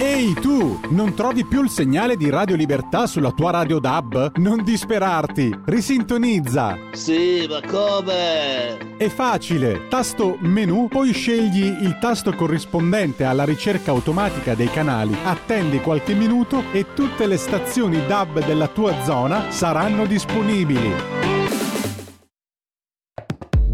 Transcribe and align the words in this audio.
Ehi 0.00 0.32
tu, 0.34 0.78
non 0.90 1.12
trovi 1.14 1.44
più 1.44 1.60
il 1.60 1.68
segnale 1.68 2.16
di 2.16 2.30
Radio 2.30 2.54
Libertà 2.54 3.08
sulla 3.08 3.32
tua 3.32 3.50
radio 3.50 3.80
DAB? 3.80 4.36
Non 4.36 4.62
disperarti, 4.62 5.52
risintonizza. 5.64 6.78
Sì, 6.92 7.44
ma 7.48 7.60
come? 7.68 8.96
È 8.96 9.08
facile, 9.08 9.88
tasto 9.88 10.36
menu, 10.38 10.86
poi 10.86 11.12
scegli 11.12 11.64
il 11.64 11.98
tasto 12.00 12.32
corrispondente 12.32 13.24
alla 13.24 13.44
ricerca 13.44 13.90
automatica 13.90 14.54
dei 14.54 14.70
canali, 14.70 15.16
attendi 15.24 15.80
qualche 15.80 16.14
minuto 16.14 16.62
e 16.70 16.86
tutte 16.94 17.26
le 17.26 17.36
stazioni 17.36 18.06
DAB 18.06 18.46
della 18.46 18.68
tua 18.68 19.02
zona 19.02 19.50
saranno 19.50 20.06
disponibili. 20.06 20.92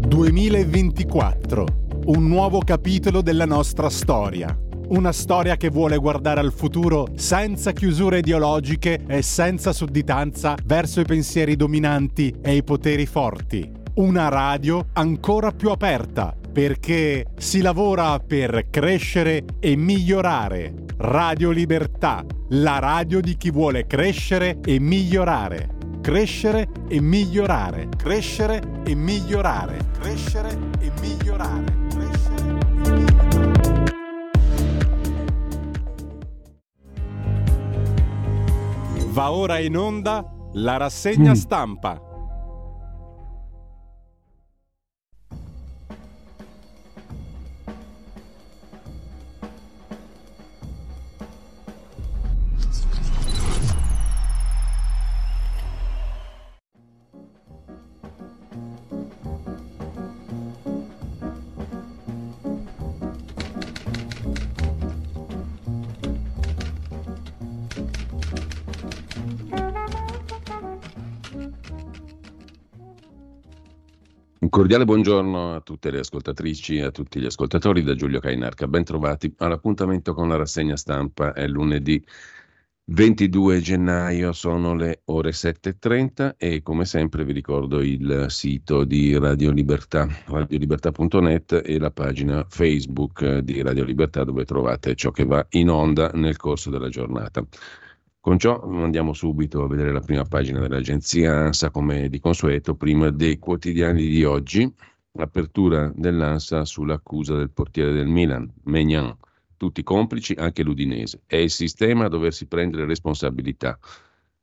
2024, 0.07 1.65
un 2.05 2.27
nuovo 2.27 2.61
capitolo 2.65 3.21
della 3.21 3.45
nostra 3.45 3.91
storia. 3.91 4.64
Una 4.87 5.11
storia 5.11 5.57
che 5.57 5.69
vuole 5.69 5.97
guardare 5.97 6.39
al 6.41 6.53
futuro 6.53 7.07
senza 7.15 7.71
chiusure 7.71 8.19
ideologiche 8.19 9.03
e 9.07 9.23
senza 9.23 9.73
sudditanza 9.73 10.55
verso 10.63 10.99
i 10.99 11.05
pensieri 11.05 11.55
dominanti 11.55 12.33
e 12.39 12.55
i 12.55 12.63
poteri 12.63 13.07
forti. 13.07 13.71
Una 13.95 14.29
radio 14.29 14.87
ancora 14.93 15.51
più 15.51 15.69
aperta 15.69 16.35
perché 16.51 17.25
si 17.37 17.61
lavora 17.61 18.19
per 18.19 18.67
crescere 18.69 19.43
e 19.59 19.75
migliorare. 19.75 20.73
Radio 20.97 21.49
Libertà, 21.49 22.23
la 22.49 22.77
radio 22.77 23.21
di 23.21 23.35
chi 23.37 23.49
vuole 23.49 23.87
crescere 23.87 24.59
e 24.63 24.79
migliorare. 24.79 25.69
Crescere 25.99 26.67
e 26.87 27.01
migliorare. 27.01 27.89
Crescere 27.97 28.61
e 28.85 28.93
migliorare. 28.93 29.79
Crescere 29.99 30.55
e 30.79 30.91
migliorare. 31.01 31.84
Va 39.15 39.31
ora 39.31 39.59
in 39.59 39.77
onda 39.77 40.25
la 40.55 40.75
rassegna 40.75 41.35
stampa. 41.35 42.04
Cordiale 74.55 74.85
buongiorno 74.85 75.55
a 75.55 75.59
tutte 75.59 75.91
le 75.91 75.99
ascoltatrici 75.99 76.77
e 76.77 76.83
a 76.83 76.91
tutti 76.91 77.19
gli 77.19 77.25
ascoltatori 77.25 77.83
da 77.83 77.93
Giulio 77.93 78.21
Cainarca. 78.21 78.69
Ben 78.69 78.85
trovati 78.85 79.33
all'appuntamento 79.39 80.13
con 80.13 80.29
la 80.29 80.37
rassegna 80.37 80.77
stampa. 80.77 81.33
È 81.33 81.45
lunedì 81.45 82.01
22 82.85 83.59
gennaio, 83.59 84.31
sono 84.31 84.73
le 84.73 85.01
ore 85.07 85.31
7.30 85.31 86.35
e 86.37 86.61
come 86.61 86.85
sempre 86.85 87.25
vi 87.25 87.33
ricordo 87.33 87.81
il 87.81 88.27
sito 88.29 88.85
di 88.85 89.17
Radio 89.17 89.51
Libertà, 89.51 90.07
radiolibertà.net 90.25 91.61
e 91.65 91.77
la 91.77 91.91
pagina 91.91 92.45
Facebook 92.47 93.39
di 93.39 93.61
Radio 93.61 93.83
Libertà 93.83 94.23
dove 94.23 94.45
trovate 94.45 94.95
ciò 94.95 95.11
che 95.11 95.25
va 95.25 95.45
in 95.49 95.69
onda 95.69 96.11
nel 96.13 96.37
corso 96.37 96.69
della 96.69 96.87
giornata. 96.87 97.45
Con 98.25 98.39
ciò 98.39 98.59
andiamo 98.59 99.13
subito 99.13 99.61
a 99.61 99.67
vedere 99.67 99.91
la 99.91 99.99
prima 99.99 100.23
pagina 100.23 100.59
dell'agenzia 100.59 101.31
ANSA 101.31 101.69
come 101.69 102.09
di 102.09 102.19
consueto, 102.19 102.73
prima 102.73 103.11
dei 103.11 103.37
quotidiani 103.37 104.07
di 104.07 104.23
oggi, 104.23 104.67
apertura 105.17 105.93
dell'ANSA 105.95 106.65
sull'accusa 106.65 107.35
del 107.35 107.51
portiere 107.51 107.93
del 107.93 108.07
Milan, 108.07 108.51
Megnan, 108.63 109.15
tutti 109.57 109.83
complici, 109.83 110.33
anche 110.33 110.63
l'Udinese. 110.63 111.21
È 111.27 111.35
il 111.35 111.51
sistema 111.51 112.05
a 112.05 112.09
doversi 112.09 112.47
prendere 112.47 112.85
responsabilità. 112.85 113.77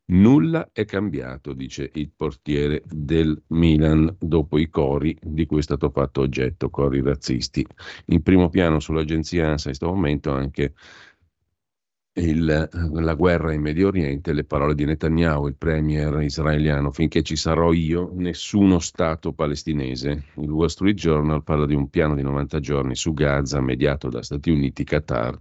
Nulla 0.04 0.68
è 0.72 0.84
cambiato, 0.84 1.52
dice 1.52 1.90
il 1.94 2.12
portiere 2.16 2.84
del 2.86 3.42
Milan, 3.48 4.14
dopo 4.16 4.58
i 4.58 4.68
cori 4.68 5.18
di 5.20 5.44
cui 5.44 5.58
è 5.58 5.62
stato 5.62 5.90
fatto 5.90 6.20
oggetto, 6.20 6.70
cori 6.70 7.02
razzisti. 7.02 7.66
In 8.06 8.22
primo 8.22 8.48
piano 8.48 8.78
sull'agenzia 8.78 9.48
ANSA 9.48 9.70
in 9.70 9.76
questo 9.76 9.92
momento 9.92 10.30
anche 10.30 10.74
il, 12.14 12.68
la 12.92 13.14
guerra 13.14 13.54
in 13.54 13.62
Medio 13.62 13.88
Oriente, 13.88 14.32
le 14.32 14.44
parole 14.44 14.74
di 14.74 14.84
Netanyahu, 14.84 15.46
il 15.46 15.56
premier 15.56 16.20
israeliano, 16.20 16.90
finché 16.92 17.22
ci 17.22 17.36
sarò 17.36 17.72
io, 17.72 18.10
nessuno 18.14 18.78
Stato 18.80 19.32
palestinese. 19.32 20.24
Il 20.36 20.50
Wall 20.50 20.66
Street 20.66 20.96
Journal 20.96 21.42
parla 21.42 21.64
di 21.64 21.74
un 21.74 21.88
piano 21.88 22.14
di 22.14 22.22
90 22.22 22.60
giorni 22.60 22.94
su 22.96 23.14
Gaza 23.14 23.60
mediato 23.60 24.08
da 24.08 24.22
Stati 24.22 24.50
Uniti, 24.50 24.84
Qatar 24.84 25.38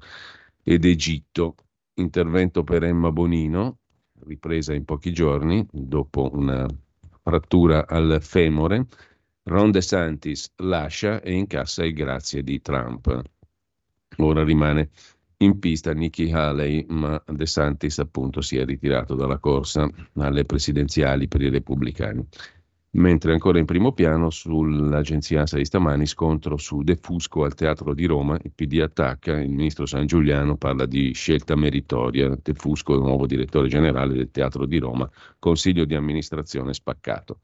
ed 0.63 0.85
Egitto. 0.85 1.55
Intervento 1.95 2.63
per 2.63 2.83
Emma 2.83 3.11
Bonino, 3.11 3.79
ripresa 4.25 4.73
in 4.73 4.85
pochi 4.85 5.11
giorni 5.11 5.67
dopo 5.69 6.29
una 6.33 6.65
frattura 7.21 7.85
al 7.85 8.19
femore. 8.21 8.87
Ron 9.43 9.71
DeSantis 9.71 10.53
lascia 10.57 11.21
e 11.21 11.33
incassa 11.33 11.83
il 11.83 11.93
grazie 11.93 12.43
di 12.43 12.61
Trump. 12.61 13.21
Ora 14.17 14.43
rimane 14.43 14.89
in 15.41 15.59
pista 15.59 15.93
Nikki 15.93 16.31
Haley, 16.31 16.85
ma 16.89 17.21
De 17.25 17.45
Santis 17.45 17.99
appunto 17.99 18.41
si 18.41 18.57
è 18.57 18.65
ritirato 18.65 19.15
dalla 19.15 19.39
corsa 19.39 19.89
alle 20.15 20.45
presidenziali 20.45 21.27
per 21.27 21.41
i 21.41 21.49
repubblicani. 21.49 22.25
Mentre 22.93 23.31
ancora 23.31 23.57
in 23.57 23.65
primo 23.65 23.93
piano 23.93 24.29
sull'agenzia 24.29 25.39
ANSA 25.39 25.55
di 25.55 25.63
stamani 25.63 26.05
scontro 26.05 26.57
su 26.57 26.83
De 26.83 26.97
Fusco 26.97 27.45
al 27.45 27.55
Teatro 27.55 27.93
di 27.93 28.05
Roma, 28.05 28.37
il 28.43 28.51
PD 28.53 28.81
attacca, 28.81 29.39
il 29.39 29.49
ministro 29.49 29.85
San 29.85 30.05
Giuliano 30.05 30.57
parla 30.57 30.85
di 30.85 31.13
scelta 31.13 31.55
meritoria, 31.55 32.37
De 32.41 32.53
Fusco 32.53 32.97
nuovo 32.97 33.25
direttore 33.27 33.69
generale 33.69 34.13
del 34.13 34.29
Teatro 34.29 34.65
di 34.65 34.77
Roma, 34.77 35.09
consiglio 35.39 35.85
di 35.85 35.95
amministrazione 35.95 36.73
spaccato. 36.73 37.39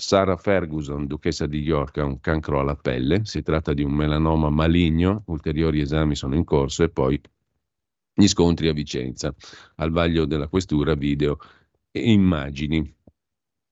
Sarah 0.00 0.38
Ferguson, 0.38 1.06
duchessa 1.06 1.46
di 1.46 1.60
York, 1.60 1.98
ha 1.98 2.04
un 2.04 2.20
cancro 2.20 2.58
alla 2.58 2.74
pelle, 2.74 3.20
si 3.24 3.42
tratta 3.42 3.74
di 3.74 3.82
un 3.82 3.92
melanoma 3.92 4.48
maligno, 4.48 5.22
ulteriori 5.26 5.80
esami 5.80 6.16
sono 6.16 6.34
in 6.34 6.44
corso 6.44 6.82
e 6.82 6.88
poi 6.88 7.20
gli 8.14 8.26
scontri 8.26 8.68
a 8.68 8.72
Vicenza, 8.72 9.34
al 9.76 9.90
vaglio 9.90 10.24
della 10.24 10.48
questura 10.48 10.94
video 10.94 11.38
e 11.90 12.10
immagini 12.12 12.94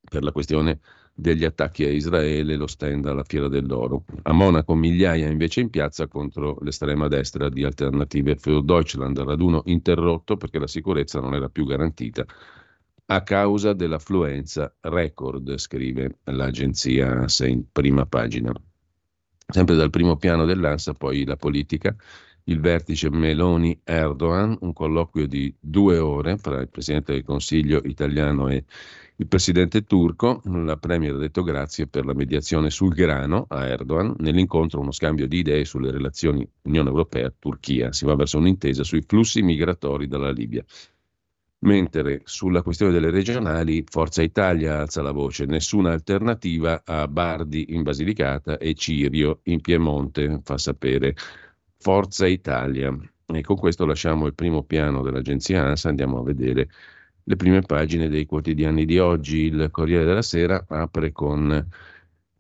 per 0.08 0.22
la 0.22 0.30
questione 0.30 0.80
degli 1.14 1.44
attacchi 1.44 1.84
a 1.84 1.90
Israele, 1.90 2.56
lo 2.56 2.66
stand 2.66 3.06
alla 3.06 3.24
Fiera 3.24 3.48
dell'Oro. 3.48 4.04
A 4.22 4.32
Monaco 4.32 4.74
migliaia 4.74 5.28
invece 5.28 5.60
in 5.60 5.70
piazza 5.70 6.06
contro 6.08 6.58
l'estrema 6.60 7.08
destra 7.08 7.48
di 7.48 7.64
Alternative 7.64 8.36
für 8.36 8.62
Deutschland, 8.62 9.18
raduno 9.18 9.62
interrotto 9.64 10.36
perché 10.36 10.58
la 10.58 10.68
sicurezza 10.68 11.20
non 11.20 11.34
era 11.34 11.48
più 11.48 11.64
garantita 11.64 12.24
a 13.10 13.22
causa 13.22 13.72
dell'affluenza 13.72 14.74
record, 14.80 15.56
scrive 15.56 16.18
l'agenzia 16.24 17.24
in 17.46 17.64
prima 17.72 18.04
pagina. 18.04 18.52
Sempre 19.50 19.76
dal 19.76 19.88
primo 19.88 20.16
piano 20.16 20.44
dell'ANSA, 20.44 20.92
poi 20.92 21.24
la 21.24 21.36
politica, 21.36 21.96
il 22.44 22.60
vertice 22.60 23.10
Meloni-Erdogan, 23.10 24.58
un 24.60 24.72
colloquio 24.74 25.26
di 25.26 25.54
due 25.58 25.96
ore 25.98 26.36
fra 26.36 26.60
il 26.60 26.68
Presidente 26.68 27.12
del 27.12 27.24
Consiglio 27.24 27.80
italiano 27.84 28.48
e 28.48 28.64
il 29.16 29.26
Presidente 29.26 29.84
turco. 29.84 30.42
La 30.44 30.76
Premier 30.76 31.14
ha 31.14 31.18
detto 31.18 31.42
grazie 31.42 31.86
per 31.86 32.04
la 32.04 32.12
mediazione 32.14 32.68
sul 32.68 32.92
grano 32.92 33.46
a 33.48 33.66
Erdogan. 33.66 34.16
Nell'incontro 34.18 34.80
uno 34.80 34.92
scambio 34.92 35.26
di 35.26 35.38
idee 35.38 35.64
sulle 35.64 35.90
relazioni 35.90 36.46
Unione 36.62 36.90
Europea-Turchia. 36.90 37.90
Si 37.92 38.04
va 38.04 38.14
verso 38.14 38.36
un'intesa 38.36 38.84
sui 38.84 39.02
flussi 39.02 39.40
migratori 39.40 40.06
dalla 40.06 40.30
Libia. 40.30 40.62
Mentre 41.60 42.20
sulla 42.24 42.62
questione 42.62 42.92
delle 42.92 43.10
regionali 43.10 43.84
Forza 43.88 44.22
Italia 44.22 44.78
alza 44.78 45.02
la 45.02 45.10
voce, 45.10 45.44
nessuna 45.44 45.92
alternativa 45.92 46.82
a 46.84 47.08
Bardi 47.08 47.74
in 47.74 47.82
Basilicata 47.82 48.58
e 48.58 48.74
Cirio 48.74 49.40
in 49.44 49.60
Piemonte, 49.60 50.40
fa 50.44 50.56
sapere 50.56 51.16
Forza 51.78 52.28
Italia. 52.28 52.96
E 53.26 53.40
con 53.42 53.56
questo 53.56 53.84
lasciamo 53.86 54.26
il 54.26 54.34
primo 54.34 54.62
piano 54.62 55.02
dell'agenzia 55.02 55.64
ANSA, 55.64 55.88
andiamo 55.88 56.20
a 56.20 56.22
vedere 56.22 56.68
le 57.24 57.36
prime 57.36 57.60
pagine 57.62 58.08
dei 58.08 58.24
quotidiani 58.24 58.84
di 58.84 58.98
oggi. 59.00 59.46
Il 59.46 59.68
Corriere 59.72 60.04
della 60.04 60.22
Sera 60.22 60.64
apre 60.68 61.10
con 61.10 61.68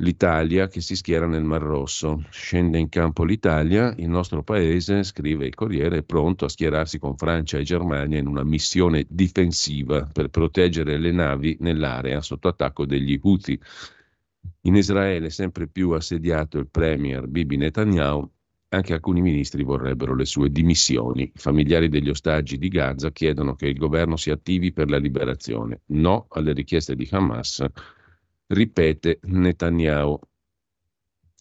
l'Italia 0.00 0.68
che 0.68 0.80
si 0.80 0.94
schiera 0.96 1.26
nel 1.26 1.44
Mar 1.44 1.62
Rosso. 1.62 2.24
Scende 2.30 2.78
in 2.78 2.88
campo 2.88 3.24
l'Italia, 3.24 3.94
il 3.96 4.08
nostro 4.08 4.42
paese, 4.42 5.02
scrive 5.02 5.46
il 5.46 5.54
Corriere, 5.54 5.98
è 5.98 6.02
pronto 6.02 6.44
a 6.44 6.48
schierarsi 6.48 6.98
con 6.98 7.16
Francia 7.16 7.58
e 7.58 7.62
Germania 7.64 8.18
in 8.18 8.26
una 8.26 8.44
missione 8.44 9.06
difensiva 9.08 10.08
per 10.12 10.28
proteggere 10.28 10.98
le 10.98 11.12
navi 11.12 11.56
nell'area 11.60 12.20
sotto 12.20 12.48
attacco 12.48 12.86
degli 12.86 13.18
Houthi. 13.22 13.60
In 14.62 14.76
Israele 14.76 15.30
sempre 15.30 15.66
più 15.68 15.90
assediato 15.90 16.58
il 16.58 16.68
premier 16.68 17.26
Bibi 17.26 17.56
Netanyahu 17.56 18.30
Anche 18.70 18.92
alcuni 18.92 19.22
ministri 19.22 19.62
vorrebbero 19.62 20.14
le 20.14 20.26
sue 20.26 20.50
dimissioni. 20.50 21.22
I 21.22 21.32
familiari 21.34 21.88
degli 21.88 22.10
ostaggi 22.10 22.58
di 22.58 22.68
Gaza 22.68 23.10
chiedono 23.10 23.54
che 23.54 23.66
il 23.66 23.78
governo 23.78 24.16
si 24.16 24.30
attivi 24.30 24.72
per 24.72 24.90
la 24.90 24.98
liberazione. 24.98 25.80
No 25.86 26.26
alle 26.28 26.52
richieste 26.52 26.94
di 26.94 27.08
Hamas, 27.10 27.64
ripete 28.48 29.20
Netanyahu. 29.22 30.18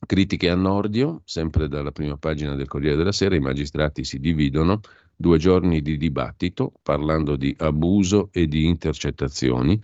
Critiche 0.06 0.50
a 0.50 0.56
Nordio, 0.56 1.21
sempre 1.25 1.68
dalla 1.68 1.92
prima 1.92 2.18
pagina 2.18 2.56
del 2.56 2.68
Corriere 2.68 2.95
della 2.95 3.12
Sera, 3.12 3.36
i 3.36 3.39
magistrati 3.39 4.04
si 4.04 4.19
dividono, 4.19 4.80
due 5.15 5.39
giorni 5.39 5.81
di 5.81 5.98
dibattito 5.98 6.74
parlando 6.83 7.36
di 7.36 7.54
abuso 7.57 8.30
e 8.31 8.48
di 8.48 8.65
intercettazioni, 8.65 9.81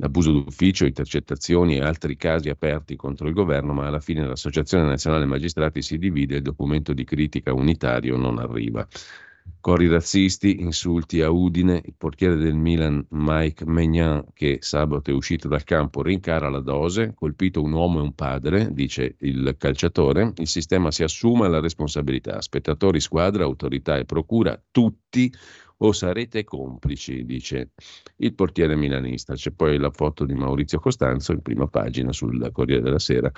abuso 0.00 0.32
d'ufficio, 0.32 0.84
intercettazioni 0.84 1.76
e 1.76 1.82
altri 1.82 2.16
casi 2.16 2.48
aperti 2.48 2.96
contro 2.96 3.28
il 3.28 3.34
governo, 3.34 3.72
ma 3.72 3.86
alla 3.86 4.00
fine 4.00 4.26
l'Associazione 4.26 4.84
Nazionale 4.84 5.26
Magistrati 5.26 5.80
si 5.80 5.96
divide 5.96 6.34
e 6.34 6.36
il 6.38 6.42
documento 6.42 6.92
di 6.92 7.04
critica 7.04 7.52
unitario 7.54 8.16
non 8.16 8.38
arriva. 8.38 8.86
Cori 9.62 9.86
razzisti, 9.86 10.60
insulti 10.60 11.20
a 11.20 11.30
Udine, 11.30 11.80
il 11.84 11.94
portiere 11.96 12.34
del 12.34 12.54
Milan 12.54 13.06
Mike 13.10 13.64
Maignan 13.64 14.24
che 14.34 14.58
sabato 14.60 15.10
è 15.10 15.14
uscito 15.14 15.46
dal 15.46 15.62
campo 15.62 16.02
rincara 16.02 16.48
la 16.48 16.58
dose, 16.58 17.14
colpito 17.14 17.62
un 17.62 17.70
uomo 17.70 18.00
e 18.00 18.02
un 18.02 18.14
padre, 18.14 18.72
dice 18.72 19.14
il 19.20 19.54
calciatore, 19.56 20.32
il 20.36 20.48
sistema 20.48 20.90
si 20.90 21.04
assume 21.04 21.48
la 21.48 21.60
responsabilità, 21.60 22.40
spettatori, 22.40 22.98
squadra, 22.98 23.44
autorità 23.44 23.96
e 23.98 24.04
procura, 24.04 24.60
tutti 24.70 25.32
o 25.78 25.92
sarete 25.92 26.42
complici, 26.42 27.24
dice 27.24 27.70
il 28.16 28.34
portiere 28.34 28.74
milanista. 28.74 29.34
C'è 29.34 29.52
poi 29.52 29.78
la 29.78 29.90
foto 29.90 30.24
di 30.24 30.34
Maurizio 30.34 30.80
Costanzo 30.80 31.32
in 31.32 31.40
prima 31.40 31.68
pagina 31.68 32.12
sul 32.12 32.50
Corriere 32.52 32.82
della 32.82 32.98
Sera 32.98 33.30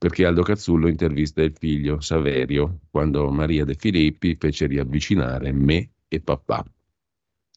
perché 0.00 0.24
Aldo 0.24 0.40
Cazzullo 0.40 0.88
intervista 0.88 1.42
il 1.42 1.52
figlio 1.54 2.00
Saverio 2.00 2.78
quando 2.90 3.30
Maria 3.30 3.66
De 3.66 3.74
Filippi 3.74 4.34
fece 4.34 4.66
riavvicinare 4.66 5.52
me 5.52 5.90
e 6.08 6.22
papà. 6.22 6.64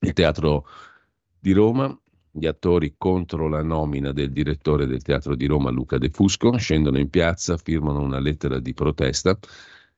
Il 0.02 0.12
teatro 0.12 0.68
di 1.40 1.54
Roma, 1.54 1.98
gli 2.30 2.46
attori 2.46 2.96
contro 2.98 3.48
la 3.48 3.64
nomina 3.64 4.12
del 4.12 4.34
direttore 4.34 4.88
del 4.88 5.04
teatro 5.04 5.36
di 5.36 5.46
Roma 5.46 5.70
Luca 5.70 5.98
De 5.98 6.10
Fusco 6.10 6.58
scendono 6.58 7.00
in 7.00 7.10
piazza, 7.10 7.56
firmano 7.56 8.02
una 8.02 8.20
lettera 8.20 8.60
di 8.60 8.74
protesta 8.74 9.40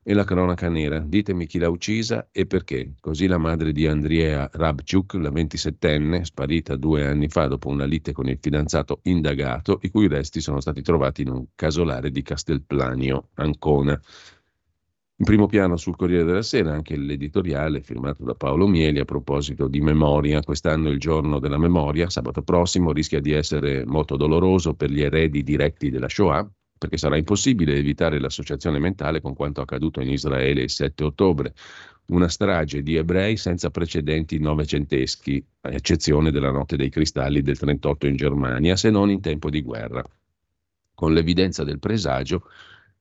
e 0.07 0.13
la 0.13 0.24
cronaca 0.24 0.69
nera. 0.69 1.00
Ditemi 1.00 1.48
chi 1.48 1.57
l'ha 1.57 1.68
uccisa 1.68 2.28
e 2.31 2.46
perché. 2.46 2.94
Così 3.00 3.25
la 3.25 3.40
madre 3.40 3.72
di 3.72 3.88
Andrea 3.88 4.48
Rabciuk, 4.54 5.16
la 5.16 5.31
27enne, 5.31 6.22
sparita 6.22 6.75
due 6.75 7.07
anni 7.07 7.28
fa 7.28 7.48
dopo 7.48 7.69
una 7.69 7.86
lite 7.86 8.12
con 8.12 8.28
il 8.28 8.38
fidanzato 8.40 9.00
indagato, 9.04 9.80
i 9.81 9.90
cui 9.90 10.07
resti 10.07 10.42
sono 10.42 10.60
stati 10.60 10.84
trovati 10.84 11.24
in 11.24 11.30
un 11.30 11.46
casolare 11.56 12.12
di 12.12 12.22
Castelplanio, 12.22 13.30
Ancona. 13.34 14.00
In 15.18 15.25
primo 15.25 15.48
piano 15.48 15.75
sul 15.75 15.96
Corriere 15.96 16.24
della 16.24 16.44
Sera 16.44 16.74
anche 16.74 16.96
l'editoriale 16.96 17.81
firmato 17.81 18.24
da 18.24 18.36
Paolo 18.36 18.68
Mieli 18.68 19.00
a 19.00 19.06
proposito 19.06 19.68
di 19.68 19.81
memoria. 19.81 20.42
Quest'anno 20.42 20.90
il 20.90 21.00
giorno 21.00 21.40
della 21.40 21.57
memoria, 21.57 22.12
sabato 22.12 22.44
prossimo, 22.44 22.92
rischia 22.92 23.22
di 23.22 23.31
essere 23.31 23.84
molto 23.88 24.18
doloroso 24.18 24.75
per 24.75 24.92
gli 24.92 25.02
eredi 25.02 25.42
diretti 25.42 25.90
della 25.90 26.10
Shoah, 26.10 26.48
perché 26.86 26.98
sarà 26.98 27.18
impossibile 27.18 27.76
evitare 27.76 28.20
l'associazione 28.20 28.80
mentale 28.80 29.20
con 29.20 29.34
quanto 29.34 29.62
accaduto 29.62 30.02
in 30.02 30.10
Israele 30.10 30.62
il 30.62 30.70
7 30.70 31.04
ottobre, 31.04 31.54
una 32.08 32.28
strage 32.28 32.84
di 32.84 32.96
ebrei 32.96 33.38
senza 33.38 33.72
precedenti 33.72 34.38
novecenteschi, 34.38 35.44
a 35.62 35.72
eccezione 35.72 36.30
della 36.30 36.52
notte 36.52 36.78
dei 36.78 36.90
cristalli 36.90 37.42
del 37.42 37.58
38 37.58 38.06
in 38.06 38.16
Germania, 38.16 38.76
se 38.76 38.92
non 38.92 39.10
in 39.10 39.20
tempo 39.20 39.50
di 39.50 39.62
guerra, 39.62 40.04
con 40.94 41.14
l'evidenza 41.14 41.64
del 41.64 41.80
presagio 41.80 42.48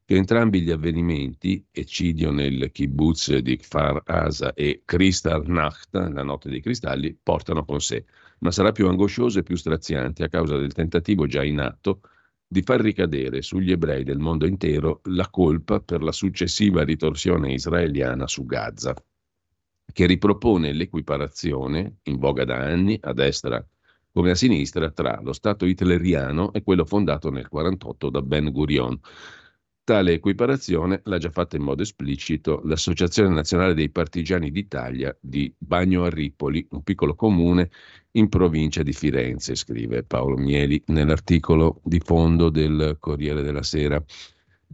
che 0.06 0.16
entrambi 0.16 0.62
gli 0.62 0.70
avvenimenti, 0.70 1.64
eccidio 1.70 2.30
nel 2.30 2.70
kibbutz 2.72 3.36
di 3.38 3.56
Kfar 3.56 4.02
Asa 4.04 4.54
e 4.54 4.82
Kristallnacht, 4.84 5.94
la 5.94 6.22
notte 6.22 6.48
dei 6.48 6.60
cristalli, 6.60 7.16
portano 7.22 7.64
con 7.64 7.80
sé, 7.80 8.04
ma 8.38 8.50
sarà 8.50 8.72
più 8.72 8.88
angoscioso 8.88 9.38
e 9.38 9.42
più 9.42 9.56
straziante 9.56 10.24
a 10.24 10.28
causa 10.28 10.56
del 10.56 10.72
tentativo 10.72 11.26
già 11.26 11.42
in 11.42 11.60
atto 11.60 12.00
di 12.54 12.62
far 12.62 12.80
ricadere 12.80 13.42
sugli 13.42 13.72
ebrei 13.72 14.04
del 14.04 14.20
mondo 14.20 14.46
intero 14.46 15.00
la 15.06 15.28
colpa 15.28 15.80
per 15.80 16.04
la 16.04 16.12
successiva 16.12 16.84
ritorsione 16.84 17.52
israeliana 17.52 18.28
su 18.28 18.46
Gaza, 18.46 18.94
che 19.92 20.06
ripropone 20.06 20.72
l'equiparazione, 20.72 21.96
in 22.04 22.16
voga 22.16 22.44
da 22.44 22.58
anni, 22.58 22.96
a 23.02 23.12
destra 23.12 23.66
come 24.12 24.30
a 24.30 24.36
sinistra, 24.36 24.92
tra 24.92 25.18
lo 25.20 25.32
Stato 25.32 25.64
hitleriano 25.64 26.52
e 26.52 26.62
quello 26.62 26.84
fondato 26.84 27.28
nel 27.28 27.48
1948 27.50 28.10
da 28.10 28.22
Ben 28.22 28.52
Gurion. 28.52 29.00
Tale 29.84 30.14
equiparazione 30.14 31.02
l'ha 31.04 31.18
già 31.18 31.28
fatta 31.28 31.56
in 31.56 31.62
modo 31.62 31.82
esplicito 31.82 32.62
l'Associazione 32.64 33.28
Nazionale 33.28 33.74
dei 33.74 33.90
Partigiani 33.90 34.50
d'Italia 34.50 35.14
di 35.20 35.54
Bagno 35.58 36.04
a 36.04 36.08
Ripoli, 36.08 36.66
un 36.70 36.82
piccolo 36.82 37.14
comune 37.14 37.70
in 38.12 38.30
provincia 38.30 38.82
di 38.82 38.94
Firenze, 38.94 39.54
scrive 39.54 40.02
Paolo 40.02 40.38
Mieli 40.38 40.82
nell'articolo 40.86 41.82
di 41.84 42.00
fondo 42.00 42.48
del 42.48 42.96
Corriere 42.98 43.42
della 43.42 43.62
Sera. 43.62 44.02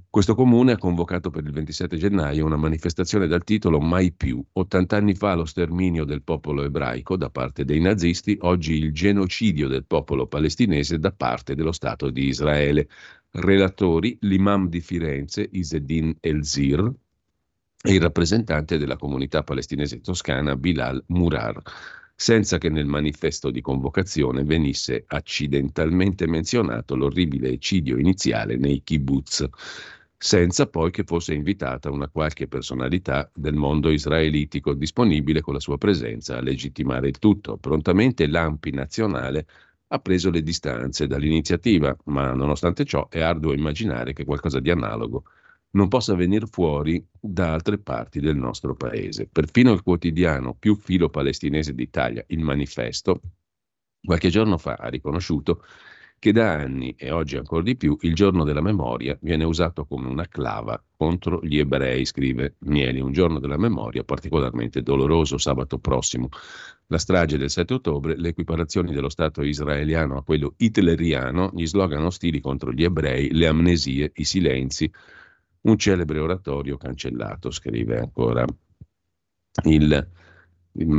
Questo 0.08 0.36
comune 0.36 0.72
ha 0.72 0.78
convocato 0.78 1.30
per 1.30 1.44
il 1.44 1.52
27 1.52 1.96
gennaio 1.96 2.44
una 2.44 2.56
manifestazione 2.56 3.26
dal 3.26 3.42
titolo 3.44 3.80
Mai 3.80 4.12
più. 4.12 4.40
80 4.52 4.96
anni 4.96 5.14
fa 5.14 5.34
lo 5.34 5.44
sterminio 5.44 6.04
del 6.04 6.22
popolo 6.22 6.62
ebraico 6.62 7.16
da 7.16 7.30
parte 7.30 7.64
dei 7.64 7.80
nazisti, 7.80 8.36
oggi 8.42 8.74
il 8.74 8.92
genocidio 8.92 9.66
del 9.66 9.86
popolo 9.86 10.26
palestinese 10.26 10.98
da 10.98 11.12
parte 11.12 11.56
dello 11.56 11.72
Stato 11.72 12.10
di 12.10 12.26
Israele. 12.26 12.88
Relatori 13.32 14.16
l'imam 14.22 14.68
di 14.68 14.80
Firenze, 14.80 15.48
Isedin 15.50 16.16
Elzir, 16.20 16.92
e 17.82 17.94
il 17.94 18.00
rappresentante 18.00 18.76
della 18.76 18.96
comunità 18.96 19.42
palestinese 19.42 20.00
toscana 20.00 20.56
Bilal 20.56 21.02
Murar 21.06 21.62
senza 22.20 22.58
che 22.58 22.68
nel 22.68 22.84
manifesto 22.84 23.50
di 23.50 23.62
convocazione 23.62 24.44
venisse 24.44 25.04
accidentalmente 25.06 26.26
menzionato 26.26 26.94
l'orribile 26.94 27.48
eccidio 27.48 27.96
iniziale 27.96 28.58
nei 28.58 28.82
kibbutz, 28.82 29.48
senza 30.18 30.66
poi 30.66 30.90
che 30.90 31.04
fosse 31.04 31.32
invitata 31.32 31.90
una 31.90 32.08
qualche 32.08 32.46
personalità 32.46 33.30
del 33.34 33.54
mondo 33.54 33.88
israelitico 33.88 34.74
disponibile 34.74 35.40
con 35.40 35.54
la 35.54 35.60
sua 35.60 35.78
presenza 35.78 36.36
a 36.36 36.42
legittimare 36.42 37.08
il 37.08 37.18
tutto. 37.18 37.56
Prontamente 37.56 38.26
l'AMPI 38.26 38.70
nazionale 38.72 39.46
ha 39.92 39.98
preso 39.98 40.30
le 40.30 40.42
distanze 40.42 41.06
dall'iniziativa, 41.06 41.96
ma 42.04 42.32
nonostante 42.32 42.84
ciò 42.84 43.08
è 43.08 43.20
arduo 43.20 43.52
immaginare 43.52 44.12
che 44.12 44.24
qualcosa 44.24 44.60
di 44.60 44.70
analogo 44.70 45.24
non 45.72 45.88
possa 45.88 46.14
venire 46.14 46.46
fuori 46.46 47.04
da 47.18 47.52
altre 47.52 47.78
parti 47.78 48.20
del 48.20 48.36
nostro 48.36 48.74
paese. 48.74 49.26
Perfino 49.26 49.72
il 49.72 49.82
quotidiano 49.82 50.54
più 50.54 50.76
filo 50.76 51.08
palestinese 51.08 51.74
d'Italia, 51.74 52.24
il 52.28 52.40
Manifesto, 52.40 53.20
qualche 54.02 54.30
giorno 54.30 54.58
fa 54.58 54.74
ha 54.74 54.88
riconosciuto 54.88 55.64
che 56.20 56.32
da 56.32 56.52
anni, 56.52 56.94
e 56.98 57.10
oggi 57.10 57.36
ancora 57.36 57.62
di 57.62 57.76
più, 57.76 57.96
il 58.02 58.14
giorno 58.14 58.44
della 58.44 58.60
memoria 58.60 59.16
viene 59.22 59.44
usato 59.44 59.86
come 59.86 60.06
una 60.06 60.28
clava 60.28 60.80
contro 60.94 61.40
gli 61.42 61.58
ebrei, 61.58 62.04
scrive 62.04 62.56
Mieli, 62.58 63.00
un 63.00 63.10
giorno 63.10 63.40
della 63.40 63.56
memoria 63.56 64.04
particolarmente 64.04 64.82
doloroso 64.82 65.38
sabato 65.38 65.78
prossimo. 65.78 66.28
La 66.88 66.98
strage 66.98 67.38
del 67.38 67.48
7 67.48 67.72
ottobre, 67.72 68.18
le 68.18 68.28
equiparazioni 68.28 68.92
dello 68.92 69.08
Stato 69.08 69.42
israeliano 69.42 70.18
a 70.18 70.22
quello 70.22 70.52
hitleriano, 70.58 71.52
gli 71.54 71.66
slogan 71.66 72.04
ostili 72.04 72.40
contro 72.40 72.70
gli 72.70 72.84
ebrei, 72.84 73.32
le 73.32 73.46
amnesie, 73.46 74.12
i 74.16 74.24
silenzi, 74.24 74.92
un 75.62 75.78
celebre 75.78 76.18
oratorio 76.18 76.76
cancellato, 76.76 77.50
scrive 77.50 77.98
ancora 77.98 78.44
il, 79.64 80.10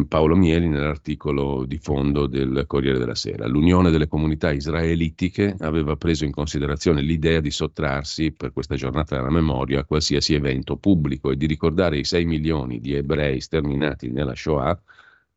Paolo 0.07 0.35
Mieli 0.35 0.67
nell'articolo 0.67 1.65
di 1.65 1.77
fondo 1.77 2.27
del 2.27 2.65
Corriere 2.67 2.99
della 2.99 3.15
Sera. 3.15 3.47
L'Unione 3.47 3.89
delle 3.89 4.07
comunità 4.07 4.51
israelitiche 4.51 5.55
aveva 5.59 5.95
preso 5.95 6.23
in 6.23 6.31
considerazione 6.31 7.01
l'idea 7.01 7.39
di 7.39 7.49
sottrarsi 7.49 8.31
per 8.31 8.53
questa 8.53 8.75
giornata 8.75 9.15
della 9.15 9.31
memoria 9.31 9.79
a 9.79 9.85
qualsiasi 9.85 10.35
evento 10.35 10.77
pubblico 10.77 11.31
e 11.31 11.37
di 11.37 11.47
ricordare 11.47 11.97
i 11.97 12.03
6 12.03 12.25
milioni 12.25 12.79
di 12.79 12.93
ebrei 12.93 13.41
sterminati 13.41 14.11
nella 14.11 14.35
Shoah 14.35 14.79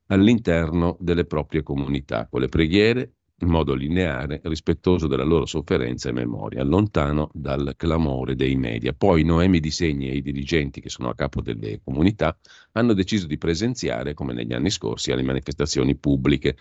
all'interno 0.09 0.97
delle 1.01 1.25
proprie 1.25 1.63
comunità, 1.63 2.27
con 2.29 2.41
le 2.41 2.49
preghiere 2.49 3.13
in 3.45 3.51
modo 3.51 3.75
lineare, 3.75 4.41
rispettoso 4.45 5.07
della 5.07 5.23
loro 5.23 5.47
sofferenza 5.47 6.09
e 6.09 6.13
memoria, 6.13 6.65
lontano 6.65 7.31
dal 7.33 7.75
clamore 7.77 8.35
dei 8.35 8.57
media. 8.57 8.93
Poi 8.93 9.23
Noemi 9.23 9.61
Di 9.61 9.71
Segni 9.71 10.09
e 10.09 10.17
i 10.17 10.23
dirigenti 10.23 10.81
che 10.81 10.89
sono 10.89 11.11
a 11.11 11.15
capo 11.15 11.41
delle 11.41 11.81
comunità 11.85 12.37
hanno 12.73 12.95
deciso 12.95 13.27
di 13.27 13.39
presenziare, 13.39 14.15
come 14.15 14.33
negli 14.33 14.53
anni 14.53 14.71
scorsi, 14.71 15.13
alle 15.13 15.23
manifestazioni 15.23 15.95
pubbliche, 15.95 16.57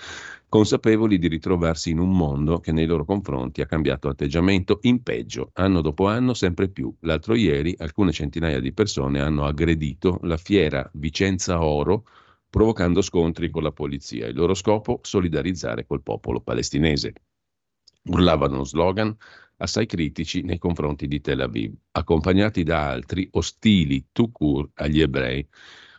consapevoli 0.47 1.17
di 1.17 1.27
ritrovarsi 1.27 1.89
in 1.89 1.99
un 1.99 2.15
mondo 2.15 2.59
che 2.59 2.71
nei 2.71 2.85
loro 2.85 3.05
confronti 3.05 3.61
ha 3.61 3.65
cambiato 3.65 4.09
atteggiamento 4.09 4.79
in 4.83 5.01
peggio, 5.01 5.49
anno 5.53 5.81
dopo 5.81 6.07
anno 6.07 6.33
sempre 6.35 6.67
più. 6.67 6.93
L'altro 6.99 7.33
ieri 7.33 7.73
alcune 7.79 8.11
centinaia 8.11 8.59
di 8.59 8.73
persone 8.73 9.19
hanno 9.19 9.45
aggredito 9.45 10.19
la 10.23 10.37
fiera 10.37 10.87
Vicenza 10.93 11.63
Oro, 11.63 12.03
provocando 12.53 13.01
scontri 13.01 13.49
con 13.49 13.63
la 13.63 13.71
polizia. 13.71 14.27
Il 14.27 14.35
loro 14.35 14.53
scopo? 14.53 14.99
Solidarizzare 15.01 15.87
col 15.87 16.03
popolo 16.03 16.39
palestinese. 16.39 17.13
Urlavano 18.03 18.63
slogan 18.63 19.17
assai 19.57 19.87
critici 19.87 20.43
nei 20.43 20.59
confronti 20.59 21.07
di 21.07 21.19
Tel 21.19 21.41
Aviv, 21.41 21.73
accompagnati 21.93 22.61
da 22.61 22.89
altri 22.89 23.27
ostili 23.31 24.09
tout 24.11 24.31
court 24.31 24.69
agli 24.75 25.01
ebrei. 25.01 25.43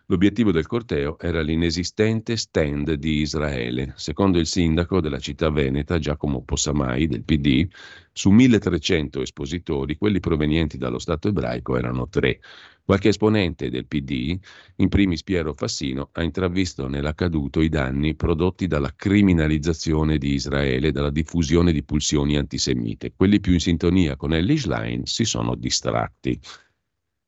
L'obiettivo 0.09 0.53
del 0.53 0.67
corteo 0.67 1.19
era 1.19 1.41
l'inesistente 1.41 2.37
stand 2.37 2.93
di 2.93 3.21
Israele. 3.21 3.95
Secondo 3.97 4.39
il 4.39 4.47
sindaco 4.47 5.01
della 5.01 5.19
città 5.19 5.49
veneta, 5.49 5.99
Giacomo 5.99 6.43
Possamai, 6.43 7.07
del 7.07 7.25
PD, 7.25 7.67
su 8.13 8.29
1300 8.29 9.23
espositori, 9.23 9.97
quelli 9.97 10.21
provenienti 10.21 10.77
dallo 10.77 10.99
Stato 10.99 11.29
ebraico 11.29 11.79
erano 11.79 12.07
tre. 12.11 12.41
Qualche 12.85 13.09
esponente 13.09 13.71
del 13.71 13.87
PD, 13.87 14.39
in 14.77 14.89
primis 14.91 15.23
Piero 15.23 15.55
Fassino, 15.55 16.11
ha 16.13 16.23
intravisto 16.23 16.87
nell'accaduto 16.87 17.63
i 17.63 17.71
danni 17.71 18.15
prodotti 18.15 18.67
dalla 18.67 18.93
criminalizzazione 18.95 20.19
di 20.19 20.35
Israele 20.35 20.89
e 20.89 20.93
dalla 20.93 21.09
diffusione 21.09 21.73
di 21.73 21.83
pulsioni 21.83 22.37
antisemite. 22.37 23.15
Quelli 23.17 23.41
più 23.41 23.55
in 23.55 23.61
sintonia 23.61 24.17
con 24.17 24.35
Ellie 24.35 24.59
Schlein 24.59 25.07
si 25.07 25.25
sono 25.25 25.55
distratti. 25.55 26.39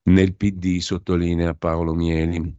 Nel 0.09 0.37
PD 0.37 0.79
sottolinea 0.79 1.55
Paolo 1.55 1.93
Mieli, 1.93 2.57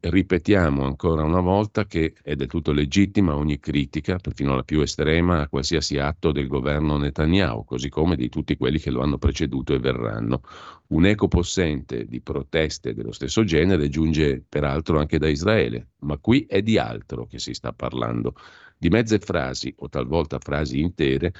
ripetiamo 0.00 0.84
ancora 0.84 1.22
una 1.22 1.38
volta 1.38 1.86
che 1.86 2.14
è 2.20 2.34
del 2.34 2.48
tutto 2.48 2.72
legittima 2.72 3.36
ogni 3.36 3.60
critica, 3.60 4.16
perfino 4.16 4.56
la 4.56 4.64
più 4.64 4.80
estrema, 4.80 5.42
a 5.42 5.48
qualsiasi 5.48 5.98
atto 5.98 6.32
del 6.32 6.48
governo 6.48 6.96
Netanyahu, 6.96 7.62
così 7.64 7.88
come 7.88 8.16
di 8.16 8.28
tutti 8.28 8.56
quelli 8.56 8.80
che 8.80 8.90
lo 8.90 9.02
hanno 9.02 9.16
preceduto 9.16 9.74
e 9.74 9.78
verranno. 9.78 10.40
Un 10.88 11.06
eco 11.06 11.28
possente 11.28 12.04
di 12.04 12.20
proteste 12.20 12.94
dello 12.94 13.12
stesso 13.12 13.44
genere 13.44 13.88
giunge 13.88 14.42
peraltro 14.48 14.98
anche 14.98 15.18
da 15.18 15.28
Israele, 15.28 15.90
ma 16.00 16.18
qui 16.18 16.46
è 16.48 16.62
di 16.62 16.78
altro 16.78 17.26
che 17.26 17.38
si 17.38 17.54
sta 17.54 17.72
parlando, 17.72 18.34
di 18.76 18.88
mezze 18.88 19.20
frasi 19.20 19.72
o 19.78 19.88
talvolta 19.88 20.40
frasi 20.40 20.80
intere 20.80 21.32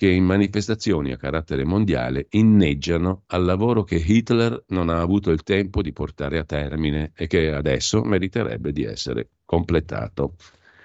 che 0.00 0.08
in 0.08 0.24
manifestazioni 0.24 1.12
a 1.12 1.18
carattere 1.18 1.62
mondiale 1.66 2.28
inneggiano 2.30 3.24
al 3.26 3.44
lavoro 3.44 3.82
che 3.82 3.96
Hitler 3.96 4.64
non 4.68 4.88
ha 4.88 4.98
avuto 4.98 5.30
il 5.30 5.42
tempo 5.42 5.82
di 5.82 5.92
portare 5.92 6.38
a 6.38 6.44
termine 6.44 7.12
e 7.14 7.26
che 7.26 7.52
adesso 7.52 8.02
meriterebbe 8.02 8.72
di 8.72 8.82
essere 8.82 9.28
completato. 9.44 10.36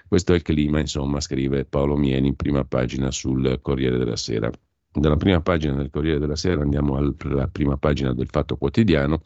Questo 0.06 0.34
è 0.34 0.36
il 0.36 0.42
clima, 0.42 0.80
insomma, 0.80 1.18
scrive 1.20 1.64
Paolo 1.64 1.96
Mieni 1.96 2.28
in 2.28 2.36
prima 2.36 2.66
pagina 2.66 3.10
sul 3.10 3.58
Corriere 3.62 3.96
della 3.96 4.16
Sera. 4.16 4.50
Dalla 4.92 5.16
prima 5.16 5.40
pagina 5.40 5.72
del 5.76 5.88
Corriere 5.88 6.18
della 6.18 6.36
Sera 6.36 6.60
andiamo 6.60 6.98
alla 6.98 7.48
prima 7.50 7.78
pagina 7.78 8.12
del 8.12 8.28
Fatto 8.28 8.58
Quotidiano 8.58 9.22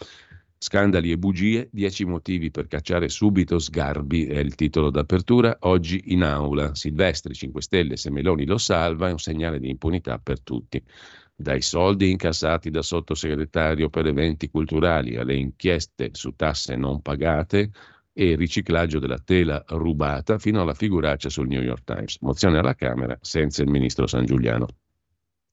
Scandali 0.62 1.10
e 1.10 1.16
bugie, 1.16 1.70
dieci 1.72 2.04
motivi 2.04 2.50
per 2.50 2.66
cacciare 2.66 3.08
subito 3.08 3.58
Sgarbi 3.58 4.26
è 4.26 4.40
il 4.40 4.54
titolo 4.56 4.90
d'apertura. 4.90 5.56
Oggi 5.60 6.12
in 6.12 6.22
aula, 6.22 6.74
Silvestri 6.74 7.32
5 7.32 7.62
Stelle, 7.62 7.96
se 7.96 8.10
Meloni 8.10 8.44
lo 8.44 8.58
salva, 8.58 9.08
è 9.08 9.10
un 9.10 9.18
segnale 9.18 9.58
di 9.58 9.70
impunità 9.70 10.18
per 10.18 10.42
tutti. 10.42 10.84
Dai 11.34 11.62
soldi 11.62 12.10
incassati 12.10 12.68
da 12.68 12.82
sottosegretario 12.82 13.88
per 13.88 14.06
eventi 14.06 14.50
culturali 14.50 15.16
alle 15.16 15.34
inchieste 15.34 16.10
su 16.12 16.34
tasse 16.36 16.76
non 16.76 17.00
pagate 17.00 17.70
e 18.12 18.36
riciclaggio 18.36 18.98
della 18.98 19.18
tela 19.18 19.64
rubata 19.68 20.38
fino 20.38 20.60
alla 20.60 20.74
figuraccia 20.74 21.30
sul 21.30 21.48
New 21.48 21.62
York 21.62 21.84
Times. 21.84 22.18
Mozione 22.20 22.58
alla 22.58 22.74
Camera 22.74 23.16
senza 23.22 23.62
il 23.62 23.70
ministro 23.70 24.06
San 24.06 24.26
Giuliano. 24.26 24.66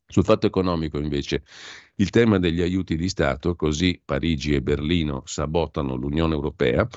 Sul 0.09 0.23
fatto 0.23 0.47
economico, 0.47 0.99
invece, 0.99 1.43
il 1.99 2.09
tema 2.11 2.37
degli 2.37 2.61
aiuti 2.61 2.95
di 2.95 3.09
Stato, 3.09 3.55
così 3.55 3.99
Parigi 4.03 4.53
e 4.53 4.61
Berlino 4.61 5.23
sabotano 5.25 5.95
l'Unione 5.95 6.33
Europea, 6.35 6.87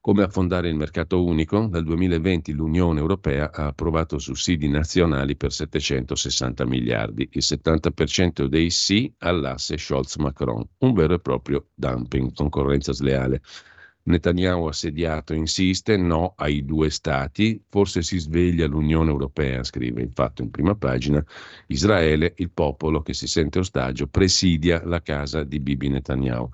come 0.00 0.22
affondare 0.22 0.68
il 0.68 0.76
mercato 0.76 1.24
unico? 1.24 1.66
Dal 1.66 1.82
2020 1.82 2.52
l'Unione 2.52 3.00
Europea 3.00 3.50
ha 3.50 3.66
approvato 3.66 4.18
sussidi 4.18 4.68
nazionali 4.68 5.34
per 5.34 5.50
760 5.50 6.66
miliardi, 6.66 7.28
il 7.32 7.42
70% 7.42 8.44
dei 8.44 8.70
sì 8.70 9.12
all'asse 9.18 9.76
Scholz-Macron, 9.76 10.62
un 10.78 10.92
vero 10.92 11.14
e 11.14 11.20
proprio 11.20 11.68
dumping, 11.74 12.32
concorrenza 12.34 12.92
sleale. 12.92 13.40
Netanyahu 14.06 14.66
assediato 14.66 15.32
insiste 15.32 15.96
no 15.96 16.34
ai 16.36 16.64
due 16.64 16.90
stati, 16.90 17.62
forse 17.68 18.02
si 18.02 18.18
sveglia 18.18 18.66
l'Unione 18.66 19.10
Europea, 19.10 19.62
scrive 19.64 20.02
infatti 20.02 20.42
in 20.42 20.50
prima 20.50 20.74
pagina, 20.74 21.24
Israele, 21.68 22.34
il 22.36 22.50
popolo 22.50 23.00
che 23.00 23.14
si 23.14 23.26
sente 23.26 23.60
ostaggio, 23.60 24.06
presidia 24.06 24.84
la 24.84 25.00
casa 25.00 25.42
di 25.42 25.58
Bibi 25.58 25.88
Netanyahu. 25.88 26.50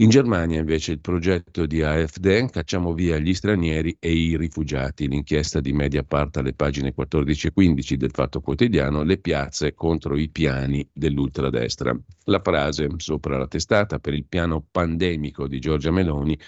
In 0.00 0.10
Germania 0.10 0.60
invece 0.60 0.92
il 0.92 1.00
progetto 1.00 1.66
di 1.66 1.82
AfD, 1.82 2.50
cacciamo 2.50 2.94
via 2.94 3.18
gli 3.18 3.34
stranieri 3.34 3.96
e 3.98 4.12
i 4.12 4.36
rifugiati, 4.36 5.08
l'inchiesta 5.08 5.58
di 5.58 5.72
Mediapart 5.72 6.36
alle 6.36 6.52
pagine 6.52 6.94
14 6.94 7.48
e 7.48 7.52
15 7.52 7.96
del 7.96 8.12
Fatto 8.12 8.40
Quotidiano, 8.40 9.02
le 9.02 9.18
piazze 9.18 9.74
contro 9.74 10.16
i 10.16 10.28
piani 10.28 10.88
dell'ultradestra. 10.92 11.98
La 12.26 12.40
frase 12.40 12.88
sopra 12.98 13.38
la 13.38 13.48
testata 13.48 13.98
per 13.98 14.14
il 14.14 14.24
piano 14.24 14.64
pandemico 14.70 15.48
di 15.48 15.58
Giorgia 15.58 15.90
Meloni, 15.90 16.38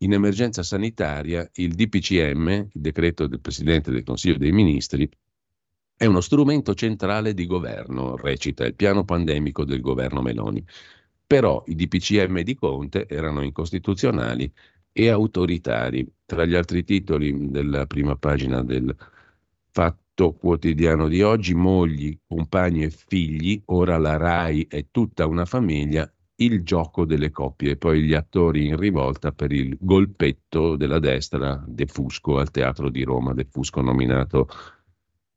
in 0.00 0.12
emergenza 0.12 0.62
sanitaria 0.62 1.48
il 1.54 1.72
DPCM, 1.72 2.48
il 2.74 2.80
decreto 2.82 3.26
del 3.26 3.40
Presidente 3.40 3.90
del 3.90 4.02
Consiglio 4.02 4.36
dei 4.36 4.52
Ministri, 4.52 5.08
è 5.96 6.04
uno 6.04 6.20
strumento 6.20 6.74
centrale 6.74 7.32
di 7.32 7.46
governo, 7.46 8.16
recita 8.16 8.66
il 8.66 8.74
piano 8.74 9.04
pandemico 9.04 9.64
del 9.64 9.80
governo 9.80 10.20
Meloni 10.20 10.62
però 11.32 11.62
i 11.68 11.74
DPCM 11.74 12.42
di 12.42 12.54
Conte 12.54 13.06
erano 13.08 13.40
incostituzionali 13.40 14.52
e 14.92 15.08
autoritari. 15.08 16.06
Tra 16.26 16.44
gli 16.44 16.54
altri 16.54 16.84
titoli 16.84 17.50
della 17.50 17.86
prima 17.86 18.16
pagina 18.16 18.62
del 18.62 18.94
Fatto 19.70 20.34
Quotidiano 20.34 21.08
di 21.08 21.22
oggi, 21.22 21.54
mogli, 21.54 22.18
compagni 22.26 22.82
e 22.82 22.90
figli, 22.90 23.62
ora 23.66 23.96
la 23.96 24.18
RAI 24.18 24.66
è 24.68 24.88
tutta 24.90 25.26
una 25.26 25.46
famiglia, 25.46 26.06
il 26.34 26.62
gioco 26.64 27.06
delle 27.06 27.30
coppie, 27.30 27.78
poi 27.78 28.02
gli 28.02 28.12
attori 28.12 28.66
in 28.66 28.76
rivolta 28.76 29.32
per 29.32 29.52
il 29.52 29.78
golpetto 29.80 30.76
della 30.76 30.98
destra 30.98 31.64
De 31.66 31.86
Fusco 31.86 32.36
al 32.36 32.50
Teatro 32.50 32.90
di 32.90 33.04
Roma, 33.04 33.32
De 33.32 33.46
Fusco 33.50 33.80
nominato 33.80 34.48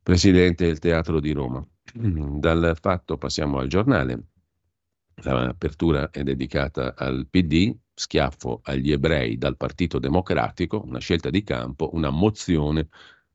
presidente 0.03 0.65
del 0.65 0.79
Teatro 0.79 1.21
di 1.21 1.31
Roma. 1.31 1.65
Dal 1.93 2.77
fatto 2.81 3.17
passiamo 3.17 3.59
al 3.59 3.67
giornale. 3.69 4.34
L'apertura 5.23 6.09
è 6.11 6.23
dedicata 6.23 6.93
al 6.95 7.27
PD, 7.29 7.75
schiaffo 7.93 8.59
agli 8.63 8.91
ebrei 8.91 9.37
dal 9.37 9.55
Partito 9.55 9.97
Democratico, 9.97 10.83
una 10.85 10.99
scelta 10.99 11.29
di 11.29 11.43
campo, 11.43 11.89
una 11.93 12.09
mozione 12.09 12.87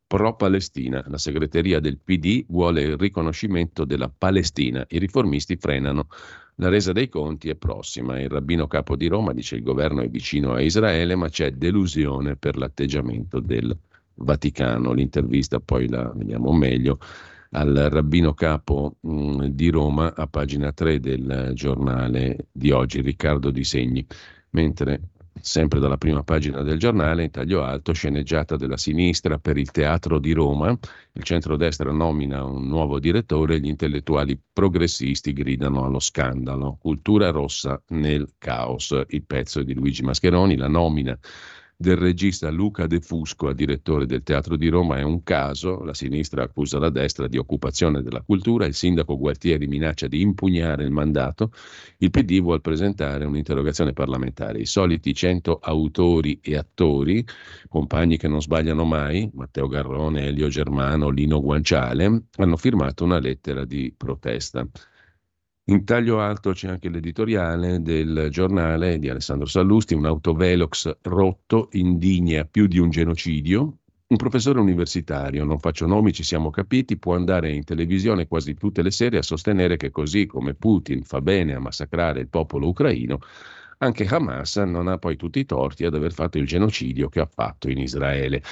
pro-Palestina. 0.07 1.05
La 1.07 1.19
segreteria 1.19 1.81
del 1.81 1.99
PD 1.99 2.45
vuole 2.49 2.83
il 2.83 2.97
riconoscimento 2.97 3.85
della 3.85 4.09
Palestina. 4.11 4.85
I 4.89 4.99
riformisti 4.99 5.57
frenano. 5.57 6.09
La 6.57 6.69
resa 6.69 6.93
dei 6.93 7.09
conti 7.09 7.49
è 7.49 7.55
prossima. 7.55 8.21
Il 8.21 8.29
rabbino 8.29 8.67
capo 8.67 8.97
di 8.97 9.07
Roma 9.07 9.33
dice 9.33 9.57
il 9.57 9.63
governo 9.63 10.03
è 10.03 10.09
vicino 10.09 10.53
a 10.53 10.61
Israele, 10.61 11.15
ma 11.15 11.29
c'è 11.29 11.53
delusione 11.53 12.37
per 12.37 12.57
l'atteggiamento 12.57 13.41
del 13.41 13.75
Vaticano. 14.15 14.93
L'intervista 14.93 15.61
poi 15.61 15.89
la 15.89 16.13
vediamo 16.15 16.53
meglio 16.53 16.99
al 17.53 17.89
rabbino 17.91 18.35
capo 18.35 18.97
mm, 19.07 19.45
di 19.47 19.71
Roma 19.71 20.15
a 20.15 20.27
pagina 20.27 20.73
3 20.73 21.01
del 21.01 21.51
giornale 21.55 22.49
di 22.53 22.71
oggi, 22.71 23.01
Riccardo 23.01 23.51
Di 23.51 23.65
Segni, 23.65 24.07
mentre 24.51 25.01
sempre 25.41 25.81
dalla 25.81 25.97
prima 25.97 26.23
pagina 26.23 26.63
del 26.63 26.79
giornale, 26.79 27.25
in 27.25 27.31
taglio 27.31 27.63
alto, 27.63 27.93
sceneggiata 27.93 28.57
della 28.57 28.77
sinistra 28.77 29.39
per 29.39 29.57
il 29.57 29.71
Teatro 29.71 30.19
di 30.19 30.33
Roma, 30.33 30.77
il 31.13 31.23
centrodestra 31.23 31.91
nomina 31.93 32.45
un 32.45 32.67
nuovo 32.67 32.99
direttore 32.99 33.57
e 33.57 33.61
gli 33.61 33.69
intellettuali 33.69 34.39
progressisti 34.53 35.33
gridano 35.33 35.85
allo 35.85 36.01
scandalo. 36.01 36.77
Cultura 36.81 37.31
rossa 37.31 37.83
nel 37.89 38.35
caos, 38.39 38.99
il 39.09 39.25
pezzo 39.25 39.63
di 39.63 39.75
Luigi 39.75 40.03
Mascheroni, 40.03 40.57
la 40.57 40.69
nomina 40.69 41.19
del 41.81 41.97
regista 41.97 42.51
Luca 42.51 42.87
De 42.87 43.01
Fusco 43.01 43.55
direttore 43.55 44.05
del 44.05 44.23
Teatro 44.23 44.57
di 44.57 44.69
Roma 44.69 44.99
è 44.99 45.03
un 45.03 45.23
caso, 45.23 45.83
la 45.83 45.95
sinistra 45.95 46.43
accusa 46.43 46.79
la 46.79 46.91
destra 46.91 47.27
di 47.27 47.39
occupazione 47.39 48.03
della 48.03 48.21
cultura, 48.21 48.67
il 48.67 48.75
sindaco 48.75 49.17
Gualtieri 49.17 49.67
minaccia 49.67 50.07
di 50.07 50.21
impugnare 50.21 50.85
il 50.85 50.91
mandato, 50.91 51.53
il 51.97 52.11
PD 52.11 52.43
vuole 52.43 52.61
presentare 52.61 53.25
un'interrogazione 53.25 53.95
parlamentare. 53.95 54.61
I 54.61 54.67
soliti 54.67 55.15
100 55.15 55.59
autori 55.63 56.39
e 56.43 56.55
attori, 56.55 57.25
compagni 57.67 58.19
che 58.19 58.29
non 58.29 58.43
sbagliano 58.43 58.85
mai, 58.85 59.31
Matteo 59.33 59.67
Garrone, 59.67 60.27
Elio 60.27 60.49
Germano, 60.49 61.09
Lino 61.09 61.41
Guanciale, 61.41 62.25
hanno 62.37 62.57
firmato 62.59 63.05
una 63.05 63.19
lettera 63.19 63.65
di 63.65 63.91
protesta. 63.97 64.69
In 65.71 65.85
taglio 65.85 66.21
alto 66.21 66.51
c'è 66.51 66.67
anche 66.69 66.89
l'editoriale 66.89 67.81
del 67.81 68.27
giornale 68.29 68.99
di 68.99 69.09
Alessandro 69.09 69.47
Sallusti, 69.47 69.95
un 69.95 70.05
autovelox 70.05 70.97
rotto 71.03 71.69
indigna 71.75 72.45
più 72.45 72.67
di 72.67 72.81
un 72.81 72.91
genocidio. 72.91 73.77
Un 74.09 74.17
professore 74.17 74.59
universitario, 74.59 75.45
non 75.45 75.61
faccio 75.61 75.87
nomi, 75.87 76.13
ci 76.13 76.25
siamo 76.25 76.51
capiti, 76.51 76.99
può 76.99 77.15
andare 77.15 77.53
in 77.53 77.63
televisione 77.63 78.27
quasi 78.27 78.55
tutte 78.55 78.83
le 78.83 78.91
sere 78.91 79.19
a 79.19 79.23
sostenere 79.23 79.77
che 79.77 79.93
così 79.93 80.27
come 80.27 80.55
Putin 80.55 81.05
fa 81.05 81.21
bene 81.21 81.55
a 81.55 81.61
massacrare 81.61 82.19
il 82.19 82.29
popolo 82.29 82.67
ucraino, 82.67 83.21
anche 83.79 84.07
Hamas 84.07 84.57
non 84.57 84.89
ha 84.89 84.99
poi 84.99 85.15
tutti 85.15 85.39
i 85.39 85.47
torti 85.47 85.85
ad 85.85 85.95
aver 85.95 86.13
fatto 86.13 86.37
il 86.37 86.47
genocidio 86.49 87.09
che 87.09 87.21
ha 87.21 87.29
fatto 87.33 87.71
in 87.71 87.79
Israele. 87.79 88.43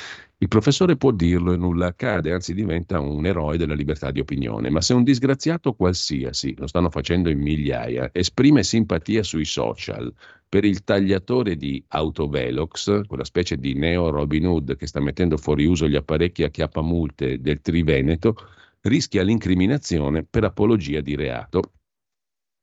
Il 0.40 0.47
professore 0.47 0.97
può 0.97 1.11
dirlo 1.11 1.52
e 1.52 1.57
nulla 1.57 1.87
accade, 1.87 2.33
anzi 2.33 2.54
diventa 2.54 3.00
un 3.00 3.26
eroe 3.26 3.57
della 3.57 3.75
libertà 3.75 4.12
di 4.12 4.21
opinione, 4.21 4.71
ma 4.71 4.80
se 4.80 4.95
un 4.95 5.02
disgraziato 5.02 5.75
qualsiasi, 5.75 6.54
lo 6.57 6.68
stanno 6.68 6.90
facendo 6.90 7.28
in 7.28 7.40
migliaia, 7.40 8.11
esprime 8.12 8.62
simpatia 8.62 9.25
sui 9.25 9.45
social 9.45 10.14
per 10.49 10.64
il 10.64 10.85
tagliatore 10.85 11.57
di 11.57 11.83
autovelox, 11.88 13.07
quella 13.09 13.25
specie 13.25 13.57
di 13.57 13.75
neo 13.75 14.11
Robin 14.11 14.47
Hood 14.47 14.76
che 14.76 14.87
sta 14.87 15.00
mettendo 15.00 15.37
fuori 15.38 15.66
uso 15.66 15.88
gli 15.88 15.97
apparecchi 15.97 16.45
a 16.45 16.50
chiappamulte 16.50 17.40
del 17.40 17.61
Triveneto, 17.61 18.37
rischia 18.83 19.25
l'incriminazione 19.25 20.23
per 20.23 20.45
apologia 20.45 21.00
di 21.00 21.16
reato 21.16 21.73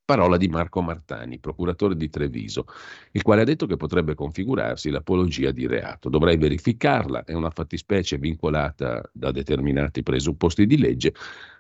Parola 0.05 0.37
di 0.37 0.47
Marco 0.47 0.83
Martani, 0.83 1.39
procuratore 1.39 1.95
di 1.95 2.09
Treviso, 2.09 2.67
il 3.13 3.23
quale 3.23 3.41
ha 3.41 3.43
detto 3.43 3.65
che 3.65 3.75
potrebbe 3.75 4.13
configurarsi 4.13 4.91
l'apologia 4.91 5.49
di 5.49 5.65
reato. 5.65 6.09
Dovrei 6.09 6.37
verificarla, 6.37 7.23
è 7.23 7.33
una 7.33 7.49
fattispecie 7.49 8.19
vincolata 8.19 9.01
da 9.11 9.31
determinati 9.31 10.03
presupposti 10.03 10.67
di 10.67 10.77
legge, 10.77 11.11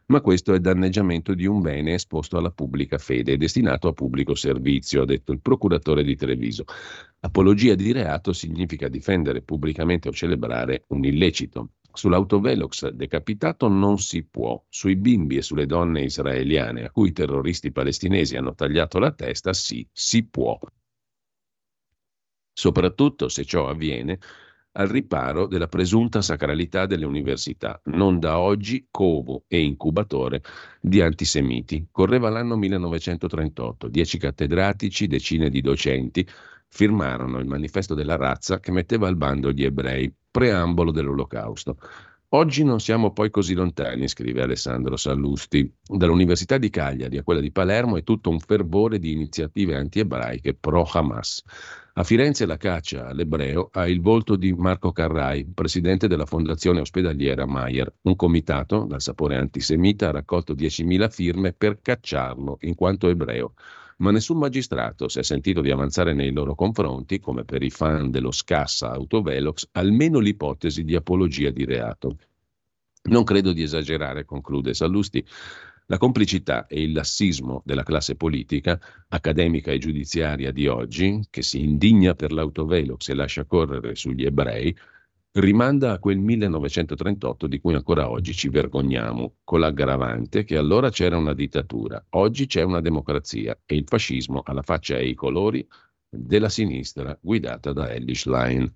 ma 0.07 0.21
questo 0.21 0.53
è 0.53 0.59
danneggiamento 0.59 1.33
di 1.33 1.47
un 1.47 1.59
bene 1.61 1.95
esposto 1.95 2.37
alla 2.37 2.51
pubblica 2.51 2.99
fede 2.99 3.31
e 3.31 3.37
destinato 3.37 3.87
a 3.87 3.93
pubblico 3.93 4.35
servizio, 4.35 5.01
ha 5.01 5.05
detto 5.05 5.31
il 5.31 5.41
procuratore 5.41 6.03
di 6.03 6.15
Treviso. 6.15 6.65
Apologia 7.21 7.73
di 7.73 7.91
reato 7.91 8.31
significa 8.31 8.87
difendere 8.89 9.41
pubblicamente 9.41 10.07
o 10.07 10.11
celebrare 10.11 10.83
un 10.89 11.03
illecito. 11.03 11.69
Sull'autovelox 11.95 12.89
decapitato 12.89 13.67
non 13.67 13.97
si 13.97 14.23
può, 14.23 14.63
sui 14.69 14.95
bimbi 14.95 15.37
e 15.37 15.41
sulle 15.41 15.65
donne 15.65 16.03
israeliane 16.03 16.85
a 16.85 16.91
cui 16.91 17.09
i 17.09 17.13
terroristi 17.13 17.71
palestinesi 17.71 18.35
hanno 18.35 18.53
tagliato 18.53 18.99
la 18.99 19.11
testa, 19.11 19.53
sì, 19.53 19.87
si 19.91 20.27
può. 20.27 20.59
Soprattutto 22.53 23.29
se 23.29 23.43
ciò 23.45 23.67
avviene 23.67 24.19
al 24.77 24.87
riparo 24.87 25.47
della 25.47 25.67
presunta 25.67 26.21
sacralità 26.21 26.85
delle 26.85 27.05
università, 27.05 27.79
non 27.85 28.19
da 28.19 28.39
oggi 28.39 28.87
covo 28.91 29.43
e 29.47 29.61
incubatore 29.61 30.41
di 30.81 31.01
antisemiti. 31.01 31.87
Correva 31.91 32.29
l'anno 32.29 32.57
1938, 32.57 33.87
dieci 33.87 34.17
cattedratici, 34.17 35.07
decine 35.07 35.49
di 35.49 35.61
docenti 35.61 36.27
firmarono 36.69 37.39
il 37.39 37.47
manifesto 37.47 37.93
della 37.93 38.15
razza 38.15 38.59
che 38.59 38.71
metteva 38.71 39.07
al 39.07 39.15
bando 39.15 39.51
gli 39.51 39.63
ebrei, 39.63 40.13
preambolo 40.29 40.91
dell'olocausto. 40.91 41.77
Oggi 42.29 42.65
non 42.65 42.81
siamo 42.81 43.13
poi 43.13 43.29
così 43.29 43.53
lontani, 43.53 44.09
scrive 44.09 44.41
Alessandro 44.41 44.97
Sallusti. 44.97 45.71
Dall'Università 45.81 46.57
di 46.57 46.69
Cagliari 46.69 47.17
a 47.17 47.23
quella 47.23 47.39
di 47.39 47.51
Palermo 47.51 47.95
è 47.95 48.03
tutto 48.03 48.29
un 48.29 48.39
fervore 48.39 48.99
di 48.99 49.13
iniziative 49.13 49.75
anti-ebraiche 49.75 50.53
pro-Hamas. 50.53 51.43
A 51.93 52.03
Firenze 52.03 52.45
la 52.45 52.57
caccia 52.57 53.07
all'ebreo 53.07 53.69
ha 53.71 53.87
il 53.87 54.01
volto 54.01 54.35
di 54.35 54.51
Marco 54.51 54.91
Carrai, 54.91 55.45
presidente 55.45 56.09
della 56.09 56.25
fondazione 56.25 56.81
ospedaliera 56.81 57.45
Maier. 57.45 57.93
Un 58.01 58.17
comitato 58.17 58.83
dal 58.83 59.01
sapore 59.01 59.37
antisemita 59.37 60.09
ha 60.09 60.11
raccolto 60.11 60.53
10.000 60.53 61.09
firme 61.09 61.53
per 61.53 61.79
cacciarlo 61.81 62.57
in 62.61 62.75
quanto 62.75 63.07
ebreo 63.07 63.53
ma 63.97 64.11
nessun 64.11 64.37
magistrato 64.37 65.07
si 65.07 65.19
è 65.19 65.23
sentito 65.23 65.61
di 65.61 65.71
avanzare 65.71 66.13
nei 66.13 66.31
loro 66.31 66.55
confronti, 66.55 67.19
come 67.19 67.45
per 67.45 67.63
i 67.63 67.69
fan 67.69 68.11
dello 68.11 68.31
scassa 68.31 68.91
autovelox, 68.91 69.69
almeno 69.73 70.19
l'ipotesi 70.19 70.83
di 70.83 70.95
apologia 70.95 71.49
di 71.49 71.65
reato. 71.65 72.17
Non 73.03 73.23
credo 73.23 73.53
di 73.53 73.61
esagerare, 73.61 74.25
conclude 74.25 74.73
Sallusti. 74.73 75.25
La 75.87 75.97
complicità 75.97 76.65
e 76.65 76.81
il 76.81 76.93
lassismo 76.93 77.61
della 77.63 77.83
classe 77.83 78.15
politica, 78.15 78.79
accademica 79.09 79.71
e 79.71 79.77
giudiziaria 79.77 80.51
di 80.51 80.67
oggi, 80.67 81.23
che 81.29 81.43
si 81.43 81.61
indigna 81.61 82.15
per 82.15 82.31
l'autovelox 82.31 83.09
e 83.09 83.13
lascia 83.13 83.45
correre 83.45 83.93
sugli 83.93 84.25
ebrei, 84.25 84.75
rimanda 85.35 85.91
a 85.91 85.99
quel 85.99 86.17
1938 86.17 87.47
di 87.47 87.59
cui 87.59 87.73
ancora 87.73 88.09
oggi 88.09 88.33
ci 88.33 88.49
vergogniamo, 88.49 89.37
con 89.43 89.59
l'aggravante 89.59 90.43
che 90.43 90.55
allora 90.55 90.89
c'era 90.89 91.17
una 91.17 91.33
dittatura, 91.33 92.03
oggi 92.11 92.45
c'è 92.45 92.61
una 92.61 92.79
democrazia 92.79 93.57
e 93.65 93.75
il 93.75 93.85
fascismo 93.85 94.41
ha 94.43 94.53
la 94.53 94.61
faccia 94.61 94.97
e 94.97 95.07
i 95.07 95.13
colori 95.13 95.67
della 96.09 96.47
sinistra 96.47 97.17
guidata 97.19 97.73
da 97.73 97.91
Ellis 97.91 98.25
Line. 98.27 98.71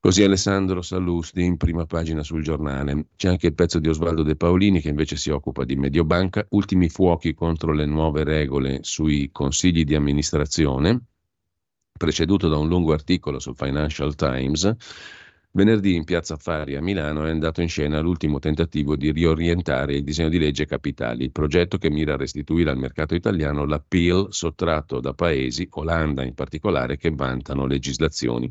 Così 0.00 0.24
Alessandro 0.24 0.82
Sallusti 0.82 1.44
in 1.44 1.56
prima 1.58 1.84
pagina 1.86 2.22
sul 2.24 2.42
giornale. 2.42 3.06
C'è 3.14 3.28
anche 3.28 3.48
il 3.48 3.54
pezzo 3.54 3.78
di 3.78 3.88
Osvaldo 3.88 4.22
De 4.24 4.34
Paolini 4.34 4.80
che 4.80 4.88
invece 4.88 5.16
si 5.16 5.30
occupa 5.30 5.64
di 5.64 5.76
Mediobanca, 5.76 6.44
ultimi 6.50 6.88
fuochi 6.88 7.34
contro 7.34 7.72
le 7.72 7.86
nuove 7.86 8.24
regole 8.24 8.78
sui 8.82 9.30
consigli 9.30 9.84
di 9.84 9.94
amministrazione, 9.94 11.04
preceduto 11.96 12.48
da 12.48 12.56
un 12.56 12.66
lungo 12.66 12.94
articolo 12.94 13.38
sul 13.38 13.54
Financial 13.54 14.12
Times 14.16 14.76
Venerdì 15.54 15.94
in 15.94 16.04
piazza 16.04 16.32
Affari 16.34 16.76
a 16.76 16.80
Milano 16.80 17.26
è 17.26 17.30
andato 17.30 17.60
in 17.60 17.68
scena 17.68 18.00
l'ultimo 18.00 18.38
tentativo 18.38 18.96
di 18.96 19.12
riorientare 19.12 19.96
il 19.96 20.02
disegno 20.02 20.30
di 20.30 20.38
legge 20.38 20.64
Capitali, 20.64 21.24
il 21.24 21.30
progetto 21.30 21.76
che 21.76 21.90
mira 21.90 22.14
a 22.14 22.16
restituire 22.16 22.70
al 22.70 22.78
mercato 22.78 23.14
italiano 23.14 23.66
l'appeal 23.66 24.28
sottratto 24.30 24.98
da 24.98 25.12
paesi, 25.12 25.68
Olanda 25.72 26.24
in 26.24 26.32
particolare, 26.32 26.96
che 26.96 27.10
vantano 27.10 27.66
legislazioni 27.66 28.50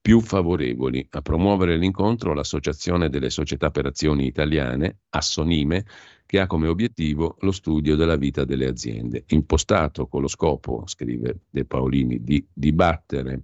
più 0.00 0.20
favorevoli 0.20 1.06
a 1.10 1.20
promuovere 1.20 1.76
l'incontro 1.76 2.32
l'Associazione 2.32 3.10
delle 3.10 3.28
Società 3.28 3.70
per 3.70 3.84
Azioni 3.84 4.24
Italiane, 4.24 5.00
Assonime, 5.10 5.84
che 6.24 6.40
ha 6.40 6.46
come 6.46 6.68
obiettivo 6.68 7.36
lo 7.40 7.52
studio 7.52 7.96
della 7.96 8.16
vita 8.16 8.46
delle 8.46 8.66
aziende, 8.66 9.24
impostato 9.26 10.06
con 10.06 10.22
lo 10.22 10.28
scopo, 10.28 10.84
scrive 10.86 11.40
De 11.50 11.66
Paolini, 11.66 12.24
di 12.24 12.42
dibattere 12.50 13.42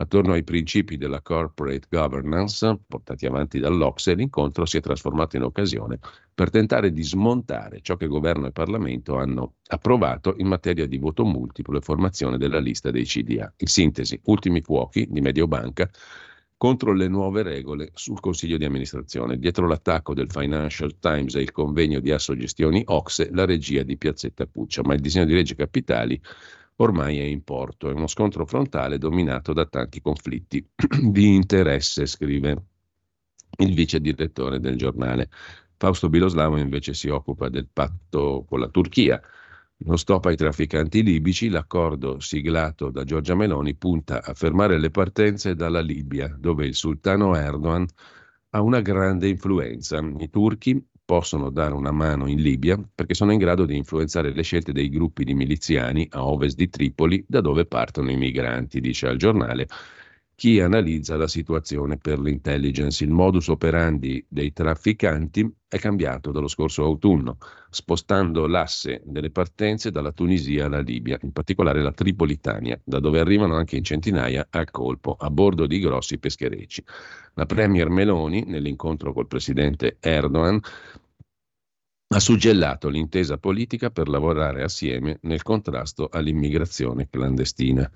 Attorno 0.00 0.34
ai 0.34 0.44
principi 0.44 0.96
della 0.96 1.20
corporate 1.20 1.88
governance 1.90 2.78
portati 2.86 3.26
avanti 3.26 3.58
dall'Ocse, 3.58 4.14
l'incontro 4.14 4.64
si 4.64 4.76
è 4.76 4.80
trasformato 4.80 5.36
in 5.36 5.42
occasione 5.42 5.98
per 6.32 6.50
tentare 6.50 6.92
di 6.92 7.02
smontare 7.02 7.80
ciò 7.82 7.96
che 7.96 8.06
governo 8.06 8.46
e 8.46 8.52
Parlamento 8.52 9.16
hanno 9.16 9.54
approvato 9.66 10.36
in 10.38 10.46
materia 10.46 10.86
di 10.86 10.98
voto 10.98 11.24
multiplo 11.24 11.78
e 11.78 11.80
formazione 11.80 12.38
della 12.38 12.60
lista 12.60 12.92
dei 12.92 13.04
CDA. 13.04 13.52
In 13.56 13.66
sintesi, 13.66 14.20
ultimi 14.26 14.60
fuochi 14.60 15.08
di 15.10 15.20
Mediobanca 15.20 15.90
contro 16.56 16.92
le 16.92 17.08
nuove 17.08 17.42
regole 17.42 17.90
sul 17.94 18.20
consiglio 18.20 18.56
di 18.56 18.64
amministrazione. 18.64 19.36
Dietro 19.36 19.66
l'attacco 19.66 20.14
del 20.14 20.30
Financial 20.30 20.96
Times 21.00 21.34
e 21.34 21.40
il 21.40 21.50
convegno 21.50 21.98
di 21.98 22.12
Assogestioni 22.12 22.82
Ocse, 22.86 23.30
la 23.32 23.44
regia 23.44 23.82
di 23.82 23.96
Piazzetta 23.96 24.46
Puccia, 24.46 24.82
ma 24.84 24.94
il 24.94 25.00
disegno 25.00 25.24
di 25.24 25.34
legge 25.34 25.56
capitali 25.56 26.20
ormai 26.78 27.18
è 27.18 27.22
in 27.22 27.42
porto. 27.44 27.88
È 27.88 27.92
uno 27.92 28.06
scontro 28.06 28.44
frontale 28.46 28.98
dominato 28.98 29.52
da 29.52 29.66
tanti 29.66 30.00
conflitti 30.00 30.66
di 31.02 31.34
interesse, 31.34 32.06
scrive 32.06 32.64
il 33.58 33.74
vice 33.74 34.00
direttore 34.00 34.60
del 34.60 34.76
giornale. 34.76 35.30
Fausto 35.76 36.08
Biloslavo 36.08 36.58
invece 36.58 36.92
si 36.94 37.08
occupa 37.08 37.48
del 37.48 37.68
patto 37.72 38.44
con 38.48 38.60
la 38.60 38.68
Turchia. 38.68 39.20
Non 39.80 39.96
stop 39.96 40.26
ai 40.26 40.36
trafficanti 40.36 41.04
libici, 41.04 41.48
l'accordo 41.48 42.18
siglato 42.18 42.90
da 42.90 43.04
Giorgia 43.04 43.36
Meloni 43.36 43.76
punta 43.76 44.22
a 44.24 44.34
fermare 44.34 44.78
le 44.78 44.90
partenze 44.90 45.54
dalla 45.54 45.80
Libia, 45.80 46.34
dove 46.36 46.66
il 46.66 46.74
sultano 46.74 47.36
Erdogan 47.36 47.86
ha 48.50 48.60
una 48.60 48.80
grande 48.80 49.28
influenza. 49.28 49.98
I 49.98 50.30
turchi 50.30 50.84
possono 51.08 51.48
dare 51.48 51.72
una 51.72 51.90
mano 51.90 52.26
in 52.26 52.42
Libia 52.42 52.78
perché 52.94 53.14
sono 53.14 53.32
in 53.32 53.38
grado 53.38 53.64
di 53.64 53.74
influenzare 53.74 54.30
le 54.30 54.42
scelte 54.42 54.72
dei 54.72 54.90
gruppi 54.90 55.24
di 55.24 55.32
miliziani 55.32 56.06
a 56.10 56.26
ovest 56.26 56.54
di 56.54 56.68
Tripoli 56.68 57.24
da 57.26 57.40
dove 57.40 57.64
partono 57.64 58.10
i 58.10 58.16
migranti, 58.18 58.78
dice 58.78 59.06
al 59.06 59.16
giornale 59.16 59.68
chi 60.38 60.60
analizza 60.60 61.16
la 61.16 61.26
situazione 61.26 61.96
per 61.96 62.20
l'intelligence. 62.20 63.02
Il 63.02 63.10
modus 63.10 63.48
operandi 63.48 64.24
dei 64.28 64.52
trafficanti 64.52 65.52
è 65.66 65.80
cambiato 65.80 66.30
dallo 66.30 66.46
scorso 66.46 66.84
autunno, 66.84 67.38
spostando 67.70 68.46
l'asse 68.46 69.02
delle 69.04 69.32
partenze 69.32 69.90
dalla 69.90 70.12
Tunisia 70.12 70.66
alla 70.66 70.78
Libia, 70.78 71.18
in 71.22 71.32
particolare 71.32 71.82
la 71.82 71.90
Tripolitania, 71.90 72.80
da 72.84 73.00
dove 73.00 73.18
arrivano 73.18 73.56
anche 73.56 73.74
in 73.74 73.82
centinaia 73.82 74.46
a 74.48 74.64
colpo, 74.70 75.16
a 75.18 75.28
bordo 75.28 75.66
di 75.66 75.80
grossi 75.80 76.18
pescherecci. 76.18 76.84
La 77.34 77.44
Premier 77.44 77.88
Meloni, 77.88 78.44
nell'incontro 78.46 79.12
col 79.12 79.26
presidente 79.26 79.96
Erdogan, 79.98 80.60
ha 82.14 82.20
suggellato 82.20 82.88
l'intesa 82.88 83.38
politica 83.38 83.90
per 83.90 84.06
lavorare 84.06 84.62
assieme 84.62 85.18
nel 85.22 85.42
contrasto 85.42 86.08
all'immigrazione 86.08 87.08
clandestina. 87.10 87.90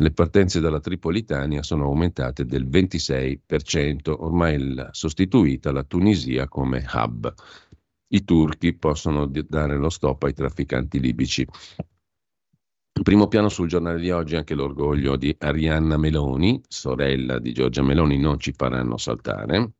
Le 0.00 0.12
partenze 0.12 0.60
dalla 0.60 0.78
Tripolitania 0.78 1.64
sono 1.64 1.86
aumentate 1.86 2.44
del 2.44 2.68
26%, 2.68 4.14
ormai 4.16 4.86
sostituita 4.92 5.72
la 5.72 5.82
Tunisia 5.82 6.46
come 6.46 6.86
hub. 6.92 7.34
I 8.06 8.22
turchi 8.22 8.74
possono 8.74 9.26
dare 9.26 9.76
lo 9.76 9.88
stop 9.88 10.22
ai 10.22 10.34
trafficanti 10.34 11.00
libici. 11.00 11.44
In 12.98 13.02
primo 13.02 13.26
piano 13.26 13.48
sul 13.48 13.66
giornale 13.66 13.98
di 13.98 14.12
oggi 14.12 14.36
anche 14.36 14.54
l'orgoglio 14.54 15.16
di 15.16 15.34
Arianna 15.36 15.96
Meloni, 15.96 16.62
sorella 16.68 17.40
di 17.40 17.52
Giorgia 17.52 17.82
Meloni, 17.82 18.18
non 18.18 18.38
ci 18.38 18.52
faranno 18.52 18.98
saltare. 18.98 19.72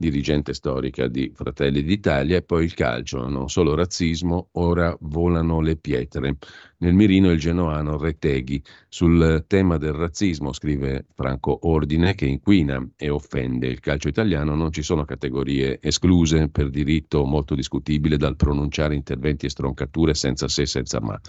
Dirigente 0.00 0.54
storica 0.54 1.08
di 1.08 1.32
Fratelli 1.34 1.82
d'Italia, 1.82 2.36
e 2.36 2.42
poi 2.42 2.62
il 2.64 2.72
calcio, 2.72 3.28
non 3.28 3.48
solo 3.48 3.74
razzismo, 3.74 4.50
ora 4.52 4.96
volano 5.00 5.60
le 5.60 5.76
pietre. 5.76 6.36
Nel 6.78 6.94
mirino 6.94 7.32
il 7.32 7.38
genoano 7.40 7.98
Reteghi. 7.98 8.62
Sul 8.88 9.44
tema 9.48 9.76
del 9.76 9.94
razzismo 9.94 10.52
scrive 10.52 11.06
Franco 11.12 11.58
Ordine 11.62 12.14
che 12.14 12.26
inquina 12.26 12.80
e 12.96 13.08
offende. 13.08 13.66
Il 13.66 13.80
calcio 13.80 14.06
italiano 14.06 14.54
non 14.54 14.70
ci 14.70 14.82
sono 14.82 15.04
categorie 15.04 15.80
escluse 15.82 16.48
per 16.48 16.70
diritto 16.70 17.24
molto 17.24 17.56
discutibile 17.56 18.16
dal 18.16 18.36
pronunciare 18.36 18.94
interventi 18.94 19.46
e 19.46 19.50
stroncature 19.50 20.14
senza 20.14 20.46
se 20.46 20.64
senza 20.64 21.00
ma. 21.00 21.20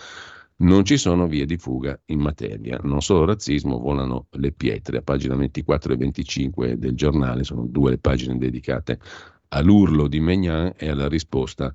Non 0.62 0.84
ci 0.84 0.98
sono 0.98 1.26
vie 1.26 1.46
di 1.46 1.58
fuga 1.58 1.98
in 2.08 2.20
materia, 2.20 2.78
non 2.84 3.02
solo 3.02 3.24
razzismo, 3.24 3.80
volano 3.80 4.28
le 4.32 4.52
pietre. 4.52 4.98
A 4.98 5.02
pagina 5.02 5.36
24 5.36 5.94
e 5.94 5.96
25 5.96 6.78
del 6.78 6.96
giornale 6.96 7.46
sono 7.46 7.66
due 7.66 7.92
le 7.92 7.98
pagine 7.98 8.38
dedicate 8.38 9.00
all'urlo 9.50 10.10
di 10.10 10.20
Megnan 10.20 10.74
e 10.76 10.90
alla 10.90 11.08
risposta 11.08 11.74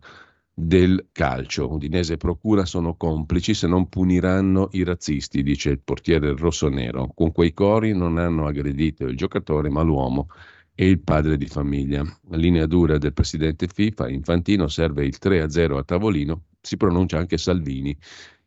del 0.52 1.08
calcio. 1.12 1.72
Udinese 1.72 2.14
e 2.14 2.16
Procura 2.18 2.66
sono 2.66 2.94
complici 2.94 3.54
se 3.54 3.66
non 3.66 3.88
puniranno 3.88 4.68
i 4.72 4.84
razzisti, 4.84 5.42
dice 5.42 5.70
il 5.70 5.80
portiere 5.80 6.36
rossonero. 6.36 7.10
Con 7.14 7.32
quei 7.32 7.54
cori 7.54 7.94
non 7.94 8.18
hanno 8.18 8.46
aggredito 8.46 9.06
il 9.06 9.16
giocatore 9.16 9.70
ma 9.70 9.80
l'uomo 9.80 10.28
e 10.74 10.86
il 10.86 11.00
padre 11.00 11.38
di 11.38 11.46
famiglia. 11.46 12.02
La 12.28 12.36
linea 12.36 12.66
dura 12.66 12.98
del 12.98 13.14
presidente 13.14 13.66
FIFA, 13.66 14.10
Infantino, 14.10 14.68
serve 14.68 15.06
il 15.06 15.16
3-0 15.18 15.78
a 15.78 15.82
tavolino, 15.84 16.42
si 16.60 16.76
pronuncia 16.76 17.16
anche 17.16 17.38
Salvini 17.38 17.96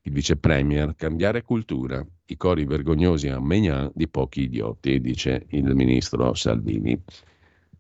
il 0.08 0.14
vice 0.14 0.38
premier, 0.38 0.96
cambiare 0.96 1.44
cultura, 1.44 2.06
i 2.28 2.38
cori 2.38 2.66
vergognosi 2.66 3.28
a 3.28 3.40
Megnan 3.40 3.92
di 3.94 4.08
pochi 4.08 4.44
idioti, 4.44 5.02
dice 5.02 5.46
il 5.50 5.76
ministro 5.76 6.34
Salvini. 6.34 7.00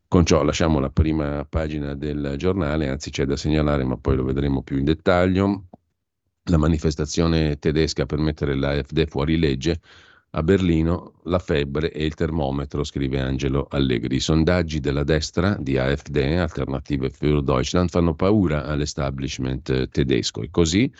Con 0.09 0.25
ciò 0.25 0.43
lasciamo 0.43 0.79
la 0.79 0.89
prima 0.89 1.45
pagina 1.49 1.93
del 1.95 2.35
giornale, 2.37 2.89
anzi 2.89 3.09
c'è 3.11 3.25
da 3.25 3.35
segnalare, 3.35 3.83
ma 3.83 3.97
poi 3.97 4.17
lo 4.17 4.23
vedremo 4.23 4.61
più 4.61 4.77
in 4.77 4.83
dettaglio, 4.83 5.67
la 6.43 6.57
manifestazione 6.57 7.57
tedesca 7.59 8.05
per 8.05 8.19
mettere 8.19 8.55
l'AfD 8.55 9.07
fuori 9.07 9.37
legge. 9.37 9.79
A 10.31 10.43
Berlino 10.43 11.13
la 11.23 11.39
febbre 11.39 11.91
e 11.91 12.05
il 12.05 12.13
termometro, 12.13 12.83
scrive 12.83 13.19
Angelo 13.21 13.67
Allegri. 13.69 14.17
I 14.17 14.19
sondaggi 14.19 14.79
della 14.79 15.03
destra 15.03 15.55
di 15.59 15.77
AfD, 15.77 16.17
Alternative 16.17 17.09
für 17.09 17.41
Deutschland, 17.41 17.89
fanno 17.89 18.13
paura 18.13 18.65
all'establishment 18.65 19.89
tedesco 19.89 20.41
e 20.41 20.49
così 20.51 20.91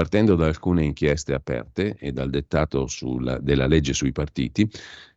Partendo 0.00 0.34
da 0.34 0.46
alcune 0.46 0.82
inchieste 0.82 1.34
aperte 1.34 1.94
e 1.98 2.10
dal 2.10 2.30
dettato 2.30 2.86
sulla, 2.86 3.38
della 3.38 3.66
legge 3.66 3.92
sui 3.92 4.12
partiti, 4.12 4.66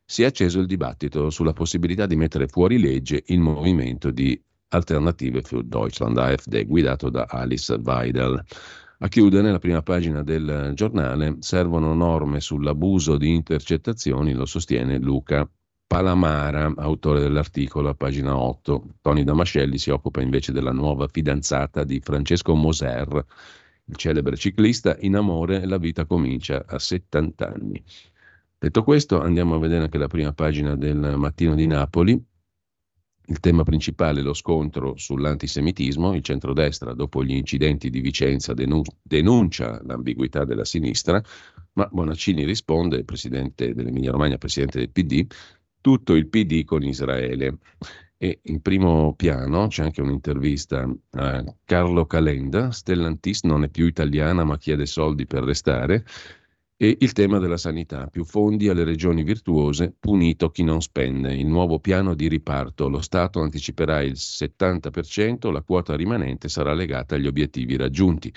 si 0.03 0.23
è 0.23 0.25
acceso 0.25 0.59
il 0.59 0.65
dibattito 0.65 1.29
sulla 1.29 1.53
possibilità 1.53 2.05
di 2.05 2.17
mettere 2.17 2.49
fuori 2.49 2.77
legge 2.77 3.23
il 3.27 3.39
movimento 3.39 4.11
di 4.11 4.37
Alternative 4.67 5.41
für 5.41 5.63
Deutschland, 5.63 6.17
AfD, 6.17 6.65
guidato 6.65 7.09
da 7.09 7.27
Alice 7.29 7.73
Weidel. 7.81 8.43
A 8.97 9.07
chiudere 9.07 9.51
la 9.51 9.59
prima 9.59 9.81
pagina 9.81 10.21
del 10.21 10.73
giornale 10.73 11.37
servono 11.39 11.93
norme 11.93 12.41
sull'abuso 12.41 13.15
di 13.15 13.33
intercettazioni, 13.33 14.33
lo 14.33 14.45
sostiene 14.45 14.97
Luca 14.97 15.49
Palamara, 15.87 16.73
autore 16.75 17.21
dell'articolo 17.21 17.87
a 17.87 17.93
pagina 17.93 18.35
8. 18.35 18.95
Tony 18.99 19.23
Damascelli 19.23 19.77
si 19.77 19.91
occupa 19.91 20.21
invece 20.21 20.51
della 20.51 20.73
nuova 20.73 21.07
fidanzata 21.07 21.85
di 21.85 22.01
Francesco 22.01 22.53
Moser, 22.53 23.25
il 23.85 23.95
celebre 23.95 24.37
ciclista, 24.37 24.97
in 25.01 25.15
amore 25.15 25.65
la 25.65 25.77
vita 25.77 26.05
comincia 26.05 26.63
a 26.65 26.79
70 26.79 27.53
anni. 27.53 27.83
Detto 28.57 28.83
questo, 28.83 29.19
andiamo 29.19 29.55
a 29.55 29.59
vedere 29.59 29.83
anche 29.83 29.97
la 29.97 30.07
prima 30.07 30.31
pagina 30.31 30.75
del 30.75 31.15
Mattino 31.17 31.53
di 31.53 31.67
Napoli. 31.67 32.25
Il 33.25 33.39
tema 33.39 33.63
principale 33.63 34.19
è 34.19 34.23
lo 34.23 34.33
scontro 34.33 34.95
sull'antisemitismo. 34.97 36.13
Il 36.13 36.23
centrodestra, 36.23 36.93
dopo 36.93 37.23
gli 37.23 37.33
incidenti 37.33 37.89
di 37.89 37.99
Vicenza, 38.01 38.53
denuncia 38.53 39.81
l'ambiguità 39.83 40.45
della 40.45 40.65
sinistra, 40.65 41.21
ma 41.73 41.87
Bonaccini 41.91 42.45
risponde, 42.45 43.03
presidente 43.03 43.73
dell'Emilia 43.73 44.11
Romagna, 44.11 44.37
presidente 44.37 44.79
del 44.79 44.91
PD, 44.91 45.25
tutto 45.81 46.13
il 46.15 46.27
PD 46.27 46.63
con 46.63 46.83
Israele. 46.83 47.57
E 48.23 48.39
in 48.43 48.61
primo 48.61 49.15
piano 49.15 49.67
c'è 49.67 49.83
anche 49.83 49.99
un'intervista 49.99 50.89
a 51.09 51.55
Carlo 51.65 52.05
Calenda, 52.05 52.71
Stellantis 52.71 53.43
non 53.43 53.65
è 53.65 53.67
più 53.67 53.85
italiana 53.85 54.45
ma 54.45 54.57
chiede 54.57 54.85
soldi 54.85 55.27
per 55.27 55.43
restare, 55.43 56.05
e 56.77 56.95
il 57.01 57.11
tema 57.11 57.37
della 57.39 57.57
sanità, 57.57 58.07
più 58.07 58.23
fondi 58.23 58.69
alle 58.69 58.85
regioni 58.85 59.23
virtuose, 59.23 59.93
punito 59.99 60.51
chi 60.51 60.63
non 60.63 60.81
spende. 60.81 61.35
Il 61.35 61.47
nuovo 61.47 61.79
piano 61.79 62.13
di 62.13 62.29
riparto, 62.29 62.87
lo 62.87 63.01
Stato 63.01 63.41
anticiperà 63.41 64.01
il 64.01 64.13
70%, 64.13 65.51
la 65.51 65.61
quota 65.61 65.93
rimanente 65.97 66.47
sarà 66.47 66.73
legata 66.73 67.15
agli 67.15 67.27
obiettivi 67.27 67.75
raggiunti. 67.75 68.33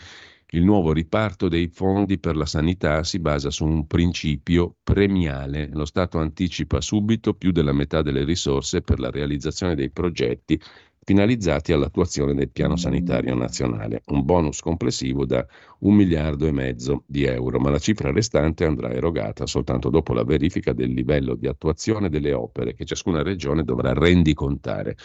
Il 0.50 0.62
nuovo 0.62 0.92
riparto 0.92 1.48
dei 1.48 1.66
fondi 1.66 2.18
per 2.18 2.36
la 2.36 2.46
sanità 2.46 3.02
si 3.02 3.18
basa 3.18 3.50
su 3.50 3.64
un 3.64 3.86
principio 3.88 4.76
premiale. 4.84 5.68
Lo 5.72 5.84
Stato 5.84 6.18
anticipa 6.18 6.80
subito 6.80 7.34
più 7.34 7.50
della 7.50 7.72
metà 7.72 8.00
delle 8.00 8.22
risorse 8.22 8.80
per 8.80 9.00
la 9.00 9.10
realizzazione 9.10 9.74
dei 9.74 9.90
progetti 9.90 10.60
finalizzati 11.02 11.72
all'attuazione 11.72 12.34
del 12.34 12.50
piano 12.50 12.76
sanitario 12.76 13.34
nazionale, 13.34 14.02
un 14.06 14.24
bonus 14.24 14.60
complessivo 14.60 15.24
da 15.24 15.44
un 15.80 15.94
miliardo 15.94 16.46
e 16.46 16.52
mezzo 16.52 17.02
di 17.06 17.24
euro, 17.24 17.58
ma 17.58 17.70
la 17.70 17.78
cifra 17.78 18.12
restante 18.12 18.64
andrà 18.64 18.90
erogata 18.90 19.46
soltanto 19.46 19.88
dopo 19.88 20.14
la 20.14 20.24
verifica 20.24 20.72
del 20.72 20.92
livello 20.92 21.34
di 21.34 21.48
attuazione 21.48 22.08
delle 22.08 22.32
opere 22.32 22.74
che 22.74 22.84
ciascuna 22.84 23.22
regione 23.22 23.62
dovrà 23.64 23.92
rendicontare. 23.92 24.96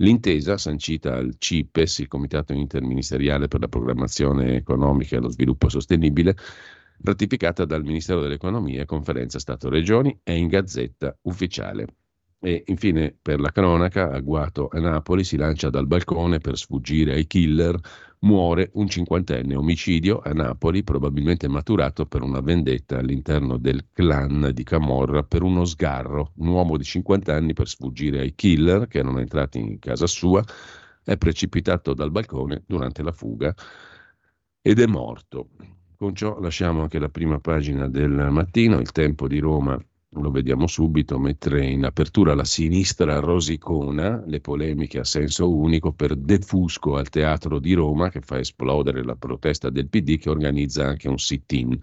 L'intesa, 0.00 0.56
sancita 0.58 1.16
al 1.16 1.34
CIPES, 1.38 1.98
il 1.98 2.06
Comitato 2.06 2.52
Interministeriale 2.52 3.48
per 3.48 3.58
la 3.60 3.66
Programmazione 3.66 4.54
Economica 4.54 5.16
e 5.16 5.20
lo 5.20 5.28
Sviluppo 5.28 5.68
Sostenibile, 5.68 6.36
ratificata 7.02 7.64
dal 7.64 7.82
Ministero 7.82 8.20
dell'Economia 8.20 8.82
e 8.82 8.84
Conferenza 8.84 9.40
Stato-Regioni, 9.40 10.20
è 10.22 10.30
in 10.30 10.46
gazzetta 10.46 11.18
ufficiale. 11.22 11.86
E 12.40 12.62
infine, 12.66 13.16
per 13.20 13.40
la 13.40 13.50
cronaca, 13.50 14.12
agguato 14.12 14.68
a 14.70 14.78
Napoli 14.78 15.24
si 15.24 15.36
lancia 15.36 15.68
dal 15.68 15.88
balcone 15.88 16.38
per 16.38 16.56
sfuggire 16.56 17.14
ai 17.14 17.26
killer 17.26 17.76
muore 18.20 18.70
un 18.74 18.88
cinquantenne 18.88 19.54
omicidio 19.54 20.20
a 20.20 20.32
Napoli, 20.32 20.82
probabilmente 20.82 21.48
maturato 21.48 22.06
per 22.06 22.22
una 22.22 22.40
vendetta 22.40 22.98
all'interno 22.98 23.58
del 23.58 23.86
clan 23.92 24.50
di 24.52 24.64
Camorra 24.64 25.22
per 25.22 25.42
uno 25.42 25.64
sgarro. 25.64 26.32
Un 26.36 26.48
uomo 26.48 26.76
di 26.76 26.84
50 26.84 27.34
anni 27.34 27.52
per 27.52 27.68
sfuggire 27.68 28.20
ai 28.20 28.34
killer 28.34 28.88
che 28.88 28.98
erano 28.98 29.20
entrati 29.20 29.58
in 29.58 29.78
casa 29.78 30.06
sua 30.06 30.44
è 31.04 31.16
precipitato 31.16 31.94
dal 31.94 32.10
balcone 32.10 32.62
durante 32.66 33.02
la 33.02 33.12
fuga 33.12 33.54
ed 34.60 34.78
è 34.78 34.86
morto. 34.86 35.50
Con 35.96 36.14
ciò 36.14 36.38
lasciamo 36.38 36.82
anche 36.82 36.98
la 36.98 37.08
prima 37.08 37.40
pagina 37.40 37.88
del 37.88 38.28
mattino, 38.30 38.78
il 38.78 38.92
tempo 38.92 39.26
di 39.26 39.38
Roma 39.38 39.78
lo 40.12 40.30
vediamo 40.30 40.66
subito, 40.66 41.18
mettere 41.18 41.66
in 41.66 41.84
apertura 41.84 42.34
la 42.34 42.44
sinistra 42.44 43.18
rosicona, 43.18 44.22
le 44.26 44.40
polemiche 44.40 45.00
a 45.00 45.04
senso 45.04 45.54
unico 45.54 45.92
per 45.92 46.16
Defusco 46.16 46.96
al 46.96 47.10
Teatro 47.10 47.58
di 47.58 47.74
Roma 47.74 48.08
che 48.08 48.22
fa 48.22 48.38
esplodere 48.38 49.04
la 49.04 49.16
protesta 49.16 49.68
del 49.68 49.88
PD 49.88 50.18
che 50.18 50.30
organizza 50.30 50.86
anche 50.86 51.08
un 51.08 51.18
sit-in. 51.18 51.78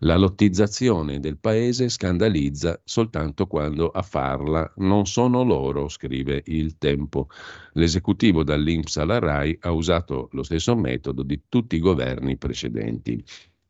La 0.00 0.16
lottizzazione 0.16 1.20
del 1.20 1.38
paese 1.38 1.88
scandalizza 1.88 2.80
soltanto 2.84 3.46
quando 3.46 3.90
a 3.90 4.02
farla 4.02 4.72
non 4.78 5.06
sono 5.06 5.44
loro, 5.44 5.88
scrive 5.88 6.42
il 6.46 6.76
tempo. 6.76 7.28
L'esecutivo 7.74 8.42
dall'Inps 8.42 8.96
alla 8.96 9.18
RAI 9.18 9.58
ha 9.60 9.70
usato 9.70 10.28
lo 10.32 10.42
stesso 10.42 10.74
metodo 10.74 11.22
di 11.22 11.42
tutti 11.48 11.76
i 11.76 11.80
governi 11.80 12.36
precedenti. 12.36 13.22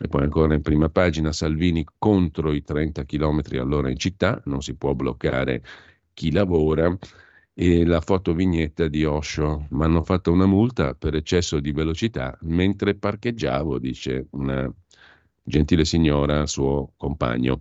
E 0.03 0.09
poi 0.09 0.23
ancora 0.23 0.55
in 0.55 0.63
prima 0.63 0.89
pagina 0.89 1.31
Salvini 1.31 1.85
contro 1.99 2.53
i 2.53 2.63
30 2.63 3.05
km 3.05 3.43
all'ora 3.59 3.91
in 3.91 3.99
città, 3.99 4.41
non 4.47 4.63
si 4.63 4.75
può 4.75 4.95
bloccare 4.95 5.63
chi 6.15 6.33
lavora. 6.33 6.97
E 7.53 7.85
la 7.85 8.01
fotovignetta 8.01 8.89
di 8.89 9.05
Osho, 9.05 9.67
mi 9.71 9.85
hanno 9.85 10.03
fatto 10.03 10.33
una 10.33 10.47
multa 10.47 10.95
per 10.95 11.15
eccesso 11.15 11.61
di 11.61 11.73
velocità 11.73 12.37
mentre 12.43 12.95
parcheggiavo, 12.95 13.79
dice 13.79 14.29
una 14.31 14.73
gentile 15.43 15.85
signora 15.85 16.47
suo 16.47 16.95
compagno. 16.97 17.59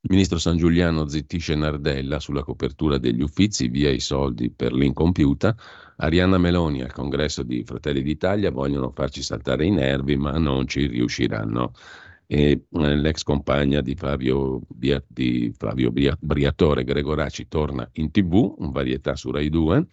Il 0.00 0.10
ministro 0.10 0.38
San 0.38 0.56
Giuliano 0.56 1.08
zittisce 1.08 1.56
Nardella 1.56 2.20
sulla 2.20 2.44
copertura 2.44 2.98
degli 2.98 3.20
uffizi 3.20 3.66
via 3.66 3.90
i 3.90 3.98
soldi 3.98 4.48
per 4.48 4.72
l'incompiuta. 4.72 5.56
Arianna 5.96 6.38
Meloni 6.38 6.82
al 6.82 6.92
congresso 6.92 7.42
di 7.42 7.64
Fratelli 7.64 8.02
d'Italia 8.02 8.52
vogliono 8.52 8.92
farci 8.92 9.22
saltare 9.22 9.66
i 9.66 9.72
nervi, 9.72 10.16
ma 10.16 10.38
non 10.38 10.68
ci 10.68 10.86
riusciranno. 10.86 11.72
E 12.28 12.66
eh, 12.70 12.94
l'ex 12.94 13.24
compagna 13.24 13.80
di 13.80 13.96
Fabio, 13.96 14.60
di 14.68 15.52
Fabio 15.56 15.90
Briatore, 15.90 16.84
Gregoraci, 16.84 17.48
torna 17.48 17.88
in 17.94 18.12
tv, 18.12 18.54
un 18.56 18.70
varietà 18.70 19.16
su 19.16 19.32
Rai 19.32 19.48
2. 19.48 19.86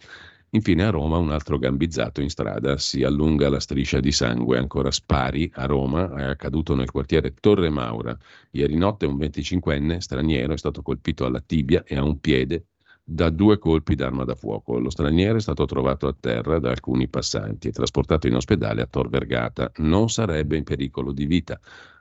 Infine 0.56 0.84
a 0.84 0.90
Roma 0.90 1.18
un 1.18 1.30
altro 1.32 1.58
gambizzato 1.58 2.22
in 2.22 2.30
strada, 2.30 2.78
si 2.78 3.02
allunga 3.02 3.50
la 3.50 3.60
striscia 3.60 4.00
di 4.00 4.10
sangue, 4.10 4.56
ancora 4.56 4.90
spari 4.90 5.50
a 5.54 5.66
Roma, 5.66 6.14
è 6.14 6.22
accaduto 6.22 6.74
nel 6.74 6.90
quartiere 6.90 7.34
Torre 7.34 7.68
Maura. 7.68 8.16
Ieri 8.52 8.74
notte 8.76 9.04
un 9.04 9.18
25enne 9.18 9.98
straniero 9.98 10.54
è 10.54 10.56
stato 10.56 10.80
colpito 10.80 11.26
alla 11.26 11.42
tibia 11.44 11.84
e 11.84 11.98
a 11.98 12.02
un 12.02 12.20
piede 12.20 12.68
da 13.04 13.28
due 13.28 13.58
colpi 13.58 13.96
d'arma 13.96 14.24
da 14.24 14.34
fuoco. 14.34 14.78
Lo 14.78 14.88
straniero 14.88 15.36
è 15.36 15.42
stato 15.42 15.66
trovato 15.66 16.06
a 16.08 16.16
terra 16.18 16.58
da 16.58 16.70
alcuni 16.70 17.06
passanti 17.06 17.68
e 17.68 17.72
trasportato 17.72 18.26
in 18.26 18.36
ospedale 18.36 18.80
a 18.80 18.86
Tor 18.86 19.10
Vergata. 19.10 19.70
Non 19.76 20.08
sarebbe 20.08 20.56
in 20.56 20.64
pericolo 20.64 21.12
di 21.12 21.26
vita. 21.26 21.60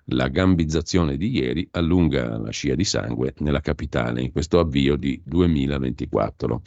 La 0.10 0.30
gambizzazione 0.30 1.18
di 1.18 1.30
ieri 1.36 1.68
allunga 1.72 2.38
la 2.38 2.52
scia 2.52 2.76
di 2.76 2.86
sangue 2.86 3.34
nella 3.39 3.60
capitale 3.60 4.22
in 4.22 4.32
questo 4.32 4.60
avvio 4.60 4.96
di 4.96 5.22
2024. 5.26 6.62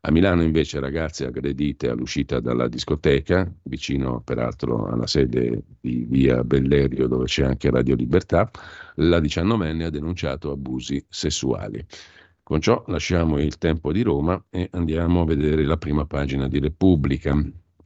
A 0.00 0.12
Milano 0.12 0.42
invece 0.42 0.78
ragazze 0.78 1.26
aggredite 1.26 1.88
all'uscita 1.88 2.38
dalla 2.38 2.68
discoteca, 2.68 3.52
vicino 3.64 4.20
peraltro 4.20 4.86
alla 4.86 5.08
sede 5.08 5.64
di 5.80 6.06
via 6.08 6.44
Bellerio 6.44 7.08
dove 7.08 7.24
c'è 7.24 7.44
anche 7.44 7.68
Radio 7.68 7.96
Libertà, 7.96 8.48
la 8.96 9.18
diciannovenne 9.18 9.86
ha 9.86 9.90
denunciato 9.90 10.52
abusi 10.52 11.04
sessuali. 11.08 11.84
Con 12.44 12.60
ciò 12.60 12.84
lasciamo 12.86 13.40
il 13.40 13.58
tempo 13.58 13.90
di 13.92 14.02
Roma 14.02 14.42
e 14.50 14.68
andiamo 14.72 15.22
a 15.22 15.26
vedere 15.26 15.64
la 15.64 15.76
prima 15.76 16.06
pagina 16.06 16.46
di 16.46 16.60
Repubblica. 16.60 17.36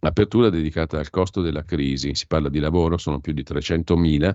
Apertura 0.05 0.51
dedicata 0.51 0.99
al 0.99 1.11
costo 1.11 1.43
della 1.43 1.63
crisi, 1.63 2.17
si 2.17 2.27
parla 2.27 2.49
di 2.49 2.59
lavoro, 2.59 2.99
sono 2.99 3.21
più 3.21 3.33
di 3.33 3.45
300.000 3.45 4.35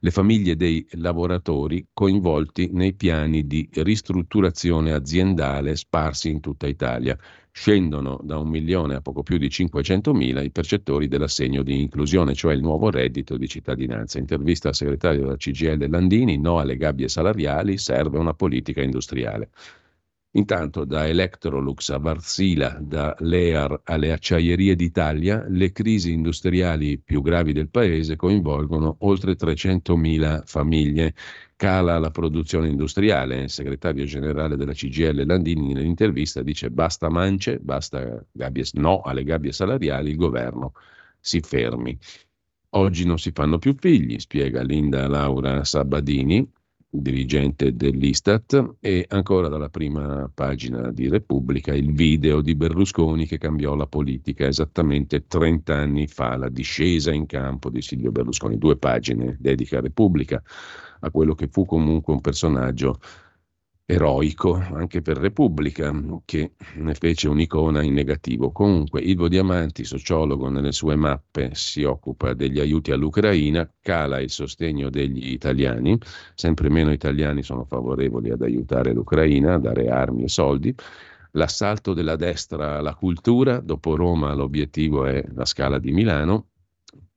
le 0.00 0.10
famiglie 0.10 0.56
dei 0.56 0.84
lavoratori 0.94 1.86
coinvolti 1.92 2.70
nei 2.72 2.94
piani 2.94 3.46
di 3.46 3.68
ristrutturazione 3.74 4.92
aziendale 4.92 5.76
sparsi 5.76 6.30
in 6.30 6.40
tutta 6.40 6.66
Italia. 6.66 7.16
Scendono 7.52 8.18
da 8.24 8.38
un 8.38 8.48
milione 8.48 8.96
a 8.96 9.00
poco 9.00 9.22
più 9.22 9.38
di 9.38 9.46
500.000 9.46 10.42
i 10.42 10.50
percettori 10.50 11.06
dell'assegno 11.06 11.62
di 11.62 11.80
inclusione, 11.80 12.34
cioè 12.34 12.54
il 12.54 12.60
nuovo 12.60 12.90
reddito 12.90 13.36
di 13.36 13.46
cittadinanza. 13.46 14.18
Intervista 14.18 14.70
al 14.70 14.74
segretario 14.74 15.20
della 15.20 15.36
CGL 15.36 15.88
Landini, 15.88 16.38
no 16.38 16.58
alle 16.58 16.76
gabbie 16.76 17.06
salariali, 17.06 17.78
serve 17.78 18.18
una 18.18 18.34
politica 18.34 18.82
industriale. 18.82 19.50
Intanto 20.36 20.84
da 20.84 21.06
Electrolux 21.06 21.90
a 21.90 21.98
Varsila, 21.98 22.80
da 22.80 23.14
Lear 23.20 23.82
alle 23.84 24.10
acciaierie 24.10 24.74
d'Italia, 24.74 25.44
le 25.48 25.70
crisi 25.70 26.10
industriali 26.10 26.98
più 26.98 27.22
gravi 27.22 27.52
del 27.52 27.68
paese 27.68 28.16
coinvolgono 28.16 28.96
oltre 29.00 29.36
300.000 29.36 30.42
famiglie. 30.44 31.14
Cala 31.54 32.00
la 32.00 32.10
produzione 32.10 32.68
industriale. 32.68 33.42
Il 33.42 33.50
segretario 33.50 34.04
generale 34.06 34.56
della 34.56 34.72
CGL 34.72 35.24
Landini 35.24 35.72
nell'intervista 35.72 36.42
dice 36.42 36.68
basta 36.68 37.08
mance, 37.08 37.60
basta 37.60 38.20
gabbie, 38.32 38.64
no 38.72 39.02
alle 39.02 39.22
gabbie 39.22 39.52
salariali, 39.52 40.10
il 40.10 40.16
governo 40.16 40.72
si 41.20 41.40
fermi. 41.42 41.96
Oggi 42.70 43.06
non 43.06 43.18
si 43.20 43.30
fanno 43.30 43.58
più 43.58 43.76
figli, 43.78 44.18
spiega 44.18 44.62
Linda 44.62 45.06
Laura 45.06 45.62
Sabadini, 45.62 46.44
dirigente 47.00 47.74
dell'Istat, 47.74 48.76
e 48.80 49.04
ancora 49.08 49.48
dalla 49.48 49.68
prima 49.68 50.30
pagina 50.32 50.90
di 50.90 51.08
Repubblica 51.08 51.74
il 51.74 51.92
video 51.92 52.40
di 52.40 52.54
Berlusconi 52.54 53.26
che 53.26 53.38
cambiò 53.38 53.74
la 53.74 53.86
politica 53.86 54.46
esattamente 54.46 55.26
30 55.26 55.74
anni 55.74 56.06
fa, 56.06 56.36
la 56.36 56.48
discesa 56.48 57.12
in 57.12 57.26
campo 57.26 57.70
di 57.70 57.82
Silvio 57.82 58.12
Berlusconi. 58.12 58.58
Due 58.58 58.76
pagine 58.76 59.36
dedica 59.40 59.78
a 59.78 59.80
Repubblica, 59.80 60.42
a 61.00 61.10
quello 61.10 61.34
che 61.34 61.48
fu 61.48 61.64
comunque 61.64 62.14
un 62.14 62.20
personaggio 62.20 62.98
eroico 63.86 64.54
anche 64.54 65.02
per 65.02 65.18
Repubblica, 65.18 65.92
che 66.24 66.52
ne 66.76 66.94
fece 66.94 67.28
un'icona 67.28 67.82
in 67.82 67.92
negativo. 67.92 68.50
Comunque, 68.50 69.00
Ivo 69.00 69.28
Diamanti, 69.28 69.84
sociologo, 69.84 70.48
nelle 70.48 70.72
sue 70.72 70.96
mappe 70.96 71.50
si 71.52 71.82
occupa 71.82 72.32
degli 72.32 72.60
aiuti 72.60 72.92
all'Ucraina, 72.92 73.70
cala 73.80 74.20
il 74.20 74.30
sostegno 74.30 74.88
degli 74.88 75.30
italiani, 75.32 75.98
sempre 76.34 76.70
meno 76.70 76.92
italiani 76.92 77.42
sono 77.42 77.64
favorevoli 77.64 78.30
ad 78.30 78.42
aiutare 78.42 78.92
l'Ucraina, 78.92 79.54
a 79.54 79.58
dare 79.58 79.88
armi 79.88 80.24
e 80.24 80.28
soldi. 80.28 80.74
L'assalto 81.32 81.94
della 81.94 82.16
destra 82.16 82.78
alla 82.78 82.94
cultura, 82.94 83.60
dopo 83.60 83.96
Roma 83.96 84.32
l'obiettivo 84.34 85.04
è 85.04 85.22
la 85.34 85.44
scala 85.44 85.78
di 85.78 85.90
Milano. 85.90 86.48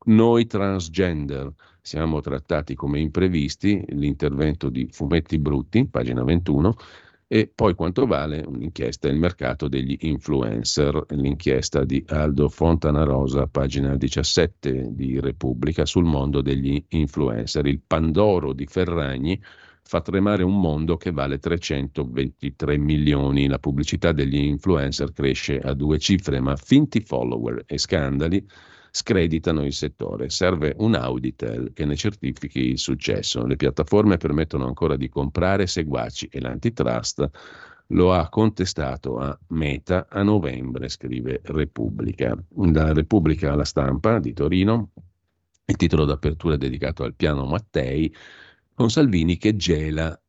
Noi 0.08 0.48
transgender, 0.48 1.54
siamo 1.88 2.20
trattati 2.20 2.76
come 2.76 3.00
imprevisti, 3.00 3.82
l'intervento 3.92 4.68
di 4.68 4.90
Fumetti 4.92 5.40
Brutti, 5.40 5.88
pagina 5.88 6.22
21, 6.22 6.76
e 7.28 7.50
poi 7.54 7.76
quanto 7.76 8.06
vale 8.06 8.44
un'inchiesta 8.46 9.08
Il 9.08 9.16
mercato 9.16 9.70
degli 9.70 9.96
influencer, 10.02 11.06
l'inchiesta 11.12 11.86
di 11.86 12.04
Aldo 12.08 12.50
Fontanarosa, 12.50 13.48
pagina 13.48 13.96
17 13.96 14.90
di 14.92 15.22
Repubblica, 15.22 15.86
sul 15.86 16.04
mondo 16.04 16.42
degli 16.42 16.84
influencer. 16.90 17.66
Il 17.66 17.80
Pandoro 17.88 18.52
di 18.52 18.66
Ferragni 18.66 19.42
fa 19.82 20.02
tremare 20.02 20.44
un 20.44 20.60
mondo 20.60 20.98
che 20.98 21.12
vale 21.12 21.40
323 21.40 22.78
milioni. 22.78 23.48
La 23.48 23.60
pubblicità 23.60 24.12
degli 24.12 24.36
influencer 24.36 25.14
cresce 25.14 25.58
a 25.58 25.74
due 25.74 26.00
cifre, 26.00 26.42
ma 26.42 26.58
finti 26.58 27.00
follower 27.00 27.64
e 27.66 27.78
scandali 27.78 28.46
screditano 28.92 29.66
il 29.66 29.74
settore. 29.74 30.30
Serve 30.30 30.76
un 30.78 30.96
Auditel 30.96 31.72
che 31.74 31.86
ne 31.86 31.96
certifichi 31.96 32.70
il 32.70 32.80
successo. 32.80 33.46
Le 33.46 33.56
piattaforme 33.56 34.18
permettono 34.18 34.66
ancora 34.66 34.96
di 34.96 35.10
comprare 35.10 35.68
seguaci 35.68 36.28
e 36.32 36.40
l'antitrust 36.40 37.30
lo 37.92 38.14
ha 38.14 38.28
contestato 38.30 39.18
a 39.18 39.38
Meta 39.50 40.08
a 40.10 40.24
novembre, 40.24 40.90
scrive 40.90 41.42
Repubblica. 41.44 42.38
La 42.56 42.94
Repubblica 42.94 43.54
alla 43.54 43.64
stampa 43.64 44.20
di 44.20 44.34
Torino, 44.34 44.92
il 45.66 45.76
titolo 45.76 46.06
d'apertura 46.06 46.56
è 46.56 46.58
dedicato 46.58 47.04
al 47.04 47.14
piano 47.14 47.46
Mattei, 47.46 48.14
con 48.74 48.90
Salvini 48.90 49.38
che 49.38 49.56
gela 49.56 50.20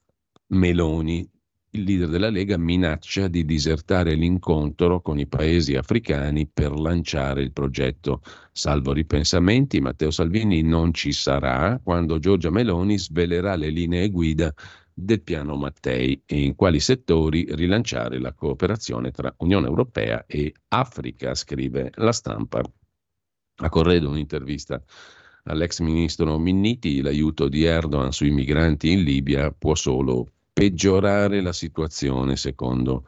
Meloni, 0.49 1.29
il 1.73 1.83
leader 1.83 2.09
della 2.09 2.31
Lega 2.31 2.57
minaccia 2.57 3.29
di 3.29 3.45
disertare 3.45 4.15
l'incontro 4.15 5.03
con 5.03 5.19
i 5.19 5.27
paesi 5.27 5.75
africani 5.75 6.47
per 6.47 6.73
lanciare 6.73 7.43
il 7.43 7.53
progetto. 7.53 8.23
Salvo 8.53 8.93
ripensamenti, 8.93 9.81
Matteo 9.81 10.11
Salvini 10.11 10.63
non 10.63 10.95
ci 10.95 11.13
sarà 11.13 11.79
quando 11.83 12.19
Giorgia 12.19 12.51
Meloni 12.51 12.99
svelerà 12.99 13.55
le 13.57 13.69
linee 13.69 14.09
guida 14.09 14.53
del 14.95 15.23
piano 15.23 15.57
Mattei 15.57 16.23
e 16.25 16.43
in 16.43 16.55
quali 16.55 16.81
settori 16.81 17.47
rilanciare 17.51 18.19
la 18.19 18.33
cooperazione 18.33 19.11
tra 19.11 19.33
Unione 19.39 19.67
Europea 19.67 20.25
e 20.27 20.53
Africa, 20.69 21.35
scrive 21.35 21.93
la 21.97 22.13
stampa. 22.13 22.63
A 23.61 23.69
Corredo 23.69 24.09
un'intervista 24.09 24.83
all'ex 25.45 25.81
ministro 25.81 26.39
Minniti, 26.39 27.03
l'aiuto 27.03 27.49
di 27.49 27.65
Erdogan 27.65 28.13
sui 28.13 28.31
migranti 28.31 28.91
in 28.91 29.03
Libia 29.03 29.51
può 29.53 29.75
solo 29.75 30.29
peggiorare 30.59 31.41
la 31.41 31.53
situazione, 31.53 32.35
secondo 32.35 33.07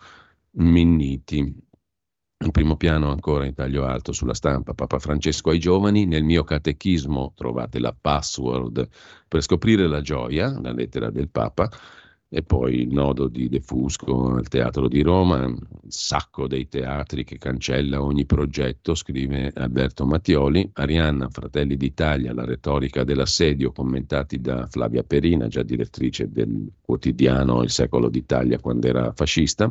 Minniti. 0.52 1.38
In 2.42 2.50
primo 2.52 2.76
piano 2.76 3.10
ancora 3.10 3.44
in 3.44 3.54
taglio 3.54 3.84
alto 3.84 4.12
sulla 4.12 4.34
stampa, 4.34 4.72
Papa 4.72 5.00
Francesco 5.00 5.50
ai 5.50 5.58
giovani, 5.58 6.06
nel 6.06 6.22
mio 6.22 6.44
catechismo 6.44 7.32
trovate 7.34 7.80
la 7.80 7.92
password 7.92 8.88
per 9.26 9.42
scoprire 9.42 9.88
la 9.88 10.00
gioia, 10.00 10.58
la 10.60 10.70
lettera 10.72 11.10
del 11.10 11.28
Papa, 11.28 11.68
e 12.33 12.43
poi 12.45 12.83
il 12.83 12.93
nodo 12.93 13.27
di 13.27 13.49
De 13.49 13.61
Fusco 13.61 14.37
al 14.37 14.47
Teatro 14.47 14.87
di 14.87 15.03
Roma, 15.03 15.47
il 15.47 15.59
sacco 15.88 16.47
dei 16.47 16.69
teatri 16.69 17.25
che 17.25 17.38
cancella 17.38 18.01
ogni 18.01 18.25
progetto, 18.25 18.95
scrive 18.95 19.51
Alberto 19.57 20.07
Mattioli, 20.07 20.71
Arianna, 20.75 21.29
Fratelli 21.29 21.77
d'Italia, 21.77 22.33
la 22.33 22.45
retorica 22.45 23.03
dell'assedio, 23.03 23.73
commentati 23.73 24.40
da 24.40 24.69
Flavia 24.69 25.03
Perina, 25.03 25.49
già 25.49 25.64
direttrice 25.64 26.31
del 26.31 26.71
quotidiano 26.81 27.64
Il 27.64 27.71
secolo 27.71 28.09
d'Italia 28.09 28.61
quando 28.61 28.87
era 28.87 29.12
fascista, 29.12 29.69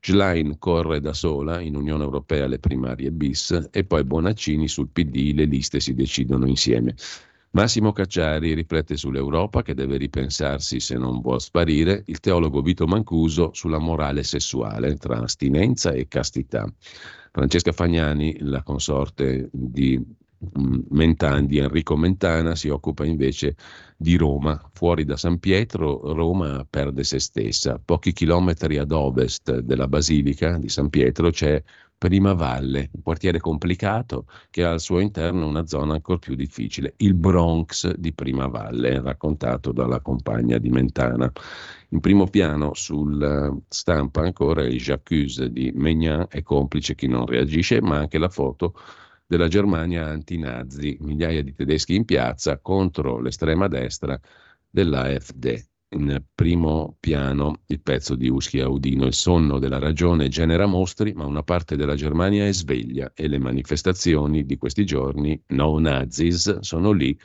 Schlein 0.00 0.58
corre 0.58 1.00
da 1.00 1.12
sola, 1.12 1.60
in 1.60 1.76
Unione 1.76 2.02
Europea 2.02 2.48
le 2.48 2.58
primarie 2.58 3.12
bis, 3.12 3.68
e 3.70 3.84
poi 3.84 4.02
Bonaccini 4.02 4.66
sul 4.66 4.88
PD, 4.88 5.32
le 5.32 5.44
liste 5.44 5.78
si 5.78 5.94
decidono 5.94 6.46
insieme. 6.46 6.96
Massimo 7.54 7.92
Cacciari 7.92 8.52
riflette 8.52 8.96
sull'Europa 8.96 9.62
che 9.62 9.74
deve 9.74 9.96
ripensarsi 9.96 10.80
se 10.80 10.96
non 10.96 11.20
vuol 11.20 11.40
sparire, 11.40 12.02
il 12.06 12.18
teologo 12.18 12.60
Vito 12.62 12.84
Mancuso 12.84 13.50
sulla 13.54 13.78
morale 13.78 14.24
sessuale 14.24 14.96
tra 14.96 15.20
astinenza 15.20 15.92
e 15.92 16.08
castità. 16.08 16.66
Francesca 17.30 17.70
Fagnani, 17.70 18.38
la 18.40 18.64
consorte 18.64 19.50
di 19.52 19.96
mm, 19.96 20.80
Mentana, 20.90 21.42
di 21.42 21.58
Enrico 21.58 21.96
Mentana, 21.96 22.56
si 22.56 22.70
occupa 22.70 23.04
invece 23.04 23.54
di 23.96 24.16
Roma. 24.16 24.60
Fuori 24.72 25.04
da 25.04 25.16
San 25.16 25.38
Pietro, 25.38 26.12
Roma 26.12 26.66
perde 26.68 27.04
se 27.04 27.20
stessa. 27.20 27.80
Pochi 27.82 28.12
chilometri 28.12 28.78
ad 28.78 28.90
ovest 28.90 29.60
della 29.60 29.86
Basilica 29.86 30.58
di 30.58 30.68
San 30.68 30.90
Pietro 30.90 31.30
c'è 31.30 31.62
Prima 32.04 32.34
Valle, 32.34 32.90
un 32.92 33.02
quartiere 33.02 33.38
complicato 33.38 34.26
che 34.50 34.62
ha 34.62 34.72
al 34.72 34.80
suo 34.80 34.98
interno 34.98 35.46
una 35.46 35.64
zona 35.64 35.94
ancora 35.94 36.18
più 36.18 36.34
difficile, 36.34 36.92
il 36.98 37.14
Bronx 37.14 37.94
di 37.94 38.12
Prima 38.12 38.46
Valle, 38.46 39.00
raccontato 39.00 39.72
dalla 39.72 40.02
compagna 40.02 40.58
di 40.58 40.68
Mentana. 40.68 41.32
In 41.88 42.00
primo 42.00 42.26
piano 42.26 42.74
sul 42.74 43.58
stampa 43.68 44.20
ancora 44.20 44.64
il 44.64 44.76
J'accuse 44.78 45.50
di 45.50 45.72
Megnan 45.74 46.26
è 46.28 46.42
complice 46.42 46.94
chi 46.94 47.06
non 47.06 47.24
reagisce, 47.24 47.80
ma 47.80 47.96
anche 47.96 48.18
la 48.18 48.28
foto 48.28 48.74
della 49.26 49.48
Germania 49.48 50.06
anti-nazi, 50.06 50.98
migliaia 51.00 51.42
di 51.42 51.54
tedeschi 51.54 51.94
in 51.94 52.04
piazza 52.04 52.58
contro 52.58 53.18
l'estrema 53.18 53.66
destra 53.66 54.20
dell'AfD. 54.68 55.73
In 55.94 56.22
primo 56.34 56.96
piano 57.00 57.60
il 57.66 57.80
pezzo 57.80 58.14
di 58.14 58.28
Uschi 58.28 58.60
Audino. 58.60 59.06
Il 59.06 59.14
sonno 59.14 59.58
della 59.58 59.78
ragione 59.78 60.28
genera 60.28 60.66
mostri, 60.66 61.12
ma 61.14 61.24
una 61.24 61.42
parte 61.42 61.76
della 61.76 61.94
Germania 61.94 62.46
è 62.46 62.52
sveglia 62.52 63.12
e 63.14 63.28
le 63.28 63.38
manifestazioni 63.38 64.44
di 64.44 64.56
questi 64.58 64.84
giorni, 64.84 65.40
no 65.48 65.78
nazis, 65.78 66.58
sono 66.60 66.92
lì 66.92 67.18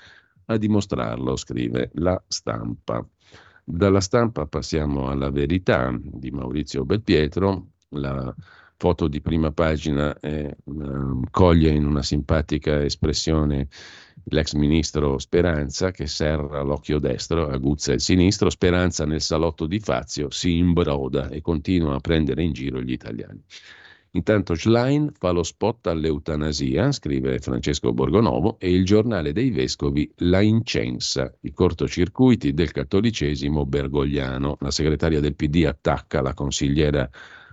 a 0.45 0.57
dimostrarlo, 0.57 1.35
scrive 1.35 1.89
la 1.95 2.21
stampa. 2.27 3.05
Dalla 3.63 4.01
stampa 4.01 4.47
passiamo 4.47 5.09
alla 5.09 5.29
verità 5.29 5.95
di 6.01 6.31
Maurizio 6.31 6.85
Belpietro. 6.85 7.67
La 7.89 8.33
foto 8.77 9.07
di 9.07 9.19
prima 9.19 9.51
pagina 9.51 10.17
eh, 10.19 10.55
coglie 11.29 11.69
in 11.69 11.85
una 11.85 12.01
simpatica 12.01 12.83
espressione 12.83 13.67
l'ex 14.25 14.53
ministro 14.53 15.17
Speranza 15.17 15.91
che 15.91 16.07
serra 16.07 16.61
l'occhio 16.61 16.99
destro, 16.99 17.47
aguzza 17.47 17.93
il 17.93 18.01
sinistro, 18.01 18.49
Speranza 18.49 19.05
nel 19.05 19.21
salotto 19.21 19.65
di 19.65 19.79
Fazio 19.79 20.29
si 20.29 20.57
imbroda 20.57 21.29
e 21.29 21.41
continua 21.41 21.95
a 21.95 21.99
prendere 21.99 22.43
in 22.43 22.53
giro 22.53 22.81
gli 22.81 22.91
italiani. 22.91 23.41
Intanto 24.13 24.55
Schlein 24.55 25.11
fa 25.15 25.29
lo 25.29 25.43
spot 25.43 25.85
all'eutanasia, 25.85 26.91
scrive 26.91 27.37
Francesco 27.37 27.93
Borgonovo, 27.93 28.57
e 28.59 28.71
il 28.71 28.83
giornale 28.83 29.33
dei 29.33 29.51
vescovi 29.51 30.11
la 30.17 30.41
incensa, 30.41 31.31
i 31.41 31.53
cortocircuiti 31.53 32.53
del 32.53 32.71
cattolicesimo 32.71 33.67
bergogliano. 33.67 34.57
La 34.61 34.71
segretaria 34.71 35.19
del 35.19 35.35
PD 35.35 35.65
attacca 35.67 36.21
la 36.21 36.33
consigliera 36.33 37.07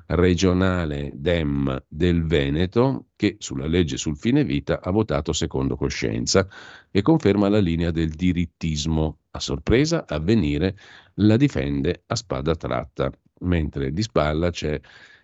regionale 0.06 1.10
Dem 1.14 1.84
del 1.88 2.24
Veneto 2.24 3.08
che 3.16 3.36
sulla 3.38 3.66
legge 3.66 3.96
sul 3.96 4.16
fine 4.16 4.44
vita 4.44 4.80
ha 4.80 4.90
votato 4.90 5.32
secondo 5.32 5.76
coscienza 5.76 6.46
e 6.90 7.02
conferma 7.02 7.48
la 7.48 7.58
linea 7.58 7.90
del 7.90 8.10
dirittismo. 8.10 9.18
A 9.32 9.40
sorpresa, 9.40 10.06
a 10.06 10.18
venire, 10.18 10.76
la 11.14 11.36
difende 11.36 12.04
a 12.06 12.14
spada 12.14 12.54
tratta, 12.54 13.10
mentre 13.40 13.92
di 13.92 14.02
spalla 14.02 14.50
c'è 14.50 14.80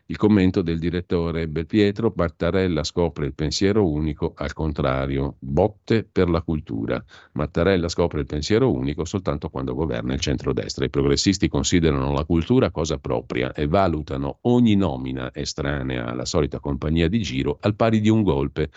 il 0.06 0.16
commento 0.16 0.62
del 0.62 0.78
direttore 0.78 1.48
Belpietro, 1.48 2.12
Mattarella 2.14 2.82
scopre 2.82 3.26
il 3.26 3.34
pensiero 3.34 3.88
unico, 3.88 4.32
al 4.36 4.52
contrario, 4.52 5.36
botte 5.38 6.04
per 6.04 6.28
la 6.28 6.42
cultura. 6.42 7.02
Mattarella 7.32 7.88
scopre 7.88 8.20
il 8.20 8.26
pensiero 8.26 8.70
unico 8.70 9.04
soltanto 9.04 9.48
quando 9.48 9.74
governa 9.74 10.12
il 10.12 10.20
centrodestra. 10.20 10.84
I 10.84 10.90
progressisti 10.90 11.48
considerano 11.48 12.12
la 12.12 12.24
cultura 12.24 12.70
cosa 12.70 12.98
propria 12.98 13.52
e 13.52 13.66
valutano 13.66 14.38
ogni 14.42 14.74
nomina 14.74 15.32
estranea 15.32 16.06
alla 16.06 16.24
solita 16.24 16.58
compagnia 16.58 17.08
di 17.08 17.22
giro 17.22 17.58
al 17.60 17.74
pari 17.74 18.00
di 18.00 18.08
un 18.08 18.22
golpe 18.22 18.70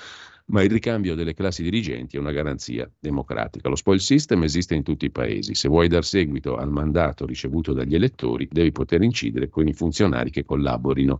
ma 0.47 0.61
il 0.61 0.69
ricambio 0.69 1.15
delle 1.15 1.33
classi 1.33 1.63
dirigenti 1.63 2.17
è 2.17 2.19
una 2.19 2.31
garanzia 2.31 2.89
democratica. 2.99 3.69
Lo 3.69 3.75
spoil 3.75 3.99
system 3.99 4.43
esiste 4.43 4.75
in 4.75 4.83
tutti 4.83 5.05
i 5.05 5.11
paesi. 5.11 5.55
Se 5.55 5.67
vuoi 5.67 5.87
dar 5.87 6.05
seguito 6.05 6.55
al 6.55 6.69
mandato 6.69 7.25
ricevuto 7.25 7.73
dagli 7.73 7.95
elettori, 7.95 8.47
devi 8.51 8.71
poter 8.71 9.01
incidere 9.01 9.49
con 9.49 9.67
i 9.67 9.73
funzionari 9.73 10.29
che 10.29 10.45
collaborino. 10.45 11.19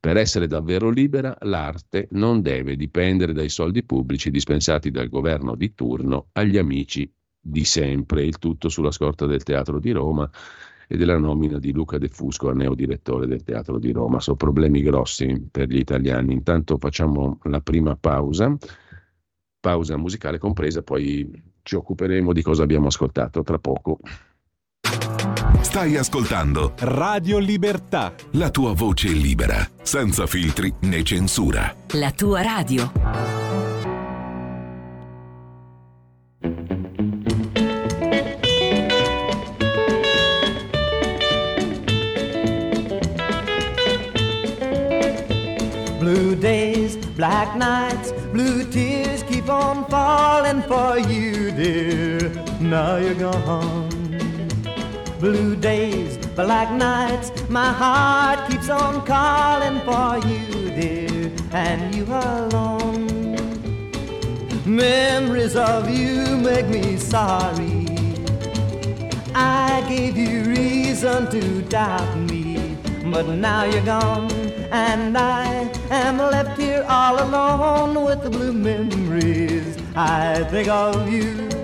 Per 0.00 0.16
essere 0.16 0.46
davvero 0.46 0.90
libera, 0.90 1.36
l'arte 1.40 2.08
non 2.12 2.42
deve 2.42 2.76
dipendere 2.76 3.32
dai 3.32 3.48
soldi 3.48 3.82
pubblici 3.84 4.30
dispensati 4.30 4.90
dal 4.90 5.08
governo 5.08 5.54
di 5.56 5.74
turno 5.74 6.28
agli 6.32 6.58
amici 6.58 7.10
di 7.40 7.64
sempre. 7.64 8.24
Il 8.24 8.38
tutto 8.38 8.68
sulla 8.68 8.90
scorta 8.90 9.26
del 9.26 9.42
Teatro 9.42 9.80
di 9.80 9.90
Roma 9.92 10.30
e 10.88 10.96
della 10.96 11.18
nomina 11.18 11.58
di 11.58 11.72
Luca 11.72 11.98
De 11.98 12.08
Fusco 12.08 12.48
a 12.48 12.54
neodirettore 12.54 13.26
del 13.26 13.44
Teatro 13.44 13.78
di 13.78 13.92
Roma. 13.92 14.20
Sono 14.20 14.36
problemi 14.36 14.80
grossi 14.80 15.46
per 15.50 15.68
gli 15.68 15.76
italiani. 15.76 16.32
Intanto 16.32 16.78
facciamo 16.78 17.38
la 17.44 17.60
prima 17.60 17.94
pausa, 17.94 18.56
pausa 19.60 19.96
musicale 19.98 20.38
compresa, 20.38 20.82
poi 20.82 21.30
ci 21.62 21.76
occuperemo 21.76 22.32
di 22.32 22.42
cosa 22.42 22.62
abbiamo 22.62 22.86
ascoltato 22.86 23.42
tra 23.42 23.58
poco. 23.58 23.98
Stai 25.60 25.96
ascoltando 25.96 26.72
Radio 26.78 27.38
Libertà. 27.38 28.14
La 28.32 28.48
tua 28.48 28.72
voce 28.72 29.08
libera, 29.08 29.68
senza 29.82 30.26
filtri 30.26 30.72
né 30.82 31.02
censura. 31.02 31.74
La 31.92 32.10
tua 32.12 32.40
radio. 32.40 33.47
Blue 48.32 48.62
tears 48.64 49.22
keep 49.22 49.48
on 49.48 49.84
falling 49.86 50.62
for 50.62 50.98
you, 50.98 51.50
dear. 51.50 52.30
Now 52.60 52.96
you're 52.96 53.14
gone. 53.14 53.88
Blue 55.18 55.56
days, 55.56 56.18
black 56.36 56.70
nights, 56.70 57.32
my 57.48 57.72
heart 57.72 58.50
keeps 58.50 58.68
on 58.68 59.04
calling 59.04 59.80
for 59.80 60.18
you, 60.28 60.70
dear, 60.70 61.32
and 61.52 61.94
you 61.94 62.04
alone. 62.04 63.36
Memories 64.64 65.56
of 65.56 65.90
you 65.90 66.36
make 66.36 66.68
me 66.68 66.96
sorry. 66.96 67.86
I 69.34 69.84
gave 69.88 70.16
you 70.16 70.44
reason 70.44 71.30
to 71.30 71.62
doubt 71.62 72.16
me, 72.16 72.76
but 73.10 73.26
now 73.26 73.64
you're 73.64 73.84
gone 73.84 74.30
and 74.70 75.16
I 75.16 75.70
am 75.90 76.18
left 76.18 76.47
here 76.78 76.86
all 76.88 77.20
alone 77.22 78.04
with 78.04 78.22
the 78.22 78.30
blue 78.30 78.52
memories. 78.52 79.76
I 79.96 80.44
think 80.44 80.68
of 80.68 81.10
you. 81.12 81.57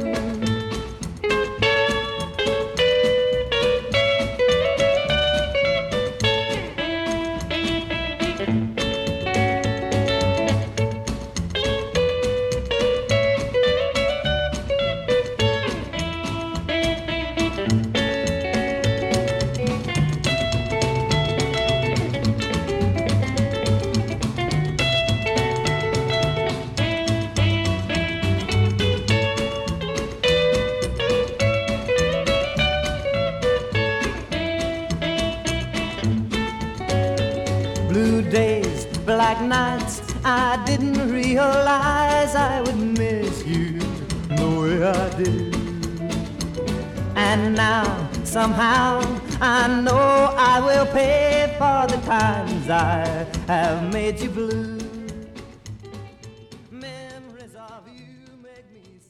Somehow. 48.55 49.01
I 49.41 49.83
know 49.83 50.35
I 50.37 50.61
will 50.61 50.87
pay 50.87 51.55
for 51.59 51.87
the 51.87 52.01
times 52.07 52.69
I 52.69 53.27
have 53.47 53.93
made 53.93 54.21
you 54.21 54.31
blue. 54.31 54.83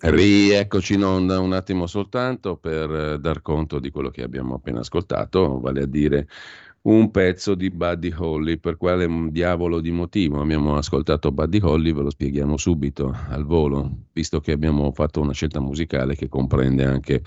Rieccoci 0.07 0.95
in 0.95 1.03
onda 1.03 1.41
un 1.41 1.55
attimo 1.55 1.87
soltanto 1.87 2.57
per 2.57 2.91
eh, 2.91 3.19
dar 3.19 3.41
conto 3.41 3.79
di 3.79 3.91
quello 3.91 4.11
che 4.11 4.23
abbiamo 4.23 4.57
appena 4.57 4.81
ascoltato, 4.81 5.59
vale 5.61 5.85
a 5.85 5.87
dire 5.87 6.29
un 6.83 7.11
pezzo 7.11 7.55
di 7.55 7.71
Buddy 7.71 8.13
Holly. 8.15 8.59
Per 8.59 8.77
quale 8.77 9.09
diavolo 9.31 9.81
di 9.81 9.91
motivo 9.91 10.43
abbiamo 10.43 10.77
ascoltato 10.77 11.33
Buddy 11.33 11.59
Holly? 11.63 11.95
Ve 11.95 12.03
lo 12.03 12.11
spieghiamo 12.11 12.59
subito 12.59 13.17
al 13.31 13.47
volo, 13.47 13.91
visto 14.13 14.41
che 14.41 14.53
abbiamo 14.53 14.93
fatto 14.93 15.23
una 15.23 15.33
scelta 15.33 15.61
musicale 15.61 16.15
che 16.17 16.29
comprende 16.29 16.85
anche 16.85 17.23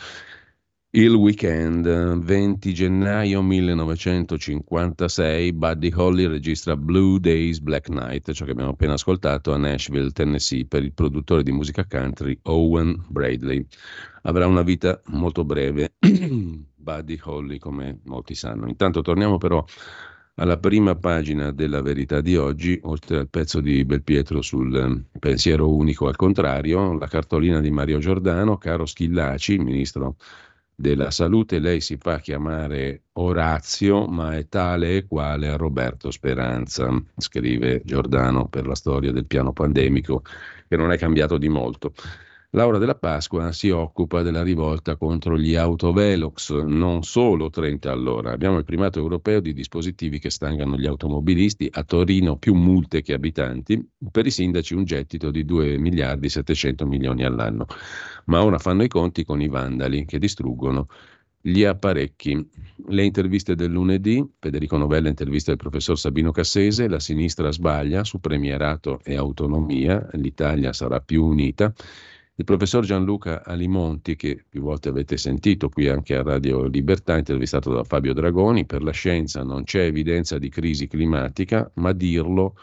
il 0.92 1.14
weekend, 1.14 1.86
20 1.86 2.74
gennaio 2.74 3.42
1956, 3.42 5.52
Buddy 5.52 5.92
Holly 5.94 6.26
registra 6.28 6.78
Blue 6.78 7.20
Days 7.20 7.60
Black 7.60 7.90
Night, 7.90 8.32
ciò 8.32 8.46
che 8.46 8.52
abbiamo 8.52 8.70
appena 8.72 8.94
ascoltato 8.94 9.54
a 9.54 9.58
Nashville, 9.58 10.12
Tennessee, 10.12 10.66
per 10.66 10.84
il 10.84 10.94
produttore 10.94 11.44
di 11.44 11.52
musica 11.52 11.86
country 11.86 12.40
Owen 12.44 13.04
Bradley. 13.10 13.68
Avrà 14.24 14.48
una 14.48 14.62
vita 14.62 15.02
molto 15.08 15.44
breve, 15.44 15.96
Buddy 16.74 17.20
Holly, 17.22 17.58
come 17.58 18.00
molti 18.06 18.34
sanno. 18.34 18.70
Intanto 18.70 19.02
torniamo 19.02 19.38
però 19.38 19.62
alla 20.36 20.58
prima 20.58 20.96
pagina 20.96 21.52
della 21.52 21.82
verità 21.82 22.22
di 22.22 22.38
oggi, 22.38 22.80
oltre 22.84 23.18
al 23.18 23.30
pezzo 23.30 23.60
di 23.60 23.84
Belpietro 23.84 24.42
sul 24.42 25.04
pensiero 25.20 25.74
unico 25.74 26.08
al 26.08 26.16
contrario, 26.16 26.98
la 26.98 27.08
cartolina 27.08 27.60
di 27.60 27.72
Mario 27.72 27.98
Giordano, 27.98 28.58
caro 28.58 28.86
Schillaci, 28.86 29.58
ministro 29.58 30.16
della 30.80 31.10
salute, 31.10 31.58
lei 31.58 31.82
si 31.82 31.98
fa 31.98 32.20
chiamare 32.20 33.06
Orazio, 33.14 34.06
ma 34.06 34.38
è 34.38 34.48
tale 34.48 34.98
e 34.98 35.08
quale 35.08 35.58
Roberto 35.58 36.12
Speranza, 36.12 36.88
scrive 37.18 37.82
Giordano 37.84 38.48
per 38.48 38.68
la 38.68 38.76
storia 38.76 39.12
del 39.12 39.26
piano 39.26 39.54
pandemico, 39.54 40.22
che 40.68 40.78
non 40.78 40.92
è 40.92 40.98
cambiato 40.98 41.40
di 41.40 41.50
molto. 41.50 41.94
Laura 42.52 42.78
della 42.78 42.96
Pasqua 42.96 43.52
si 43.52 43.70
occupa 43.70 44.22
della 44.22 44.42
rivolta 44.42 44.96
contro 44.96 45.38
gli 45.38 45.56
autovelox, 45.56 46.54
non 46.64 47.04
solo 47.04 47.50
30 47.50 47.92
all'ora. 47.92 48.32
Abbiamo 48.32 48.58
il 48.58 48.64
primato 48.64 49.00
europeo 49.00 49.42
di 49.42 49.52
dispositivi 49.52 50.18
che 50.18 50.30
stangano 50.30 50.78
gli 50.78 50.86
automobilisti, 50.86 51.68
a 51.70 51.84
Torino 51.84 52.38
più 52.38 52.54
multe 52.54 53.02
che 53.02 53.12
abitanti, 53.12 53.86
per 54.10 54.26
i 54.26 54.32
sindaci 54.32 54.74
un 54.76 54.86
gettito 54.86 55.30
di 55.30 55.44
2 55.44 55.78
miliardi 55.78 56.30
700 56.30 56.86
milioni 56.86 57.26
all'anno. 57.26 57.66
Ma 58.28 58.42
ora 58.42 58.60
fanno 58.60 58.84
i 58.84 58.88
conti 58.88 59.26
con 59.26 59.42
i 59.42 59.50
vandali 59.50 60.06
che 60.06 60.18
distruggono 60.18 60.88
gli 61.42 61.66
apparecchi. 61.66 62.50
Le 62.88 63.04
interviste 63.04 63.56
del 63.56 63.72
lunedì, 63.72 64.26
Federico 64.40 64.78
Novella 64.78 65.10
intervista 65.10 65.52
il 65.52 65.58
professor 65.58 66.00
Sabino 66.00 66.32
Cassese, 66.32 66.88
la 66.88 67.00
sinistra 67.00 67.52
sbaglia 67.52 68.06
su 68.06 68.22
premierato 68.22 69.02
e 69.04 69.18
autonomia, 69.18 70.08
l'Italia 70.14 70.72
sarà 70.72 71.02
più 71.02 71.26
unita. 71.26 71.74
Il 72.40 72.46
professor 72.46 72.86
Gianluca 72.86 73.44
Alimonti, 73.44 74.16
che 74.16 74.46
più 74.48 74.62
volte 74.62 74.90
avete 74.90 75.18
sentito 75.18 75.70
qui 75.70 75.88
anche 75.88 76.16
a 76.16 76.22
Radio 76.22 76.68
Libertà, 76.68 77.18
intervistato 77.18 77.74
da 77.74 77.84
Fabio 77.84 78.14
Dragoni, 78.14 78.68
per 78.68 78.84
la 78.84 78.92
scienza 78.92 79.42
non 79.42 79.64
c'è 79.64 79.86
evidenza 79.86 80.38
di 80.38 80.48
crisi 80.48 80.86
climatica, 80.86 81.72
ma 81.78 81.94
dirlo 81.94 82.56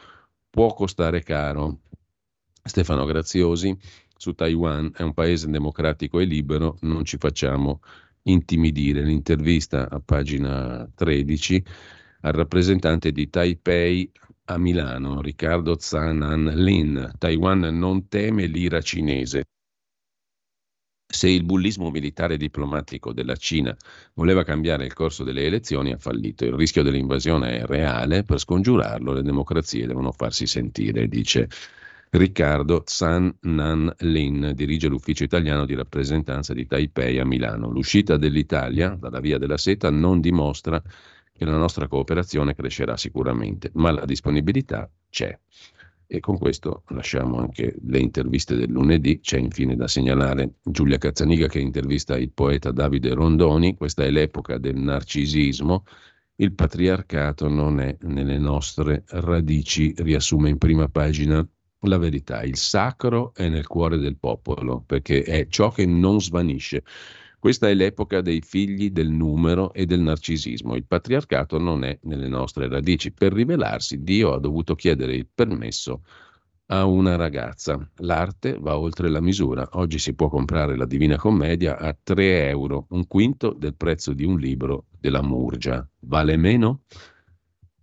può 0.49 0.73
costare 0.75 1.25
caro. 1.25 1.81
Stefano 2.63 3.05
Graziosi, 3.05 3.77
su 4.17 4.33
Taiwan 4.35 4.93
è 4.95 5.03
un 5.03 5.13
paese 5.13 5.51
democratico 5.51 6.21
e 6.21 6.25
libero, 6.25 6.77
non 6.83 7.05
ci 7.05 7.17
facciamo 7.19 7.81
intimidire. 8.23 9.03
L'intervista 9.03 9.91
a 9.91 9.99
pagina 9.99 10.89
13 10.95 11.65
al 12.21 12.33
rappresentante 12.33 13.11
di 13.11 13.29
Taipei 13.29 14.09
a 14.45 14.57
Milano, 14.57 15.21
Riccardo 15.21 15.77
Zanan 15.77 16.45
Lin. 16.55 17.11
Taiwan 17.19 17.77
non 17.77 18.07
teme 18.07 18.47
l'ira 18.47 18.81
cinese. 18.81 19.47
Se 21.07 21.29
il 21.29 21.45
bullismo 21.45 21.91
militare 21.91 22.35
e 22.35 22.39
diplomatico 22.39 23.13
della 23.13 23.37
Cina 23.37 23.77
voleva 24.15 24.43
cambiare 24.43 24.85
il 24.85 24.95
corso 24.95 25.23
delle 25.23 25.45
elezioni, 25.45 25.93
ha 25.93 25.99
fallito. 25.99 26.45
Il 26.45 26.55
rischio 26.55 26.83
dell'invasione 26.83 27.61
è 27.61 27.67
reale, 27.67 28.25
per 28.25 28.39
scongiurarlo 28.39 29.13
le 29.13 29.23
democrazie 29.23 29.87
devono 29.87 30.13
farsi 30.13 30.47
sentire, 30.47 31.07
dice 31.07 31.49
Riccardo 32.11 32.83
San 32.87 33.35
Nan 33.43 33.93
Lin, 33.99 34.53
dirige 34.55 34.89
l'ufficio 34.89 35.25
italiano 35.25 35.67
di 35.67 35.75
rappresentanza 35.75 36.55
di 36.55 36.67
Taipei 36.67 37.19
a 37.19 37.25
Milano. 37.25 37.71
L'uscita 37.71 38.17
dell'Italia 38.17 38.97
dalla 38.99 39.21
via 39.21 39.39
della 39.39 39.59
seta 39.59 39.91
non 39.91 40.21
dimostra 40.21 40.83
che 41.37 41.45
la 41.45 41.57
nostra 41.57 41.89
cooperazione 41.89 42.55
crescerà 42.55 42.97
sicuramente, 42.97 43.71
ma 43.75 43.91
la 43.91 44.05
disponibilità 44.05 44.89
c'è. 45.11 45.37
E 46.15 46.21
con 46.21 46.39
questo 46.39 46.85
lasciamo 46.91 47.39
anche 47.39 47.75
le 47.89 47.99
interviste 47.99 48.55
del 48.55 48.71
lunedì. 48.71 49.19
C'è 49.19 49.37
infine 49.37 49.75
da 49.75 49.89
segnalare 49.89 50.59
Giulia 50.63 50.97
Cazzaniga 50.97 51.49
che 51.49 51.59
intervista 51.59 52.17
il 52.17 52.31
poeta 52.31 52.71
Davide 52.71 53.15
Rondoni. 53.15 53.75
Questa 53.75 54.05
è 54.05 54.11
l'epoca 54.11 54.59
del 54.59 54.77
narcisismo. 54.77 55.83
Il 56.37 56.53
patriarcato 56.53 57.49
non 57.49 57.81
è 57.81 57.97
nelle 58.03 58.39
nostre 58.39 59.03
radici, 59.09 59.93
riassume 59.97 60.51
in 60.51 60.59
prima 60.59 60.87
pagina 60.87 61.45
la 61.81 61.99
verità. 61.99 62.45
Il 62.45 62.59
sacro 62.59 63.35
è 63.35 63.49
nel 63.49 63.67
cuore 63.67 63.99
del 63.99 64.17
popolo, 64.17 64.85
perché 64.87 65.25
è 65.25 65.49
ciò 65.49 65.73
che 65.73 65.85
non 65.85 66.21
svanisce. 66.21 66.85
Questa 67.45 67.69
è 67.69 67.75
l'epoca 67.75 68.23
dei 68.23 68.41
figli 68.41 68.89
del 68.89 69.11
numero 69.11 69.75
e 69.75 69.85
del 69.85 70.01
narcisismo. 70.01 70.77
Il 70.77 70.87
patriarcato 70.87 71.59
non 71.59 71.85
è 71.85 71.99
nelle 72.05 72.27
nostre 72.27 72.71
radici. 72.71 73.13
Per 73.13 73.35
rivelarsi, 73.35 74.03
Dio 74.03 74.33
ha 74.33 74.39
dovuto 74.39 74.75
chiedere 74.75 75.15
il 75.15 75.29
permesso 75.29 76.05
a 76.69 76.87
una 76.87 77.17
ragazza. 77.17 77.87
L'arte 77.97 78.57
va 78.59 78.79
oltre 78.79 79.11
la 79.11 79.21
misura. 79.21 79.69
Oggi 79.73 79.99
si 79.99 80.15
può 80.15 80.31
comprare 80.31 80.75
la 80.75 80.87
Divina 80.87 81.19
Commedia 81.19 81.77
a 81.77 81.95
3 82.03 82.49
euro, 82.49 82.87
un 82.89 83.07
quinto 83.07 83.53
del 83.53 83.75
prezzo 83.75 84.15
di 84.15 84.25
un 84.25 84.39
libro 84.39 84.87
della 84.99 85.21
Murgia. 85.21 85.87
Vale 85.99 86.39
meno? 86.39 86.85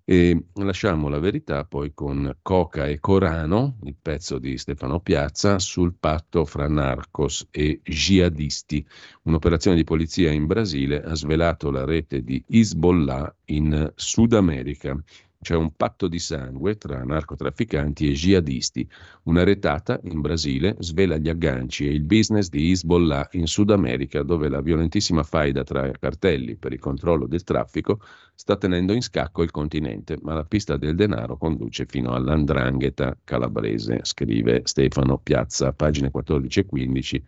E 0.04 0.46
lasciamo 0.56 1.10
la 1.10 1.20
verità 1.20 1.64
poi 1.64 1.94
con 1.94 2.38
Coca 2.42 2.88
e 2.88 3.00
Corano, 3.00 3.78
il 3.84 3.96
pezzo 4.02 4.40
di 4.40 4.58
Stefano 4.58 5.00
Piazza, 5.00 5.60
sul 5.60 5.94
patto 6.00 6.44
fra 6.44 6.68
narcos 6.68 7.48
e 7.52 7.82
jihadisti. 7.84 8.86
Un'operazione 9.24 9.78
di 9.78 9.84
polizia 9.84 10.32
in 10.32 10.48
Brasile 10.48 11.02
ha 11.02 11.14
svelato 11.16 11.70
la 11.70 11.86
rete 11.86 12.24
di 12.24 12.44
Hezbollah 12.48 13.36
in 13.46 13.92
Sud 13.96 14.34
America. 14.34 15.02
C'è 15.42 15.56
un 15.56 15.76
patto 15.76 16.08
di 16.08 16.20
sangue 16.20 16.78
tra 16.78 17.04
narcotrafficanti 17.04 18.08
e 18.08 18.12
jihadisti. 18.12 18.88
Una 19.24 19.44
retata 19.44 20.00
in 20.04 20.22
Brasile 20.22 20.76
svela 20.78 21.18
gli 21.18 21.30
agganci 21.30 21.88
e 21.88 21.94
il 21.94 22.04
business 22.04 22.48
di 22.48 22.70
Hezbollah 22.70 23.30
in 23.32 23.48
Sud 23.48 23.72
America, 23.72 24.22
dove 24.22 24.50
la 24.50 24.62
violentissima 24.62 25.24
faida 25.24 25.64
tra 25.64 25.90
cartelli 26.00 26.58
per 26.58 26.74
il 26.74 26.80
controllo 26.80 27.26
del 27.26 27.44
traffico 27.44 28.02
sta 28.36 28.56
tenendo 28.56 28.94
in 28.94 29.02
scacco 29.02 29.42
il 29.42 29.50
continente, 29.50 30.20
ma 30.22 30.36
la 30.36 30.46
pista 30.46 30.78
del 30.78 30.94
denaro 30.94 31.38
conduce 31.38 31.88
fino 31.88 32.12
all'andrangheta 32.14 33.18
calabrese, 33.24 34.02
scrive 34.04 34.62
Stefano 34.66 35.18
Piazza, 35.18 35.74
pagine 35.74 36.12
14 36.12 36.60
e 36.60 36.66
15. 36.68 37.24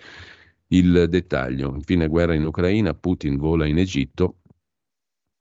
Il 0.67 1.07
dettaglio. 1.09 1.73
Infine 1.73 2.07
guerra 2.07 2.35
in 2.35 2.45
Ucraina, 2.45 2.93
Putin 2.93 3.37
vola 3.37 3.65
in 3.65 3.79
Egitto, 3.79 4.37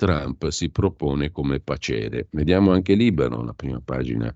Trump 0.02 0.48
si 0.48 0.68
propone 0.70 1.30
come 1.30 1.60
pacere. 1.60 2.26
Vediamo 2.32 2.72
anche 2.72 2.94
Libero, 2.94 3.44
la 3.44 3.52
prima 3.52 3.80
pagina 3.84 4.34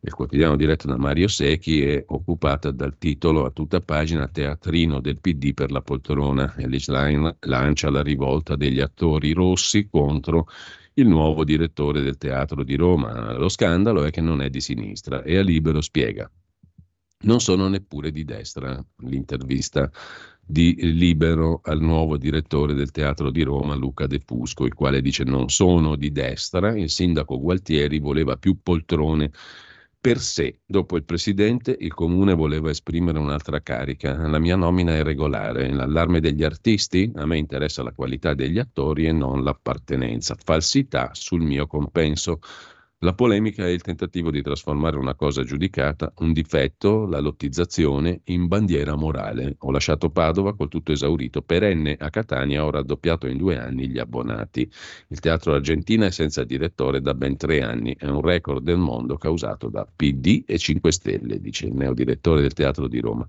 del 0.00 0.12
quotidiano 0.12 0.56
diretto 0.56 0.88
da 0.88 0.96
Mario 0.96 1.28
Secchi 1.28 1.82
è 1.82 2.02
occupata 2.08 2.72
dal 2.72 2.98
titolo 2.98 3.44
a 3.44 3.50
tutta 3.50 3.80
pagina 3.80 4.26
Teatrino 4.26 5.00
del 5.00 5.20
PD 5.20 5.54
per 5.54 5.70
la 5.70 5.82
poltrona. 5.82 6.52
Ellis 6.56 6.88
Line 6.88 7.36
lancia 7.42 7.90
la 7.90 8.02
rivolta 8.02 8.56
degli 8.56 8.80
attori 8.80 9.32
rossi 9.32 9.86
contro 9.88 10.48
il 10.94 11.06
nuovo 11.06 11.44
direttore 11.44 12.02
del 12.02 12.16
teatro 12.16 12.64
di 12.64 12.74
Roma. 12.74 13.36
Lo 13.36 13.48
scandalo 13.48 14.02
è 14.02 14.10
che 14.10 14.20
non 14.20 14.42
è 14.42 14.50
di 14.50 14.60
sinistra 14.60 15.22
e 15.22 15.36
a 15.36 15.42
Libero 15.42 15.80
spiega. 15.80 16.28
Non 17.20 17.40
sono 17.40 17.68
neppure 17.68 18.10
di 18.10 18.24
destra. 18.24 18.84
L'intervista 19.04 19.88
di 20.46 20.74
Libero 20.96 21.60
al 21.62 21.80
nuovo 21.80 22.16
direttore 22.16 22.74
del 22.74 22.90
Teatro 22.90 23.30
di 23.30 23.42
Roma, 23.42 23.74
Luca 23.74 24.06
De 24.06 24.20
Fusco, 24.24 24.64
il 24.64 24.74
quale 24.74 25.00
dice 25.00 25.24
non 25.24 25.48
sono 25.48 25.96
di 25.96 26.12
destra, 26.12 26.76
il 26.76 26.90
sindaco 26.90 27.40
Gualtieri 27.40 27.98
voleva 27.98 28.36
più 28.36 28.58
poltrone 28.62 29.30
per 30.04 30.18
sé. 30.18 30.60
Dopo 30.66 30.98
il 30.98 31.04
presidente, 31.04 31.74
il 31.80 31.94
comune 31.94 32.34
voleva 32.34 32.68
esprimere 32.68 33.18
un'altra 33.18 33.62
carica. 33.62 34.14
La 34.28 34.38
mia 34.38 34.54
nomina 34.54 34.94
è 34.94 35.02
regolare. 35.02 35.72
L'allarme 35.72 36.20
degli 36.20 36.44
artisti? 36.44 37.10
A 37.14 37.24
me 37.24 37.38
interessa 37.38 37.82
la 37.82 37.92
qualità 37.92 38.34
degli 38.34 38.58
attori 38.58 39.06
e 39.06 39.12
non 39.12 39.42
l'appartenenza. 39.42 40.36
Falsità 40.44 41.08
sul 41.14 41.40
mio 41.40 41.66
compenso. 41.66 42.40
La 43.04 43.12
polemica 43.12 43.66
è 43.66 43.68
il 43.68 43.82
tentativo 43.82 44.30
di 44.30 44.40
trasformare 44.40 44.96
una 44.96 45.14
cosa 45.14 45.42
giudicata, 45.42 46.10
un 46.20 46.32
difetto, 46.32 47.04
la 47.04 47.20
lottizzazione, 47.20 48.22
in 48.24 48.46
bandiera 48.46 48.94
morale. 48.94 49.56
Ho 49.58 49.70
lasciato 49.70 50.08
Padova 50.08 50.56
col 50.56 50.70
tutto 50.70 50.90
esaurito, 50.90 51.42
perenne 51.42 51.98
a 52.00 52.08
Catania, 52.08 52.64
ho 52.64 52.70
raddoppiato 52.70 53.26
in 53.26 53.36
due 53.36 53.58
anni 53.58 53.90
gli 53.90 53.98
abbonati. 53.98 54.66
Il 55.08 55.20
teatro 55.20 55.52
argentino 55.52 56.06
è 56.06 56.10
senza 56.10 56.44
direttore 56.44 57.02
da 57.02 57.12
ben 57.12 57.36
tre 57.36 57.60
anni, 57.60 57.94
è 57.94 58.06
un 58.06 58.22
record 58.22 58.62
del 58.62 58.78
mondo 58.78 59.18
causato 59.18 59.68
da 59.68 59.84
PD 59.84 60.44
e 60.46 60.56
5 60.56 60.90
Stelle, 60.90 61.40
dice 61.40 61.66
il 61.66 61.74
neodirettore 61.74 62.40
del 62.40 62.54
teatro 62.54 62.88
di 62.88 63.00
Roma. 63.00 63.28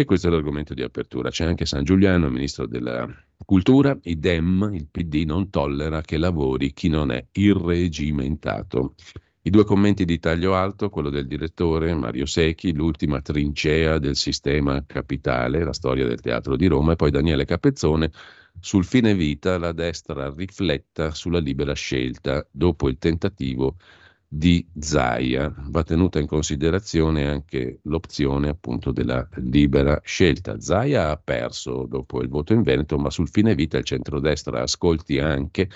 E 0.00 0.06
questo 0.06 0.28
è 0.28 0.30
l'argomento 0.30 0.72
di 0.72 0.80
apertura. 0.80 1.28
C'è 1.28 1.44
anche 1.44 1.66
San 1.66 1.84
Giuliano, 1.84 2.30
ministro 2.30 2.66
della 2.66 3.06
cultura. 3.44 3.94
I 4.04 4.18
Dem, 4.18 4.70
il 4.72 4.88
PD, 4.90 5.24
non 5.26 5.50
tollera 5.50 6.00
che 6.00 6.16
lavori 6.16 6.72
chi 6.72 6.88
non 6.88 7.10
è 7.10 7.22
irregimentato. 7.32 8.94
I 9.42 9.50
due 9.50 9.64
commenti 9.64 10.06
di 10.06 10.18
taglio 10.18 10.54
alto, 10.54 10.88
quello 10.88 11.10
del 11.10 11.26
direttore 11.26 11.92
Mario 11.92 12.24
Secchi, 12.24 12.72
l'ultima 12.72 13.20
trincea 13.20 13.98
del 13.98 14.16
sistema 14.16 14.82
capitale, 14.86 15.64
la 15.64 15.74
storia 15.74 16.06
del 16.06 16.22
teatro 16.22 16.56
di 16.56 16.66
Roma, 16.66 16.92
e 16.92 16.96
poi 16.96 17.10
Daniele 17.10 17.44
Capezzone 17.44 18.10
sul 18.58 18.86
fine 18.86 19.14
vita 19.14 19.58
la 19.58 19.72
destra 19.72 20.32
rifletta 20.34 21.10
sulla 21.10 21.40
libera 21.40 21.74
scelta 21.74 22.46
dopo 22.50 22.88
il 22.88 22.96
tentativo 22.96 23.76
di 23.76 23.99
Zaia. 24.32 25.52
Va 25.70 25.82
tenuta 25.82 26.20
in 26.20 26.26
considerazione 26.26 27.26
anche 27.28 27.80
l'opzione 27.84 28.48
appunto 28.48 28.92
della 28.92 29.28
libera 29.36 30.00
scelta. 30.04 30.60
Zaia 30.60 31.10
ha 31.10 31.16
perso 31.16 31.84
dopo 31.86 32.22
il 32.22 32.28
voto 32.28 32.52
in 32.52 32.62
Veneto, 32.62 32.96
ma 32.96 33.10
sul 33.10 33.28
fine 33.28 33.56
vita 33.56 33.78
il 33.78 33.84
centrodestra 33.84 34.62
ascolti 34.62 35.18
anche 35.18 35.68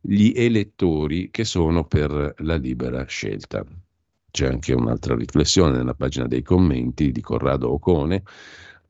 gli 0.00 0.32
elettori 0.34 1.30
che 1.30 1.44
sono 1.44 1.84
per 1.84 2.34
la 2.38 2.56
libera 2.56 3.04
scelta. 3.06 3.64
C'è 4.30 4.46
anche 4.46 4.72
un'altra 4.72 5.16
riflessione 5.16 5.76
nella 5.76 5.94
pagina 5.94 6.28
dei 6.28 6.42
commenti 6.42 7.10
di 7.10 7.20
Corrado 7.20 7.72
Ocone, 7.72 8.22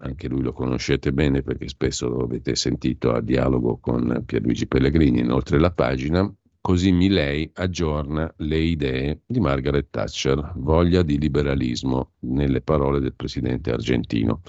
anche 0.02 0.28
lui 0.28 0.42
lo 0.42 0.52
conoscete 0.52 1.12
bene 1.12 1.42
perché 1.42 1.68
spesso 1.68 2.08
lo 2.08 2.24
avete 2.24 2.54
sentito 2.54 3.12
a 3.12 3.22
dialogo 3.22 3.78
con 3.78 4.22
Pierluigi 4.26 4.66
Pellegrini, 4.66 5.20
inoltre 5.20 5.58
la 5.58 5.70
pagina 5.72 6.30
Così 6.62 6.92
Milei 6.92 7.50
aggiorna 7.54 8.32
le 8.38 8.58
idee 8.58 9.22
di 9.26 9.40
Margaret 9.40 9.88
Thatcher, 9.90 10.52
voglia 10.56 11.02
di 11.02 11.18
liberalismo, 11.18 12.12
nelle 12.20 12.60
parole 12.60 13.00
del 13.00 13.14
presidente 13.14 13.72
argentino. 13.72 14.42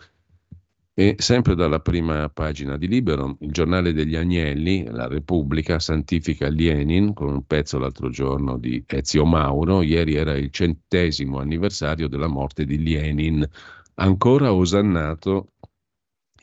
E 0.93 1.15
sempre 1.17 1.55
dalla 1.55 1.79
prima 1.79 2.27
pagina 2.27 2.75
di 2.75 2.89
Libero, 2.89 3.37
il 3.39 3.51
giornale 3.51 3.93
degli 3.93 4.15
Agnelli, 4.15 4.83
La 4.87 5.07
Repubblica, 5.07 5.79
santifica 5.79 6.49
Lenin 6.49 7.13
con 7.13 7.29
un 7.29 7.45
pezzo 7.47 7.79
l'altro 7.79 8.09
giorno 8.09 8.57
di 8.57 8.83
Ezio 8.85 9.25
Mauro. 9.25 9.81
Ieri 9.81 10.15
era 10.15 10.35
il 10.35 10.51
centesimo 10.51 11.39
anniversario 11.39 12.09
della 12.09 12.27
morte 12.27 12.65
di 12.65 12.83
Lenin, 12.83 13.47
ancora 13.95 14.53
osannato 14.53 15.53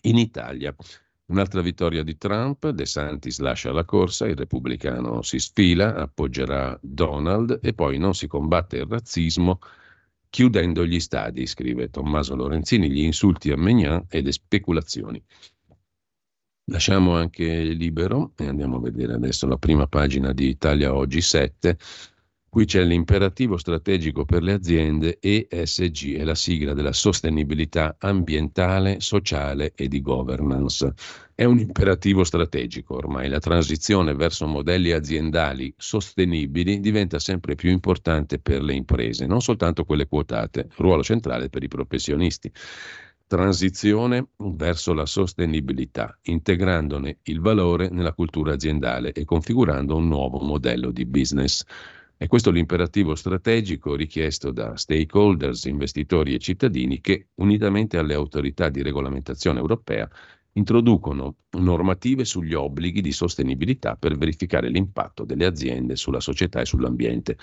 in 0.03 0.17
Italia. 0.17 0.75
Un'altra 1.31 1.61
vittoria 1.61 2.03
di 2.03 2.17
Trump, 2.17 2.71
De 2.71 2.87
Santis 2.87 3.39
lascia 3.41 3.71
la 3.71 3.85
corsa, 3.85 4.27
il 4.27 4.35
repubblicano 4.35 5.21
si 5.21 5.39
sfila, 5.39 5.95
appoggerà 5.95 6.79
Donald 6.81 7.59
e 7.63 7.75
poi 7.75 7.99
non 7.99 8.15
si 8.15 8.27
combatte 8.27 8.79
il 8.79 8.87
razzismo 8.87 9.59
chiudendo 10.31 10.87
gli 10.87 10.99
stadi, 11.01 11.47
scrive 11.47 11.91
Tommaso 11.91 12.35
Lorenzini, 12.35 12.91
gli 12.91 13.03
insulti 13.03 13.51
a 13.51 13.57
Megnan 13.57 14.07
e 14.09 14.23
le 14.23 14.33
speculazioni. 14.33 15.23
Lasciamo 16.71 17.15
anche 17.15 17.63
libero 17.63 18.33
e 18.37 18.47
andiamo 18.47 18.77
a 18.77 18.81
vedere 18.81 19.15
adesso 19.15 19.47
la 19.47 19.57
prima 19.57 19.87
pagina 19.87 20.33
di 20.33 20.49
Italia 20.49 20.95
Oggi 20.95 21.21
7 21.21 21.79
Qui 22.51 22.65
c'è 22.65 22.83
l'imperativo 22.83 23.59
strategico 23.59 24.25
per 24.25 24.43
le 24.43 24.55
aziende 24.55 25.19
ESG, 25.21 26.17
è 26.17 26.25
la 26.25 26.35
sigla 26.35 26.73
della 26.73 26.95
sostenibilità 26.95 27.97
ambientale, 27.99 29.01
sociale 29.01 29.73
e 29.75 29.87
di 29.87 30.01
governance. 30.01 30.95
È 31.35 31.45
un 31.45 31.59
imperativo 31.59 32.25
strategico 32.25 32.95
ormai, 32.95 33.29
la 33.29 33.39
transizione 33.39 34.15
verso 34.15 34.47
modelli 34.47 34.93
aziendali 34.93 35.75
sostenibili 35.77 36.81
diventa 36.81 37.19
sempre 37.19 37.55
più 37.55 37.71
importante 37.71 38.39
per 38.39 38.63
le 38.63 38.73
imprese, 38.73 39.27
non 39.27 39.43
soltanto 39.43 39.85
quelle 39.85 40.09
quotate, 40.09 40.69
ruolo 40.77 41.03
centrale 41.03 41.51
per 41.51 41.63
i 41.63 41.69
professionisti 41.69 42.51
transizione 43.29 44.31
verso 44.39 44.95
la 44.95 45.05
sostenibilità, 45.05 46.19
integrandone 46.23 47.19
il 47.25 47.41
valore 47.41 47.91
nella 47.91 48.15
cultura 48.15 48.55
aziendale 48.55 49.13
e 49.13 49.27
configurando 49.27 49.97
un 49.97 50.09
nuovo 50.09 50.39
modello 50.39 50.91
di 50.91 51.05
business. 51.05 51.63
È 52.21 52.27
questo 52.27 52.51
l'imperativo 52.51 53.15
strategico 53.15 53.95
richiesto 53.95 54.51
da 54.51 54.77
stakeholders, 54.77 55.67
investitori 55.67 56.35
e 56.35 56.41
cittadini 56.41 57.01
che, 57.01 57.29
unitamente 57.37 57.97
alle 57.97 58.15
autorità 58.15 58.71
di 58.71 58.83
regolamentazione 58.83 59.61
europea, 59.61 60.11
introducono 60.55 61.37
normative 61.51 62.25
sugli 62.25 62.55
obblighi 62.55 63.03
di 63.03 63.13
sostenibilità 63.13 63.95
per 63.95 64.19
verificare 64.19 64.69
l'impatto 64.69 65.25
delle 65.25 65.47
aziende 65.47 65.95
sulla 65.95 66.19
società 66.19 66.61
e 66.61 66.65
sull'ambiente. 66.65 67.39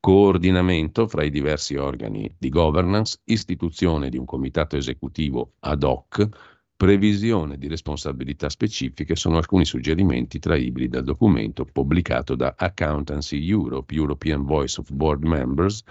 Coordinamento 0.00 1.06
fra 1.06 1.22
i 1.22 1.30
diversi 1.30 1.76
organi 1.76 2.28
di 2.36 2.48
governance, 2.48 3.20
istituzione 3.26 4.08
di 4.08 4.18
un 4.18 4.24
comitato 4.24 4.76
esecutivo 4.76 5.52
ad 5.60 5.84
hoc 5.84 6.55
previsione 6.76 7.56
di 7.56 7.68
responsabilità 7.68 8.50
specifiche 8.50 9.16
sono 9.16 9.38
alcuni 9.38 9.64
suggerimenti 9.64 10.38
traibili 10.38 10.88
dal 10.88 11.04
documento 11.04 11.64
pubblicato 11.64 12.34
da 12.34 12.54
Accountancy 12.56 13.48
Europe, 13.48 13.94
European 13.94 14.44
Voice 14.44 14.78
of 14.78 14.92
Board 14.92 15.24
Members 15.24 15.82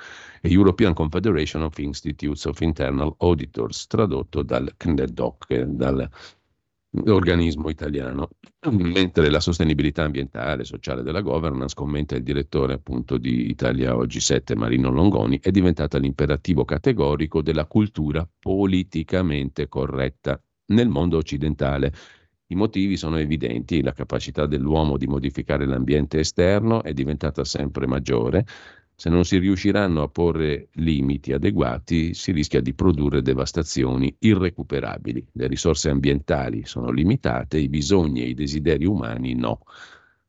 e 0.42 0.50
European 0.50 0.94
Confederation 0.94 1.64
of 1.64 1.76
Institutes 1.80 2.46
of 2.46 2.62
Internal 2.62 3.16
Auditors, 3.18 3.88
tradotto 3.88 4.44
dal 4.44 4.72
CNEDOC, 4.78 5.64
dall'organismo 5.64 7.70
italiano. 7.70 8.30
Mentre 8.70 9.32
la 9.32 9.40
sostenibilità 9.40 10.04
ambientale 10.04 10.62
e 10.62 10.66
sociale 10.66 11.02
della 11.02 11.22
governance, 11.22 11.74
commenta 11.74 12.16
il 12.16 12.22
direttore 12.22 12.74
appunto 12.74 13.18
di 13.18 13.50
Italia 13.50 13.96
Oggi 13.96 14.20
7, 14.20 14.56
Marino 14.56 14.92
Longoni, 14.92 15.40
è 15.40 15.50
diventata 15.50 15.98
l'imperativo 15.98 16.64
categorico 16.64 17.42
della 17.42 17.66
cultura 17.66 18.30
politicamente 18.40 19.68
corretta 19.68 20.40
nel 20.68 20.90
mondo 20.90 21.18
occidentale. 21.18 21.94
I 22.48 22.56
motivi 22.56 22.96
sono 22.96 23.18
evidenti, 23.18 23.82
la 23.82 23.92
capacità 23.92 24.46
dell'uomo 24.46 24.98
di 24.98 25.08
modificare 25.08 25.66
l'ambiente 25.66 26.20
esterno 26.20 26.84
è 26.84 26.94
diventata 26.94 27.44
sempre 27.44 27.88
maggiore. 27.88 28.46
Se 28.98 29.10
non 29.10 29.26
si 29.26 29.38
riusciranno 29.40 30.04
a 30.04 30.08
porre 30.08 30.70
limiti 30.76 31.34
adeguati, 31.34 32.14
si 32.14 32.32
rischia 32.32 32.62
di 32.62 32.74
produrre 32.74 33.22
devastazioni 33.22 34.16
irrecuperabili. 34.20 35.28
Le 35.34 35.48
risorse 35.48 35.90
ambientali 35.90 36.66
sono 36.66 36.92
limitate, 36.92 37.58
i 37.58 37.68
bisogni 37.68 38.22
e 38.22 38.30
i 38.30 38.34
desideri 38.34 38.86
umani 38.86 39.34
no. 39.34 39.64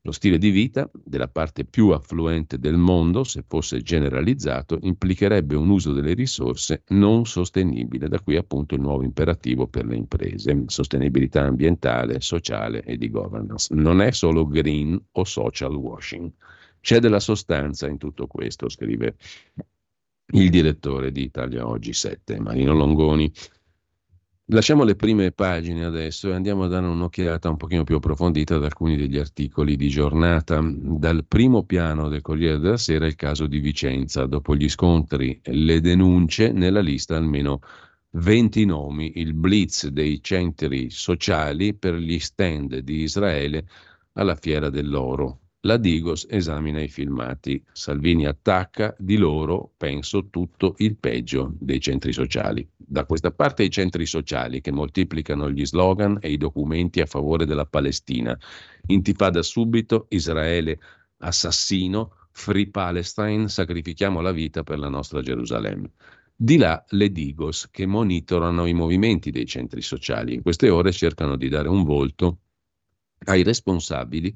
Lo 0.07 0.13
stile 0.13 0.37
di 0.37 0.51
vita 0.51 0.89
della 1.03 1.27
parte 1.27 1.65
più 1.65 1.89
affluente 1.89 2.59
del 2.59 2.77
mondo, 2.77 3.25
se 3.25 3.43
fosse 3.45 3.81
generalizzato, 3.81 4.79
implicherebbe 4.83 5.53
un 5.53 5.67
uso 5.67 5.91
delle 5.91 6.13
risorse 6.13 6.83
non 6.91 7.25
sostenibile, 7.25 8.07
da 8.07 8.21
qui 8.21 8.37
appunto 8.37 8.73
il 8.75 8.79
nuovo 8.79 9.03
imperativo 9.03 9.67
per 9.67 9.85
le 9.85 9.97
imprese, 9.97 10.63
sostenibilità 10.67 11.43
ambientale, 11.43 12.21
sociale 12.21 12.83
e 12.83 12.95
di 12.95 13.09
governance. 13.09 13.75
Non 13.75 13.99
è 13.99 14.11
solo 14.11 14.47
green 14.47 14.97
o 15.11 15.23
social 15.25 15.75
washing, 15.75 16.31
c'è 16.79 16.99
della 16.99 17.19
sostanza 17.19 17.89
in 17.89 17.97
tutto 17.97 18.27
questo, 18.27 18.69
scrive 18.69 19.17
il 20.35 20.49
direttore 20.49 21.11
di 21.11 21.23
Italia 21.23 21.67
Oggi 21.67 21.91
7, 21.91 22.39
Marino 22.39 22.73
Longoni. 22.73 23.29
Lasciamo 24.51 24.85
le 24.85 24.95
prime 24.95 25.33
pagine 25.33 25.83
adesso 25.83 26.29
e 26.29 26.33
andiamo 26.33 26.63
a 26.63 26.67
dare 26.69 26.85
un'occhiata 26.85 27.49
un 27.49 27.57
pochino 27.57 27.83
più 27.83 27.97
approfondita 27.97 28.55
ad 28.55 28.63
alcuni 28.63 28.95
degli 28.95 29.17
articoli 29.17 29.75
di 29.75 29.89
giornata. 29.89 30.61
Dal 30.63 31.25
primo 31.25 31.63
piano 31.65 32.07
del 32.07 32.21
Corriere 32.21 32.57
della 32.57 32.77
Sera 32.77 33.07
il 33.07 33.15
caso 33.15 33.45
di 33.45 33.59
Vicenza, 33.59 34.25
dopo 34.25 34.55
gli 34.55 34.69
scontri 34.69 35.37
le 35.43 35.81
denunce, 35.81 36.53
nella 36.53 36.79
lista 36.79 37.17
almeno 37.17 37.59
20 38.11 38.63
nomi, 38.63 39.19
il 39.19 39.33
blitz 39.33 39.87
dei 39.87 40.23
centri 40.23 40.89
sociali 40.91 41.73
per 41.73 41.95
gli 41.95 42.17
stand 42.17 42.77
di 42.77 43.01
Israele 43.01 43.67
alla 44.13 44.35
Fiera 44.35 44.69
dell'Oro. 44.69 45.41
La 45.61 45.75
Digos 45.75 46.25
esamina 46.29 46.79
i 46.81 46.87
filmati. 46.87 47.61
Salvini 47.73 48.25
attacca, 48.25 48.95
di 48.97 49.17
loro 49.17 49.73
penso 49.75 50.29
tutto 50.29 50.75
il 50.77 50.95
peggio 50.95 51.53
dei 51.59 51.81
centri 51.81 52.13
sociali. 52.13 52.65
Da 52.89 53.05
questa 53.05 53.31
parte 53.31 53.63
i 53.63 53.69
centri 53.69 54.05
sociali 54.05 54.61
che 54.61 54.71
moltiplicano 54.71 55.51
gli 55.51 55.65
slogan 55.65 56.19
e 56.21 56.31
i 56.31 56.37
documenti 56.37 57.01
a 57.01 57.05
favore 57.05 57.45
della 57.45 57.65
Palestina. 57.65 58.37
Intifada 58.85 59.41
subito, 59.41 60.05
Israele 60.07 60.79
assassino, 61.17 62.13
Free 62.31 62.69
Palestine, 62.69 63.49
sacrifichiamo 63.49 64.21
la 64.21 64.31
vita 64.31 64.63
per 64.63 64.79
la 64.79 64.87
nostra 64.87 65.21
Gerusalemme. 65.21 65.91
Di 66.33 66.55
là 66.55 66.81
le 66.91 67.11
Digos 67.11 67.69
che 67.71 67.85
monitorano 67.85 68.65
i 68.65 68.73
movimenti 68.73 69.31
dei 69.31 69.45
centri 69.45 69.81
sociali. 69.81 70.35
In 70.35 70.41
queste 70.41 70.69
ore 70.69 70.93
cercano 70.93 71.35
di 71.35 71.49
dare 71.49 71.67
un 71.67 71.83
volto 71.83 72.37
ai 73.25 73.43
responsabili 73.43 74.33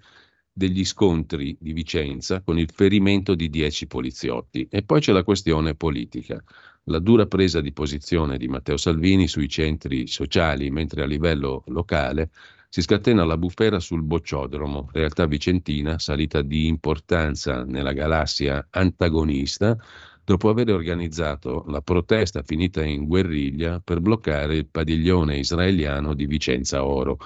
degli 0.61 0.85
scontri 0.85 1.57
di 1.59 1.73
Vicenza 1.73 2.41
con 2.41 2.59
il 2.59 2.69
ferimento 2.71 3.33
di 3.33 3.49
dieci 3.49 3.87
poliziotti. 3.87 4.67
E 4.69 4.83
poi 4.83 4.99
c'è 4.99 5.11
la 5.11 5.23
questione 5.23 5.73
politica, 5.73 6.39
la 6.83 6.99
dura 6.99 7.25
presa 7.25 7.61
di 7.61 7.71
posizione 7.71 8.37
di 8.37 8.47
Matteo 8.47 8.77
Salvini 8.77 9.27
sui 9.27 9.49
centri 9.49 10.05
sociali, 10.05 10.69
mentre 10.69 11.01
a 11.01 11.07
livello 11.07 11.63
locale 11.67 12.29
si 12.69 12.83
scatena 12.83 13.25
la 13.25 13.37
bufera 13.37 13.79
sul 13.79 14.03
bocciodromo, 14.03 14.89
realtà 14.93 15.25
vicentina 15.25 15.97
salita 15.97 16.43
di 16.43 16.67
importanza 16.67 17.63
nella 17.63 17.91
galassia 17.91 18.67
antagonista 18.69 19.75
dopo 20.23 20.47
aver 20.47 20.69
organizzato 20.69 21.65
la 21.67 21.81
protesta 21.81 22.43
finita 22.43 22.83
in 22.83 23.07
guerriglia 23.07 23.81
per 23.83 23.99
bloccare 23.99 24.57
il 24.57 24.67
padiglione 24.67 25.37
israeliano 25.37 26.13
di 26.13 26.27
Vicenza 26.27 26.85
Oro. 26.85 27.17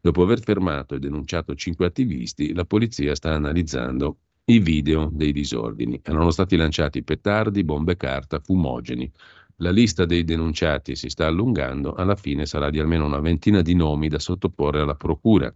Dopo 0.00 0.22
aver 0.22 0.40
fermato 0.40 0.94
e 0.94 0.98
denunciato 0.98 1.54
cinque 1.54 1.86
attivisti, 1.86 2.54
la 2.54 2.64
polizia 2.64 3.14
sta 3.14 3.34
analizzando 3.34 4.18
i 4.46 4.58
video 4.58 5.10
dei 5.12 5.32
disordini. 5.32 6.00
Erano 6.02 6.30
stati 6.30 6.56
lanciati 6.56 7.02
petardi, 7.02 7.64
bombe 7.64 7.96
carta, 7.96 8.40
fumogeni. 8.40 9.10
La 9.56 9.70
lista 9.70 10.06
dei 10.06 10.24
denunciati 10.24 10.96
si 10.96 11.10
sta 11.10 11.26
allungando, 11.26 11.92
alla 11.92 12.16
fine 12.16 12.46
sarà 12.46 12.70
di 12.70 12.80
almeno 12.80 13.04
una 13.04 13.20
ventina 13.20 13.60
di 13.60 13.74
nomi 13.74 14.08
da 14.08 14.18
sottoporre 14.18 14.80
alla 14.80 14.94
procura. 14.94 15.54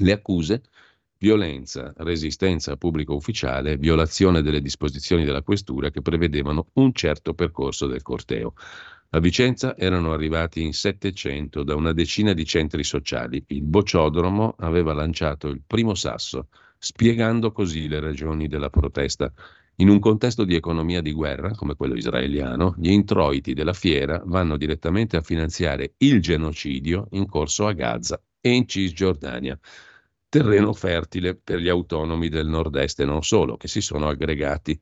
Le 0.00 0.12
accuse? 0.12 0.62
Violenza, 1.16 1.92
resistenza 1.96 2.72
a 2.72 2.76
pubblico 2.76 3.14
ufficiale, 3.14 3.76
violazione 3.76 4.42
delle 4.42 4.60
disposizioni 4.60 5.24
della 5.24 5.42
questura 5.42 5.90
che 5.90 6.02
prevedevano 6.02 6.68
un 6.74 6.92
certo 6.92 7.34
percorso 7.34 7.86
del 7.86 8.02
corteo. 8.02 8.52
A 9.10 9.20
Vicenza 9.20 9.74
erano 9.74 10.12
arrivati 10.12 10.62
in 10.62 10.74
700 10.74 11.62
da 11.62 11.74
una 11.74 11.94
decina 11.94 12.34
di 12.34 12.44
centri 12.44 12.84
sociali. 12.84 13.42
Il 13.46 13.62
bocciodromo 13.62 14.56
aveva 14.58 14.92
lanciato 14.92 15.48
il 15.48 15.62
primo 15.66 15.94
sasso, 15.94 16.48
spiegando 16.76 17.50
così 17.50 17.88
le 17.88 18.00
ragioni 18.00 18.48
della 18.48 18.68
protesta. 18.68 19.32
In 19.76 19.88
un 19.88 19.98
contesto 19.98 20.44
di 20.44 20.54
economia 20.54 21.00
di 21.00 21.12
guerra, 21.12 21.52
come 21.52 21.74
quello 21.74 21.94
israeliano, 21.94 22.74
gli 22.76 22.90
introiti 22.90 23.54
della 23.54 23.72
fiera 23.72 24.20
vanno 24.26 24.58
direttamente 24.58 25.16
a 25.16 25.22
finanziare 25.22 25.94
il 25.96 26.20
genocidio 26.20 27.06
in 27.12 27.24
corso 27.24 27.66
a 27.66 27.72
Gaza 27.72 28.20
e 28.38 28.50
in 28.50 28.68
Cisgiordania, 28.68 29.58
terreno 30.28 30.74
fertile 30.74 31.34
per 31.34 31.60
gli 31.60 31.68
autonomi 31.70 32.28
del 32.28 32.46
nord-est 32.46 33.00
e 33.00 33.06
non 33.06 33.22
solo, 33.22 33.56
che 33.56 33.68
si 33.68 33.80
sono 33.80 34.08
aggregati 34.08 34.78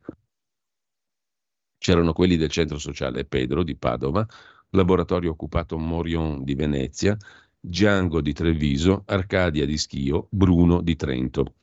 C'erano 1.78 2.12
quelli 2.12 2.36
del 2.36 2.50
centro 2.50 2.78
sociale 2.78 3.24
Pedro 3.24 3.62
di 3.62 3.76
Padova, 3.76 4.26
Laboratorio 4.70 5.30
Occupato 5.30 5.78
Morion 5.78 6.42
di 6.44 6.54
Venezia, 6.54 7.16
Giango 7.58 8.20
di 8.20 8.32
Treviso, 8.32 9.02
Arcadia 9.06 9.66
di 9.66 9.76
Schio, 9.76 10.28
Bruno 10.30 10.80
di 10.82 10.96
Trento. 10.96 11.54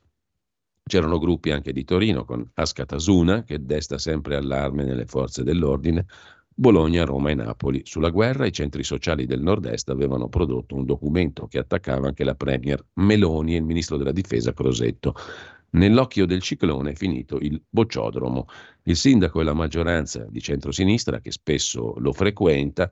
C'erano 0.86 1.18
gruppi 1.18 1.50
anche 1.50 1.72
di 1.72 1.84
Torino 1.84 2.24
con 2.24 2.50
Ascatasuna, 2.52 3.42
che 3.42 3.64
desta 3.64 3.96
sempre 3.96 4.36
allarme 4.36 4.84
nelle 4.84 5.06
forze 5.06 5.42
dell'ordine, 5.42 6.04
Bologna, 6.56 7.04
Roma 7.04 7.30
e 7.30 7.34
Napoli. 7.34 7.80
Sulla 7.84 8.10
guerra 8.10 8.46
i 8.46 8.52
centri 8.52 8.84
sociali 8.84 9.26
del 9.26 9.40
nord-est 9.40 9.88
avevano 9.88 10.28
prodotto 10.28 10.76
un 10.76 10.84
documento 10.84 11.46
che 11.48 11.58
attaccava 11.58 12.06
anche 12.06 12.22
la 12.22 12.34
Premier 12.34 12.84
Meloni 12.94 13.54
e 13.54 13.58
il 13.58 13.64
ministro 13.64 13.96
della 13.96 14.12
difesa 14.12 14.52
Crosetto. 14.52 15.14
Nell'occhio 15.74 16.24
del 16.24 16.40
ciclone 16.40 16.92
è 16.92 16.94
finito 16.94 17.38
il 17.38 17.60
bocciodromo. 17.68 18.46
Il 18.84 18.96
sindaco 18.96 19.40
e 19.40 19.44
la 19.44 19.54
maggioranza 19.54 20.24
di 20.28 20.40
centrosinistra, 20.40 21.20
che 21.20 21.32
spesso 21.32 21.94
lo 21.98 22.12
frequenta, 22.12 22.90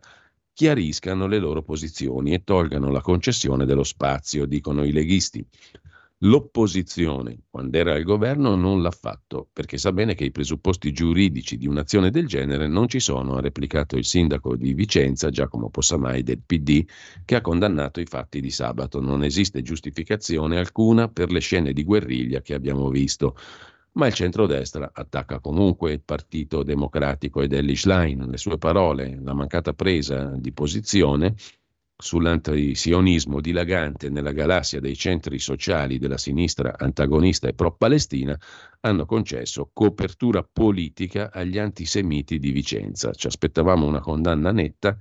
chiariscano 0.52 1.26
le 1.26 1.38
loro 1.38 1.62
posizioni 1.62 2.32
e 2.34 2.42
tolgano 2.42 2.90
la 2.90 3.00
concessione 3.00 3.66
dello 3.66 3.84
spazio, 3.84 4.46
dicono 4.46 4.84
i 4.84 4.90
leghisti. 4.90 5.46
L'opposizione, 6.24 7.46
quando 7.50 7.76
era 7.76 7.94
al 7.94 8.04
governo, 8.04 8.54
non 8.54 8.80
l'ha 8.80 8.92
fatto, 8.92 9.48
perché 9.52 9.76
sa 9.76 9.90
bene 9.90 10.14
che 10.14 10.24
i 10.24 10.30
presupposti 10.30 10.92
giuridici 10.92 11.56
di 11.56 11.66
un'azione 11.66 12.12
del 12.12 12.28
genere 12.28 12.68
non 12.68 12.86
ci 12.86 13.00
sono, 13.00 13.34
ha 13.34 13.40
replicato 13.40 13.96
il 13.96 14.04
sindaco 14.04 14.54
di 14.54 14.72
Vicenza, 14.72 15.30
Giacomo 15.30 15.68
Possamai 15.68 16.22
del 16.22 16.40
PD, 16.40 16.84
che 17.24 17.34
ha 17.34 17.40
condannato 17.40 17.98
i 17.98 18.06
fatti 18.06 18.40
di 18.40 18.50
sabato. 18.52 19.00
Non 19.00 19.24
esiste 19.24 19.62
giustificazione 19.62 20.58
alcuna 20.58 21.08
per 21.08 21.32
le 21.32 21.40
scene 21.40 21.72
di 21.72 21.82
guerriglia 21.82 22.40
che 22.40 22.54
abbiamo 22.54 22.88
visto. 22.88 23.34
Ma 23.94 24.06
il 24.06 24.14
centrodestra 24.14 24.92
attacca 24.94 25.40
comunque 25.40 25.92
il 25.92 26.02
Partito 26.02 26.62
Democratico 26.62 27.42
ed 27.42 27.52
Ellie 27.52 27.74
Schlein. 27.74 28.28
Le 28.30 28.36
sue 28.36 28.58
parole, 28.58 29.18
la 29.20 29.34
mancata 29.34 29.72
presa 29.72 30.36
di 30.36 30.52
posizione 30.52 31.34
sull'antisionismo 32.02 33.40
dilagante 33.40 34.10
nella 34.10 34.32
galassia 34.32 34.80
dei 34.80 34.96
centri 34.96 35.38
sociali 35.38 35.98
della 35.98 36.18
sinistra 36.18 36.74
antagonista 36.76 37.46
e 37.46 37.54
pro-palestina 37.54 38.36
hanno 38.80 39.06
concesso 39.06 39.70
copertura 39.72 40.42
politica 40.42 41.30
agli 41.32 41.58
antisemiti 41.58 42.40
di 42.40 42.50
Vicenza. 42.50 43.12
Ci 43.12 43.28
aspettavamo 43.28 43.86
una 43.86 44.00
condanna 44.00 44.50
netta 44.50 44.96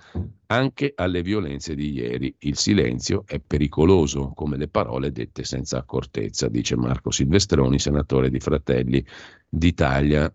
anche 0.46 0.94
alle 0.96 1.24
violenze 1.24 1.74
di 1.74 1.92
ieri. 1.92 2.36
Il 2.40 2.56
silenzio 2.56 3.24
è 3.26 3.40
pericoloso, 3.40 4.32
come 4.36 4.58
le 4.58 4.68
parole 4.68 5.12
dette 5.12 5.44
senza 5.44 5.80
accortezza, 5.80 6.50
dice 6.50 6.76
Marco 6.76 7.10
Silvestroni, 7.10 7.80
senatore 7.80 8.30
di 8.30 8.40
Fratelli 8.40 9.04
d'Italia. 9.50 10.32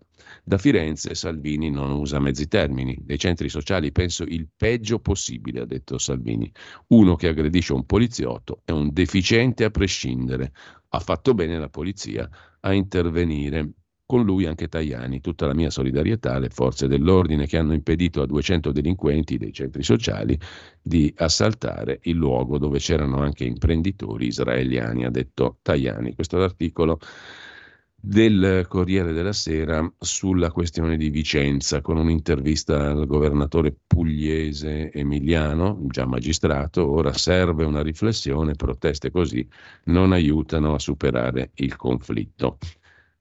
Da 0.47 0.57
Firenze 0.57 1.13
Salvini 1.13 1.69
non 1.69 1.91
usa 1.91 2.21
mezzi 2.21 2.47
termini. 2.47 2.97
Dei 3.01 3.19
centri 3.19 3.49
sociali 3.49 3.91
penso 3.91 4.23
il 4.23 4.47
peggio 4.55 4.97
possibile, 4.99 5.59
ha 5.59 5.65
detto 5.65 5.97
Salvini. 5.97 6.49
Uno 6.87 7.17
che 7.17 7.27
aggredisce 7.27 7.73
un 7.73 7.85
poliziotto 7.85 8.61
è 8.63 8.71
un 8.71 8.93
deficiente 8.93 9.65
a 9.65 9.71
prescindere. 9.71 10.53
Ha 10.87 10.99
fatto 10.99 11.33
bene 11.33 11.59
la 11.59 11.67
polizia 11.67 12.29
a 12.61 12.71
intervenire. 12.71 13.71
Con 14.05 14.23
lui 14.23 14.45
anche 14.45 14.69
Tajani, 14.69 15.19
tutta 15.19 15.47
la 15.47 15.53
mia 15.53 15.69
solidarietà 15.69 16.35
alle 16.35 16.47
forze 16.47 16.87
dell'ordine 16.87 17.45
che 17.45 17.57
hanno 17.57 17.73
impedito 17.73 18.21
a 18.21 18.25
200 18.25 18.71
delinquenti 18.71 19.35
dei 19.37 19.51
centri 19.51 19.83
sociali 19.83 20.39
di 20.81 21.13
assaltare 21.17 21.99
il 22.03 22.15
luogo 22.15 22.57
dove 22.57 22.79
c'erano 22.79 23.17
anche 23.17 23.43
imprenditori 23.43 24.27
israeliani, 24.27 25.03
ha 25.03 25.09
detto 25.09 25.57
Tajani. 25.61 26.15
Questo 26.15 26.37
è 26.37 26.39
l'articolo 26.39 26.99
del 27.99 28.65
Corriere 28.67 29.11
della 29.11 29.33
Sera 29.33 29.91
sulla 29.97 30.51
questione 30.51 30.97
di 30.97 31.09
Vicenza, 31.09 31.81
con 31.81 31.97
un'intervista 31.97 32.91
al 32.91 33.07
governatore 33.07 33.75
pugliese 33.85 34.91
Emiliano, 34.91 35.79
già 35.87 36.05
magistrato, 36.05 36.87
ora 36.89 37.11
serve 37.13 37.65
una 37.65 37.81
riflessione, 37.81 38.53
proteste 38.53 39.09
così 39.09 39.45
non 39.85 40.11
aiutano 40.13 40.75
a 40.75 40.79
superare 40.79 41.51
il 41.55 41.75
conflitto. 41.75 42.57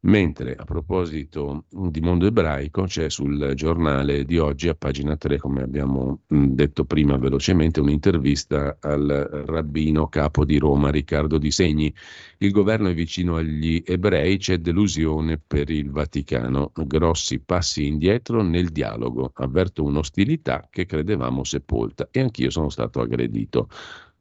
Mentre 0.07 0.55
a 0.55 0.63
proposito 0.63 1.65
di 1.69 2.01
mondo 2.01 2.27
ebraico 2.27 2.85
c'è 2.85 3.11
sul 3.11 3.55
giornale 3.57 4.25
di 4.25 4.39
oggi 4.39 4.69
a 4.69 4.75
pagina 4.77 5.17
3, 5.17 5.39
come 5.39 5.63
abbiamo 5.63 6.21
detto 6.29 6.85
prima 6.85 7.17
velocemente, 7.17 7.81
un'intervista 7.81 8.77
al 8.81 9.45
rabbino 9.47 10.07
capo 10.09 10.45
di 10.45 10.59
Roma 10.59 10.91
Riccardo 10.91 11.39
Di 11.39 11.51
Segni. 11.51 11.93
Il 12.39 12.53
governo 12.53 12.89
è 12.89 12.95
vicino 12.95 13.35
agli 13.35 13.83
ebrei, 13.85 14.39
c'è 14.39 14.59
delusione 14.59 15.41
per 15.45 15.71
il 15.71 15.91
Vaticano, 15.91 16.71
grossi 16.73 17.41
passi 17.41 17.89
indietro 17.89 18.43
nel 18.43 18.69
dialogo, 18.69 19.33
avverto 19.35 19.83
un'ostilità 19.83 20.69
che 20.71 20.87
credevamo 20.87 21.43
sepolta 21.43 22.07
e 22.13 22.21
anch'io 22.21 22.51
sono 22.51 22.69
stato 22.69 23.01
aggredito. 23.01 23.69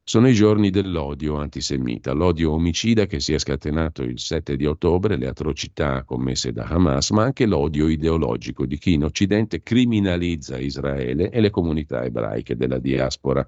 Sono 0.07 0.29
i 0.29 0.35
giorni 0.35 0.69
dell'odio 0.69 1.37
antisemita, 1.37 2.13
l'odio 2.13 2.51
omicida 2.51 3.07
che 3.07 3.19
si 3.19 3.33
è 3.33 3.39
scatenato 3.39 4.03
il 4.03 4.19
7 4.19 4.55
di 4.55 4.67
ottobre, 4.67 5.17
le 5.17 5.25
atrocità 5.25 6.03
commesse 6.03 6.51
da 6.51 6.65
Hamas, 6.65 7.09
ma 7.09 7.23
anche 7.23 7.47
l'odio 7.47 7.87
ideologico 7.87 8.67
di 8.67 8.77
chi 8.77 8.93
in 8.93 9.03
Occidente 9.03 9.63
criminalizza 9.63 10.59
Israele 10.59 11.31
e 11.31 11.41
le 11.41 11.49
comunità 11.49 12.03
ebraiche 12.03 12.55
della 12.55 12.77
diaspora. 12.77 13.43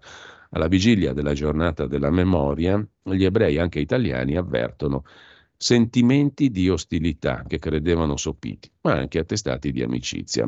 Alla 0.49 0.67
vigilia 0.67 1.13
della 1.13 1.33
giornata 1.33 1.85
della 1.85 2.09
memoria, 2.09 2.83
gli 3.03 3.23
ebrei, 3.23 3.59
anche 3.59 3.79
italiani, 3.79 4.35
avvertono 4.35 5.03
sentimenti 5.55 6.49
di 6.49 6.69
ostilità 6.69 7.43
che 7.45 7.59
credevano 7.59 8.17
sopiti, 8.17 8.71
ma 8.81 8.93
anche 8.93 9.19
attestati 9.19 9.71
di 9.71 9.83
amicizia. 9.83 10.43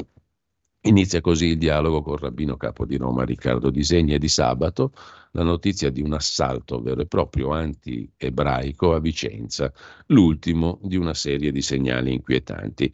Inizia 0.83 1.19
così 1.19 1.47
il 1.47 1.57
dialogo 1.57 2.01
col 2.01 2.19
rabbino 2.19 2.55
capo 2.55 2.85
di 2.85 2.95
Roma 2.95 3.25
Riccardo 3.25 3.69
Disegni 3.69 4.13
e 4.13 4.17
di 4.17 4.29
sabato 4.29 4.93
la 5.31 5.43
notizia 5.43 5.89
di 5.89 6.01
un 6.01 6.13
assalto 6.13 6.81
vero 6.81 7.01
e 7.01 7.05
proprio 7.05 7.51
anti-ebraico 7.51 8.93
a 8.93 8.99
Vicenza, 9.01 9.73
l'ultimo 10.07 10.79
di 10.81 10.95
una 10.95 11.13
serie 11.13 11.51
di 11.51 11.61
segnali 11.61 12.13
inquietanti. 12.13 12.91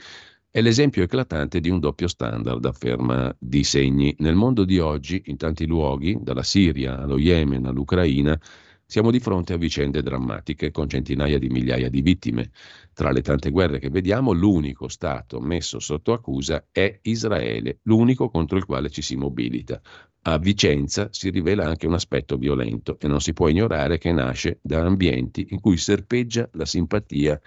È 0.50 0.62
l'esempio 0.62 1.04
eclatante 1.04 1.60
di 1.60 1.70
un 1.70 1.80
doppio 1.80 2.08
standard, 2.08 2.66
afferma 2.66 3.34
Disegni. 3.38 4.16
Nel 4.18 4.36
mondo 4.36 4.66
di 4.66 4.80
oggi, 4.80 5.22
in 5.26 5.38
tanti 5.38 5.68
luoghi, 5.68 6.18
dalla 6.20 6.44
Siria 6.44 6.98
allo 6.98 7.20
Yemen 7.20 7.66
all'Ucraina, 7.66 8.40
siamo 8.88 9.10
di 9.10 9.20
fronte 9.20 9.54
a 9.54 9.58
vicende 9.58 10.04
drammatiche 10.04 10.70
con 10.70 10.88
centinaia 10.88 11.40
di 11.40 11.50
migliaia 11.50 11.90
di 11.90 12.02
vittime. 12.02 12.52
Tra 12.94 13.12
le 13.12 13.22
tante 13.22 13.50
guerre 13.50 13.80
che 13.80 13.90
vediamo, 13.90 14.32
l'unico 14.32 14.88
Stato 14.88 15.40
messo 15.40 15.80
sotto 15.80 16.14
accusa 16.14 16.68
è 16.72 17.00
Israele, 17.04 17.80
l'unico 17.84 18.30
contro 18.30 18.58
il 18.58 18.66
quale 18.66 18.90
ci 18.90 19.02
si 19.02 19.16
mobilita. 19.16 19.82
A 20.28 20.38
Vicenza 20.38 21.10
si 21.12 21.30
rivela 21.30 21.66
anche 21.66 21.88
un 21.88 21.94
aspetto 21.94 22.38
violento 22.38 22.98
e 23.00 23.08
non 23.08 23.22
si 23.22 23.34
può 23.34 23.48
ignorare 23.48 23.98
che 23.98 24.12
nasce 24.12 24.60
da 24.62 24.86
ambienti 24.86 25.48
in 25.50 25.60
cui 25.60 25.78
serpeggia 25.78 26.48
la 26.54 26.66
simpatia 26.66 27.40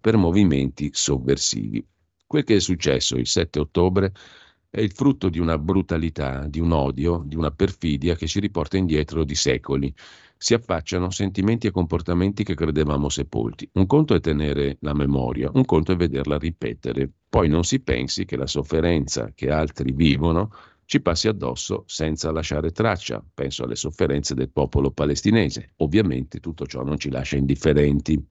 per 0.00 0.16
movimenti 0.16 0.90
sovversivi. 0.92 1.86
Quel 2.26 2.44
che 2.44 2.56
è 2.56 2.60
successo 2.60 3.16
il 3.16 3.26
7 3.26 3.60
ottobre 3.60 4.12
è 4.68 4.80
il 4.80 4.92
frutto 4.92 5.28
di 5.28 5.38
una 5.38 5.56
brutalità, 5.56 6.46
di 6.46 6.60
un 6.60 6.72
odio, 6.72 7.22
di 7.24 7.36
una 7.36 7.50
perfidia 7.50 8.14
che 8.14 8.26
ci 8.26 8.40
riporta 8.40 8.76
indietro 8.76 9.24
di 9.24 9.34
secoli 9.34 9.94
si 10.38 10.54
affacciano 10.54 11.10
sentimenti 11.10 11.66
e 11.66 11.70
comportamenti 11.70 12.44
che 12.44 12.54
credevamo 12.54 13.08
sepolti. 13.08 13.68
Un 13.74 13.86
conto 13.86 14.14
è 14.14 14.20
tenere 14.20 14.76
la 14.80 14.92
memoria, 14.92 15.50
un 15.52 15.64
conto 15.64 15.92
è 15.92 15.96
vederla 15.96 16.38
ripetere. 16.38 17.10
Poi 17.28 17.48
non 17.48 17.64
si 17.64 17.80
pensi 17.80 18.24
che 18.24 18.36
la 18.36 18.46
sofferenza 18.46 19.32
che 19.34 19.50
altri 19.50 19.92
vivono 19.92 20.50
ci 20.84 21.00
passi 21.00 21.26
addosso 21.28 21.84
senza 21.86 22.30
lasciare 22.30 22.70
traccia. 22.70 23.24
Penso 23.34 23.64
alle 23.64 23.76
sofferenze 23.76 24.34
del 24.34 24.50
popolo 24.50 24.90
palestinese. 24.90 25.72
Ovviamente 25.76 26.38
tutto 26.38 26.66
ciò 26.66 26.82
non 26.82 26.98
ci 26.98 27.10
lascia 27.10 27.36
indifferenti. 27.36 28.22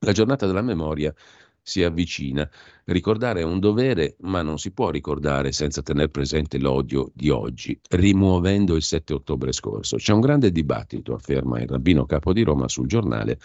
La 0.00 0.12
giornata 0.12 0.46
della 0.46 0.62
memoria 0.62 1.14
si 1.62 1.82
avvicina. 1.82 2.48
Ricordare 2.90 3.42
è 3.42 3.44
un 3.44 3.60
dovere, 3.60 4.16
ma 4.22 4.42
non 4.42 4.58
si 4.58 4.72
può 4.72 4.90
ricordare 4.90 5.52
senza 5.52 5.80
tenere 5.80 6.08
presente 6.08 6.58
l'odio 6.58 7.12
di 7.14 7.30
oggi, 7.30 7.78
rimuovendo 7.90 8.74
il 8.74 8.82
7 8.82 9.14
ottobre 9.14 9.52
scorso. 9.52 9.94
C'è 9.94 10.12
un 10.12 10.18
grande 10.18 10.50
dibattito, 10.50 11.14
afferma 11.14 11.60
il 11.60 11.68
rabbino 11.68 12.04
capo 12.04 12.32
di 12.32 12.42
Roma 12.42 12.66
sul 12.66 12.88
giornale, 12.88 13.38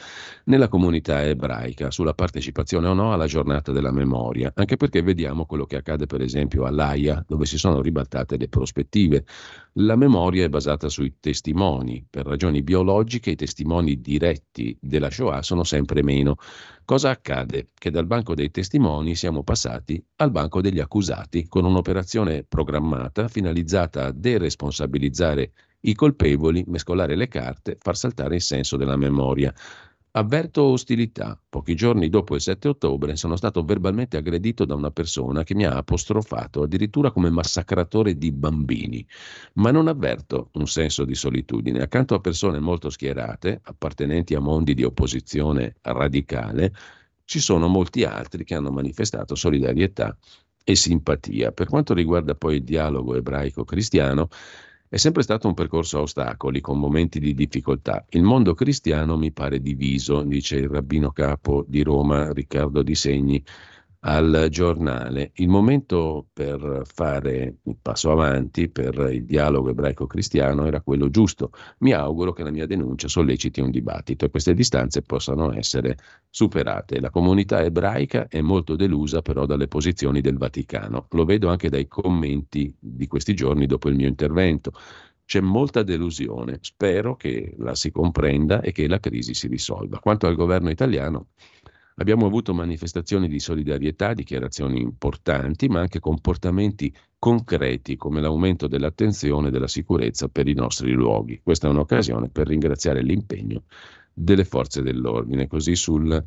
nella 0.45 0.67
comunità 0.67 1.23
ebraica 1.23 1.91
sulla 1.91 2.15
partecipazione 2.15 2.87
o 2.87 2.95
no 2.95 3.13
alla 3.13 3.27
giornata 3.27 3.71
della 3.71 3.91
memoria, 3.91 4.51
anche 4.55 4.77
perché 4.77 5.03
vediamo 5.03 5.45
quello 5.45 5.65
che 5.65 5.75
accade 5.75 6.07
per 6.07 6.21
esempio 6.21 6.65
all'AIA, 6.65 7.23
dove 7.27 7.45
si 7.45 7.59
sono 7.59 7.83
ribaltate 7.83 8.37
le 8.37 8.47
prospettive. 8.47 9.25
La 9.73 9.95
memoria 9.95 10.45
è 10.45 10.49
basata 10.49 10.89
sui 10.89 11.17
testimoni. 11.19 12.03
Per 12.09 12.25
ragioni 12.25 12.63
biologiche 12.63 13.29
i 13.29 13.35
testimoni 13.35 14.01
diretti 14.01 14.75
della 14.81 15.11
Shoah 15.11 15.43
sono 15.43 15.63
sempre 15.63 16.01
meno. 16.01 16.37
Cosa 16.85 17.09
accade? 17.09 17.69
Che 17.73 17.89
dal 17.89 18.05
banco 18.05 18.35
dei 18.35 18.51
testimoni 18.51 19.15
siamo 19.15 19.34
passati 19.43 20.03
al 20.17 20.31
banco 20.31 20.61
degli 20.61 20.79
accusati 20.79 21.47
con 21.47 21.65
un'operazione 21.65 22.43
programmata 22.43 23.27
finalizzata 23.27 24.05
a 24.05 24.11
deresponsabilizzare 24.11 25.51
i 25.81 25.93
colpevoli, 25.93 26.63
mescolare 26.67 27.15
le 27.15 27.27
carte, 27.27 27.77
far 27.79 27.95
saltare 27.95 28.35
il 28.35 28.41
senso 28.41 28.77
della 28.77 28.95
memoria. 28.95 29.53
Avverto 30.17 30.63
ostilità. 30.63 31.37
Pochi 31.49 31.75
giorni 31.75 32.07
dopo 32.07 32.35
il 32.35 32.41
7 32.41 32.69
ottobre 32.69 33.17
sono 33.17 33.35
stato 33.35 33.63
verbalmente 33.63 34.15
aggredito 34.15 34.63
da 34.63 34.73
una 34.73 34.89
persona 34.89 35.43
che 35.43 35.53
mi 35.53 35.65
ha 35.65 35.75
apostrofato 35.75 36.63
addirittura 36.63 37.11
come 37.11 37.29
massacratore 37.29 38.17
di 38.17 38.31
bambini. 38.31 39.05
Ma 39.55 39.71
non 39.71 39.89
avverto 39.89 40.51
un 40.53 40.67
senso 40.67 41.03
di 41.03 41.15
solitudine. 41.15 41.81
Accanto 41.81 42.15
a 42.15 42.21
persone 42.21 42.59
molto 42.59 42.89
schierate, 42.89 43.59
appartenenti 43.61 44.35
a 44.35 44.39
mondi 44.39 44.73
di 44.73 44.85
opposizione 44.85 45.75
radicale, 45.81 46.73
ci 47.25 47.39
sono 47.39 47.67
molti 47.67 48.03
altri 48.03 48.43
che 48.43 48.55
hanno 48.55 48.71
manifestato 48.71 49.35
solidarietà 49.35 50.15
e 50.63 50.75
simpatia. 50.75 51.51
Per 51.51 51.67
quanto 51.67 51.93
riguarda 51.93 52.35
poi 52.35 52.57
il 52.57 52.63
dialogo 52.63 53.15
ebraico-cristiano, 53.15 54.29
è 54.87 54.97
sempre 54.97 55.23
stato 55.23 55.47
un 55.47 55.53
percorso 55.53 55.97
a 55.97 56.01
ostacoli, 56.01 56.61
con 56.61 56.79
momenti 56.79 57.19
di 57.19 57.33
difficoltà. 57.33 58.05
Il 58.09 58.23
mondo 58.23 58.53
cristiano 58.53 59.17
mi 59.17 59.31
pare 59.31 59.59
diviso, 59.59 60.21
dice 60.21 60.57
il 60.57 60.69
rabbino 60.69 61.11
capo 61.11 61.65
di 61.67 61.81
Roma 61.83 62.31
Riccardo 62.31 62.81
Di 62.81 62.95
Segni 62.95 63.43
al 64.07 64.47
giornale. 64.49 65.31
Il 65.35 65.47
momento 65.47 66.27
per 66.31 66.83
fare 66.85 67.57
il 67.63 67.77
passo 67.81 68.11
avanti 68.11 68.69
per 68.69 69.09
il 69.11 69.25
dialogo 69.25 69.69
ebraico-cristiano 69.69 70.65
era 70.65 70.81
quello 70.81 71.09
giusto. 71.09 71.51
Mi 71.79 71.91
auguro 71.91 72.31
che 72.31 72.43
la 72.43 72.51
mia 72.51 72.67
denuncia 72.67 73.07
solleciti 73.07 73.61
un 73.61 73.71
dibattito 73.71 74.25
e 74.25 74.29
queste 74.29 74.53
distanze 74.53 75.01
possano 75.01 75.51
essere 75.53 75.97
superate. 76.29 76.99
La 76.99 77.09
comunità 77.09 77.63
ebraica 77.63 78.27
è 78.27 78.41
molto 78.41 78.75
delusa 78.75 79.21
però 79.23 79.47
dalle 79.47 79.67
posizioni 79.67 80.21
del 80.21 80.37
Vaticano. 80.37 81.07
Lo 81.09 81.25
vedo 81.25 81.49
anche 81.49 81.69
dai 81.69 81.87
commenti 81.87 82.73
di 82.79 83.07
questi 83.07 83.33
giorni 83.33 83.65
dopo 83.65 83.89
il 83.89 83.95
mio 83.95 84.07
intervento. 84.07 84.71
C'è 85.25 85.39
molta 85.39 85.81
delusione. 85.81 86.59
Spero 86.61 87.15
che 87.15 87.55
la 87.57 87.73
si 87.73 87.89
comprenda 87.89 88.61
e 88.61 88.71
che 88.71 88.87
la 88.87 88.99
crisi 88.99 89.33
si 89.33 89.47
risolva. 89.47 89.97
Quanto 89.97 90.27
al 90.27 90.35
governo 90.35 90.69
italiano, 90.69 91.29
Abbiamo 91.97 92.25
avuto 92.25 92.53
manifestazioni 92.53 93.29
di 93.29 93.39
solidarietà, 93.39 94.13
dichiarazioni 94.13 94.81
importanti, 94.81 95.69
ma 95.69 95.79
anche 95.79 96.01
comportamenti 96.01 96.93
concreti 97.17 97.95
come 97.95 98.19
l'aumento 98.19 98.67
dell'attenzione 98.67 99.47
e 99.47 99.51
della 99.51 99.69
sicurezza 99.69 100.27
per 100.27 100.49
i 100.49 100.53
nostri 100.53 100.91
luoghi. 100.91 101.39
Questa 101.41 101.67
è 101.67 101.69
un'occasione 101.69 102.27
per 102.27 102.47
ringraziare 102.47 103.01
l'impegno 103.01 103.63
delle 104.13 104.43
forze 104.43 104.81
dell'ordine. 104.81 105.47
Così 105.47 105.75
sul 105.75 106.21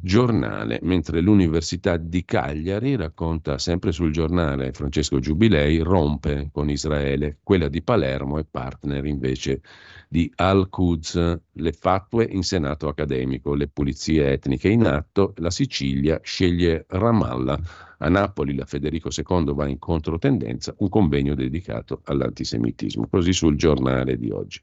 giornale, 0.00 0.78
mentre 0.82 1.20
l'Università 1.20 1.96
di 1.96 2.24
Cagliari 2.24 2.96
racconta 2.96 3.58
sempre 3.58 3.92
sul 3.92 4.12
giornale 4.12 4.72
Francesco 4.72 5.18
Giubilei 5.18 5.78
rompe 5.78 6.50
con 6.52 6.70
Israele, 6.70 7.38
quella 7.42 7.68
di 7.68 7.82
Palermo 7.82 8.38
è 8.38 8.44
partner 8.48 9.04
invece 9.06 9.60
di 10.08 10.30
Al-Quds, 10.36 11.40
le 11.52 11.72
fatue 11.72 12.24
in 12.24 12.42
senato 12.42 12.88
accademico, 12.88 13.54
le 13.54 13.68
pulizie 13.68 14.32
etniche 14.32 14.68
in 14.68 14.86
atto, 14.86 15.34
la 15.38 15.50
Sicilia 15.50 16.20
sceglie 16.22 16.86
Ramallah, 16.88 17.58
a 17.98 18.08
Napoli 18.08 18.54
la 18.54 18.64
Federico 18.64 19.10
II 19.14 19.52
va 19.54 19.66
in 19.66 19.78
controtendenza, 19.78 20.74
un 20.78 20.88
convegno 20.88 21.34
dedicato 21.34 22.02
all'antisemitismo, 22.04 23.08
così 23.08 23.32
sul 23.32 23.56
giornale 23.56 24.16
di 24.16 24.30
oggi. 24.30 24.62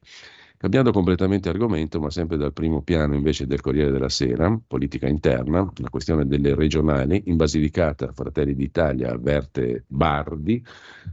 Cambiando 0.57 0.91
completamente 0.91 1.49
argomento, 1.49 1.99
ma 1.99 2.09
sempre 2.09 2.37
dal 2.37 2.53
primo 2.53 2.81
piano 2.81 3.13
invece 3.13 3.45
del 3.45 3.59
Corriere 3.59 3.91
della 3.91 4.09
Sera, 4.09 4.57
politica 4.65 5.07
interna, 5.07 5.69
la 5.75 5.89
questione 5.89 6.25
delle 6.25 6.55
regionali, 6.55 7.23
in 7.25 7.35
Basilicata 7.35 8.13
Fratelli 8.13 8.55
d'Italia 8.55 9.11
avverte 9.11 9.83
Bardi, 9.87 10.63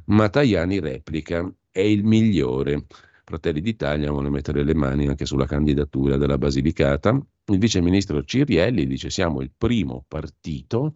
ma 0.06 0.28
Tajani 0.28 0.78
replica, 0.78 1.52
è 1.70 1.80
il 1.80 2.04
migliore. 2.04 2.86
Fratelli 3.24 3.60
d'Italia 3.60 4.10
vuole 4.10 4.30
mettere 4.30 4.62
le 4.62 4.74
mani 4.74 5.08
anche 5.08 5.26
sulla 5.26 5.46
candidatura 5.46 6.16
della 6.16 6.38
Basilicata. 6.38 7.10
Il 7.46 7.58
vice 7.58 7.80
ministro 7.80 8.22
Cirielli 8.22 8.86
dice 8.86 9.10
siamo 9.10 9.40
il 9.40 9.50
primo 9.56 10.04
partito 10.06 10.94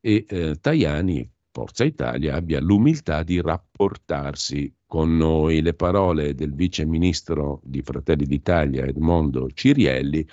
e 0.00 0.26
eh, 0.28 0.58
Tajani, 0.60 1.30
Forza 1.58 1.82
Italia, 1.82 2.36
abbia 2.36 2.60
l'umiltà 2.60 3.24
di 3.24 3.40
rapportarsi 3.40 4.72
con 4.86 5.16
noi. 5.16 5.60
Le 5.60 5.74
parole 5.74 6.32
del 6.36 6.54
vice 6.54 6.84
ministro 6.84 7.60
di 7.64 7.82
Fratelli 7.82 8.26
d'Italia 8.26 8.84
Edmondo 8.84 9.48
Cirielli 9.52 10.24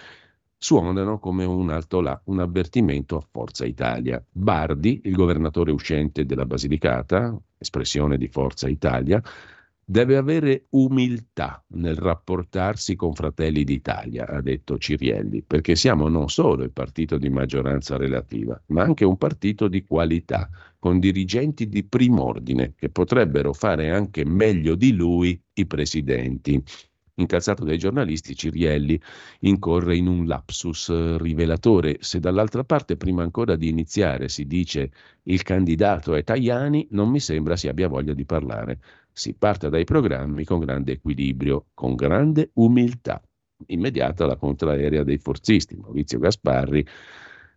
suonano 0.56 1.18
come 1.18 1.44
un 1.44 1.72
alto 1.72 2.00
là, 2.00 2.22
un 2.26 2.42
avvertimento 2.42 3.18
a 3.18 3.28
Forza 3.28 3.66
Italia. 3.66 4.24
Bardi, 4.30 5.02
il 5.06 5.16
governatore 5.16 5.72
uscente 5.72 6.28
della 6.28 6.46
Basilicata, 6.46 7.36
espressione 7.58 8.20
di 8.20 8.28
Forza 8.28 8.68
Italia, 8.68 9.20
deve 9.88 10.18
avere 10.18 10.66
umiltà 10.72 11.64
nel 11.76 11.96
rapportarsi 11.96 12.96
con 12.96 13.14
Fratelli 13.14 13.64
d'Italia, 13.64 14.26
ha 14.28 14.42
detto 14.42 14.80
Cirielli, 14.80 15.44
perché 15.44 15.76
siamo 15.76 16.08
non 16.08 16.28
solo 16.28 16.64
il 16.64 16.72
partito 16.72 17.18
di 17.20 17.30
maggioranza 17.30 17.96
relativa, 17.96 18.60
ma 18.68 18.82
anche 18.82 19.06
un 19.06 19.18
partito 19.18 19.68
di 19.68 19.84
qualità, 19.84 20.50
con 20.80 21.00
dirigenti 21.00 21.68
di 21.70 21.84
prim'ordine 21.84 22.74
che 22.76 22.90
potrebbero 22.90 23.54
fare 23.54 23.92
anche 23.92 24.26
meglio 24.26 24.74
di 24.74 24.92
lui 24.92 25.40
i 25.54 25.68
presidenti. 25.68 26.62
Incalzato 27.18 27.64
dai 27.64 27.78
giornalisti, 27.78 28.36
Cirielli 28.36 29.00
incorre 29.42 29.96
in 29.96 30.08
un 30.08 30.26
lapsus 30.26 31.18
rivelatore. 31.18 31.98
Se 32.02 32.20
dall'altra 32.20 32.66
parte, 32.66 32.98
prima 32.98 33.24
ancora 33.24 33.56
di 33.56 33.70
iniziare, 33.70 34.28
si 34.28 34.46
dice 34.46 34.92
il 35.24 35.42
candidato 35.44 36.14
è 36.14 36.24
Tajani, 36.24 36.88
non 36.92 37.10
mi 37.10 37.22
sembra 37.22 37.56
si 37.56 37.70
abbia 37.70 37.88
voglia 37.88 38.14
di 38.14 38.26
parlare 38.26 38.80
si 39.18 39.34
parta 39.34 39.70
dai 39.70 39.86
programmi 39.86 40.44
con 40.44 40.60
grande 40.60 40.92
equilibrio, 40.92 41.68
con 41.74 41.96
grande 41.96 42.52
umiltà. 42.56 43.22
Immediata 43.68 44.26
la 44.26 44.36
contraerea 44.36 45.04
dei 45.04 45.18
forzisti. 45.18 45.78
Maurizio 45.78 46.20
Gasparri 46.20 46.86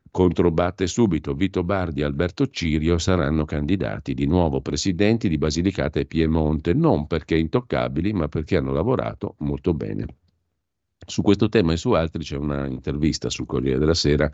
controbatte 0.08 0.86
subito. 0.86 1.34
Vito 1.34 1.64
Bardi 1.64 2.02
e 2.02 2.04
Alberto 2.04 2.46
Cirio 2.46 2.98
saranno 2.98 3.44
candidati 3.44 4.14
di 4.14 4.26
nuovo 4.26 4.60
presidenti 4.60 5.28
di 5.28 5.36
Basilicata 5.36 5.98
e 5.98 6.06
Piemonte, 6.06 6.74
non 6.74 7.08
perché 7.08 7.36
intoccabili, 7.36 8.12
ma 8.12 8.28
perché 8.28 8.56
hanno 8.56 8.72
lavorato 8.72 9.34
molto 9.38 9.74
bene. 9.74 10.06
Su 11.06 11.22
questo 11.22 11.48
tema 11.48 11.72
e 11.72 11.76
su 11.76 11.92
altri 11.92 12.22
c'è 12.22 12.36
una 12.36 12.66
intervista 12.66 13.30
sul 13.30 13.46
Corriere 13.46 13.78
della 13.78 13.94
Sera 13.94 14.30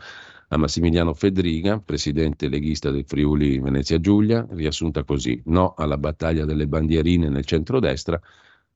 a 0.47 0.57
Massimiliano 0.57 1.13
Fedriga, 1.13 1.79
presidente 1.79 2.49
leghista 2.49 2.91
del 2.91 3.05
Friuli 3.05 3.59
Venezia 3.59 3.99
Giulia, 3.99 4.45
riassunta 4.49 5.03
così: 5.03 5.41
no 5.45 5.73
alla 5.77 5.97
battaglia 5.97 6.43
delle 6.43 6.67
bandierine 6.67 7.29
nel 7.29 7.45
centrodestra, 7.45 8.19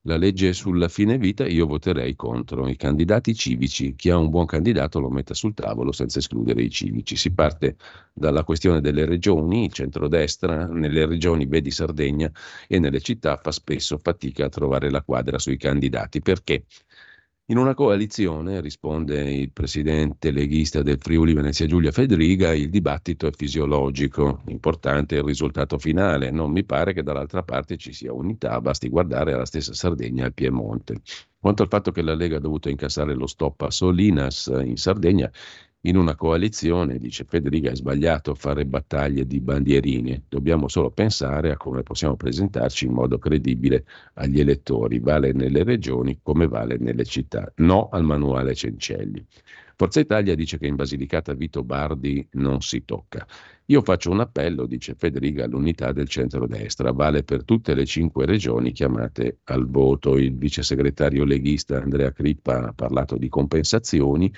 la 0.03 0.15
legge 0.15 0.53
sulla 0.53 0.87
fine 0.87 1.17
vita 1.17 1.45
io 1.45 1.65
voterei 1.65 2.15
contro 2.15 2.69
i 2.69 2.77
candidati 2.77 3.33
civici, 3.35 3.95
chi 3.95 4.09
ha 4.09 4.17
un 4.17 4.29
buon 4.29 4.45
candidato 4.45 4.99
lo 4.99 5.09
metta 5.09 5.33
sul 5.33 5.53
tavolo 5.53 5.91
senza 5.91 6.19
escludere 6.19 6.61
i 6.61 6.69
civici. 6.69 7.17
Si 7.17 7.33
parte 7.33 7.75
dalla 8.13 8.45
questione 8.45 8.79
delle 8.79 9.05
regioni, 9.05 9.65
il 9.65 9.73
centrodestra 9.73 10.67
nelle 10.67 11.05
regioni, 11.05 11.45
vedi 11.47 11.69
Sardegna, 11.69 12.31
e 12.67 12.79
nelle 12.79 13.01
città 13.01 13.35
fa 13.35 13.51
spesso 13.51 13.97
fatica 13.97 14.45
a 14.45 14.49
trovare 14.49 14.89
la 14.89 15.01
quadra 15.01 15.37
sui 15.37 15.57
candidati. 15.57 16.21
Perché? 16.21 16.63
In 17.49 17.57
una 17.57 17.73
coalizione, 17.73 18.61
risponde 18.61 19.27
il 19.31 19.51
presidente 19.51 20.29
leghista 20.29 20.83
del 20.83 20.99
Friuli 20.99 21.33
Venezia 21.33 21.65
Giulia 21.65 21.91
Federiga, 21.91 22.53
il 22.53 22.69
dibattito 22.69 23.25
è 23.25 23.31
fisiologico, 23.31 24.43
importante 24.49 25.15
è 25.15 25.17
il 25.17 25.25
risultato 25.25 25.79
finale. 25.79 26.29
Non 26.29 26.51
mi 26.51 26.63
pare 26.63 26.93
che 26.93 27.01
dall'altra 27.01 27.41
parte 27.41 27.75
ci 27.77 27.91
sia 27.91 28.13
unità, 28.13 28.61
basti 28.61 28.87
guardare 28.87 29.33
alla 29.33 29.45
stessa 29.45 29.73
Sardegna 29.73 30.21
e 30.21 30.25
al 30.27 30.33
Piemonte. 30.35 31.01
Quanto 31.39 31.63
al 31.63 31.69
fatto 31.69 31.89
che 31.89 32.03
la 32.03 32.13
Lega 32.13 32.37
ha 32.37 32.39
dovuto 32.39 32.69
incassare 32.69 33.15
lo 33.15 33.25
stop 33.25 33.61
a 33.61 33.71
Solinas 33.71 34.51
in 34.63 34.77
Sardegna, 34.77 35.31
in 35.83 35.95
una 35.95 36.15
coalizione, 36.15 36.97
dice 36.97 37.23
Federica, 37.23 37.71
è 37.71 37.75
sbagliato 37.75 38.35
fare 38.35 38.65
battaglie 38.65 39.25
di 39.25 39.39
bandierine, 39.39 40.23
dobbiamo 40.27 40.67
solo 40.67 40.91
pensare 40.91 41.51
a 41.51 41.57
come 41.57 41.83
possiamo 41.83 42.17
presentarci 42.17 42.85
in 42.85 42.91
modo 42.91 43.17
credibile 43.17 43.85
agli 44.15 44.41
elettori, 44.41 44.99
vale 44.99 45.31
nelle 45.31 45.63
regioni 45.63 46.19
come 46.21 46.47
vale 46.47 46.77
nelle 46.77 47.05
città, 47.05 47.49
no 47.57 47.87
al 47.91 48.03
manuale 48.03 48.55
Cencelli. 48.55 49.25
Forza 49.79 50.01
Italia 50.01 50.35
dice 50.35 50.57
che 50.57 50.67
in 50.67 50.75
Basilicata 50.75 51.33
Vito 51.33 51.63
Bardi 51.63 52.27
non 52.31 52.59
si 52.59 52.83
tocca. 52.83 53.25
Io 53.67 53.81
faccio 53.81 54.11
un 54.11 54.19
appello, 54.19 54.65
dice 54.65 54.93
Federica, 54.93 55.45
all'unità 55.45 55.93
del 55.93 56.09
centrodestra, 56.09 56.91
vale 56.91 57.23
per 57.23 57.45
tutte 57.45 57.73
le 57.73 57.85
cinque 57.85 58.25
regioni 58.25 58.73
chiamate 58.73 59.37
al 59.45 59.69
voto. 59.69 60.17
Il 60.17 60.35
vice 60.35 60.63
segretario 60.63 61.23
leghista 61.23 61.81
Andrea 61.81 62.11
Crippa 62.11 62.67
ha 62.67 62.73
parlato 62.73 63.15
di 63.15 63.29
compensazioni 63.29 64.29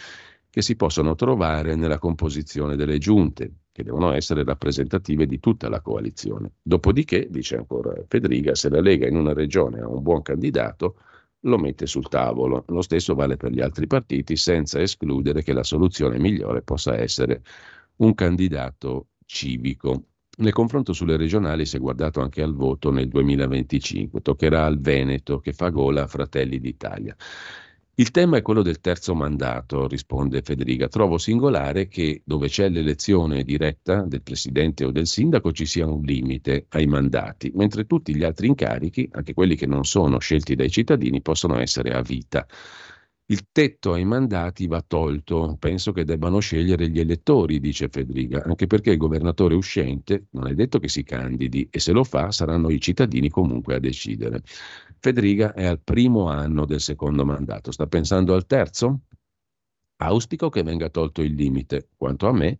che 0.51 0.61
si 0.61 0.75
possono 0.75 1.15
trovare 1.15 1.75
nella 1.75 1.97
composizione 1.97 2.75
delle 2.75 2.97
giunte, 2.97 3.53
che 3.71 3.83
devono 3.83 4.11
essere 4.11 4.43
rappresentative 4.43 5.25
di 5.25 5.39
tutta 5.39 5.69
la 5.69 5.79
coalizione. 5.79 6.55
Dopodiché, 6.61 7.27
dice 7.29 7.55
ancora 7.55 7.93
Federica, 8.05 8.53
se 8.53 8.69
la 8.69 8.81
Lega 8.81 9.07
in 9.07 9.15
una 9.15 9.33
regione 9.33 9.79
ha 9.79 9.87
un 9.87 10.01
buon 10.01 10.21
candidato, 10.21 10.97
lo 11.45 11.57
mette 11.57 11.85
sul 11.85 12.09
tavolo. 12.09 12.65
Lo 12.67 12.81
stesso 12.81 13.15
vale 13.15 13.37
per 13.37 13.51
gli 13.51 13.61
altri 13.61 13.87
partiti, 13.87 14.35
senza 14.35 14.81
escludere 14.81 15.41
che 15.41 15.53
la 15.53 15.63
soluzione 15.63 16.19
migliore 16.19 16.61
possa 16.63 16.97
essere 16.97 17.43
un 17.97 18.13
candidato 18.13 19.07
civico. 19.25 20.03
Nel 20.39 20.51
confronto 20.51 20.91
sulle 20.91 21.15
regionali 21.15 21.65
si 21.65 21.77
è 21.77 21.79
guardato 21.79 22.19
anche 22.19 22.41
al 22.41 22.53
voto 22.53 22.91
nel 22.91 23.07
2025. 23.07 24.21
Toccherà 24.21 24.65
al 24.65 24.81
Veneto 24.81 25.39
che 25.39 25.53
fa 25.53 25.69
gola 25.69 26.03
a 26.03 26.07
Fratelli 26.07 26.59
d'Italia. 26.59 27.15
Il 28.01 28.09
tema 28.09 28.37
è 28.37 28.41
quello 28.41 28.63
del 28.63 28.79
terzo 28.79 29.13
mandato, 29.13 29.87
risponde 29.87 30.41
Federica. 30.41 30.87
Trovo 30.87 31.19
singolare 31.19 31.87
che 31.87 32.23
dove 32.25 32.47
c'è 32.47 32.67
l'elezione 32.67 33.43
diretta 33.43 34.01
del 34.05 34.23
presidente 34.23 34.85
o 34.85 34.91
del 34.91 35.05
sindaco 35.05 35.51
ci 35.51 35.67
sia 35.67 35.85
un 35.85 36.01
limite 36.01 36.65
ai 36.69 36.87
mandati, 36.87 37.51
mentre 37.53 37.85
tutti 37.85 38.15
gli 38.15 38.23
altri 38.23 38.47
incarichi, 38.47 39.07
anche 39.11 39.35
quelli 39.35 39.55
che 39.55 39.67
non 39.67 39.85
sono 39.85 40.17
scelti 40.17 40.55
dai 40.55 40.71
cittadini, 40.71 41.21
possono 41.21 41.59
essere 41.59 41.93
a 41.93 42.01
vita. 42.01 42.47
Il 43.31 43.47
tetto 43.49 43.93
ai 43.93 44.03
mandati 44.03 44.67
va 44.67 44.83
tolto, 44.85 45.55
penso 45.57 45.93
che 45.93 46.03
debbano 46.03 46.39
scegliere 46.39 46.89
gli 46.89 46.99
elettori, 46.99 47.61
dice 47.61 47.87
Federica, 47.87 48.43
anche 48.43 48.67
perché 48.67 48.91
il 48.91 48.97
governatore 48.97 49.55
uscente 49.55 50.25
non 50.31 50.47
è 50.47 50.53
detto 50.53 50.79
che 50.79 50.89
si 50.89 51.03
candidi 51.03 51.65
e 51.71 51.79
se 51.79 51.93
lo 51.93 52.03
fa 52.03 52.31
saranno 52.31 52.69
i 52.69 52.81
cittadini 52.81 53.29
comunque 53.29 53.75
a 53.75 53.79
decidere. 53.79 54.41
Federica 54.99 55.53
è 55.53 55.63
al 55.65 55.79
primo 55.81 56.27
anno 56.27 56.65
del 56.65 56.81
secondo 56.81 57.23
mandato, 57.23 57.71
sta 57.71 57.87
pensando 57.87 58.33
al 58.33 58.45
terzo? 58.45 59.03
Auspico 60.01 60.49
che 60.49 60.63
venga 60.63 60.89
tolto 60.89 61.21
il 61.21 61.33
limite. 61.33 61.87
Quanto 61.95 62.27
a 62.27 62.33
me, 62.33 62.57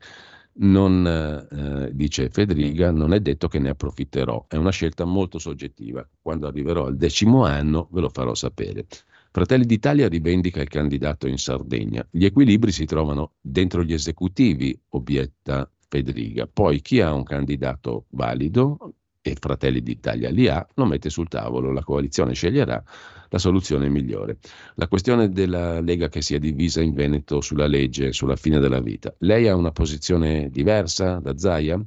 non, 0.54 1.06
eh, 1.52 1.94
dice 1.94 2.30
Federica, 2.30 2.92
non 2.92 3.14
è 3.14 3.20
detto 3.20 3.50
che 3.50 3.60
ne 3.60 3.70
approfitterò, 3.72 4.46
è 4.48 4.56
una 4.56 4.72
scelta 4.72 5.04
molto 5.04 5.38
soggettiva. 5.38 6.08
Quando 6.22 6.48
arriverò 6.48 6.86
al 6.86 6.96
decimo 6.96 7.44
anno 7.44 7.90
ve 7.92 8.00
lo 8.00 8.10
farò 8.10 8.34
sapere. 8.36 8.86
Fratelli 9.34 9.66
d'Italia 9.66 10.10
rivendica 10.10 10.62
il 10.62 10.68
candidato 10.68 11.26
in 11.26 11.38
Sardegna. 11.38 12.06
Gli 12.12 12.26
equilibri 12.26 12.74
si 12.74 12.84
trovano 12.84 13.36
dentro 13.40 13.82
gli 13.82 13.94
esecutivi, 13.94 14.78
obietta 14.90 15.72
Federica. 15.88 16.48
Poi 16.48 16.82
chi 16.82 17.00
ha 17.00 17.14
un 17.14 17.24
candidato 17.24 18.08
valido 18.10 18.96
e 19.22 19.38
Fratelli 19.40 19.82
d'Italia 19.82 20.30
li 20.30 20.50
ha, 20.50 20.68
lo 20.74 20.86
mette 20.86 21.10
sul 21.10 21.30
tavolo, 21.30 21.72
la 21.72 21.84
coalizione 21.84 22.34
sceglierà 22.34 22.84
la 23.30 23.38
soluzione 23.38 23.88
migliore. 23.88 24.40
La 24.76 24.90
questione 24.90 25.30
della 25.30 25.80
Lega 25.80 26.10
che 26.10 26.22
si 26.22 26.36
è 26.36 26.40
divisa 26.40 26.82
in 26.82 26.94
Veneto 26.94 27.40
sulla 27.40 27.68
legge, 27.68 28.12
sulla 28.12 28.36
fine 28.36 28.60
della 28.60 28.82
vita. 28.82 29.16
Lei 29.20 29.48
ha 29.48 29.56
una 29.56 29.72
posizione 29.72 30.50
diversa 30.50 31.20
da 31.20 31.38
Zaia? 31.38 31.82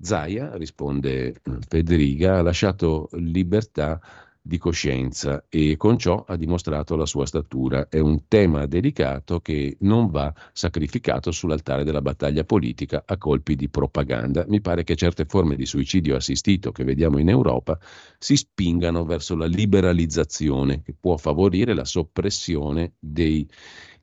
Zaia, 0.00 0.56
risponde 0.56 1.42
Federica, 1.68 2.38
ha 2.38 2.42
lasciato 2.42 3.10
libertà 3.12 4.00
di 4.42 4.58
coscienza 4.58 5.44
e 5.48 5.76
con 5.76 5.98
ciò 5.98 6.24
ha 6.26 6.36
dimostrato 6.36 6.96
la 6.96 7.06
sua 7.06 7.26
statura. 7.26 7.88
È 7.88 7.98
un 7.98 8.26
tema 8.26 8.66
delicato 8.66 9.40
che 9.40 9.76
non 9.80 10.10
va 10.10 10.32
sacrificato 10.52 11.30
sull'altare 11.30 11.84
della 11.84 12.00
battaglia 12.00 12.44
politica 12.44 13.02
a 13.06 13.18
colpi 13.18 13.54
di 13.54 13.68
propaganda. 13.68 14.44
Mi 14.48 14.60
pare 14.60 14.82
che 14.84 14.96
certe 14.96 15.26
forme 15.26 15.56
di 15.56 15.66
suicidio 15.66 16.16
assistito 16.16 16.72
che 16.72 16.84
vediamo 16.84 17.18
in 17.18 17.28
Europa 17.28 17.78
si 18.18 18.36
spingano 18.36 19.04
verso 19.04 19.36
la 19.36 19.46
liberalizzazione 19.46 20.82
che 20.82 20.94
può 20.98 21.16
favorire 21.16 21.74
la 21.74 21.84
soppressione 21.84 22.94
dei 22.98 23.48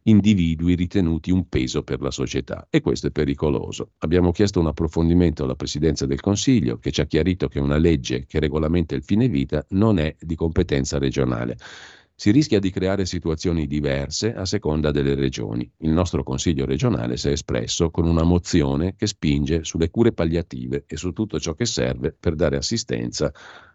individui 0.08 0.76
ritenuti 0.76 1.32
un 1.32 1.48
peso 1.50 1.84
per 1.84 2.02
la 2.02 2.12
società 2.12 2.68
e 2.70 2.82
questo 2.82 3.08
è 3.08 3.12
pericoloso. 3.12 3.92
Abbiamo 4.00 4.32
chiesto 4.32 4.60
un 4.60 4.68
approfondimento 4.68 5.44
alla 5.44 5.56
Presidenza 5.56 6.06
del 6.06 6.22
Consiglio 6.22 6.78
che 6.78 6.92
ci 6.92 7.02
ha 7.02 7.06
chiarito 7.06 7.48
che 7.48 7.60
una 7.60 7.78
legge 7.78 8.26
che 8.26 8.40
regolamenta 8.40 8.96
il 8.96 9.04
fine 9.04 9.28
vita 9.28 9.66
non 9.70 10.00
è 10.00 10.16
di 10.20 10.36
competenza 10.36 10.98
regionale. 10.98 11.58
Si 12.20 12.32
rischia 12.32 12.60
di 12.60 12.72
creare 12.72 13.06
situazioni 13.06 13.68
diverse 13.68 14.34
a 14.34 14.46
seconda 14.46 14.92
delle 14.92 15.14
regioni. 15.14 15.70
Il 15.80 15.92
nostro 15.92 16.24
Consiglio 16.24 16.66
regionale 16.66 17.16
si 17.16 17.28
è 17.28 17.32
espresso 17.32 17.92
con 17.92 18.08
una 18.08 18.24
mozione 18.24 18.96
che 18.96 19.06
spinge 19.06 19.64
sulle 19.64 19.92
cure 19.92 20.14
palliative 20.14 20.86
e 20.88 20.98
su 20.98 21.12
tutto 21.12 21.40
ciò 21.40 21.54
che 21.54 21.66
serve 21.66 22.16
per 22.20 22.34
dare 22.34 22.58
assistenza 22.58 23.32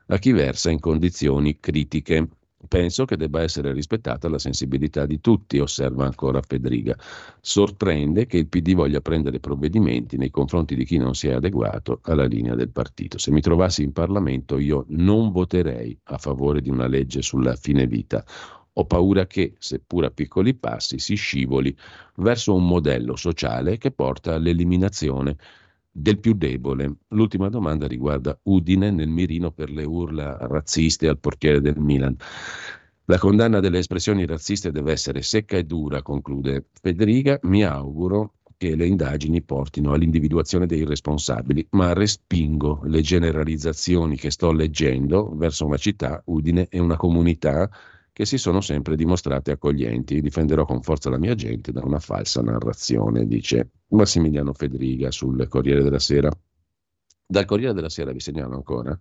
a 0.06 0.18
chi 0.18 0.32
versa 0.32 0.70
in 0.70 0.80
condizioni 0.80 1.60
critiche. 1.60 2.28
Penso 2.68 3.04
che 3.04 3.16
debba 3.16 3.42
essere 3.42 3.72
rispettata 3.72 4.28
la 4.28 4.38
sensibilità 4.38 5.04
di 5.04 5.20
tutti, 5.20 5.58
osserva 5.58 6.04
ancora 6.04 6.40
Federica. 6.42 6.96
Sorprende 7.40 8.26
che 8.26 8.38
il 8.38 8.46
PD 8.46 8.74
voglia 8.74 9.00
prendere 9.00 9.40
provvedimenti 9.40 10.16
nei 10.16 10.30
confronti 10.30 10.74
di 10.74 10.84
chi 10.84 10.96
non 10.96 11.14
si 11.14 11.28
è 11.28 11.32
adeguato 11.32 12.00
alla 12.02 12.24
linea 12.24 12.54
del 12.54 12.70
partito. 12.70 13.18
Se 13.18 13.30
mi 13.30 13.40
trovassi 13.40 13.82
in 13.82 13.92
Parlamento 13.92 14.58
io 14.58 14.84
non 14.90 15.32
voterei 15.32 15.98
a 16.04 16.18
favore 16.18 16.60
di 16.60 16.70
una 16.70 16.86
legge 16.86 17.20
sulla 17.20 17.56
fine 17.56 17.86
vita. 17.86 18.24
Ho 18.74 18.86
paura 18.86 19.26
che, 19.26 19.54
seppur 19.58 20.04
a 20.04 20.10
piccoli 20.10 20.54
passi, 20.54 20.98
si 20.98 21.14
scivoli 21.14 21.76
verso 22.16 22.54
un 22.54 22.66
modello 22.66 23.16
sociale 23.16 23.76
che 23.76 23.90
porta 23.90 24.34
all'eliminazione 24.34 25.36
del 25.92 26.18
più 26.18 26.32
debole. 26.32 26.96
L'ultima 27.08 27.50
domanda 27.50 27.86
riguarda 27.86 28.38
Udine 28.44 28.90
nel 28.90 29.08
mirino 29.08 29.52
per 29.52 29.70
le 29.70 29.84
urla 29.84 30.38
razziste 30.40 31.06
al 31.06 31.18
portiere 31.18 31.60
del 31.60 31.78
Milan. 31.78 32.16
La 33.06 33.18
condanna 33.18 33.60
delle 33.60 33.78
espressioni 33.78 34.24
razziste 34.24 34.72
deve 34.72 34.92
essere 34.92 35.20
secca 35.22 35.56
e 35.56 35.64
dura, 35.64 36.02
conclude 36.02 36.66
Federica. 36.80 37.38
Mi 37.42 37.62
auguro 37.62 38.36
che 38.56 38.74
le 38.76 38.86
indagini 38.86 39.42
portino 39.42 39.92
all'individuazione 39.92 40.66
dei 40.66 40.84
responsabili, 40.84 41.66
ma 41.70 41.92
respingo 41.92 42.80
le 42.84 43.00
generalizzazioni 43.00 44.16
che 44.16 44.30
sto 44.30 44.52
leggendo 44.52 45.34
verso 45.34 45.66
una 45.66 45.76
città, 45.76 46.22
Udine, 46.26 46.68
e 46.68 46.78
una 46.78 46.96
comunità 46.96 47.68
che 48.12 48.26
si 48.26 48.36
sono 48.36 48.60
sempre 48.60 48.94
dimostrate 48.94 49.52
accoglienti. 49.52 50.20
Difenderò 50.20 50.64
con 50.64 50.82
forza 50.82 51.08
la 51.10 51.18
mia 51.18 51.34
gente 51.34 51.72
da 51.72 51.82
una 51.82 51.98
falsa 51.98 52.42
narrazione, 52.42 53.26
dice 53.26 53.70
Massimiliano 53.88 54.52
Federiga 54.52 55.10
sul 55.10 55.48
Corriere 55.48 55.82
della 55.82 55.98
Sera. 55.98 56.30
Dal 57.26 57.44
Corriere 57.46 57.72
della 57.72 57.88
Sera 57.88 58.12
vi 58.12 58.20
segnalo 58.20 58.54
ancora 58.54 58.96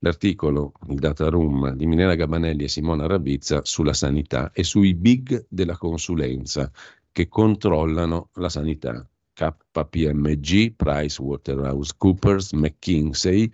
l'articolo, 0.00 0.72
il 0.88 0.98
data 0.98 1.28
room 1.28 1.72
di 1.74 1.86
Minera 1.86 2.14
Gabanelli 2.14 2.64
e 2.64 2.68
Simona 2.68 3.06
Ravizza 3.06 3.64
sulla 3.64 3.94
sanità 3.94 4.50
e 4.52 4.62
sui 4.62 4.94
big 4.94 5.46
della 5.48 5.76
consulenza 5.76 6.70
che 7.12 7.28
controllano 7.28 8.30
la 8.34 8.48
sanità. 8.48 9.08
KPMG, 9.32 10.74
PricewaterhouseCoopers, 10.74 12.52
McKinsey, 12.52 13.50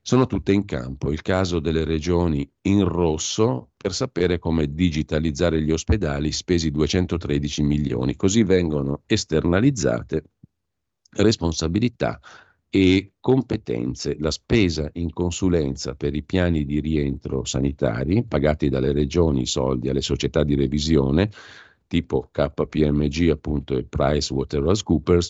sono 0.00 0.26
tutte 0.26 0.52
in 0.52 0.64
campo. 0.64 1.10
Il 1.10 1.22
caso 1.22 1.58
delle 1.58 1.84
regioni 1.84 2.48
in 2.62 2.84
rosso 2.86 3.70
per 3.86 3.94
sapere 3.94 4.40
come 4.40 4.74
digitalizzare 4.74 5.62
gli 5.62 5.70
ospedali, 5.70 6.32
spesi 6.32 6.72
213 6.72 7.62
milioni. 7.62 8.16
Così 8.16 8.42
vengono 8.42 9.02
esternalizzate 9.06 10.24
responsabilità 11.10 12.18
e 12.68 13.12
competenze. 13.20 14.16
La 14.18 14.32
spesa 14.32 14.90
in 14.94 15.12
consulenza 15.12 15.94
per 15.94 16.16
i 16.16 16.24
piani 16.24 16.64
di 16.64 16.80
rientro 16.80 17.44
sanitari, 17.44 18.24
pagati 18.24 18.68
dalle 18.68 18.90
regioni 18.92 19.42
i 19.42 19.46
soldi 19.46 19.88
alle 19.88 20.02
società 20.02 20.42
di 20.42 20.56
revisione, 20.56 21.30
tipo 21.86 22.28
KPMG 22.32 23.30
appunto 23.30 23.76
e 23.76 23.84
PricewaterhouseCoopers, 23.84 25.28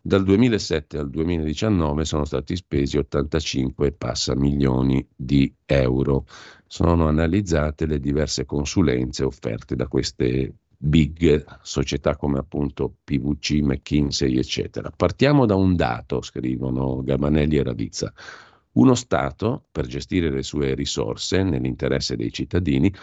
dal 0.00 0.24
2007 0.24 0.98
al 0.98 1.10
2019 1.10 2.04
sono 2.04 2.24
stati 2.24 2.56
spesi 2.56 2.96
85 2.96 3.92
passa 3.92 4.34
milioni 4.34 5.06
di 5.14 5.52
euro. 5.66 6.24
Sono 6.66 7.08
analizzate 7.08 7.86
le 7.86 7.98
diverse 7.98 8.44
consulenze 8.44 9.24
offerte 9.24 9.76
da 9.76 9.88
queste 9.88 10.54
big 10.78 11.44
società 11.62 12.16
come 12.16 12.38
appunto 12.38 12.98
PVC, 13.02 13.60
McKinsey, 13.60 14.38
eccetera. 14.38 14.92
Partiamo 14.94 15.44
da 15.44 15.56
un 15.56 15.74
dato, 15.74 16.22
scrivono 16.22 17.02
Gabanelli 17.02 17.56
e 17.56 17.62
Ravizza. 17.64 18.12
Uno 18.72 18.94
Stato, 18.94 19.64
per 19.72 19.86
gestire 19.86 20.30
le 20.30 20.44
sue 20.44 20.74
risorse 20.74 21.42
nell'interesse 21.42 22.14
dei 22.14 22.32
cittadini, 22.32 22.94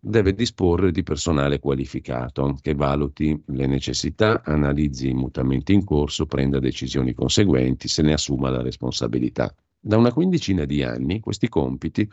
deve 0.00 0.34
disporre 0.34 0.90
di 0.90 1.02
personale 1.02 1.58
qualificato 1.58 2.56
che 2.62 2.74
valuti 2.74 3.38
le 3.48 3.66
necessità, 3.66 4.42
analizzi 4.42 5.10
i 5.10 5.14
mutamenti 5.14 5.74
in 5.74 5.84
corso, 5.84 6.24
prenda 6.24 6.58
decisioni 6.58 7.12
conseguenti, 7.12 7.86
se 7.86 8.02
ne 8.02 8.14
assuma 8.14 8.48
la 8.48 8.62
responsabilità. 8.62 9.54
Da 9.78 9.98
una 9.98 10.12
quindicina 10.12 10.64
di 10.64 10.82
anni 10.82 11.20
questi 11.20 11.48
compiti 11.48 12.10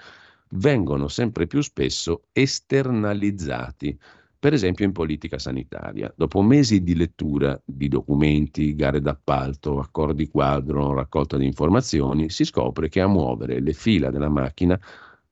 vengono 0.51 1.07
sempre 1.07 1.47
più 1.47 1.61
spesso 1.61 2.23
esternalizzati, 2.33 3.97
per 4.39 4.53
esempio 4.53 4.85
in 4.85 4.91
politica 4.91 5.39
sanitaria. 5.39 6.13
Dopo 6.15 6.41
mesi 6.41 6.83
di 6.83 6.95
lettura 6.95 7.59
di 7.65 7.87
documenti, 7.87 8.75
gare 8.75 9.01
d'appalto, 9.01 9.79
accordi 9.79 10.27
quadro, 10.27 10.93
raccolta 10.93 11.37
di 11.37 11.45
informazioni, 11.45 12.29
si 12.29 12.43
scopre 12.43 12.89
che 12.89 13.01
a 13.01 13.07
muovere 13.07 13.59
le 13.59 13.73
fila 13.73 14.11
della 14.11 14.29
macchina 14.29 14.79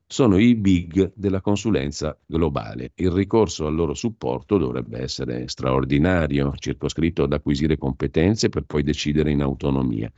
sono 0.08 0.38
i 0.38 0.54
big 0.54 1.12
della 1.14 1.40
consulenza 1.40 2.16
globale. 2.24 2.92
Il 2.94 3.10
ricorso 3.10 3.66
al 3.66 3.74
loro 3.74 3.94
supporto 3.94 4.56
dovrebbe 4.56 5.00
essere 5.00 5.48
straordinario, 5.48 6.52
circoscritto 6.56 7.24
ad 7.24 7.32
acquisire 7.32 7.76
competenze 7.76 8.48
per 8.48 8.62
poi 8.62 8.84
decidere 8.84 9.32
in 9.32 9.42
autonomia. 9.42 10.10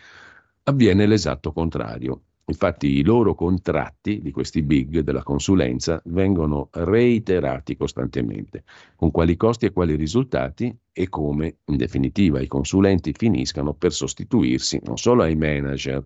Avviene 0.64 1.06
l'esatto 1.06 1.52
contrario. 1.52 2.22
Infatti 2.48 2.86
i 2.98 3.02
loro 3.02 3.34
contratti 3.34 4.20
di 4.22 4.30
questi 4.30 4.62
big 4.62 5.00
della 5.00 5.22
consulenza 5.22 6.00
vengono 6.06 6.68
reiterati 6.72 7.76
costantemente, 7.76 8.64
con 8.96 9.10
quali 9.10 9.36
costi 9.36 9.66
e 9.66 9.72
quali 9.72 9.96
risultati 9.96 10.74
e 10.90 11.08
come, 11.10 11.58
in 11.66 11.76
definitiva, 11.76 12.40
i 12.40 12.46
consulenti 12.46 13.12
finiscano 13.14 13.74
per 13.74 13.92
sostituirsi 13.92 14.80
non 14.84 14.96
solo 14.96 15.22
ai 15.22 15.36
manager, 15.36 16.02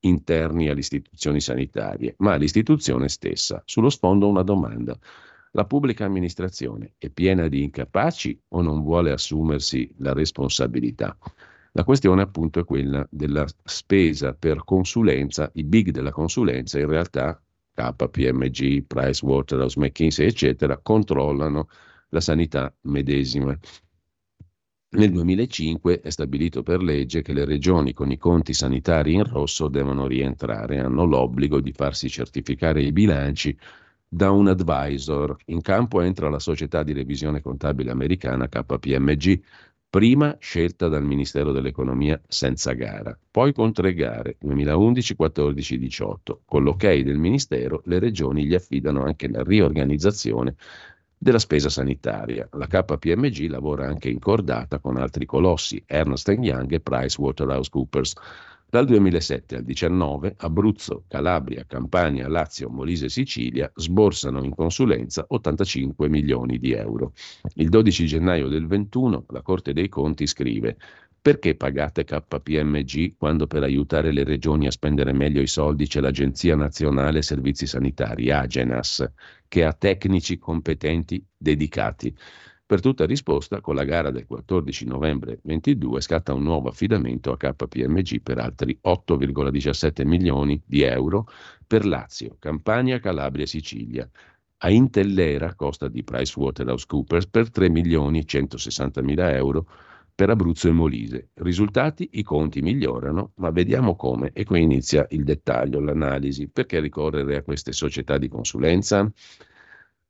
interni 0.00 0.68
alle 0.68 0.80
istituzioni 0.80 1.40
sanitarie, 1.40 2.14
ma 2.18 2.34
all'istituzione 2.34 3.08
stessa. 3.08 3.62
Sullo 3.64 3.90
sfondo 3.90 4.28
una 4.28 4.42
domanda. 4.42 4.98
La 5.52 5.64
pubblica 5.64 6.04
amministrazione 6.04 6.94
è 6.98 7.10
piena 7.10 7.48
di 7.48 7.62
incapaci 7.62 8.40
o 8.48 8.62
non 8.62 8.82
vuole 8.82 9.10
assumersi 9.10 9.92
la 9.98 10.12
responsabilità? 10.12 11.16
La 11.72 11.84
questione 11.84 12.22
appunto 12.22 12.60
è 12.60 12.64
quella 12.64 13.06
della 13.10 13.46
spesa 13.64 14.34
per 14.34 14.64
consulenza, 14.64 15.50
i 15.54 15.64
big 15.64 15.90
della 15.90 16.10
consulenza 16.10 16.78
in 16.78 16.88
realtà 16.88 17.40
KPMG, 17.74 18.84
Pricewaterhouse, 18.84 19.78
McKinsey 19.78 20.26
eccetera 20.26 20.78
controllano 20.78 21.68
la 22.10 22.20
sanità 22.20 22.72
medesima. 22.82 23.56
Nel 24.92 25.12
2005 25.12 26.00
è 26.00 26.10
stabilito 26.10 26.64
per 26.64 26.82
legge 26.82 27.22
che 27.22 27.32
le 27.32 27.44
regioni 27.44 27.92
con 27.92 28.10
i 28.10 28.18
conti 28.18 28.52
sanitari 28.52 29.12
in 29.14 29.22
rosso 29.22 29.68
devono 29.68 30.08
rientrare, 30.08 30.80
hanno 30.80 31.04
l'obbligo 31.04 31.60
di 31.60 31.70
farsi 31.72 32.08
certificare 32.08 32.82
i 32.82 32.90
bilanci 32.90 33.56
da 34.08 34.32
un 34.32 34.48
advisor. 34.48 35.36
In 35.46 35.60
campo 35.60 36.00
entra 36.00 36.28
la 36.28 36.40
società 36.40 36.82
di 36.82 36.92
revisione 36.92 37.40
contabile 37.40 37.92
americana 37.92 38.48
KPMG, 38.48 39.40
prima 39.88 40.36
scelta 40.40 40.88
dal 40.88 41.04
Ministero 41.04 41.52
dell'Economia 41.52 42.20
senza 42.26 42.72
gara, 42.72 43.16
poi 43.30 43.52
con 43.52 43.72
tre 43.72 43.94
gare 43.94 44.38
2011, 44.40 45.14
14, 45.14 45.78
18. 45.78 46.42
Con 46.44 46.64
l'ok 46.64 47.00
del 47.00 47.18
Ministero 47.18 47.82
le 47.84 48.00
regioni 48.00 48.44
gli 48.44 48.54
affidano 48.54 49.04
anche 49.04 49.28
la 49.28 49.44
riorganizzazione 49.44 50.56
della 51.22 51.38
spesa 51.38 51.68
sanitaria. 51.68 52.48
La 52.52 52.66
KPMG 52.66 53.50
lavora 53.50 53.86
anche 53.86 54.08
in 54.08 54.18
cordata 54.18 54.78
con 54.78 54.96
altri 54.96 55.26
colossi, 55.26 55.82
Ernst 55.84 56.28
Young 56.30 56.72
e 56.72 56.80
PricewaterhouseCoopers. 56.80 58.14
Dal 58.70 58.86
2007 58.86 59.56
al 59.56 59.64
2019 59.64 60.34
Abruzzo, 60.38 61.04
Calabria, 61.08 61.64
Campania, 61.66 62.26
Lazio, 62.26 62.70
Molise 62.70 63.06
e 63.06 63.08
Sicilia 63.10 63.70
sborsano 63.74 64.42
in 64.42 64.54
consulenza 64.54 65.26
85 65.28 66.08
milioni 66.08 66.58
di 66.58 66.72
euro. 66.72 67.12
Il 67.56 67.68
12 67.68 68.06
gennaio 68.06 68.48
del 68.48 68.66
21 68.66 69.26
la 69.28 69.42
Corte 69.42 69.74
dei 69.74 69.90
Conti 69.90 70.26
scrive 70.26 70.78
perché 71.22 71.54
pagate 71.54 72.04
KPMG 72.04 73.16
quando 73.16 73.46
per 73.46 73.62
aiutare 73.62 74.10
le 74.10 74.24
regioni 74.24 74.66
a 74.66 74.70
spendere 74.70 75.12
meglio 75.12 75.42
i 75.42 75.46
soldi 75.46 75.86
c'è 75.86 76.00
l'Agenzia 76.00 76.56
Nazionale 76.56 77.20
Servizi 77.20 77.66
Sanitari, 77.66 78.30
Agenas, 78.30 79.06
che 79.46 79.64
ha 79.64 79.72
tecnici 79.74 80.38
competenti 80.38 81.22
dedicati? 81.36 82.16
Per 82.64 82.80
tutta 82.80 83.04
risposta, 83.04 83.60
con 83.60 83.74
la 83.74 83.84
gara 83.84 84.10
del 84.10 84.26
14 84.26 84.86
novembre 84.86 85.40
2022 85.42 86.00
scatta 86.00 86.32
un 86.32 86.44
nuovo 86.44 86.68
affidamento 86.68 87.32
a 87.32 87.36
KPMG 87.36 88.22
per 88.22 88.38
altri 88.38 88.78
8,17 88.82 90.06
milioni 90.06 90.62
di 90.64 90.82
euro 90.82 91.26
per 91.66 91.84
Lazio, 91.84 92.36
Campania, 92.38 93.00
Calabria 93.00 93.44
e 93.44 93.48
Sicilia. 93.48 94.08
A 94.58 94.70
Intellera, 94.70 95.54
costa 95.54 95.88
di 95.88 96.04
PricewaterhouseCoopers, 96.04 97.26
per 97.26 97.50
3 97.50 97.68
milioni 97.68 98.24
160 98.24 99.02
mila 99.02 99.34
euro 99.34 99.66
per 100.20 100.28
Abruzzo 100.28 100.68
e 100.68 100.72
Molise. 100.72 101.30
Risultati? 101.32 102.10
I 102.12 102.22
conti 102.22 102.60
migliorano, 102.60 103.32
ma 103.36 103.48
vediamo 103.48 103.96
come. 103.96 104.32
E 104.34 104.44
qui 104.44 104.60
inizia 104.60 105.06
il 105.12 105.24
dettaglio, 105.24 105.80
l'analisi. 105.80 106.46
Perché 106.46 106.78
ricorrere 106.78 107.36
a 107.36 107.42
queste 107.42 107.72
società 107.72 108.18
di 108.18 108.28
consulenza? 108.28 109.10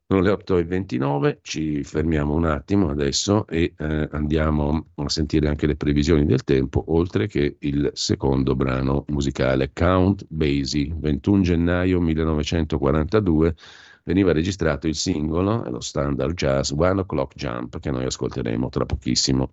Sono 0.08 0.20
le 0.20 0.32
8.29, 0.32 1.38
ci 1.42 1.84
fermiamo 1.84 2.34
un 2.34 2.46
attimo 2.46 2.90
adesso 2.90 3.46
e 3.46 3.72
eh, 3.78 4.08
andiamo 4.10 4.88
a 4.96 5.08
sentire 5.08 5.46
anche 5.46 5.68
le 5.68 5.76
previsioni 5.76 6.26
del 6.26 6.42
tempo, 6.42 6.82
oltre 6.88 7.28
che 7.28 7.58
il 7.60 7.88
secondo 7.94 8.56
brano 8.56 9.04
musicale, 9.10 9.70
Count 9.72 10.26
Basie, 10.28 10.92
21 10.92 11.42
gennaio 11.42 12.00
1942, 12.00 13.54
veniva 14.02 14.32
registrato 14.32 14.88
il 14.88 14.96
singolo, 14.96 15.70
lo 15.70 15.80
standard 15.80 16.34
jazz 16.34 16.72
One 16.72 17.02
O'Clock 17.02 17.36
Jump, 17.36 17.78
che 17.78 17.92
noi 17.92 18.06
ascolteremo 18.06 18.68
tra 18.70 18.84
pochissimo. 18.84 19.52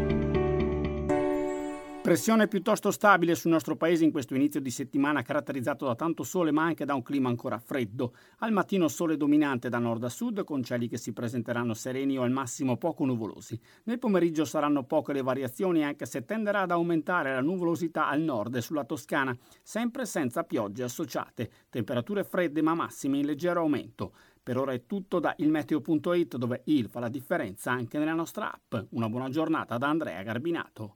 Pressione 2.01 2.47
piuttosto 2.47 2.89
stabile 2.89 3.35
sul 3.35 3.51
nostro 3.51 3.75
paese 3.75 4.03
in 4.03 4.11
questo 4.11 4.33
inizio 4.33 4.59
di 4.59 4.71
settimana 4.71 5.21
caratterizzato 5.21 5.85
da 5.85 5.93
tanto 5.93 6.23
sole 6.23 6.49
ma 6.49 6.63
anche 6.63 6.83
da 6.83 6.95
un 6.95 7.03
clima 7.03 7.29
ancora 7.29 7.59
freddo. 7.59 8.15
Al 8.39 8.51
mattino 8.51 8.87
sole 8.87 9.17
dominante 9.17 9.69
da 9.69 9.77
nord 9.77 10.03
a 10.05 10.09
sud 10.09 10.43
con 10.43 10.63
cieli 10.63 10.87
che 10.87 10.97
si 10.97 11.13
presenteranno 11.13 11.75
sereni 11.75 12.17
o 12.17 12.23
al 12.23 12.31
massimo 12.31 12.75
poco 12.77 13.05
nuvolosi. 13.05 13.57
Nel 13.83 13.99
pomeriggio 13.99 14.45
saranno 14.45 14.83
poche 14.83 15.13
le 15.13 15.21
variazioni 15.21 15.85
anche 15.85 16.07
se 16.07 16.25
tenderà 16.25 16.61
ad 16.61 16.71
aumentare 16.71 17.35
la 17.35 17.41
nuvolosità 17.41 18.07
al 18.07 18.21
nord 18.21 18.55
e 18.55 18.61
sulla 18.61 18.83
Toscana, 18.83 19.37
sempre 19.61 20.07
senza 20.07 20.43
piogge 20.43 20.81
associate. 20.81 21.51
Temperature 21.69 22.23
fredde 22.23 22.63
ma 22.63 22.73
massime 22.73 23.19
in 23.19 23.27
leggero 23.27 23.59
aumento. 23.59 24.13
Per 24.41 24.57
ora 24.57 24.73
è 24.73 24.87
tutto 24.87 25.19
da 25.19 25.35
ilmeteo.it 25.37 26.37
dove 26.37 26.63
il 26.65 26.89
fa 26.89 26.99
la 26.99 27.09
differenza 27.09 27.71
anche 27.71 27.99
nella 27.99 28.15
nostra 28.15 28.51
app. 28.51 28.87
Una 28.89 29.07
buona 29.07 29.29
giornata 29.29 29.77
da 29.77 29.87
Andrea 29.87 30.23
Garbinato. 30.23 30.95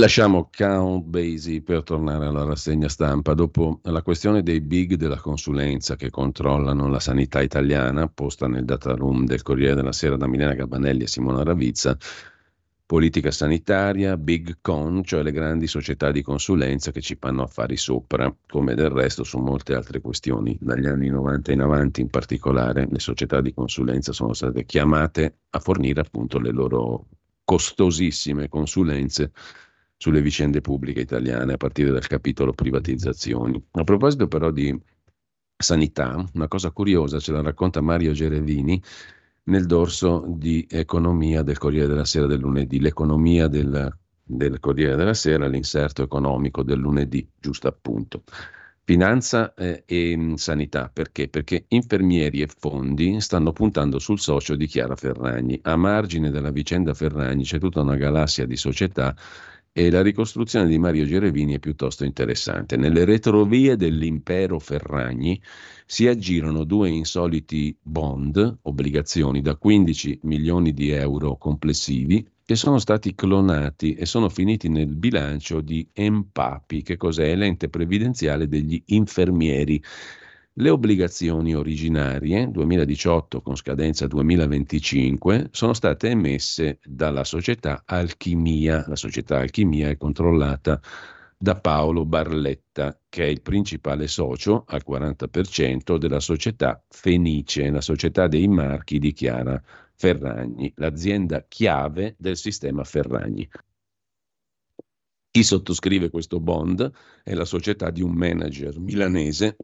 Lasciamo 0.00 0.48
Count 0.56 1.04
Basie 1.04 1.60
per 1.60 1.82
tornare 1.82 2.24
alla 2.24 2.44
rassegna 2.44 2.88
stampa. 2.88 3.34
Dopo 3.34 3.80
la 3.82 4.00
questione 4.00 4.42
dei 4.42 4.62
big 4.62 4.94
della 4.94 5.20
consulenza 5.20 5.94
che 5.94 6.08
controllano 6.08 6.88
la 6.88 6.98
sanità 6.98 7.42
italiana, 7.42 8.08
posta 8.08 8.48
nel 8.48 8.64
data 8.64 8.94
room 8.94 9.26
del 9.26 9.42
Corriere 9.42 9.74
della 9.74 9.92
Sera 9.92 10.16
da 10.16 10.26
Milena 10.26 10.54
Gabanelli 10.54 11.02
e 11.02 11.06
Simona 11.06 11.42
Ravizza, 11.42 11.98
politica 12.86 13.30
sanitaria, 13.30 14.16
big 14.16 14.56
con, 14.62 15.04
cioè 15.04 15.22
le 15.22 15.32
grandi 15.32 15.66
società 15.66 16.10
di 16.10 16.22
consulenza 16.22 16.92
che 16.92 17.02
ci 17.02 17.18
fanno 17.20 17.42
affari 17.42 17.76
sopra, 17.76 18.34
come 18.48 18.74
del 18.74 18.88
resto 18.88 19.22
su 19.22 19.36
molte 19.36 19.74
altre 19.74 20.00
questioni. 20.00 20.56
Dagli 20.58 20.86
anni 20.86 21.10
90 21.10 21.52
in 21.52 21.60
avanti 21.60 22.00
in 22.00 22.08
particolare 22.08 22.88
le 22.90 23.00
società 23.00 23.42
di 23.42 23.52
consulenza 23.52 24.14
sono 24.14 24.32
state 24.32 24.64
chiamate 24.64 25.40
a 25.50 25.58
fornire 25.58 26.00
appunto 26.00 26.38
le 26.38 26.52
loro 26.52 27.06
costosissime 27.44 28.48
consulenze 28.48 29.32
sulle 30.00 30.22
vicende 30.22 30.62
pubbliche 30.62 31.00
italiane 31.00 31.52
a 31.52 31.56
partire 31.58 31.90
dal 31.90 32.06
capitolo 32.06 32.54
privatizzazioni. 32.54 33.62
A 33.72 33.84
proposito 33.84 34.28
però 34.28 34.50
di 34.50 34.74
sanità, 35.54 36.24
una 36.32 36.48
cosa 36.48 36.70
curiosa 36.70 37.18
ce 37.18 37.32
la 37.32 37.42
racconta 37.42 37.82
Mario 37.82 38.12
Gerevini 38.12 38.82
nel 39.44 39.66
dorso 39.66 40.24
di 40.26 40.66
economia 40.70 41.42
del 41.42 41.58
Corriere 41.58 41.86
della 41.88 42.06
Sera 42.06 42.26
del 42.26 42.40
lunedì, 42.40 42.80
l'economia 42.80 43.46
del, 43.46 43.94
del 44.24 44.58
Corriere 44.58 44.96
della 44.96 45.12
Sera, 45.12 45.46
l'inserto 45.46 46.02
economico 46.02 46.62
del 46.62 46.78
lunedì, 46.78 47.28
giusto 47.38 47.68
appunto. 47.68 48.22
Finanza 48.82 49.52
eh, 49.52 49.82
e 49.84 50.16
mm, 50.16 50.34
sanità, 50.36 50.88
perché? 50.90 51.28
Perché 51.28 51.66
infermieri 51.68 52.40
e 52.40 52.46
fondi 52.46 53.20
stanno 53.20 53.52
puntando 53.52 53.98
sul 53.98 54.18
socio 54.18 54.56
di 54.56 54.66
Chiara 54.66 54.96
Ferragni. 54.96 55.60
A 55.64 55.76
margine 55.76 56.30
della 56.30 56.50
vicenda 56.50 56.94
Ferragni 56.94 57.44
c'è 57.44 57.58
tutta 57.58 57.82
una 57.82 57.96
galassia 57.96 58.46
di 58.46 58.56
società 58.56 59.14
e 59.72 59.90
la 59.90 60.02
ricostruzione 60.02 60.66
di 60.66 60.78
Mario 60.78 61.04
Gerevini 61.04 61.54
è 61.54 61.58
piuttosto 61.60 62.04
interessante. 62.04 62.76
Nelle 62.76 63.04
retrovie 63.04 63.76
dell'impero 63.76 64.58
Ferragni 64.58 65.40
si 65.86 66.08
aggirano 66.08 66.64
due 66.64 66.88
insoliti 66.88 67.76
bond, 67.80 68.58
obbligazioni 68.62 69.40
da 69.42 69.56
15 69.56 70.20
milioni 70.22 70.72
di 70.72 70.90
euro 70.90 71.36
complessivi, 71.36 72.26
che 72.44 72.56
sono 72.56 72.78
stati 72.80 73.14
clonati 73.14 73.94
e 73.94 74.06
sono 74.06 74.28
finiti 74.28 74.68
nel 74.68 74.96
bilancio 74.96 75.60
di 75.60 75.88
Empapi, 75.92 76.82
che 76.82 76.96
cos'è? 76.96 77.32
L'ente 77.36 77.68
previdenziale 77.68 78.48
degli 78.48 78.82
infermieri 78.86 79.80
le 80.60 80.68
obbligazioni 80.68 81.54
originarie 81.54 82.50
2018 82.50 83.40
con 83.40 83.56
scadenza 83.56 84.06
2025 84.06 85.48
sono 85.52 85.72
state 85.72 86.10
emesse 86.10 86.78
dalla 86.84 87.24
società 87.24 87.82
Alchimia. 87.86 88.84
La 88.86 88.96
società 88.96 89.38
Alchimia 89.38 89.88
è 89.88 89.96
controllata 89.96 90.78
da 91.38 91.58
Paolo 91.58 92.04
Barletta, 92.04 93.00
che 93.08 93.24
è 93.24 93.28
il 93.28 93.40
principale 93.40 94.06
socio 94.06 94.64
al 94.66 94.82
40% 94.86 95.96
della 95.96 96.20
società 96.20 96.84
Fenice, 96.86 97.70
la 97.70 97.80
società 97.80 98.28
dei 98.28 98.46
marchi 98.46 98.98
di 98.98 99.14
Chiara 99.14 99.60
Ferragni, 99.94 100.70
l'azienda 100.76 101.42
chiave 101.48 102.16
del 102.18 102.36
sistema 102.36 102.84
Ferragni. 102.84 103.48
Chi 105.30 105.42
sottoscrive 105.42 106.10
questo 106.10 106.38
bond 106.38 106.90
è 107.22 107.32
la 107.32 107.46
società 107.46 107.90
di 107.90 108.02
un 108.02 108.12
manager 108.12 108.78
milanese 108.78 109.56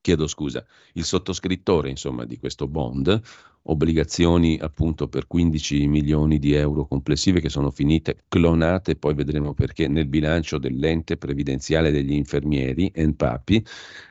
chiedo 0.00 0.26
scusa, 0.26 0.64
il 0.94 1.04
sottoscrittore 1.04 1.90
insomma, 1.90 2.24
di 2.24 2.38
questo 2.38 2.66
bond, 2.66 3.20
obbligazioni 3.62 4.58
appunto 4.60 5.08
per 5.08 5.26
15 5.26 5.86
milioni 5.86 6.38
di 6.38 6.54
euro 6.54 6.86
complessive 6.86 7.40
che 7.40 7.48
sono 7.48 7.70
finite 7.70 8.24
clonate, 8.28 8.96
poi 8.96 9.14
vedremo 9.14 9.54
perché, 9.54 9.88
nel 9.88 10.06
bilancio 10.06 10.58
dell'ente 10.58 11.16
previdenziale 11.16 11.90
degli 11.90 12.12
infermieri, 12.12 12.90
ENPAPI, 12.94 13.64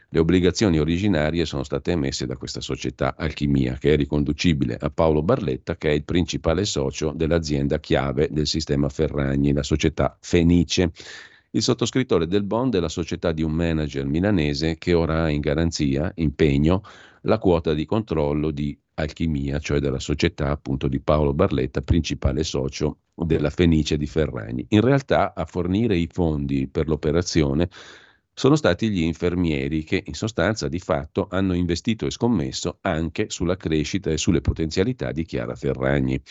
le 0.10 0.20
obbligazioni 0.20 0.80
originarie 0.80 1.44
sono 1.44 1.64
state 1.64 1.92
emesse 1.92 2.26
da 2.26 2.38
questa 2.38 2.62
società 2.62 3.16
Alchimia, 3.18 3.74
che 3.78 3.92
è 3.92 3.98
riconducibile 3.98 4.78
a 4.80 4.90
Paolo 4.90 5.22
Barletta, 5.22 5.76
che 5.76 5.90
è 5.90 5.94
il 5.94 6.06
principale 6.06 6.64
socio 6.64 7.12
dell'azienda 7.14 7.78
chiave 7.80 8.30
del 8.32 8.48
sistema 8.48 8.88
Ferragni, 8.88 9.52
la 9.52 9.64
società 9.64 10.18
Fenice. 10.22 10.94
Il 11.52 11.62
sottoscrittore 11.62 12.28
del 12.28 12.44
bond 12.44 12.76
è 12.76 12.80
la 12.80 12.90
società 12.90 13.32
di 13.32 13.42
un 13.42 13.52
manager 13.52 14.06
milanese 14.06 14.78
che 14.78 14.94
ora 14.94 15.24
ha 15.24 15.30
in 15.30 15.40
garanzia, 15.40 16.12
impegno, 16.16 16.84
la 17.22 17.38
quota 17.38 17.74
di 17.74 17.86
controllo 17.86 18.52
di 18.52 18.78
Alchimia, 18.96 19.60
cioè 19.60 19.80
della 19.80 20.00
società 20.00 20.50
appunto 20.50 20.88
di 20.88 21.00
Paolo 21.00 21.34
Barletta, 21.34 21.82
principale 21.82 22.44
socio 22.44 23.00
della 23.14 23.50
Fenice 23.50 23.96
di 23.96 24.08
Ferragni. 24.08 24.66
In 24.70 24.82
realtà 24.82 25.34
a 25.34 25.46
fornire 25.46 25.96
i 25.96 26.10
fondi 26.12 26.68
per 26.68 26.88
l'operazione 26.88 27.70
sono 28.34 28.56
stati 28.56 28.90
gli 28.90 29.02
infermieri 29.02 29.84
che 29.84 30.04
in 30.06 30.14
sostanza 30.14 30.68
di 30.68 30.80
fatto 30.80 31.28
hanno 31.30 31.54
investito 31.54 32.06
e 32.06 32.12
scommesso 32.12 32.78
anche 32.82 33.30
sulla 33.30 33.56
crescita 33.56 34.12
e 34.12 34.18
sulle 34.18 34.42
potenzialità 34.42 35.12
di 35.12 35.24
Chiara 35.26 35.56
Ferragni. 35.56 36.22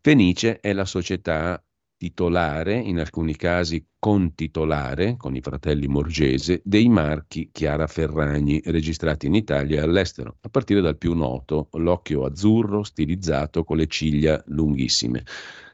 Fenice 0.00 0.60
è 0.60 0.72
la 0.72 0.84
società 0.84 1.62
titolare, 1.98 2.78
in 2.78 3.00
alcuni 3.00 3.36
casi 3.36 3.84
contitolare, 3.98 5.16
con 5.16 5.34
i 5.34 5.40
fratelli 5.40 5.88
Morgese, 5.88 6.62
dei 6.64 6.88
marchi 6.88 7.50
Chiara 7.52 7.88
Ferragni 7.88 8.62
registrati 8.64 9.26
in 9.26 9.34
Italia 9.34 9.80
e 9.80 9.82
all'estero, 9.82 10.36
a 10.40 10.48
partire 10.48 10.80
dal 10.80 10.96
più 10.96 11.12
noto, 11.14 11.68
l'occhio 11.72 12.24
azzurro 12.24 12.84
stilizzato 12.84 13.64
con 13.64 13.76
le 13.76 13.88
ciglia 13.88 14.42
lunghissime. 14.46 15.24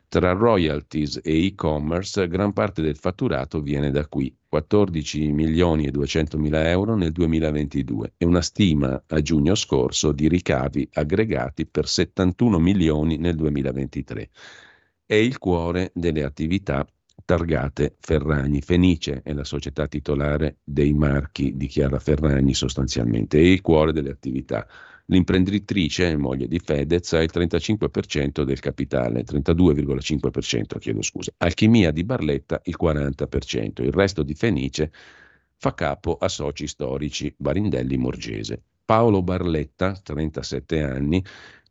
Tra 0.09 0.33
royalties 0.33 1.21
e 1.23 1.45
e-commerce, 1.45 2.29
gran 2.29 2.53
parte 2.53 2.81
del 2.81 2.97
fatturato 2.97 3.61
viene 3.61 3.91
da 3.91 4.07
qui, 4.07 4.35
14 4.49 5.33
milioni 5.33 5.87
e 5.87 5.91
200 5.91 6.39
mila 6.39 6.71
euro 6.71 6.95
nel 6.95 7.11
2022 7.11 8.15
e 8.17 8.25
una 8.25 8.41
stima 8.41 9.03
a 9.09 9.21
giugno 9.21 9.57
scorso 9.57 10.13
di 10.13 10.29
ricavi 10.29 10.89
aggregati 10.93 11.67
per 11.67 11.89
71 11.89 12.61
milioni 12.61 13.17
nel 13.19 13.35
2023 13.35 14.31
è 15.07 15.15
il 15.15 15.39
cuore 15.39 15.91
delle 15.95 16.25
attività 16.25 16.87
targate 17.25 17.97
Ferragni. 18.01 18.61
Fenice 18.61 19.23
è 19.23 19.33
la 19.33 19.45
società 19.45 19.87
titolare 19.87 20.59
dei 20.65 20.93
marchi 20.93 21.57
di 21.57 21.67
Chiara 21.67 21.99
Ferragni 21.99 22.55
sostanzialmente, 22.55 23.39
è 23.39 23.43
il 23.43 23.61
cuore 23.61 23.93
delle 23.93 24.11
attività. 24.11 24.67
L'imprenditrice, 25.07 26.17
moglie 26.17 26.49
di 26.49 26.59
Fedez, 26.59 27.13
ha 27.13 27.23
il 27.23 27.31
35% 27.33 28.43
del 28.43 28.59
capitale, 28.61 29.23
32,5% 29.23 30.79
chiedo 30.79 31.03
scusa. 31.03 31.33
Alchimia 31.39 31.91
di 31.91 32.05
Barletta 32.05 32.61
il 32.65 32.77
40%, 32.81 33.83
il 33.83 33.93
resto 33.93 34.23
di 34.23 34.35
Fenice 34.35 34.91
fa 35.57 35.75
capo 35.75 36.17
a 36.17 36.29
soci 36.29 36.67
storici 36.67 37.35
Barindelli 37.37 37.99
Morgese. 37.99 38.63
Paolo 38.85 39.23
Barletta, 39.23 39.93
37 39.93 40.83
anni, 40.83 41.23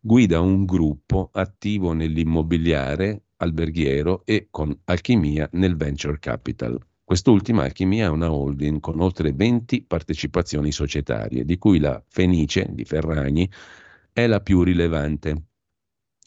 guida 0.05 0.41
un 0.41 0.65
gruppo 0.65 1.29
attivo 1.31 1.93
nell'immobiliare 1.93 3.27
alberghiero 3.37 4.23
e 4.25 4.49
con 4.51 4.77
Alchimia 4.83 5.47
nel 5.53 5.77
venture 5.77 6.19
capital. 6.19 6.77
Quest'ultima 7.01 7.63
Alchimia 7.63 8.07
è 8.07 8.09
una 8.09 8.29
holding 8.29 8.81
con 8.81 8.99
oltre 8.99 9.31
20 9.31 9.85
partecipazioni 9.85 10.73
societarie, 10.73 11.45
di 11.45 11.57
cui 11.57 11.79
la 11.79 12.03
Fenice 12.05 12.67
di 12.71 12.83
Ferragni 12.83 13.49
è 14.11 14.27
la 14.27 14.41
più 14.41 14.63
rilevante. 14.63 15.43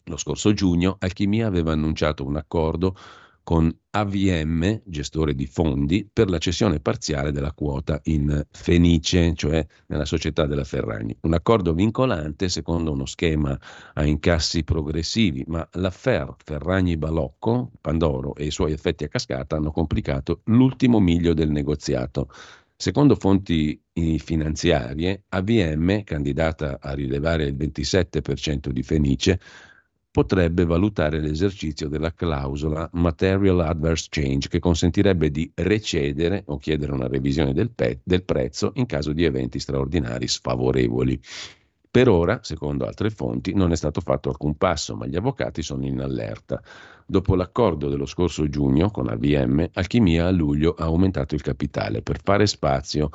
Lo 0.05 0.17
scorso 0.17 0.53
giugno 0.53 0.95
Alchimia 0.97 1.45
aveva 1.45 1.73
annunciato 1.73 2.25
un 2.25 2.35
accordo 2.35 2.95
con 3.47 3.73
AVM, 3.91 4.81
gestore 4.83 5.33
di 5.33 5.45
fondi, 5.45 6.05
per 6.11 6.29
la 6.29 6.37
cessione 6.37 6.81
parziale 6.81 7.31
della 7.31 7.53
quota 7.53 8.01
in 8.03 8.45
Fenice, 8.51 9.33
cioè 9.35 9.65
nella 9.85 10.03
società 10.03 10.45
della 10.45 10.65
Ferragni. 10.65 11.15
Un 11.21 11.33
accordo 11.33 11.73
vincolante 11.73 12.49
secondo 12.49 12.91
uno 12.91 13.05
schema 13.05 13.57
a 13.93 14.03
incassi 14.03 14.65
progressivi, 14.65 15.45
ma 15.47 15.65
l'affair 15.75 16.35
Ferragni-Balocco, 16.43 17.71
Pandoro 17.79 18.35
e 18.35 18.47
i 18.47 18.51
suoi 18.51 18.73
effetti 18.73 19.05
a 19.05 19.07
cascata 19.07 19.55
hanno 19.55 19.71
complicato 19.71 20.41
l'ultimo 20.47 20.99
miglio 20.99 21.33
del 21.33 21.49
negoziato. 21.49 22.27
Secondo 22.75 23.15
fonti 23.15 23.81
finanziarie, 24.19 25.23
AVM, 25.29 26.03
candidata 26.03 26.79
a 26.81 26.91
rilevare 26.91 27.45
il 27.45 27.55
27% 27.55 28.69
di 28.71 28.83
Fenice, 28.83 29.39
potrebbe 30.17 30.65
valutare 30.65 31.19
l'esercizio 31.19 31.87
della 31.87 32.11
clausola 32.11 32.89
Material 32.93 33.59
Adverse 33.59 34.07
Change 34.09 34.47
che 34.47 34.57
consentirebbe 34.57 35.29
di 35.29 35.51
recedere 35.53 36.41
o 36.47 36.57
chiedere 36.57 36.91
una 36.91 37.07
revisione 37.07 37.53
del, 37.53 37.69
pe- 37.69 37.99
del 38.03 38.23
prezzo 38.23 38.71
in 38.77 38.87
caso 38.87 39.13
di 39.13 39.25
eventi 39.25 39.59
straordinari 39.59 40.27
sfavorevoli. 40.27 41.21
Per 41.91 42.09
ora, 42.09 42.39
secondo 42.41 42.87
altre 42.87 43.11
fonti, 43.11 43.53
non 43.53 43.71
è 43.71 43.75
stato 43.75 44.01
fatto 44.01 44.29
alcun 44.29 44.57
passo, 44.57 44.95
ma 44.95 45.05
gli 45.05 45.15
avvocati 45.15 45.61
sono 45.61 45.85
in 45.85 46.01
allerta. 46.01 46.63
Dopo 47.05 47.35
l'accordo 47.35 47.87
dello 47.87 48.07
scorso 48.07 48.49
giugno 48.49 48.89
con 48.89 49.09
AVM, 49.09 49.69
Alchimia 49.73 50.25
a 50.25 50.31
luglio 50.31 50.73
ha 50.75 50.85
aumentato 50.85 51.35
il 51.35 51.43
capitale 51.43 52.01
per 52.01 52.19
fare 52.23 52.47
spazio 52.47 53.11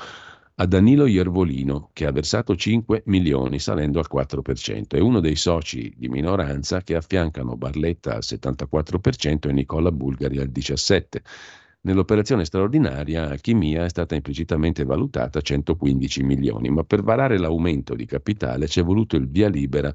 a 0.56 0.66
Danilo 0.66 1.06
Iervolino, 1.06 1.90
che 1.92 2.06
ha 2.06 2.12
versato 2.12 2.54
5 2.54 3.02
milioni, 3.06 3.58
salendo 3.58 3.98
al 3.98 4.08
4%. 4.12 4.88
È 4.88 5.00
uno 5.00 5.20
dei 5.20 5.36
soci 5.36 5.92
di 5.96 6.08
minoranza 6.08 6.82
che 6.82 6.94
affiancano 6.94 7.56
Barletta 7.56 8.14
al 8.14 8.22
74% 8.22 9.48
e 9.48 9.52
Nicola 9.52 9.90
Bulgari 9.90 10.38
al 10.38 10.50
17%. 10.50 11.22
Nell'operazione 11.84 12.44
straordinaria 12.44 13.28
Alchimia 13.28 13.84
è 13.84 13.88
stata 13.88 14.14
implicitamente 14.14 14.84
valutata 14.84 15.40
a 15.40 15.42
115 15.42 16.22
milioni, 16.22 16.68
ma 16.68 16.84
per 16.84 17.02
varare 17.02 17.38
l'aumento 17.38 17.96
di 17.96 18.06
capitale 18.06 18.68
ci 18.68 18.78
è 18.78 18.84
voluto 18.84 19.16
il 19.16 19.28
via 19.28 19.48
libera 19.48 19.92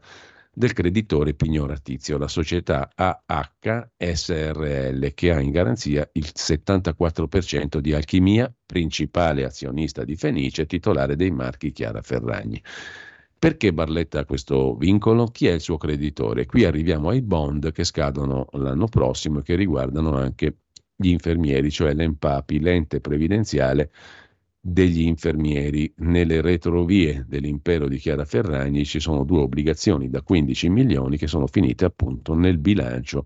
del 0.58 0.74
creditore 0.74 1.36
pignoratizio, 1.36 2.18
la 2.18 2.28
società 2.28 2.90
AH 2.96 3.92
SRL, 3.96 5.14
che 5.14 5.32
ha 5.32 5.40
in 5.40 5.52
garanzia 5.52 6.10
il 6.14 6.32
74% 6.36 7.78
di 7.78 7.94
Alchimia, 7.94 8.52
principale 8.66 9.46
azionista 9.46 10.04
di 10.04 10.16
Fenice, 10.16 10.66
titolare 10.66 11.16
dei 11.16 11.30
marchi 11.30 11.72
Chiara 11.72 12.02
Ferragni. 12.02 12.60
Perché 13.38 13.72
Barletta 13.72 14.22
ha 14.22 14.26
questo 14.26 14.74
vincolo? 14.74 15.26
Chi 15.28 15.46
è 15.46 15.52
il 15.52 15.62
suo 15.62 15.78
creditore? 15.78 16.48
Qui 16.48 16.66
arriviamo 16.66 17.10
ai 17.10 17.22
bond 17.22 17.72
che 17.72 17.84
scadono 17.84 18.48
l'anno 18.54 18.88
prossimo 18.88 19.40
e 19.40 19.44
che 19.44 19.54
riguardano 19.54 20.18
anche 20.18 20.62
gli 20.96 21.10
infermieri, 21.10 21.70
cioè 21.70 21.94
l'EMPAPI, 21.94 22.60
l'ente 22.60 23.00
previdenziale 23.00 23.92
degli 24.60 25.02
infermieri. 25.02 25.92
Nelle 25.98 26.42
retrovie 26.42 27.26
dell'impero 27.28 27.88
di 27.88 27.98
Chiara 27.98 28.26
Ferragni 28.26 28.86
ci 28.86 29.00
sono 29.00 29.24
due 29.24 29.42
obbligazioni 29.42 30.10
da 30.10 30.22
15 30.22 30.70
milioni 30.70 31.18
che 31.18 31.28
sono 31.28 31.48
finite 31.48 31.86
appunto 31.86 32.34
nel 32.34 32.58
bilancio 32.58 33.26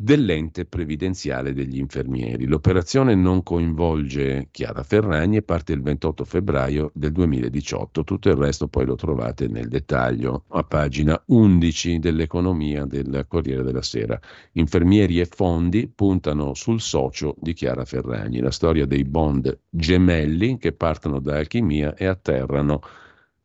dell'ente 0.00 0.64
previdenziale 0.64 1.52
degli 1.52 1.76
infermieri. 1.76 2.46
L'operazione 2.46 3.16
non 3.16 3.42
coinvolge 3.42 4.46
Chiara 4.52 4.84
Ferragni 4.84 5.38
e 5.38 5.42
parte 5.42 5.72
il 5.72 5.82
28 5.82 6.24
febbraio 6.24 6.92
del 6.94 7.10
2018. 7.10 8.04
Tutto 8.04 8.28
il 8.28 8.36
resto 8.36 8.68
poi 8.68 8.84
lo 8.84 8.94
trovate 8.94 9.48
nel 9.48 9.66
dettaglio 9.66 10.44
a 10.50 10.62
pagina 10.62 11.20
11 11.26 11.98
dell'economia 11.98 12.84
del 12.84 13.24
Corriere 13.26 13.64
della 13.64 13.82
Sera. 13.82 14.20
Infermieri 14.52 15.18
e 15.18 15.26
fondi 15.26 15.90
puntano 15.92 16.54
sul 16.54 16.80
socio 16.80 17.34
di 17.40 17.52
Chiara 17.52 17.84
Ferragni. 17.84 18.38
La 18.38 18.52
storia 18.52 18.86
dei 18.86 19.02
bond 19.02 19.62
gemelli 19.68 20.58
che 20.58 20.70
partono 20.70 21.18
da 21.18 21.38
Alchimia 21.38 21.96
e 21.96 22.06
atterrano 22.06 22.82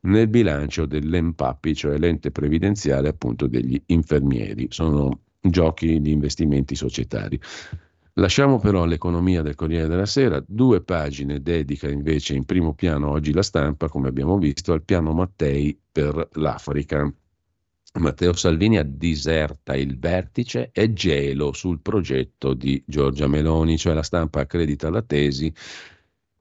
nel 0.02 0.28
bilancio 0.28 0.86
dell'EMPAPI, 0.86 1.74
cioè 1.74 1.98
l'ente 1.98 2.30
previdenziale 2.30 3.08
appunto 3.08 3.48
degli 3.48 3.82
infermieri. 3.88 4.68
Sono 4.70 5.23
giochi 5.50 6.00
di 6.02 6.12
investimenti 6.12 6.76
societari. 6.76 7.40
Lasciamo 8.18 8.60
però 8.60 8.86
l'economia 8.86 9.42
del 9.42 9.56
Corriere 9.56 9.88
della 9.88 10.06
Sera, 10.06 10.44
due 10.46 10.82
pagine 10.82 11.42
dedica 11.42 11.90
invece 11.90 12.36
in 12.36 12.46
primo 12.46 12.74
piano 12.76 13.10
oggi 13.10 13.34
la 13.34 13.42
stampa, 13.42 13.90
come 13.90 14.08
abbiamo 14.08 14.38
visto, 14.38 14.72
al 14.72 14.84
piano 14.84 15.14
Mattei 15.14 15.78
per 15.92 16.30
l'Africa. 16.34 17.12
Matteo 17.96 18.34
Salvini 18.34 18.80
diserta 18.98 19.76
il 19.76 20.00
vertice 20.00 20.70
e 20.72 20.94
gelo 20.94 21.54
sul 21.54 21.80
progetto 21.80 22.54
di 22.54 22.84
Giorgia 22.86 23.28
Meloni, 23.28 23.78
cioè 23.78 23.94
la 23.94 24.04
stampa 24.04 24.42
accredita 24.42 24.90
la 24.90 25.02
tesi 25.02 25.54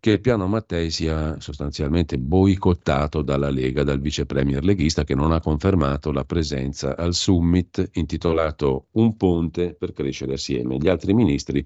che 0.02 0.18
piano 0.18 0.48
Mattei 0.48 0.90
sia 0.90 1.38
sostanzialmente 1.38 2.18
boicottato 2.18 3.22
dalla 3.22 3.50
Lega, 3.50 3.84
dal 3.84 4.00
vice 4.00 4.26
premier 4.26 4.64
leghista 4.64 5.04
che 5.04 5.14
non 5.14 5.30
ha 5.30 5.38
confermato 5.38 6.10
la 6.10 6.24
presenza 6.24 6.96
al 6.96 7.14
summit 7.14 7.88
intitolato 7.92 8.86
Un 8.94 9.16
ponte 9.16 9.74
per 9.74 9.92
crescere 9.92 10.32
assieme. 10.32 10.76
Gli 10.76 10.88
altri 10.88 11.14
ministri 11.14 11.64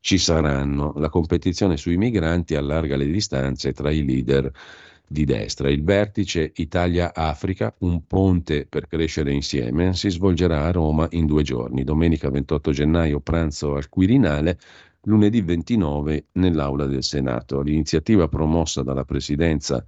ci 0.00 0.16
saranno. 0.16 0.94
La 0.96 1.10
competizione 1.10 1.76
sui 1.76 1.98
migranti 1.98 2.54
allarga 2.54 2.96
le 2.96 3.04
distanze 3.04 3.74
tra 3.74 3.90
i 3.90 4.02
leader 4.02 4.50
di 5.06 5.26
destra. 5.26 5.68
Il 5.68 5.84
vertice 5.84 6.52
Italia-Africa, 6.54 7.74
un 7.80 8.06
ponte 8.06 8.64
per 8.66 8.86
crescere 8.86 9.30
insieme, 9.30 9.92
si 9.92 10.08
svolgerà 10.08 10.64
a 10.64 10.70
Roma 10.70 11.06
in 11.10 11.26
due 11.26 11.42
giorni. 11.42 11.84
Domenica 11.84 12.30
28 12.30 12.70
gennaio 12.70 13.20
pranzo 13.20 13.74
al 13.74 13.90
Quirinale, 13.90 14.58
lunedì 15.04 15.40
29 15.40 16.26
nell'aula 16.32 16.86
del 16.86 17.02
Senato. 17.02 17.60
L'iniziativa 17.60 18.28
promossa 18.28 18.82
dalla 18.82 19.04
Presidenza 19.04 19.84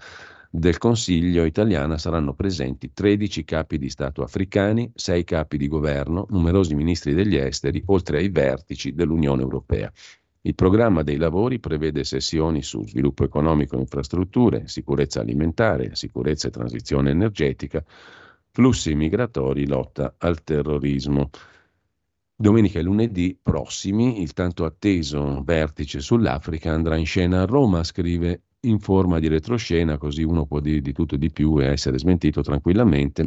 del 0.50 0.78
Consiglio 0.78 1.44
italiana 1.44 1.98
saranno 1.98 2.34
presenti 2.34 2.92
13 2.92 3.44
capi 3.44 3.78
di 3.78 3.90
Stato 3.90 4.22
africani, 4.22 4.90
6 4.94 5.24
capi 5.24 5.58
di 5.58 5.68
governo, 5.68 6.26
numerosi 6.30 6.74
ministri 6.74 7.14
degli 7.14 7.36
esteri, 7.36 7.82
oltre 7.86 8.18
ai 8.18 8.28
vertici 8.28 8.94
dell'Unione 8.94 9.42
Europea. 9.42 9.92
Il 10.42 10.54
programma 10.54 11.02
dei 11.02 11.16
lavori 11.16 11.58
prevede 11.58 12.04
sessioni 12.04 12.62
su 12.62 12.86
sviluppo 12.86 13.24
economico 13.24 13.76
e 13.76 13.80
infrastrutture, 13.80 14.68
sicurezza 14.68 15.20
alimentare, 15.20 15.96
sicurezza 15.96 16.46
e 16.46 16.52
transizione 16.52 17.10
energetica, 17.10 17.84
flussi 18.52 18.94
migratori, 18.94 19.66
lotta 19.66 20.14
al 20.18 20.44
terrorismo. 20.44 21.30
Domenica 22.38 22.78
e 22.78 22.82
lunedì 22.82 23.38
prossimi 23.40 24.20
il 24.20 24.34
tanto 24.34 24.66
atteso 24.66 25.42
vertice 25.42 26.00
sull'Africa 26.00 26.70
andrà 26.70 26.96
in 26.96 27.06
scena 27.06 27.40
a 27.40 27.44
Roma, 27.46 27.82
scrive 27.82 28.42
in 28.66 28.78
forma 28.78 29.18
di 29.18 29.28
retroscena, 29.28 29.96
così 29.96 30.22
uno 30.22 30.44
può 30.44 30.60
dire 30.60 30.82
di 30.82 30.92
tutto 30.92 31.14
e 31.14 31.18
di 31.18 31.30
più 31.30 31.58
e 31.60 31.66
essere 31.68 31.98
smentito 31.98 32.42
tranquillamente. 32.42 33.26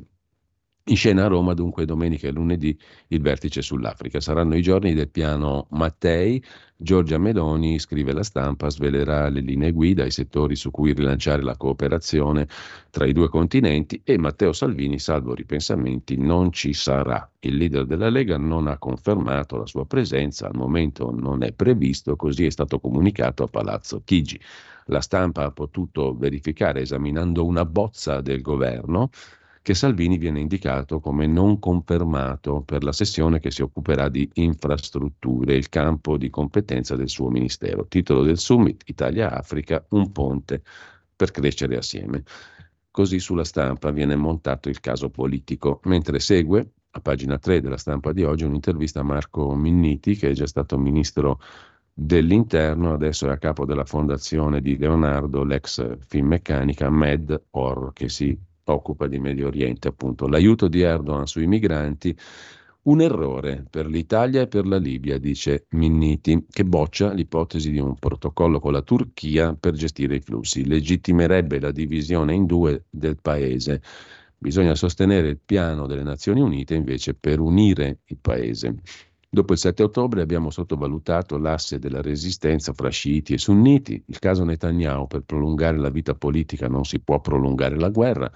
In 0.86 0.96
scena 0.96 1.26
a 1.26 1.28
Roma, 1.28 1.54
dunque, 1.54 1.86
domenica 1.86 2.28
e 2.28 2.32
lunedì 2.32 2.76
il 3.10 3.22
vertice 3.22 3.62
sull'Africa. 3.62 4.20
Saranno 4.20 4.56
i 4.56 4.62
giorni 4.64 4.96
del 4.96 5.10
piano 5.10 5.68
Mattei. 5.70 6.44
Giorgia 6.76 7.20
Meloni, 7.20 7.78
scrive 7.78 8.12
la 8.12 8.24
stampa, 8.24 8.72
svelerà 8.72 9.30
le 9.30 9.42
linee 9.42 9.72
guida, 9.72 10.04
i 10.04 10.10
settori 10.10 10.56
su 10.56 10.72
cui 10.72 10.94
rilanciare 10.94 11.44
la 11.44 11.58
cooperazione 11.58 12.48
tra 12.90 13.06
i 13.06 13.14
due 13.14 13.30
continenti 13.30 14.02
e 14.04 14.18
Matteo 14.18 14.52
Salvini, 14.52 14.98
salvo 14.98 15.36
ripensamenti, 15.36 16.18
non 16.18 16.52
ci 16.52 16.74
sarà. 16.74 17.30
Il 17.42 17.58
leader 17.58 17.86
della 17.86 18.10
Lega 18.10 18.38
non 18.38 18.66
ha 18.66 18.80
confermato 18.80 19.58
la 19.58 19.68
sua 19.68 19.86
presenza, 19.86 20.48
al 20.48 20.56
momento 20.56 21.12
non 21.12 21.44
è 21.44 21.52
previsto, 21.52 22.16
così 22.16 22.46
è 22.46 22.50
stato 22.50 22.80
comunicato 22.80 23.44
a 23.44 23.48
Palazzo 23.48 24.02
Chigi. 24.04 24.40
La 24.86 25.02
stampa 25.02 25.44
ha 25.44 25.52
potuto 25.52 26.16
verificare 26.18 26.82
esaminando 26.82 27.46
una 27.46 27.64
bozza 27.64 28.22
del 28.22 28.42
governo 28.42 29.12
che 29.62 29.74
Salvini 29.74 30.18
viene 30.18 30.40
indicato 30.40 31.00
come 31.00 31.28
non 31.28 31.60
confermato 31.60 32.62
per 32.62 32.84
la 32.84 32.92
sessione 32.92 33.40
che 33.40 33.52
si 33.52 33.62
occuperà 33.62 34.10
di 34.10 34.30
infrastrutture, 34.36 35.56
il 35.56 35.70
campo 35.70 36.18
di 36.18 36.30
competenza 36.30 36.96
del 36.96 37.10
suo 37.10 37.30
ministero. 37.30 37.86
Titolo 37.88 38.24
del 38.24 38.38
summit 38.38 38.84
Italia-Africa, 38.86 39.86
un 39.90 40.12
ponte 40.12 40.62
per 41.16 41.32
crescere 41.32 41.78
assieme. 41.78 42.24
Così 42.90 43.20
sulla 43.20 43.44
stampa 43.44 43.92
viene 43.92 44.16
montato 44.16 44.70
il 44.70 44.80
caso 44.80 45.10
politico, 45.10 45.80
mentre 45.84 46.20
segue 46.20 46.72
a 46.92 47.02
pagina 47.02 47.38
3 47.38 47.62
della 47.62 47.78
stampa 47.78 48.14
di 48.14 48.24
oggi 48.24 48.46
un'intervista 48.46 49.02
a 49.02 49.04
Marco 49.04 49.54
Minniti, 49.54 50.16
che 50.16 50.30
è 50.30 50.34
già 50.34 50.48
stato 50.48 50.78
ministro 50.78 51.40
dell'interno, 51.94 52.94
adesso 52.94 53.28
è 53.28 53.32
a 53.32 53.38
capo 53.38 53.66
della 53.66 53.86
fondazione 53.86 54.62
di 54.62 54.78
Leonardo, 54.78 55.44
l'ex 55.44 55.98
Finmeccanica 56.08 56.90
Med 56.90 57.40
Or, 57.52 57.92
che 57.94 58.10
si 58.10 58.38
occupa 58.74 59.08
di 59.08 59.20
Medio 59.20 59.48
Oriente, 59.48 59.88
appunto. 59.88 60.28
L'aiuto 60.28 60.68
di 60.68 60.82
Erdogan 60.82 61.28
sui 61.28 61.48
migranti, 61.48 62.16
un 62.82 63.02
errore 63.02 63.66
per 63.70 63.86
l'Italia 63.88 64.42
e 64.42 64.48
per 64.48 64.66
la 64.66 64.78
Libia, 64.78 65.18
dice 65.18 65.66
Minniti, 65.72 66.46
che 66.50 66.64
boccia 66.64 67.12
l'ipotesi 67.12 67.72
di 67.72 67.80
un 67.80 67.96
protocollo 67.96 68.60
con 68.60 68.72
la 68.72 68.82
Turchia 68.82 69.54
per 69.54 69.74
gestire 69.74 70.16
i 70.16 70.22
flussi. 70.22 70.66
Legittimerebbe 70.66 71.60
la 71.60 71.72
divisione 71.72 72.34
in 72.34 72.46
due 72.46 72.86
del 72.90 73.18
paese. 73.22 73.82
Bisogna 74.38 74.74
sostenere 74.76 75.28
il 75.28 75.40
piano 75.44 75.86
delle 75.86 76.04
Nazioni 76.04 76.40
Unite 76.40 76.74
invece 76.74 77.14
per 77.14 77.40
unire 77.40 78.00
il 78.06 78.18
paese. 78.22 78.76
Dopo 79.32 79.54
il 79.54 79.60
7 79.60 79.84
ottobre 79.84 80.24
abbiamo 80.24 80.50
sottovalutato 80.50 81.38
l'asse 81.38 81.78
della 81.78 82.02
resistenza 82.02 82.74
fra 82.74 82.90
sciiti 82.90 83.34
e 83.34 83.38
sunniti. 83.38 84.04
Il 84.08 84.18
caso 84.18 84.44
Netanyahu, 84.44 85.06
per 85.06 85.22
prolungare 85.22 85.78
la 85.78 85.92
vita 85.92 86.16
politica 86.16 86.68
non 86.68 86.84
si 86.84 87.00
può 87.00 87.20
prolungare 87.22 87.78
la 87.78 87.90
guerra. 87.90 88.32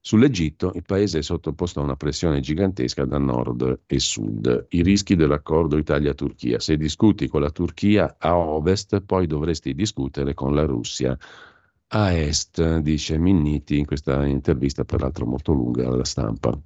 Sull'Egitto 0.00 0.72
il 0.74 0.84
paese 0.84 1.18
è 1.18 1.22
sottoposto 1.22 1.80
a 1.80 1.82
una 1.82 1.96
pressione 1.96 2.38
gigantesca 2.38 3.04
da 3.04 3.18
nord 3.18 3.80
e 3.84 3.98
sud. 3.98 4.66
I 4.70 4.82
rischi 4.82 5.16
dell'accordo 5.16 5.76
Italia-Turchia. 5.76 6.60
Se 6.60 6.76
discuti 6.76 7.26
con 7.26 7.40
la 7.40 7.50
Turchia 7.50 8.14
a 8.16 8.36
ovest, 8.36 9.00
poi 9.00 9.26
dovresti 9.26 9.74
discutere 9.74 10.34
con 10.34 10.54
la 10.54 10.64
Russia 10.64 11.18
a 11.88 12.12
est, 12.12 12.78
dice 12.78 13.18
Minniti 13.18 13.76
in 13.76 13.86
questa 13.86 14.24
intervista, 14.24 14.84
peraltro 14.84 15.26
molto 15.26 15.52
lunga 15.52 15.88
alla 15.88 16.04
stampa. 16.04 16.56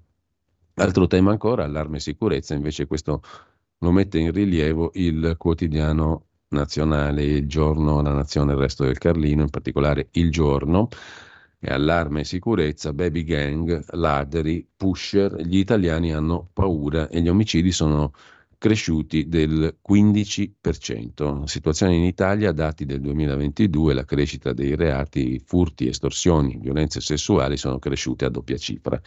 Altro 0.74 1.06
tema 1.06 1.30
ancora, 1.30 1.64
allarme 1.64 1.96
e 1.96 2.00
sicurezza, 2.00 2.54
invece 2.54 2.86
questo 2.86 3.22
lo 3.82 3.90
mette 3.90 4.18
in 4.18 4.32
rilievo 4.32 4.92
il 4.94 5.34
quotidiano 5.36 6.26
nazionale, 6.48 7.24
il 7.24 7.46
giorno, 7.46 8.00
la 8.00 8.12
nazione, 8.12 8.52
il 8.52 8.58
resto 8.58 8.84
del 8.84 8.98
Carlino, 8.98 9.42
in 9.42 9.50
particolare 9.50 10.08
il 10.12 10.30
giorno, 10.30 10.88
e 11.58 11.72
allarme 11.72 12.20
e 12.20 12.24
sicurezza, 12.24 12.92
baby 12.92 13.24
gang, 13.24 13.84
ladri, 13.92 14.66
pusher, 14.76 15.36
gli 15.42 15.58
italiani 15.58 16.12
hanno 16.12 16.48
paura 16.52 17.08
e 17.08 17.20
gli 17.20 17.28
omicidi 17.28 17.72
sono 17.72 18.12
cresciuti 18.58 19.28
del 19.28 19.78
15%. 19.88 21.40
La 21.40 21.46
situazione 21.48 21.96
in 21.96 22.04
Italia, 22.04 22.52
dati 22.52 22.84
del 22.84 23.00
2022, 23.00 23.94
la 23.94 24.04
crescita 24.04 24.52
dei 24.52 24.76
reati, 24.76 25.42
furti, 25.44 25.88
estorsioni, 25.88 26.58
violenze 26.60 27.00
sessuali 27.00 27.56
sono 27.56 27.80
cresciute 27.80 28.24
a 28.24 28.28
doppia 28.28 28.56
cifra. 28.56 29.00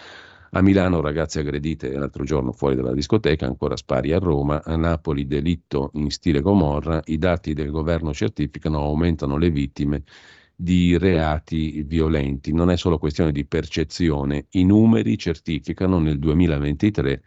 A 0.52 0.62
Milano 0.62 1.02
ragazze 1.02 1.40
aggredite 1.40 1.92
l'altro 1.92 2.24
giorno 2.24 2.52
fuori 2.52 2.76
dalla 2.76 2.94
discoteca, 2.94 3.46
ancora 3.46 3.76
spari 3.76 4.14
a 4.14 4.20
Roma, 4.20 4.64
a 4.64 4.76
Napoli 4.76 5.28
delitto 5.28 5.92
in 5.94 6.10
stile 6.10 6.42
Gomorra, 6.42 7.02
i 7.06 7.18
dati 7.18 7.54
del 7.54 7.72
governo 7.72 8.14
certificano 8.14 8.80
aumentano 8.80 9.38
le 9.38 9.50
vittime 9.50 10.04
di 10.56 10.98
reati 10.98 11.84
violenti. 11.84 12.54
Non 12.54 12.70
è 12.70 12.78
solo 12.78 12.98
questione 12.98 13.32
di 13.32 13.46
percezione, 13.46 14.48
i 14.52 14.64
numeri 14.64 15.18
certificano 15.18 16.00
nel 16.00 16.20
2023 16.20 17.24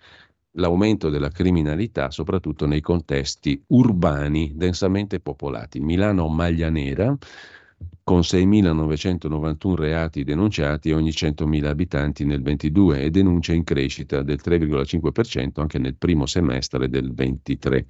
l'aumento 0.52 1.10
della 1.10 1.28
criminalità, 1.28 2.10
soprattutto 2.10 2.66
nei 2.66 2.80
contesti 2.80 3.62
urbani 3.68 4.52
densamente 4.54 5.20
popolati. 5.20 5.80
Milano 5.80 6.28
maglia 6.28 6.70
nera, 6.70 7.16
con 8.08 8.20
6.991 8.20 9.74
reati 9.74 10.24
denunciati 10.24 10.92
ogni 10.92 11.10
100.000 11.10 11.66
abitanti 11.66 12.24
nel 12.24 12.40
22 12.40 13.02
e 13.02 13.10
denuncia 13.10 13.52
in 13.52 13.64
crescita 13.64 14.22
del 14.22 14.40
3,5% 14.42 15.60
anche 15.60 15.78
nel 15.78 15.94
primo 15.94 16.24
semestre 16.24 16.88
del 16.88 17.12
23. 17.12 17.84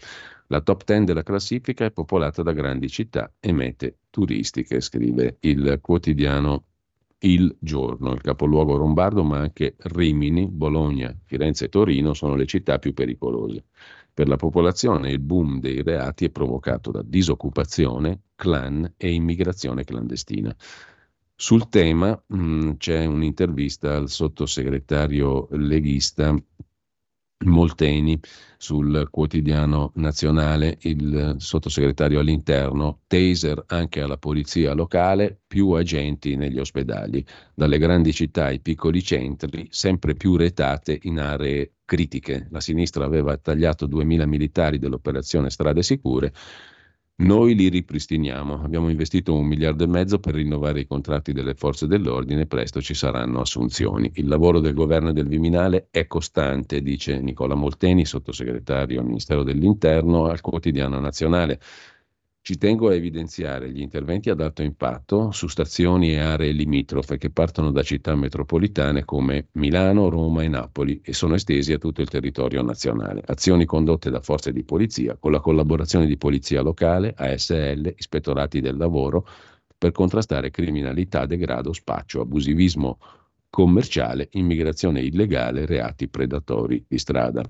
La 0.48 0.60
top 0.60 0.82
10 0.82 1.04
della 1.04 1.22
classifica 1.22 1.84
è 1.84 1.92
popolata 1.92 2.42
da 2.42 2.50
grandi 2.50 2.88
città 2.88 3.32
e 3.38 3.52
mete 3.52 3.98
turistiche, 4.10 4.80
scrive 4.80 5.36
il 5.42 5.78
quotidiano 5.80 6.64
Il 7.18 7.56
Giorno. 7.60 8.12
Il 8.12 8.20
capoluogo 8.20 8.74
lombardo, 8.74 9.22
ma 9.22 9.38
anche 9.38 9.76
Rimini, 9.78 10.48
Bologna, 10.48 11.16
Firenze 11.26 11.66
e 11.66 11.68
Torino 11.68 12.12
sono 12.12 12.34
le 12.34 12.46
città 12.46 12.80
più 12.80 12.92
pericolose. 12.92 13.66
Per 14.18 14.26
la 14.26 14.34
popolazione 14.34 15.12
il 15.12 15.20
boom 15.20 15.60
dei 15.60 15.80
reati 15.80 16.24
è 16.24 16.30
provocato 16.30 16.90
da 16.90 17.02
disoccupazione, 17.04 18.22
clan 18.34 18.94
e 18.96 19.12
immigrazione 19.12 19.84
clandestina. 19.84 20.52
Sul 21.36 21.68
tema 21.68 22.20
mh, 22.26 22.36
mm, 22.36 22.70
c'è 22.78 23.04
un'intervista 23.04 23.94
al 23.94 24.08
sottosegretario 24.08 25.46
leghista 25.52 26.34
Molteni 27.44 28.18
sul 28.56 29.06
quotidiano 29.10 29.92
nazionale, 29.94 30.76
il 30.82 31.36
sottosegretario 31.38 32.18
all'interno, 32.18 33.02
taser 33.06 33.62
anche 33.68 34.00
alla 34.00 34.16
polizia 34.16 34.72
locale, 34.74 35.38
più 35.46 35.70
agenti 35.70 36.34
negli 36.34 36.58
ospedali, 36.58 37.24
dalle 37.54 37.78
grandi 37.78 38.12
città 38.12 38.46
ai 38.46 38.58
piccoli 38.58 39.02
centri, 39.04 39.68
sempre 39.70 40.14
più 40.14 40.34
retate 40.34 40.98
in 41.02 41.20
aree 41.20 41.74
critiche. 41.84 42.48
La 42.50 42.60
sinistra 42.60 43.04
aveva 43.04 43.36
tagliato 43.36 43.86
2.000 43.86 44.26
militari 44.26 44.78
dell'operazione 44.80 45.48
Strade 45.48 45.84
Sicure, 45.84 46.32
noi 47.20 47.54
li 47.56 47.68
ripristiniamo. 47.68 48.62
Abbiamo 48.62 48.88
investito 48.90 49.34
un 49.34 49.46
miliardo 49.46 49.82
e 49.82 49.88
mezzo 49.88 50.20
per 50.20 50.34
rinnovare 50.34 50.80
i 50.80 50.86
contratti 50.86 51.32
delle 51.32 51.54
forze 51.54 51.86
dell'ordine, 51.88 52.46
presto 52.46 52.80
ci 52.80 52.94
saranno 52.94 53.40
assunzioni. 53.40 54.10
Il 54.14 54.28
lavoro 54.28 54.60
del 54.60 54.74
governo 54.74 55.10
e 55.10 55.12
del 55.12 55.26
Viminale 55.26 55.88
è 55.90 56.06
costante, 56.06 56.80
dice 56.80 57.20
Nicola 57.20 57.54
Molteni, 57.54 58.04
sottosegretario 58.04 59.00
al 59.00 59.06
Ministero 59.06 59.42
dell'Interno, 59.42 60.26
al 60.26 60.40
quotidiano 60.40 61.00
nazionale. 61.00 61.58
Ci 62.48 62.56
tengo 62.56 62.88
a 62.88 62.94
evidenziare 62.94 63.70
gli 63.70 63.82
interventi 63.82 64.30
ad 64.30 64.40
alto 64.40 64.62
impatto 64.62 65.32
su 65.32 65.48
stazioni 65.48 66.12
e 66.12 66.20
aree 66.20 66.52
limitrofe 66.52 67.18
che 67.18 67.28
partono 67.28 67.70
da 67.70 67.82
città 67.82 68.14
metropolitane 68.14 69.04
come 69.04 69.48
Milano, 69.52 70.08
Roma 70.08 70.42
e 70.42 70.48
Napoli 70.48 70.98
e 71.04 71.12
sono 71.12 71.34
estesi 71.34 71.74
a 71.74 71.78
tutto 71.78 72.00
il 72.00 72.08
territorio 72.08 72.62
nazionale. 72.62 73.22
Azioni 73.26 73.66
condotte 73.66 74.08
da 74.08 74.22
forze 74.22 74.50
di 74.50 74.64
polizia 74.64 75.18
con 75.18 75.32
la 75.32 75.40
collaborazione 75.40 76.06
di 76.06 76.16
polizia 76.16 76.62
locale, 76.62 77.12
ASL, 77.14 77.92
ispettorati 77.94 78.62
del 78.62 78.78
lavoro 78.78 79.28
per 79.76 79.92
contrastare 79.92 80.50
criminalità, 80.50 81.26
degrado, 81.26 81.74
spaccio, 81.74 82.22
abusivismo 82.22 82.98
commerciale, 83.50 84.28
immigrazione 84.32 85.02
illegale, 85.02 85.66
reati 85.66 86.08
predatori 86.08 86.82
di 86.88 86.96
strada. 86.96 87.42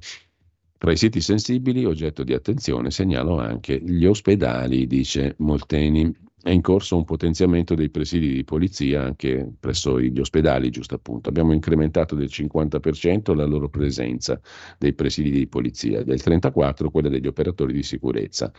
Tra 0.79 0.93
i 0.93 0.97
siti 0.97 1.21
sensibili, 1.21 1.85
oggetto 1.85 2.23
di 2.23 2.33
attenzione, 2.33 2.93
segnalo 2.93 3.39
anche 3.41 3.81
gli 3.81 4.05
ospedali, 4.05 4.87
dice 4.87 5.35
Molteni. 5.39 6.27
È 6.41 6.51
in 6.51 6.61
corso 6.61 6.97
un 6.97 7.05
potenziamento 7.05 7.75
dei 7.75 7.91
presidi 7.91 8.33
di 8.33 8.45
polizia 8.45 9.03
anche 9.03 9.53
presso 9.59 10.01
gli 10.01 10.21
ospedali, 10.21 10.71
giusto 10.71 10.95
appunto. 10.95 11.31
Abbiamo 11.31 11.53
incrementato 11.53 12.15
del 12.15 12.29
50% 12.31 13.35
la 13.35 13.45
loro 13.45 13.69
presenza 13.69 14.41
dei 14.79 14.93
presidi 14.95 15.33
di 15.33 15.49
polizia, 15.49 16.05
del 16.05 16.21
34% 16.25 16.91
quella 16.93 17.09
degli 17.09 17.27
operatori 17.27 17.73
di 17.73 17.83
sicurezza. 17.83 18.53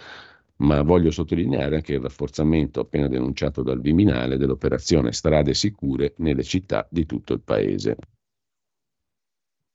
Ma 0.57 0.81
voglio 0.81 1.11
sottolineare 1.11 1.75
anche 1.77 1.93
il 1.93 2.01
rafforzamento 2.01 2.81
appena 2.81 3.07
denunciato 3.07 3.63
dal 3.63 3.79
Viminale 3.79 4.35
dell'operazione 4.35 5.13
Strade 5.13 5.53
Sicure 5.53 6.15
nelle 6.17 6.43
città 6.43 6.85
di 6.91 7.05
tutto 7.05 7.31
il 7.31 7.41
paese. 7.41 7.95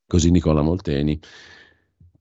Così 0.06 0.30
Nicola 0.30 0.60
Molteni 0.60 1.18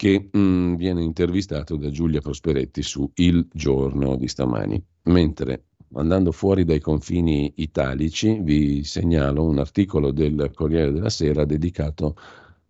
che 0.03 0.27
mh, 0.29 0.37
mm, 0.37 0.75
viene 0.75 1.01
intervistato 1.01 1.77
da 1.77 1.89
Giulia 1.89 2.19
Prosperetti 2.19 2.81
su 2.81 3.09
Il 3.15 3.47
Giorno 3.53 4.17
di 4.17 4.27
stamani. 4.27 4.83
Mentre 5.03 5.67
andando 5.93 6.33
fuori 6.33 6.65
dai 6.65 6.81
confini 6.81 7.53
italici 7.57 8.37
vi 8.41 8.83
segnalo 8.83 9.45
un 9.45 9.59
articolo 9.59 10.11
del 10.11 10.51
Corriere 10.53 10.91
della 10.91 11.09
Sera 11.09 11.45
dedicato 11.45 12.17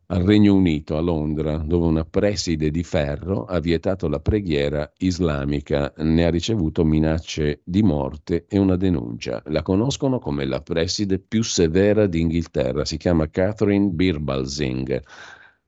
al 0.08 0.22
Regno 0.22 0.54
Unito, 0.54 0.96
a 0.96 1.02
Londra, 1.02 1.58
dove 1.58 1.88
una 1.88 2.06
preside 2.06 2.70
di 2.70 2.84
ferro 2.84 3.46
ha 3.46 3.60
vietato 3.60 4.08
la 4.08 4.20
preghiera 4.20 4.92
islamica, 4.98 5.92
ne 5.98 6.26
ha 6.26 6.30
ricevuto 6.30 6.86
minacce 6.86 7.62
di 7.64 7.82
morte 7.82 8.46
e 8.48 8.60
una 8.60 8.76
denuncia. 8.76 9.42
La 9.48 9.64
conoscono 9.64 10.20
come 10.20 10.46
la 10.46 10.62
preside 10.62 11.18
più 11.18 11.42
severa 11.42 12.06
d'Inghilterra, 12.06 12.86
si 12.86 12.98
chiama 12.98 13.28
Catherine 13.32 13.88
Birbalsing 13.88 15.02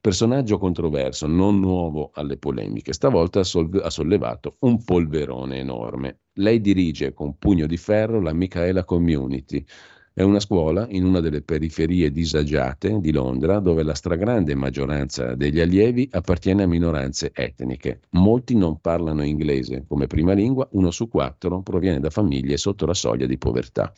Personaggio 0.06 0.60
controverso, 0.60 1.26
non 1.26 1.60
nuovo 1.60 2.12
alle 2.14 2.38
polemiche, 2.38 2.94
stavolta 2.94 3.40
ha 3.40 3.90
sollevato 3.90 4.58
un 4.60 4.84
polverone 4.84 5.58
enorme. 5.58 6.20
Lei 6.34 6.62
dirige 6.62 7.12
con 7.12 7.40
pugno 7.40 7.66
di 7.66 7.76
ferro 7.76 8.22
la 8.22 8.32
Michaela 8.32 8.84
Community. 8.84 9.66
È 10.14 10.22
una 10.22 10.40
scuola 10.40 10.86
in 10.92 11.06
una 11.06 11.22
delle 11.22 11.42
periferie 11.42 12.12
disagiate 12.12 13.00
di 13.00 13.12
Londra 13.12 13.58
dove 13.58 13.82
la 13.82 13.96
stragrande 13.96 14.54
maggioranza 14.54 15.34
degli 15.34 15.60
allievi 15.60 16.08
appartiene 16.12 16.62
a 16.62 16.68
minoranze 16.68 17.32
etniche. 17.34 18.02
Molti 18.12 18.56
non 18.56 18.80
parlano 18.80 19.24
inglese 19.24 19.86
come 19.88 20.06
prima 20.06 20.34
lingua, 20.34 20.68
uno 20.74 20.92
su 20.92 21.08
quattro 21.08 21.64
proviene 21.64 22.00
da 22.00 22.12
famiglie 22.12 22.58
sotto 22.58 22.86
la 22.86 22.94
soglia 22.94 23.26
di 23.26 23.40
povertà. 23.40 23.92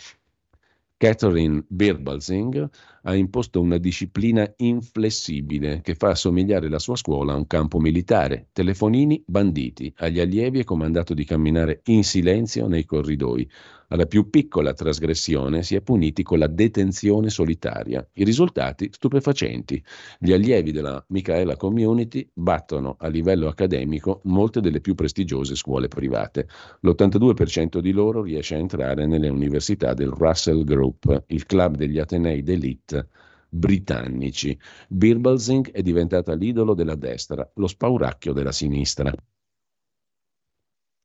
Catherine 0.99 1.64
Birbalsing 1.68 2.69
ha 3.03 3.15
imposto 3.15 3.61
una 3.61 3.78
disciplina 3.78 4.52
inflessibile 4.57 5.82
che 5.82 5.94
fa 5.94 6.10
assomigliare 6.10 6.69
la 6.69 6.80
sua 6.80 6.95
scuola 6.95 7.34
a 7.34 7.36
un 7.36 7.45
campo 7.45 7.80
militare. 7.80 8.48
Telefonini 8.52 9.24
banditi, 9.28 9.94
agli 9.98 10.19
allievi 10.19 10.60
è 10.60 10.64
comandato 10.64 11.14
di 11.14 11.24
camminare 11.24 11.82
in 11.86 12.03
silenzio 12.03 12.68
nei 12.68 12.84
corridoi. 12.86 13.48
Alla 13.89 14.05
più 14.05 14.30
piccola 14.30 14.73
trasgressione 14.73 15.64
si 15.64 15.76
è 15.76 15.81
puniti 15.81 16.22
con 16.22 16.39
la 16.39 16.47
detenzione 16.47 17.30
solitaria. 17.30 18.05
I 18.15 18.26
risultati 18.26 18.89
stupefacenti. 18.91 19.81
Gli 20.19 20.34
allievi 20.34 20.73
della 20.73 21.01
Michaela 21.07 21.55
Community 21.55 22.30
battono 22.34 22.97
a 22.99 23.07
livello 23.07 23.47
accademico 23.47 24.19
molte 24.26 24.59
delle 24.59 24.81
più 24.81 24.93
prestigiose 24.93 25.55
scuole 25.55 25.88
private. 25.88 26.49
L'82% 26.81 27.80
di 27.80 27.91
loro 27.93 28.23
riesce 28.23 28.55
a 28.55 28.59
entrare 28.59 29.05
nelle 29.05 29.30
università 29.30 29.93
del 29.93 30.09
Russell 30.09 30.65
Group, 30.65 31.23
il 31.27 31.45
club 31.45 31.77
degli 31.77 31.97
Atenei 31.97 32.43
d'elite 32.43 33.07
britannici. 33.47 34.59
Birbalsing 34.89 35.72
è 35.72 35.81
diventata 35.81 36.34
l'idolo 36.34 36.73
della 36.73 36.95
destra, 36.95 37.49
lo 37.55 37.68
spauracchio 37.68 38.34
della 38.34 38.51
sinistra. 38.51 39.14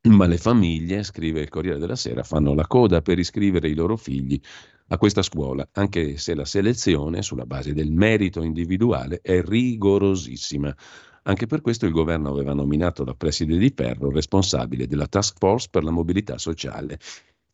Ma 0.08 0.26
le 0.26 0.36
famiglie, 0.36 1.04
scrive 1.04 1.42
il 1.42 1.48
Corriere 1.48 1.78
della 1.78 1.94
Sera, 1.94 2.24
fanno 2.24 2.54
la 2.54 2.66
coda 2.66 3.02
per 3.02 3.20
iscrivere 3.20 3.68
i 3.68 3.74
loro 3.74 3.96
figli 3.96 4.40
a 4.88 4.98
questa 4.98 5.22
scuola, 5.22 5.68
anche 5.74 6.16
se 6.16 6.34
la 6.34 6.44
selezione 6.44 7.22
sulla 7.22 7.46
base 7.46 7.72
del 7.72 7.92
merito 7.92 8.42
individuale 8.42 9.20
è 9.22 9.40
rigorosissima. 9.40 10.74
Anche 11.22 11.46
per 11.46 11.60
questo 11.60 11.86
il 11.86 11.92
governo 11.92 12.30
aveva 12.30 12.52
nominato 12.52 13.04
la 13.04 13.14
preside 13.14 13.56
di 13.56 13.72
Ferro 13.74 14.10
responsabile 14.10 14.88
della 14.88 15.06
task 15.06 15.36
force 15.38 15.68
per 15.70 15.84
la 15.84 15.92
mobilità 15.92 16.36
sociale. 16.36 16.98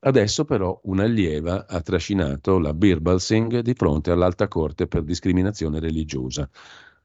Adesso 0.00 0.46
però 0.46 0.80
un'allieva 0.84 1.66
ha 1.66 1.80
trascinato 1.82 2.58
la 2.58 2.72
Birbalsing 2.72 3.58
di 3.60 3.74
fronte 3.74 4.10
all'alta 4.10 4.48
corte 4.48 4.86
per 4.86 5.02
discriminazione 5.02 5.80
religiosa. 5.80 6.48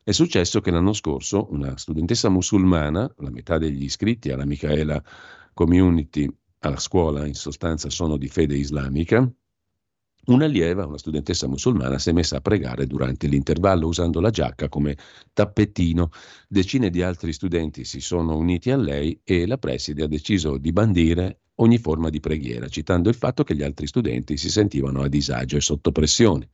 È 0.03 0.11
successo 0.11 0.59
che 0.59 0.69
l'anno 0.69 0.91
scorso 0.93 1.47
una 1.51 1.77
studentessa 1.77 2.27
musulmana, 2.27 3.09
la 3.17 3.29
metà 3.29 3.57
degli 3.57 3.83
iscritti 3.83 4.31
alla 4.31 4.45
Michaela 4.45 5.01
Community 5.53 6.29
alla 6.59 6.77
scuola 6.77 7.25
in 7.25 7.35
sostanza 7.35 7.89
sono 7.89 8.17
di 8.17 8.27
fede 8.27 8.55
islamica, 8.55 9.29
Un'allieva, 10.25 10.85
una 10.85 10.97
studentessa 10.97 11.47
musulmana, 11.47 11.99
si 11.99 12.09
è 12.09 12.13
messa 12.13 12.37
a 12.37 12.39
pregare 12.39 12.87
durante 12.87 13.27
l'intervallo 13.27 13.87
usando 13.87 14.21
la 14.21 14.29
giacca 14.29 14.69
come 14.69 14.95
tappettino. 15.33 16.11
Decine 16.47 16.89
di 16.89 17.01
altri 17.01 17.33
studenti 17.33 17.83
si 17.83 17.99
sono 17.99 18.37
uniti 18.37 18.71
a 18.71 18.77
lei 18.77 19.19
e 19.25 19.45
la 19.45 19.57
preside 19.57 20.03
ha 20.03 20.07
deciso 20.07 20.57
di 20.57 20.71
bandire 20.71 21.41
ogni 21.55 21.77
forma 21.77 22.09
di 22.09 22.21
preghiera, 22.21 22.69
citando 22.69 23.09
il 23.09 23.15
fatto 23.15 23.43
che 23.43 23.53
gli 23.53 23.63
altri 23.63 23.85
studenti 23.85 24.37
si 24.37 24.49
sentivano 24.49 25.01
a 25.01 25.09
disagio 25.09 25.57
e 25.57 25.61
sotto 25.61 25.91
pressione. 25.91 26.47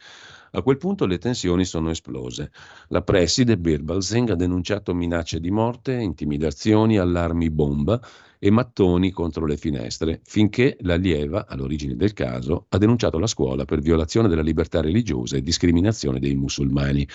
A 0.52 0.62
quel 0.62 0.78
punto 0.78 1.06
le 1.06 1.18
tensioni 1.18 1.66
sono 1.66 1.90
esplose. 1.90 2.52
La 2.90 3.02
preside 3.02 3.58
Birbalsing 3.58 4.32
ha 4.32 4.36
denunciato 4.36 4.94
minacce 4.94 5.40
di 5.40 5.52
morte, 5.52 5.94
intimidazioni, 5.94 6.98
allarmi 6.98 7.50
bomba 7.50 8.02
e 8.42 8.50
mattoni 8.50 9.12
contro 9.12 9.46
le 9.46 9.58
finestre, 9.58 10.22
finché 10.24 10.78
l'allieva, 10.82 11.46
all'origine 11.46 11.98
del 11.98 12.14
caso, 12.14 12.68
ha 12.70 12.78
denunciato 12.78 13.20
la 13.20 13.28
scuola 13.28 13.66
per 13.66 13.82
violazione 13.82 14.30
della 14.30 14.42
libertà 14.42 14.80
religiosa 14.80 15.36
e 15.36 15.44
discriminazione 15.44 16.20
dei 16.20 16.36
musulmani. 16.36 17.06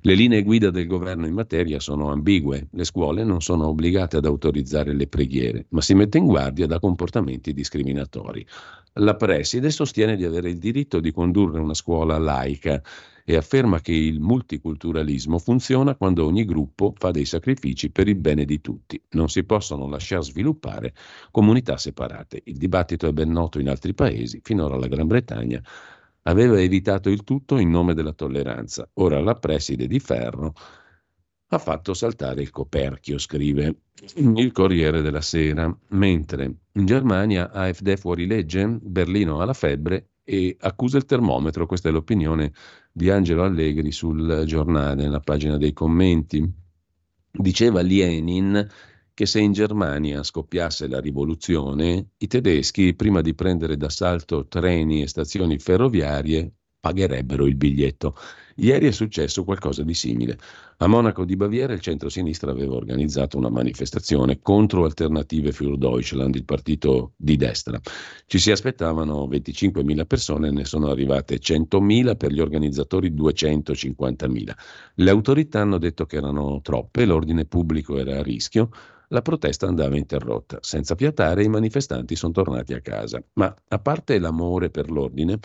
Le 0.00 0.14
linee 0.14 0.42
guida 0.42 0.70
del 0.70 0.86
governo 0.86 1.26
in 1.26 1.34
materia 1.34 1.78
sono 1.80 2.10
ambigue. 2.10 2.68
Le 2.72 2.84
scuole 2.84 3.24
non 3.24 3.42
sono 3.42 3.68
obbligate 3.68 4.16
ad 4.16 4.24
autorizzare 4.24 4.94
le 4.94 5.06
preghiere, 5.06 5.66
ma 5.68 5.82
si 5.82 5.92
mette 5.92 6.16
in 6.16 6.24
guardia 6.24 6.66
da 6.66 6.80
comportamenti 6.80 7.52
discriminatori. 7.52 8.44
La 8.94 9.14
preside 9.14 9.70
sostiene 9.70 10.16
di 10.16 10.24
avere 10.24 10.48
il 10.48 10.58
diritto 10.58 10.98
di 10.98 11.12
condurre 11.12 11.60
una 11.60 11.74
scuola 11.74 12.18
laica 12.18 12.82
e 13.24 13.36
afferma 13.36 13.80
che 13.80 13.92
il 13.92 14.20
multiculturalismo 14.20 15.38
funziona 15.38 15.94
quando 15.94 16.24
ogni 16.26 16.44
gruppo 16.44 16.94
fa 16.96 17.10
dei 17.10 17.24
sacrifici 17.24 17.90
per 17.90 18.08
il 18.08 18.16
bene 18.16 18.44
di 18.44 18.60
tutti. 18.60 19.00
Non 19.10 19.28
si 19.28 19.44
possono 19.44 19.88
lasciare 19.88 20.22
sviluppare 20.22 20.94
comunità 21.30 21.76
separate. 21.76 22.40
Il 22.44 22.56
dibattito 22.56 23.06
è 23.06 23.12
ben 23.12 23.30
noto 23.30 23.58
in 23.58 23.68
altri 23.68 23.94
paesi, 23.94 24.40
finora 24.42 24.76
la 24.76 24.86
Gran 24.86 25.06
Bretagna 25.06 25.62
aveva 26.22 26.60
evitato 26.60 27.08
il 27.08 27.24
tutto 27.24 27.58
in 27.58 27.70
nome 27.70 27.94
della 27.94 28.12
tolleranza. 28.12 28.88
Ora 28.94 29.20
la 29.20 29.34
preside 29.34 29.86
di 29.86 30.00
ferro 30.00 30.54
ha 31.52 31.58
fatto 31.58 31.94
saltare 31.94 32.42
il 32.42 32.50
coperchio, 32.50 33.18
scrive 33.18 33.80
il 34.14 34.52
Corriere 34.52 35.02
della 35.02 35.20
Sera, 35.20 35.76
mentre 35.88 36.54
in 36.72 36.86
Germania 36.86 37.50
AfD 37.50 37.96
fuori 37.96 38.26
legge, 38.26 38.78
Berlino 38.80 39.40
ha 39.40 39.44
la 39.44 39.52
febbre 39.52 40.10
e 40.22 40.56
accusa 40.60 40.96
il 40.96 41.06
termometro, 41.06 41.66
questa 41.66 41.88
è 41.88 41.92
l'opinione 41.92 42.52
di 42.92 43.10
Angelo 43.10 43.44
Allegri 43.44 43.92
sul 43.92 44.44
giornale, 44.46 45.02
nella 45.02 45.20
pagina 45.20 45.56
dei 45.56 45.72
commenti. 45.72 46.48
Diceva 47.32 47.80
Lenin 47.82 48.68
che 49.14 49.26
se 49.26 49.40
in 49.40 49.52
Germania 49.52 50.22
scoppiasse 50.22 50.88
la 50.88 50.98
rivoluzione, 50.98 52.12
i 52.16 52.26
tedeschi, 52.26 52.94
prima 52.94 53.20
di 53.20 53.34
prendere 53.34 53.76
d'assalto 53.76 54.46
treni 54.48 55.02
e 55.02 55.08
stazioni 55.08 55.58
ferroviarie, 55.58 56.50
pagherebbero 56.80 57.44
il 57.44 57.54
biglietto. 57.54 58.16
Ieri 58.62 58.88
è 58.88 58.90
successo 58.90 59.42
qualcosa 59.42 59.82
di 59.82 59.94
simile. 59.94 60.38
A 60.78 60.86
Monaco 60.86 61.24
di 61.24 61.34
Baviera 61.34 61.72
il 61.72 61.80
centro-sinistra 61.80 62.50
aveva 62.50 62.74
organizzato 62.74 63.38
una 63.38 63.48
manifestazione 63.48 64.40
contro 64.42 64.84
Alternative 64.84 65.50
für 65.50 65.78
Deutschland, 65.78 66.34
il 66.34 66.44
partito 66.44 67.12
di 67.16 67.36
destra. 67.36 67.80
Ci 68.26 68.38
si 68.38 68.50
aspettavano 68.50 69.26
25.000 69.26 70.04
persone, 70.04 70.50
ne 70.50 70.66
sono 70.66 70.88
arrivate 70.88 71.38
100.000, 71.38 72.16
per 72.18 72.32
gli 72.32 72.40
organizzatori 72.40 73.10
250.000. 73.14 74.52
Le 74.96 75.10
autorità 75.10 75.62
hanno 75.62 75.78
detto 75.78 76.04
che 76.04 76.16
erano 76.16 76.60
troppe, 76.60 77.06
l'ordine 77.06 77.46
pubblico 77.46 77.96
era 77.96 78.18
a 78.18 78.22
rischio, 78.22 78.68
la 79.08 79.22
protesta 79.22 79.66
andava 79.68 79.96
interrotta. 79.96 80.58
Senza 80.60 80.94
piatare 80.94 81.44
i 81.44 81.48
manifestanti 81.48 82.14
sono 82.14 82.32
tornati 82.32 82.74
a 82.74 82.82
casa. 82.82 83.22
Ma 83.34 83.54
a 83.68 83.78
parte 83.78 84.18
l'amore 84.18 84.68
per 84.68 84.90
l'ordine, 84.90 85.38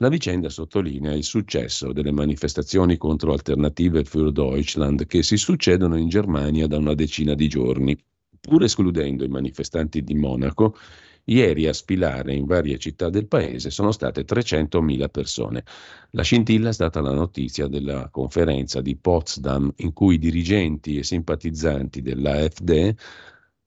la 0.00 0.08
vicenda 0.08 0.48
sottolinea 0.48 1.12
il 1.12 1.24
successo 1.24 1.92
delle 1.92 2.12
manifestazioni 2.12 2.96
contro 2.96 3.32
Alternative 3.32 4.04
für 4.04 4.30
Deutschland 4.30 5.06
che 5.06 5.22
si 5.24 5.36
succedono 5.36 5.96
in 5.96 6.08
Germania 6.08 6.68
da 6.68 6.78
una 6.78 6.94
decina 6.94 7.34
di 7.34 7.48
giorni. 7.48 7.98
Pur 8.40 8.62
escludendo 8.62 9.24
i 9.24 9.28
manifestanti 9.28 10.04
di 10.04 10.14
Monaco, 10.14 10.76
ieri 11.24 11.66
a 11.66 11.72
sfilare 11.72 12.32
in 12.32 12.46
varie 12.46 12.78
città 12.78 13.10
del 13.10 13.26
paese 13.26 13.70
sono 13.70 13.90
state 13.90 14.24
300.000 14.24 15.08
persone. 15.10 15.64
La 16.10 16.22
scintilla 16.22 16.68
è 16.68 16.72
stata 16.72 17.00
la 17.00 17.12
notizia 17.12 17.66
della 17.66 18.08
conferenza 18.08 18.80
di 18.80 18.96
Potsdam 18.96 19.72
in 19.78 19.92
cui 19.92 20.14
i 20.14 20.18
dirigenti 20.18 20.96
e 20.96 21.02
simpatizzanti 21.02 22.02
dell'AfD 22.02 22.94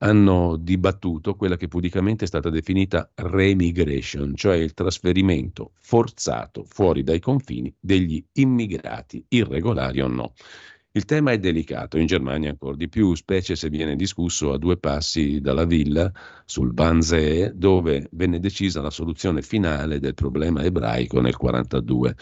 hanno 0.03 0.57
dibattuto 0.57 1.35
quella 1.35 1.57
che 1.57 1.67
pudicamente 1.67 2.25
è 2.25 2.27
stata 2.27 2.49
definita 2.49 3.09
remigration, 3.15 4.35
cioè 4.35 4.55
il 4.55 4.73
trasferimento 4.73 5.73
forzato 5.79 6.63
fuori 6.63 7.03
dai 7.03 7.19
confini 7.19 7.73
degli 7.79 8.23
immigrati, 8.33 9.23
irregolari 9.29 10.01
o 10.01 10.07
no. 10.07 10.33
Il 10.93 11.05
tema 11.05 11.31
è 11.31 11.39
delicato, 11.39 11.97
in 11.97 12.05
Germania 12.05 12.49
ancora 12.49 12.75
di 12.75 12.89
più, 12.89 13.13
specie 13.15 13.55
se 13.55 13.69
viene 13.69 13.95
discusso 13.95 14.51
a 14.51 14.57
due 14.57 14.77
passi 14.77 15.39
dalla 15.39 15.63
villa 15.63 16.11
sul 16.43 16.73
Wannsee, 16.75 17.53
dove 17.55 18.09
venne 18.11 18.39
decisa 18.39 18.81
la 18.81 18.89
soluzione 18.89 19.41
finale 19.41 19.99
del 19.99 20.15
problema 20.15 20.63
ebraico 20.63 21.21
nel 21.21 21.35
1942 21.39 22.15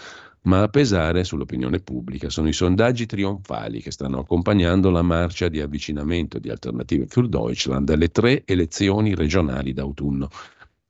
ma 0.49 0.63
a 0.63 0.67
pesare 0.67 1.23
sull'opinione 1.23 1.80
pubblica 1.80 2.31
sono 2.31 2.47
i 2.47 2.53
sondaggi 2.53 3.05
trionfali 3.05 3.81
che 3.81 3.91
stanno 3.91 4.17
accompagnando 4.17 4.89
la 4.89 5.03
marcia 5.03 5.47
di 5.47 5.61
avvicinamento 5.61 6.39
di 6.39 6.49
Alternative 6.49 7.05
für 7.05 7.27
Deutschland 7.27 7.88
alle 7.88 8.07
tre 8.07 8.41
elezioni 8.45 9.13
regionali 9.13 9.73
d'autunno. 9.73 10.27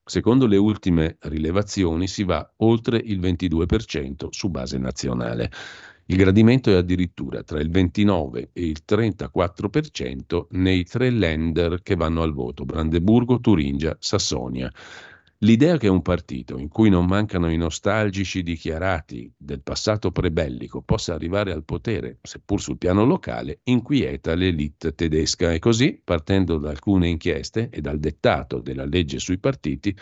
Secondo 0.05 0.47
le 0.47 0.55
ultime 0.55 1.17
rilevazioni 1.19 2.07
si 2.07 2.23
va 2.23 2.49
oltre 2.59 3.01
il 3.03 3.19
22% 3.19 4.27
su 4.29 4.47
base 4.47 4.77
nazionale. 4.77 5.51
Il 6.05 6.15
gradimento 6.15 6.71
è 6.71 6.75
addirittura 6.75 7.43
tra 7.43 7.59
il 7.59 7.69
29 7.69 8.51
e 8.53 8.65
il 8.65 8.81
34% 8.87 10.45
nei 10.51 10.85
tre 10.85 11.09
lender 11.09 11.81
che 11.83 11.95
vanno 11.95 12.21
al 12.21 12.31
voto, 12.31 12.63
Brandeburgo, 12.63 13.41
Turingia, 13.41 13.97
Sassonia. 13.99 14.71
L'idea 15.43 15.77
che 15.77 15.87
un 15.87 16.01
partito 16.01 16.57
in 16.57 16.67
cui 16.67 16.89
non 16.89 17.05
mancano 17.05 17.49
i 17.49 17.55
nostalgici 17.55 18.43
dichiarati 18.43 19.31
del 19.37 19.61
passato 19.61 20.11
prebellico 20.11 20.81
possa 20.81 21.13
arrivare 21.13 21.53
al 21.53 21.63
potere, 21.63 22.17
seppur 22.21 22.59
sul 22.59 22.77
piano 22.77 23.05
locale, 23.05 23.61
inquieta 23.63 24.35
l'elite 24.35 24.93
tedesca 24.93 25.53
e 25.53 25.59
così, 25.59 26.01
partendo 26.03 26.57
da 26.57 26.71
alcune 26.71 27.07
inchieste 27.07 27.69
e 27.69 27.79
dal 27.79 27.99
dettato 27.99 28.59
della 28.59 28.83
legge 28.83 29.19
sui 29.19 29.37
partiti, 29.37 29.95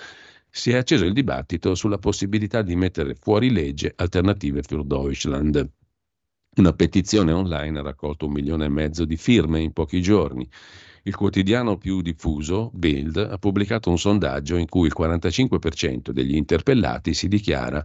si 0.49 0.71
è 0.71 0.77
acceso 0.77 1.05
il 1.05 1.13
dibattito 1.13 1.75
sulla 1.75 1.99
possibilità 1.99 2.63
di 2.63 2.75
mettere 2.75 3.13
fuori 3.13 3.51
legge 3.51 3.93
alternative 3.95 4.63
für 4.63 4.83
Deutschland. 4.83 5.71
Una 6.55 6.73
petizione 6.73 7.31
online 7.31 7.77
ha 7.77 7.83
raccolto 7.83 8.25
un 8.25 8.31
milione 8.31 8.65
e 8.65 8.69
mezzo 8.69 9.05
di 9.05 9.17
firme 9.17 9.61
in 9.61 9.71
pochi 9.71 10.01
giorni 10.01 10.49
il 11.07 11.15
quotidiano 11.15 11.77
più 11.77 12.01
diffuso, 12.01 12.69
Bild, 12.73 13.15
ha 13.15 13.37
pubblicato 13.37 13.89
un 13.89 13.97
sondaggio 13.97 14.57
in 14.57 14.67
cui 14.67 14.87
il 14.87 14.95
45% 14.97 16.09
degli 16.09 16.35
interpellati 16.35 17.13
si 17.13 17.29
dichiara 17.29 17.83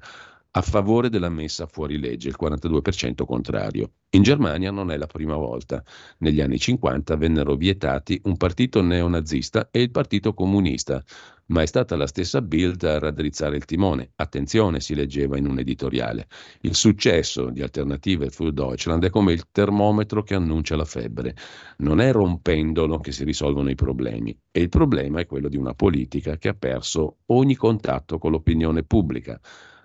a 0.55 0.61
favore 0.61 1.09
della 1.09 1.29
messa 1.29 1.67
fuori 1.67 2.01
legge, 2.01 2.29
il 2.29 2.37
42% 2.39 3.25
contrario. 3.25 3.93
In 4.11 4.23
Germania 4.23 4.73
non 4.73 4.91
è 4.91 4.97
la 4.97 5.07
prima 5.07 5.37
volta. 5.37 5.85
Negli 6.19 6.41
anni 6.41 6.59
50 6.59 7.17
vennero 7.17 7.55
vietati 7.55 8.21
un 8.25 8.37
partito 8.37 8.83
neonazista 8.83 9.69
e 9.71 9.83
il 9.83 9.93
partito 9.93 10.35
comunista, 10.35 11.01
ma 11.47 11.63
è 11.63 11.67
stata 11.67 11.97
la 11.97 12.07
stessa 12.07 12.41
Bild 12.41 12.83
a 12.85 12.99
raddrizzare 12.99 13.57
il 13.57 13.65
timone. 13.65 14.13
Attenzione, 14.17 14.81
si 14.81 14.95
leggeva 14.95 15.37
in 15.37 15.47
un 15.47 15.59
editoriale. 15.59 16.27
Il 16.61 16.75
successo 16.75 17.51
di 17.51 17.63
Alternative 17.63 18.31
für 18.31 18.53
Deutschland 18.53 19.05
è 19.05 19.11
come 19.11 19.33
il 19.33 19.45
termometro 19.51 20.23
che 20.23 20.35
annuncia 20.35 20.77
la 20.77 20.85
febbre. 20.85 21.35
Non 21.79 22.01
è 22.01 22.13
rompendolo 22.13 22.99
che 22.99 23.13
si 23.13 23.25
risolvono 23.25 23.71
i 23.71 23.75
problemi 23.75 24.37
e 24.51 24.61
il 24.61 24.69
problema 24.69 25.21
è 25.21 25.27
quello 25.27 25.49
di 25.49 25.57
una 25.57 25.75
politica 25.75 26.37
che 26.39 26.49
ha 26.49 26.55
perso 26.55 27.19
ogni 27.27 27.57
contatto 27.57 28.19
con 28.19 28.31
l'opinione 28.31 28.83
pubblica 28.85 29.41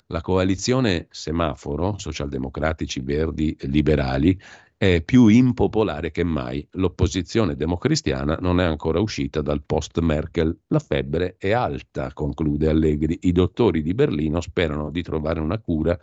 la 0.09 0.21
coalizione 0.21 1.07
semaforo, 1.09 1.97
socialdemocratici, 1.97 3.01
verdi, 3.01 3.55
liberali, 3.63 4.39
è 4.77 5.01
più 5.01 5.27
impopolare 5.27 6.11
che 6.11 6.23
mai. 6.23 6.65
L'opposizione 6.73 7.55
democristiana 7.55 8.37
non 8.39 8.59
è 8.59 8.63
ancora 8.63 8.99
uscita 8.99 9.41
dal 9.41 9.63
post-Merkel. 9.63 10.55
La 10.67 10.79
febbre 10.79 11.35
è 11.39 11.51
alta, 11.51 12.13
conclude 12.13 12.69
Allegri. 12.69 13.17
I 13.23 13.31
dottori 13.31 13.81
di 13.81 13.95
Berlino 13.95 14.39
sperano 14.39 14.91
di 14.91 15.01
trovare 15.01 15.39
una 15.39 15.57
cura 15.57 15.97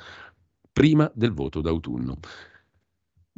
prima 0.72 1.10
del 1.14 1.32
voto 1.32 1.60
d'autunno. 1.60 2.18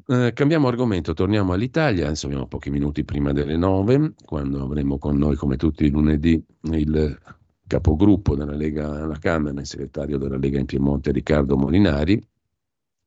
Eh, 0.08 0.32
cambiamo 0.34 0.68
argomento, 0.68 1.12
torniamo 1.12 1.52
all'Italia, 1.52 2.08
insomma, 2.08 2.46
pochi 2.46 2.70
minuti 2.70 3.04
prima 3.04 3.32
delle 3.32 3.56
nove, 3.56 4.14
quando 4.24 4.62
avremo 4.62 4.98
con 4.98 5.16
noi, 5.16 5.36
come 5.36 5.56
tutti 5.56 5.84
i 5.84 5.90
lunedì, 5.90 6.42
il 6.70 7.18
capogruppo 7.66 8.36
della 8.36 8.54
Lega 8.54 9.02
alla 9.02 9.18
Camera, 9.18 9.60
il 9.60 9.66
segretario 9.66 10.16
della 10.16 10.38
Lega 10.38 10.58
in 10.58 10.66
Piemonte 10.66 11.12
Riccardo 11.12 11.56
Molinari. 11.56 12.22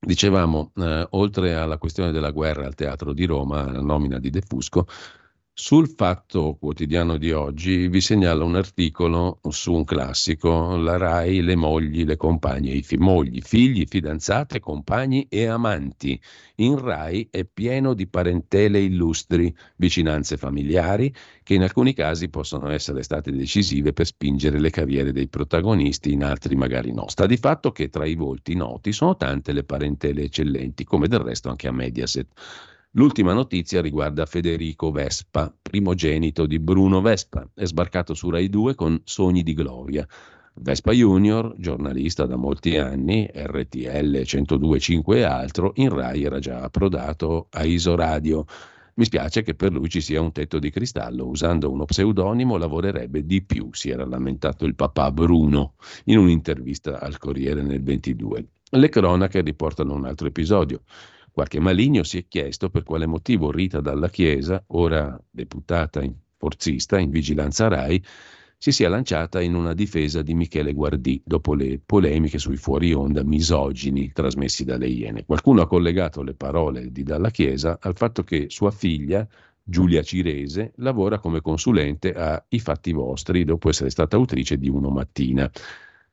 Dicevamo, 0.02 0.72
eh, 0.78 1.08
oltre 1.12 1.56
alla 1.56 1.78
questione 1.78 2.12
della 2.12 2.32
guerra 2.32 2.66
al 2.66 2.74
Teatro 2.74 3.12
di 3.12 3.26
Roma, 3.26 3.70
la 3.70 3.82
nomina 3.82 4.18
di 4.18 4.30
De 4.30 4.42
Fusco, 4.42 4.88
Sul 5.62 5.90
Fatto 5.90 6.56
Quotidiano 6.58 7.18
di 7.18 7.34
oggi 7.34 7.90
vi 7.90 8.00
segnalo 8.00 8.46
un 8.46 8.56
articolo 8.56 9.42
su 9.50 9.74
un 9.74 9.84
classico, 9.84 10.78
la 10.78 10.96
RAI, 10.96 11.42
le 11.42 11.58
mogli, 11.58 12.06
le 12.06 12.16
compagne, 12.16 12.72
i 12.72 12.82
fi- 12.82 12.96
mogli, 12.96 13.42
figli, 13.42 13.86
fidanzate, 13.86 14.62
compagni 14.62 15.28
e 15.30 15.48
amanti. 15.48 16.20
In 16.56 16.80
RAI 16.80 17.28
è 17.30 17.44
pieno 17.44 17.94
di 17.94 18.08
parentele 18.08 18.80
illustri, 18.80 19.54
vicinanze 19.76 20.38
familiari, 20.38 21.14
che 21.44 21.56
in 21.56 21.64
alcuni 21.64 21.94
casi 21.94 22.30
possono 22.30 22.70
essere 22.70 23.04
state 23.04 23.30
decisive 23.30 23.92
per 23.92 24.06
spingere 24.06 24.62
le 24.62 24.70
carriere 24.70 25.12
dei 25.12 25.28
protagonisti, 25.28 26.14
in 26.14 26.24
altri 26.24 26.56
magari 26.56 26.94
no. 26.94 27.10
Sta 27.10 27.26
di 27.26 27.38
fatto 27.38 27.74
che 27.74 27.90
tra 27.90 28.06
i 28.06 28.16
volti 28.16 28.56
noti 28.56 28.94
sono 28.94 29.18
tante 29.18 29.52
le 29.52 29.66
parentele 29.66 30.22
eccellenti, 30.24 30.86
come 30.86 31.10
del 31.10 31.20
resto 31.20 31.50
anche 31.50 31.68
a 31.68 31.74
Mediaset. 31.74 32.28
L'ultima 32.94 33.34
notizia 33.34 33.82
riguarda 33.82 34.26
Federico 34.26 34.90
Vespa, 34.90 35.56
primogenito 35.62 36.48
di 36.48 36.58
Bruno 36.58 37.02
Vespa, 37.02 37.48
è 37.54 37.66
sbarcato 37.66 38.16
su 38.16 38.32
Rai 38.32 38.50
2 38.50 38.74
con 38.74 39.00
Sogni 39.04 39.44
di 39.44 39.54
Gloria. 39.54 40.08
Vespa 40.56 40.92
Junior, 40.92 41.54
giornalista 41.60 42.26
da 42.26 42.36
molti 42.36 42.78
anni, 42.78 43.30
RTL 43.32 44.22
102.5 44.24 45.16
e 45.18 45.22
altro, 45.22 45.74
in 45.76 45.90
Rai 45.90 46.24
era 46.24 46.40
già 46.40 46.62
approdato 46.62 47.46
a 47.52 47.64
Isoradio. 47.64 48.46
Mi 48.96 49.06
spiace 49.06 49.44
che 49.44 49.54
per 49.54 49.72
lui 49.72 49.88
ci 49.88 50.02
sia 50.02 50.20
un 50.20 50.32
tetto 50.32 50.58
di 50.58 50.72
cristallo, 50.72 51.28
usando 51.28 51.70
uno 51.70 51.86
pseudonimo 51.86 52.58
lavorerebbe 52.58 53.24
di 53.24 53.44
più, 53.44 53.70
si 53.72 53.92
era 53.92 54.04
lamentato 54.04 54.66
il 54.66 54.74
papà 54.74 55.12
Bruno 55.12 55.76
in 56.06 56.18
un'intervista 56.18 57.00
al 57.00 57.20
Corriere 57.20 57.62
nel 57.62 57.84
22. 57.84 58.48
Le 58.72 58.90
cronache 58.90 59.42
riportano 59.42 59.94
un 59.94 60.06
altro 60.06 60.26
episodio. 60.26 60.82
Qualche 61.32 61.60
maligno 61.60 62.04
si 62.04 62.18
è 62.18 62.26
chiesto 62.28 62.70
per 62.70 62.84
quale 62.84 63.06
motivo 63.06 63.52
Rita 63.52 63.82
Dalla 63.82 64.10
Chiesa, 64.10 64.64
ora 64.68 65.20
deputata 65.30 66.02
in 66.02 66.14
forzista 66.38 66.98
in 67.00 67.10
vigilanza 67.10 67.68
RAI, 67.68 68.04
si 68.62 68.74
sia 68.74 68.90
lanciata 68.90 69.40
in 69.40 69.56
una 69.56 69.74
difesa 69.74 70.22
di 70.22 70.34
Michele 70.34 70.74
Guardì 70.74 71.22
dopo 71.24 71.54
le 71.54 71.80
polemiche 71.86 72.40
sui 72.40 72.58
fuori 72.58 72.92
onda 72.92 73.24
misogini 73.24 74.12
trasmessi 74.12 74.66
dalle 74.66 74.88
Iene. 74.88 75.24
Qualcuno 75.26 75.62
ha 75.62 75.68
collegato 75.68 76.22
le 76.24 76.34
parole 76.34 76.92
di 76.92 77.04
Dalla 77.04 77.30
Chiesa 77.30 77.78
al 77.80 77.96
fatto 77.96 78.24
che 78.24 78.48
sua 78.50 78.72
figlia, 78.72 79.26
Giulia 79.64 80.02
Cirese, 80.02 80.74
lavora 80.78 81.20
come 81.20 81.40
consulente 81.40 82.12
a 82.12 82.44
I 82.50 82.60
Fatti 82.60 82.92
Vostri 82.92 83.46
dopo 83.46 83.70
essere 83.70 83.90
stata 83.92 84.18
autrice 84.18 84.58
di 84.58 84.68
Uno 84.68 84.90
Mattina. 84.90 85.50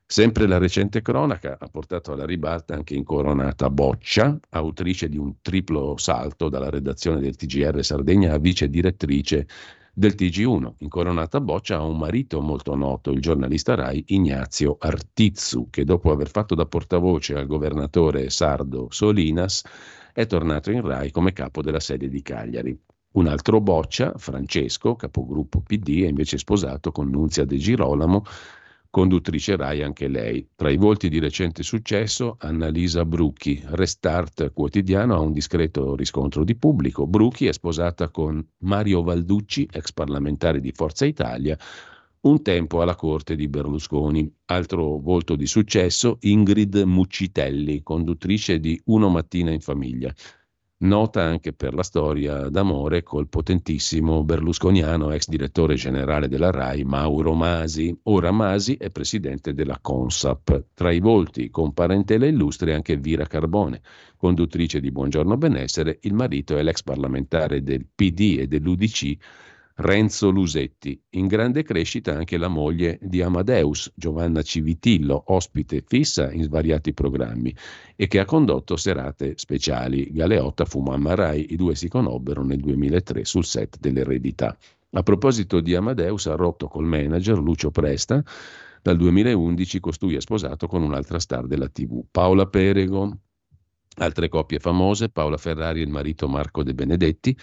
Sempre 0.09 0.47
la 0.47 0.57
recente 0.57 1.01
cronaca 1.01 1.57
ha 1.59 1.67
portato 1.67 2.13
alla 2.13 2.25
ribalta 2.25 2.73
anche 2.73 2.95
incoronata 2.95 3.69
Boccia, 3.69 4.39
autrice 4.51 5.09
di 5.09 5.17
un 5.17 5.41
triplo 5.41 5.97
salto 5.97 6.47
dalla 6.47 6.69
redazione 6.69 7.19
del 7.19 7.35
TGR 7.35 7.83
Sardegna 7.83 8.33
a 8.33 8.37
vice 8.37 8.69
direttrice 8.69 9.45
del 9.93 10.15
TG1. 10.15 10.75
Incoronata 10.77 11.41
Boccia 11.41 11.75
ha 11.75 11.83
un 11.83 11.97
marito 11.97 12.39
molto 12.39 12.73
noto, 12.73 13.11
il 13.11 13.19
giornalista 13.19 13.75
Rai 13.75 14.01
Ignazio 14.07 14.77
Artizzu, 14.79 15.67
che 15.69 15.83
dopo 15.83 16.09
aver 16.09 16.29
fatto 16.29 16.55
da 16.55 16.65
portavoce 16.65 17.35
al 17.35 17.45
governatore 17.45 18.29
sardo 18.29 18.87
Solinas 18.89 19.65
è 20.13 20.25
tornato 20.25 20.71
in 20.71 20.87
Rai 20.87 21.11
come 21.11 21.33
capo 21.33 21.61
della 21.61 21.81
sede 21.81 22.07
di 22.07 22.21
Cagliari. 22.21 22.79
Un 23.17 23.27
altro 23.27 23.59
Boccia, 23.59 24.13
Francesco, 24.15 24.95
capogruppo 24.95 25.59
PD, 25.59 26.03
è 26.03 26.07
invece 26.07 26.37
sposato 26.37 26.91
con 26.91 27.09
Nunzia 27.09 27.43
De 27.43 27.57
Girolamo, 27.57 28.23
conduttrice 28.97 29.55
Rai 29.55 29.83
anche 29.83 30.07
lei. 30.07 30.49
Tra 30.55 30.71
i 30.71 30.75
volti 30.75 31.07
di 31.07 31.19
recente 31.19 31.61
successo, 31.61 32.35
Annalisa 32.39 33.05
Brucchi. 33.05 33.61
Restart 33.63 34.51
quotidiano 34.53 35.13
ha 35.13 35.19
un 35.19 35.33
discreto 35.33 35.95
riscontro 35.95 36.43
di 36.43 36.55
pubblico. 36.55 37.05
Brucchi 37.05 37.45
è 37.45 37.51
sposata 37.51 38.09
con 38.09 38.43
Mario 38.61 39.03
Valducci, 39.03 39.69
ex 39.71 39.91
parlamentare 39.91 40.59
di 40.59 40.71
Forza 40.71 41.05
Italia, 41.05 41.55
un 42.21 42.41
tempo 42.41 42.81
alla 42.81 42.95
corte 42.95 43.35
di 43.35 43.47
Berlusconi. 43.47 44.33
Altro 44.45 44.97
volto 44.97 45.35
di 45.35 45.45
successo, 45.45 46.17
Ingrid 46.21 46.77
Muccitelli, 46.77 47.83
conduttrice 47.83 48.59
di 48.59 48.81
Uno 48.85 49.09
Mattina 49.09 49.51
in 49.51 49.61
Famiglia 49.61 50.11
nota 50.79 51.23
anche 51.23 51.53
per 51.53 51.73
la 51.73 51.81
storia 51.81 52.49
d'amore 52.49 53.01
col 53.01 53.27
potentissimo 53.27 54.23
berlusconiano 54.23 55.11
ex 55.11 55.27
direttore 55.27 55.73
generale 55.75 56.27
della 56.27 56.51
RAI 56.51 56.83
Mauro 56.83 57.33
Masi. 57.33 57.97
Ora 58.03 58.31
Masi 58.31 58.75
è 58.75 58.91
presidente 58.91 59.53
della 59.53 59.79
Consap. 59.81 60.65
Tra 60.73 60.91
i 60.91 60.99
volti 60.99 61.49
con 61.49 61.73
parentela 61.73 62.27
illustre 62.27 62.75
anche 62.75 62.97
Vira 62.97 63.25
Carbone, 63.25 63.81
conduttrice 64.17 64.79
di 64.79 64.91
Buongiorno 64.91 65.35
Benessere, 65.37 65.97
il 66.01 66.13
marito 66.13 66.57
è 66.57 66.61
l'ex 66.61 66.83
parlamentare 66.83 67.63
del 67.63 67.87
PD 67.93 68.37
e 68.39 68.47
dell'UDC 68.47 69.17
Renzo 69.79 70.31
Lusetti. 70.31 70.99
In 71.11 71.27
grande 71.27 71.61
crescita 71.61 72.15
anche 72.15 72.37
la 72.37 72.47
moglie 72.47 72.97
di 72.99 73.21
Amadeus, 73.21 73.91
Giovanna 73.93 74.41
Civitillo, 74.41 75.25
ospite 75.27 75.83
fissa 75.85 76.31
in 76.31 76.41
svariati 76.41 76.95
programmi 76.95 77.55
e 77.95 78.07
che 78.07 78.17
ha 78.17 78.25
condotto 78.25 78.75
serate 78.75 79.33
speciali. 79.37 80.11
Galeotta 80.11 80.65
fu 80.65 80.81
mamma 80.81 81.13
Rai, 81.13 81.53
i 81.53 81.55
due 81.55 81.75
si 81.75 81.89
conobbero 81.89 82.43
nel 82.43 82.59
2003 82.59 83.23
sul 83.23 83.45
set 83.45 83.77
dell'eredità. 83.77 84.57
A 84.93 85.03
proposito 85.03 85.59
di 85.59 85.75
Amadeus, 85.75 86.25
ha 86.25 86.33
rotto 86.33 86.67
col 86.67 86.85
manager 86.85 87.37
Lucio 87.37 87.69
Presta. 87.69 88.23
Dal 88.81 88.97
2011 88.97 89.79
costui 89.79 90.15
è 90.15 90.21
sposato 90.21 90.65
con 90.65 90.81
un'altra 90.81 91.19
star 91.19 91.45
della 91.45 91.69
TV, 91.69 92.03
Paola 92.09 92.47
Perego. 92.47 93.15
Altre 93.99 94.27
coppie 94.27 94.57
famose, 94.57 95.09
Paola 95.09 95.37
Ferrari 95.37 95.81
e 95.81 95.83
il 95.83 95.89
marito 95.89 96.27
Marco 96.27 96.63
De 96.63 96.73
Benedetti, 96.73 97.37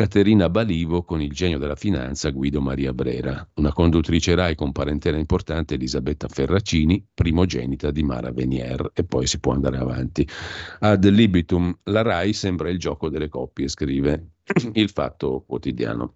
Caterina 0.00 0.48
Balivo 0.48 1.02
con 1.02 1.20
il 1.20 1.30
genio 1.30 1.58
della 1.58 1.74
finanza 1.74 2.30
Guido 2.30 2.62
Maria 2.62 2.94
Brera, 2.94 3.46
una 3.56 3.70
conduttrice 3.70 4.34
RAI 4.34 4.54
con 4.54 4.72
parentela 4.72 5.18
importante 5.18 5.74
Elisabetta 5.74 6.26
Ferracini, 6.26 7.06
primogenita 7.12 7.90
di 7.90 8.02
Mara 8.02 8.32
Venier 8.32 8.92
e 8.94 9.04
poi 9.04 9.26
si 9.26 9.38
può 9.40 9.52
andare 9.52 9.76
avanti. 9.76 10.26
Ad 10.78 11.04
libitum, 11.04 11.80
la 11.82 12.00
RAI 12.00 12.32
sembra 12.32 12.70
il 12.70 12.78
gioco 12.78 13.10
delle 13.10 13.28
coppie, 13.28 13.68
scrive 13.68 14.30
il 14.72 14.88
Fatto 14.88 15.44
Quotidiano 15.46 16.14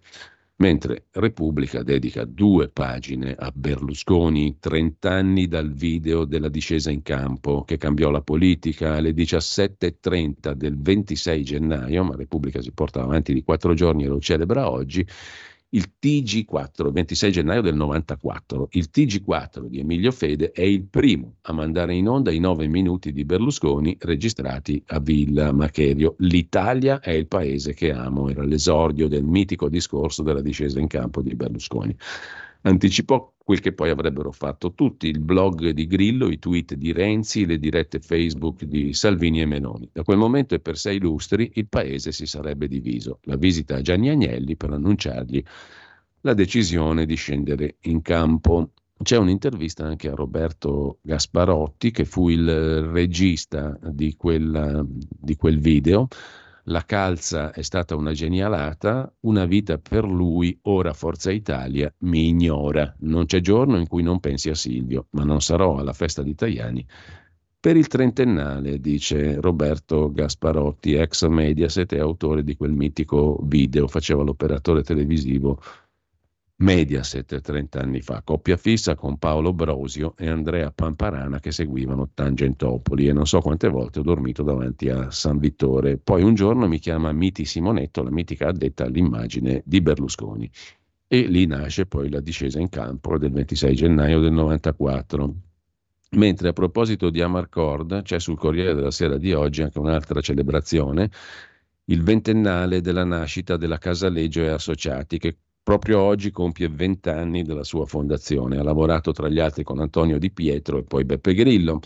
mentre 0.57 1.07
Repubblica 1.11 1.83
dedica 1.83 2.23
due 2.23 2.69
pagine 2.69 3.35
a 3.37 3.51
Berlusconi, 3.53 4.57
30 4.59 5.11
anni 5.11 5.47
dal 5.47 5.73
video 5.73 6.23
della 6.25 6.49
discesa 6.49 6.91
in 6.91 7.01
campo 7.01 7.63
che 7.63 7.77
cambiò 7.77 8.09
la 8.09 8.21
politica. 8.21 8.95
Alle 8.95 9.11
17.30 9.11 10.53
del 10.53 10.79
26 10.79 11.43
gennaio, 11.43 12.03
ma 12.03 12.15
Repubblica 12.15 12.61
si 12.61 12.71
porta 12.71 13.01
avanti 13.01 13.33
di 13.33 13.43
quattro 13.43 13.73
giorni 13.73 14.05
e 14.05 14.07
lo 14.07 14.19
celebra 14.19 14.69
oggi, 14.69 15.05
il 15.75 15.91
TG4, 16.01 16.91
26 16.91 17.31
gennaio 17.31 17.61
del 17.61 17.75
94. 17.75 18.69
Il 18.71 18.89
TG4 18.93 19.65
di 19.65 19.79
Emilio 19.79 20.11
Fede 20.11 20.51
è 20.51 20.61
il 20.61 20.83
primo 20.85 21.35
a 21.41 21.53
mandare 21.53 21.93
in 21.93 22.07
onda 22.07 22.31
i 22.31 22.39
nove 22.39 22.67
minuti 22.67 23.11
di 23.11 23.25
Berlusconi 23.25 23.95
registrati 23.99 24.81
a 24.87 24.99
Villa 24.99 25.51
Macherio. 25.51 26.15
L'Italia 26.19 27.01
è 27.01 27.11
il 27.11 27.27
paese 27.27 27.73
che 27.73 27.91
amo, 27.91 28.29
era 28.29 28.43
l'esordio 28.43 29.09
del 29.09 29.25
mitico 29.25 29.67
discorso 29.67 30.23
della 30.23 30.41
discesa 30.41 30.79
in 30.79 30.87
campo 30.87 31.21
di 31.21 31.35
Berlusconi 31.35 31.95
anticipò 32.65 33.33
quel 33.45 33.59
che 33.59 33.73
poi 33.73 33.91
avrebbero 33.91 34.31
fatto 34.31 34.73
tutti, 34.73 35.07
il 35.07 35.19
blog 35.19 35.69
di 35.69 35.85
Grillo, 35.85 36.31
i 36.31 36.39
tweet 36.39 36.73
di 36.73 36.91
Renzi, 36.91 37.45
le 37.45 37.59
dirette 37.59 37.99
Facebook 37.99 38.63
di 38.63 38.91
Salvini 38.91 39.39
e 39.41 39.45
Meloni. 39.45 39.87
Da 39.93 40.01
quel 40.01 40.17
momento 40.17 40.55
e 40.55 40.59
per 40.59 40.79
sei 40.79 40.99
lustri 40.99 41.51
il 41.53 41.67
paese 41.67 42.11
si 42.11 42.25
sarebbe 42.25 42.67
diviso. 42.67 43.19
La 43.25 43.35
visita 43.35 43.75
a 43.75 43.81
Gianni 43.81 44.09
Agnelli 44.09 44.55
per 44.55 44.71
annunciargli 44.71 45.43
la 46.21 46.33
decisione 46.33 47.05
di 47.05 47.13
scendere 47.13 47.75
in 47.81 48.01
campo. 48.01 48.71
C'è 48.99 49.17
un'intervista 49.17 49.85
anche 49.85 50.09
a 50.09 50.15
Roberto 50.15 50.97
Gasparotti, 51.03 51.91
che 51.91 52.05
fu 52.05 52.29
il 52.29 52.81
regista 52.81 53.77
di, 53.79 54.15
quella, 54.15 54.83
di 54.87 55.35
quel 55.35 55.59
video, 55.59 56.07
la 56.65 56.83
calza 56.85 57.51
è 57.51 57.61
stata 57.61 57.95
una 57.95 58.11
genialata, 58.11 59.11
una 59.21 59.45
vita 59.45 59.77
per 59.77 60.05
lui, 60.05 60.57
ora 60.63 60.93
Forza 60.93 61.31
Italia 61.31 61.93
mi 61.99 62.27
ignora. 62.27 62.93
Non 62.99 63.25
c'è 63.25 63.39
giorno 63.39 63.77
in 63.77 63.87
cui 63.87 64.03
non 64.03 64.19
pensi 64.19 64.49
a 64.49 64.55
Silvio, 64.55 65.07
ma 65.11 65.23
non 65.23 65.41
sarò 65.41 65.77
alla 65.77 65.93
festa 65.93 66.23
di 66.23 66.35
Tajani 66.35 66.85
per 67.65 67.77
il 67.77 67.87
trentennale, 67.87 68.79
dice 68.79 69.41
Roberto 69.41 70.11
Gasparotti, 70.11 70.93
ex 70.93 71.25
Mediaset 71.25 71.93
e 71.93 71.99
autore 71.99 72.43
di 72.43 72.55
quel 72.55 72.73
mitico 72.73 73.39
video, 73.41 73.87
faceva 73.87 74.21
l'operatore 74.21 74.83
televisivo 74.83 75.59
Mediaset 76.57 77.41
30 77.41 77.81
anni 77.81 77.99
fa, 77.99 78.21
coppia 78.23 78.55
fissa 78.55 78.95
con 78.95 79.17
Paolo 79.17 79.51
Brosio 79.51 80.13
e 80.17 80.29
Andrea 80.29 80.71
Pamparana 80.71 81.41
che 81.41 81.51
seguivano 81.51 82.11
Tangentopoli 82.13 83.09
e 83.09 83.13
non 83.13 83.27
so 83.27 83.41
quante 83.41 83.67
volte 83.67 83.99
ho 83.99 84.03
dormito 84.03 84.41
davanti 84.41 84.87
a 84.87 85.11
San 85.11 85.37
Vittore. 85.37 85.97
Poi 85.97 86.23
un 86.23 86.33
giorno 86.33 86.65
mi 86.69 86.79
chiama 86.79 87.11
Miti 87.11 87.43
Simonetto, 87.43 88.03
la 88.03 88.09
mitica 88.09 88.47
addetta 88.47 88.85
all'immagine 88.85 89.63
di 89.65 89.81
Berlusconi. 89.81 90.49
E 91.07 91.27
lì 91.27 91.45
nasce 91.45 91.87
poi 91.87 92.09
la 92.09 92.21
discesa 92.21 92.57
in 92.61 92.69
campo 92.69 93.17
del 93.17 93.31
26 93.31 93.75
gennaio 93.75 94.21
del 94.21 94.31
94. 94.31 95.35
Mentre 96.11 96.47
a 96.47 96.53
proposito 96.53 97.09
di 97.09 97.21
Amarcord 97.21 98.01
c'è 98.03 98.17
sul 98.17 98.37
Corriere 98.37 98.73
della 98.73 98.91
Sera 98.91 99.17
di 99.17 99.33
oggi 99.33 99.61
anche 99.61 99.79
un'altra 99.79 100.21
celebrazione 100.21 101.11
il 101.85 102.01
ventennale 102.01 102.81
della 102.81 103.03
nascita 103.03 103.57
della 103.57 103.77
Casaleggio 103.77 104.41
e 104.41 104.47
Associati, 104.47 105.19
che 105.19 105.37
proprio 105.65 105.99
oggi 105.99 106.29
compie 106.29 106.69
vent'anni 106.69 107.41
dalla 107.41 107.63
sua 107.63 107.87
fondazione. 107.87 108.59
Ha 108.59 108.63
lavorato 108.63 109.11
tra 109.13 109.27
gli 109.27 109.39
altri 109.39 109.63
con 109.63 109.79
Antonio 109.79 110.19
Di 110.19 110.29
Pietro 110.29 110.77
e 110.77 110.83
poi 110.83 111.05
Beppe 111.05 111.33
Grillo. 111.33 111.79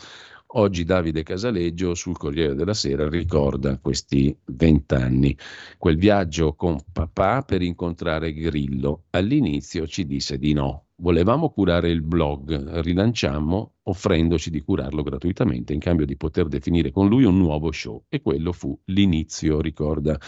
Oggi 0.53 0.83
Davide 0.83 1.23
Casaleggio 1.23 1.95
sul 1.95 2.17
Corriere 2.17 2.55
della 2.55 2.73
Sera 2.73 3.07
ricorda 3.07 3.77
questi 3.77 4.37
vent'anni, 4.47 5.37
quel 5.77 5.95
viaggio 5.95 6.55
con 6.55 6.77
papà 6.91 7.43
per 7.43 7.61
incontrare 7.61 8.33
Grillo. 8.33 9.03
All'inizio 9.11 9.87
ci 9.87 10.05
disse 10.05 10.37
di 10.37 10.51
no. 10.51 10.87
Volevamo 10.97 11.49
curare 11.49 11.89
il 11.89 12.01
blog, 12.01 12.81
rilanciammo 12.81 13.75
offrendoci 13.83 14.49
di 14.49 14.59
curarlo 14.59 15.03
gratuitamente 15.03 15.71
in 15.71 15.79
cambio 15.79 16.05
di 16.05 16.17
poter 16.17 16.47
definire 16.47 16.91
con 16.91 17.07
lui 17.07 17.23
un 17.23 17.37
nuovo 17.37 17.71
show 17.71 18.03
e 18.09 18.21
quello 18.21 18.51
fu 18.51 18.77
l'inizio, 18.87 19.61
ricorda 19.61 20.19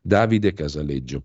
Davide 0.00 0.52
Casaleggio. 0.52 1.22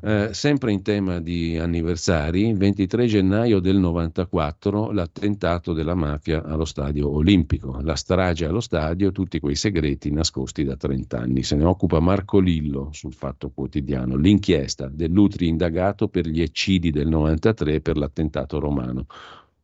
Eh, 0.00 0.32
sempre 0.32 0.70
in 0.70 0.82
tema 0.82 1.18
di 1.18 1.58
anniversari, 1.58 2.52
23 2.54 3.06
gennaio 3.06 3.58
del 3.58 3.78
94, 3.78 4.92
l'attentato 4.92 5.72
della 5.72 5.96
mafia 5.96 6.44
allo 6.44 6.64
stadio 6.64 7.10
olimpico, 7.10 7.80
la 7.82 7.96
strage 7.96 8.44
allo 8.44 8.60
stadio, 8.60 9.10
tutti 9.10 9.40
quei 9.40 9.56
segreti 9.56 10.12
nascosti 10.12 10.62
da 10.62 10.76
30 10.76 11.18
anni. 11.18 11.42
Se 11.42 11.56
ne 11.56 11.64
occupa 11.64 11.98
Marco 11.98 12.38
Lillo 12.38 12.90
sul 12.92 13.12
Fatto 13.12 13.50
Quotidiano, 13.50 14.14
l'inchiesta 14.14 14.86
dell'Utri 14.86 15.48
indagato 15.48 16.06
per 16.06 16.28
gli 16.28 16.42
eccidi 16.42 16.92
del 16.92 17.08
93 17.08 17.80
per 17.80 17.96
l'attentato 17.96 18.60
romano 18.60 19.06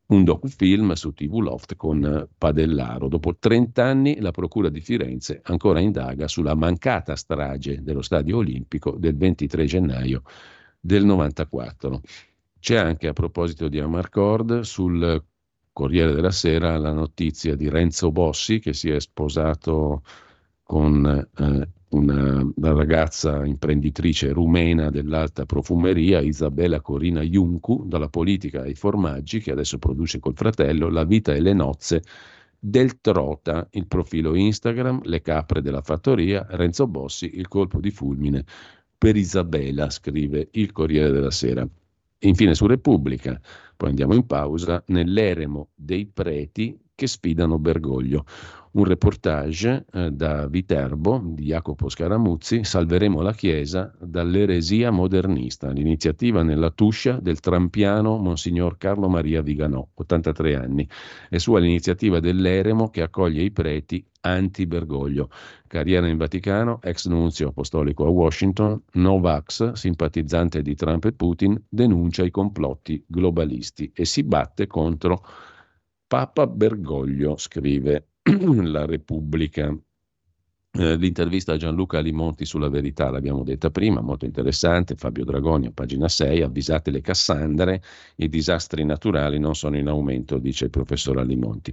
un 0.06 0.24
docufilm 0.24 0.93
su 0.93 1.12
TV 1.12 1.39
Loft 1.39 1.76
con 1.76 2.28
Padellaro. 2.36 3.09
Dopo 3.09 3.36
30 3.36 3.85
anni 3.85 4.20
la 4.20 4.31
Procura 4.31 4.68
di 4.68 4.81
Firenze 4.81 5.40
ancora 5.44 5.81
indaga 5.81 6.28
sulla 6.28 6.55
mancata 6.55 7.16
strage 7.16 7.82
dello 7.82 8.02
Stadio 8.02 8.39
Olimpico 8.39 8.97
del 8.98 9.16
23 9.16 9.64
gennaio 9.64 10.22
del 10.78 11.05
94. 11.05 12.01
C'è 12.59 12.76
anche 12.76 13.09
a 13.09 13.12
proposito 13.12 13.68
di 13.68 13.78
Amarcord 13.78 14.60
sul 14.60 15.22
Corriere 15.72 16.14
della 16.14 16.31
Sera 16.31 16.76
la 16.78 16.93
notizia 16.93 17.56
di 17.56 17.68
Renzo 17.68 18.12
Bossi 18.12 18.60
che 18.60 18.72
si 18.72 18.90
è 18.90 19.01
sposato 19.01 20.02
con 20.62 21.05
eh, 21.36 21.68
una, 21.95 22.47
una, 22.55 22.73
ragazza 22.73 23.45
imprenditrice 23.45 24.33
rumena 24.33 24.91
dell'alta 24.91 25.47
profumeria, 25.47 26.21
Isabella 26.21 26.81
Corina 26.81 27.23
Juncu, 27.23 27.85
dalla 27.87 28.09
politica 28.09 28.62
ai 28.62 28.75
formaggi, 28.75 29.41
che 29.41 29.53
adesso 29.53 29.79
produce 29.79 30.19
col 30.19 30.35
fratello 30.35 30.89
La 30.89 31.05
vita 31.05 31.33
e 31.33 31.41
le 31.41 31.53
nozze 31.53 32.03
del 32.59 33.01
Trota, 33.01 33.69
il 33.73 33.87
profilo 33.87 34.35
Instagram, 34.35 35.03
le 35.05 35.21
capre 35.21 35.62
della 35.62 35.83
fattoria, 35.83 36.47
Renzo 36.51 36.87
Bossi, 36.87 37.39
il 37.39 37.47
colpo 37.49 37.79
di 37.79 37.91
fulmine 37.91 38.45
per 38.97 39.16
Isabella, 39.16 39.91
scrive 39.91 40.49
il 40.53 40.73
Corriere 40.73 41.12
della 41.12 41.31
Sera. 41.31 41.66
Infine 42.21 42.55
su 42.55 42.66
Repubblica, 42.66 43.39
poi 43.77 43.91
andiamo 43.91 44.15
in 44.15 44.25
pausa, 44.27 44.83
nell'eremo 44.87 45.69
dei 45.75 46.07
preti 46.07 46.79
che 46.95 47.07
sfidano 47.07 47.59
Bergoglio 47.59 48.25
un 48.74 48.84
reportage 48.84 49.84
eh, 49.92 50.10
da 50.10 50.46
Viterbo 50.48 51.20
di 51.24 51.44
Jacopo 51.44 51.88
Scaramuzzi, 51.88 52.64
Salveremo 52.64 53.20
la 53.20 53.32
Chiesa 53.32 53.92
dall'eresia 54.01 54.90
modernista, 54.90 55.70
l'iniziativa 55.70 56.42
nella 56.42 56.70
tuscia 56.70 57.18
del 57.20 57.40
trampiano 57.40 58.16
Monsignor 58.16 58.76
Carlo 58.76 59.09
Maria 59.09 59.42
Viganò, 59.42 59.86
83 59.94 60.56
anni, 60.56 60.88
e 61.30 61.38
sua 61.38 61.60
l'iniziativa 61.60 62.18
dell'eremo 62.18 62.90
che 62.90 63.02
accoglie 63.02 63.42
i 63.42 63.52
preti 63.52 64.05
anti-Bergoglio. 64.20 65.28
Carriera 65.68 66.09
in 66.09 66.16
Vaticano, 66.16 66.80
ex 66.82 67.06
nunzio 67.06 67.48
apostolico 67.48 68.06
a 68.06 68.09
Washington, 68.09 68.82
Novax, 68.94 69.72
simpatizzante 69.72 70.62
di 70.62 70.74
Trump 70.74 71.05
e 71.05 71.12
Putin, 71.12 71.62
denuncia 71.68 72.24
i 72.24 72.30
complotti 72.30 73.05
globalisti 73.06 73.92
e 73.94 74.05
si 74.05 74.24
batte 74.24 74.66
contro 74.66 75.24
Papa 76.06 76.46
Bergoglio, 76.46 77.36
scrive 77.36 78.09
la 78.62 78.86
Repubblica. 78.86 79.76
Eh, 80.76 80.96
l'intervista 80.96 81.52
a 81.52 81.56
Gianluca 81.56 82.01
Limonti 82.01 82.44
sulla 82.44 82.68
verità, 82.68 83.09
l'abbiamo 83.09 83.44
detta 83.44 83.70
prima, 83.70 84.01
molto 84.01 84.24
interessante, 84.24 84.96
Fabio 84.96 85.24
Dragoni 85.24 85.66
a 85.66 85.70
pagina 85.72 86.09
6, 86.09 86.42
avvisate 86.42 86.90
le 86.90 87.01
Cassandre, 87.01 87.80
i 88.16 88.28
disastri 88.28 88.84
naturali 88.84 89.38
non 89.38 89.55
sono 89.55 89.76
in 89.76 89.86
aumento, 89.86 90.38
dice 90.38 90.64
il 90.64 90.70
professor 90.70 91.18
Alimonti. 91.18 91.72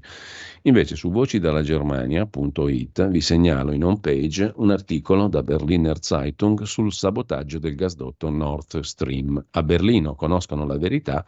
Invece 0.63 0.95
su 0.95 1.09
voci 1.09 1.39
dalla 1.39 1.63
Germania.it 1.63 3.07
vi 3.07 3.21
segnalo 3.21 3.71
in 3.71 3.85
home 3.85 3.99
page 3.99 4.51
un 4.57 4.69
articolo 4.69 5.27
da 5.29 5.41
Berliner 5.41 5.99
Zeitung 5.99 6.61
sul 6.63 6.93
sabotaggio 6.93 7.57
del 7.57 7.73
gasdotto 7.73 8.29
Nord 8.29 8.81
Stream. 8.81 9.43
A 9.51 9.63
Berlino 9.63 10.13
conoscono 10.13 10.65
la 10.65 10.77
verità, 10.77 11.25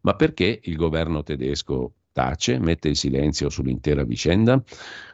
ma 0.00 0.14
perché 0.14 0.60
il 0.64 0.74
governo 0.74 1.22
tedesco 1.22 1.92
tace, 2.12 2.58
mette 2.58 2.88
il 2.88 2.96
silenzio 2.96 3.48
sull'intera 3.48 4.04
vicenda. 4.04 4.62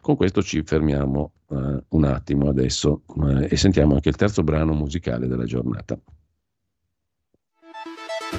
Con 0.01 0.17
questo 0.17 0.43
ci 0.43 0.63
fermiamo 0.63 1.33
uh, 1.47 1.83
un 1.89 2.05
attimo 2.05 2.49
adesso 2.49 3.03
uh, 3.07 3.47
e 3.49 3.57
sentiamo 3.57 3.95
anche 3.95 4.09
il 4.09 4.17
terzo 4.17 4.43
brano 4.43 4.73
musicale 4.75 5.27
della 5.27 5.45
giornata. 5.45 5.99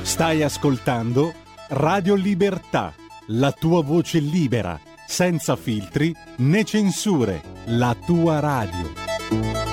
Stai 0.01 0.43
ascoltando 0.43 1.33
Radio 1.69 2.15
Libertà, 2.15 2.93
la 3.27 3.51
tua 3.51 3.83
voce 3.83 4.19
libera, 4.19 4.79
senza 5.07 5.55
filtri 5.55 6.13
né 6.37 6.63
censure, 6.63 7.41
la 7.65 7.95
tua 8.05 8.39
radio. 8.39 9.68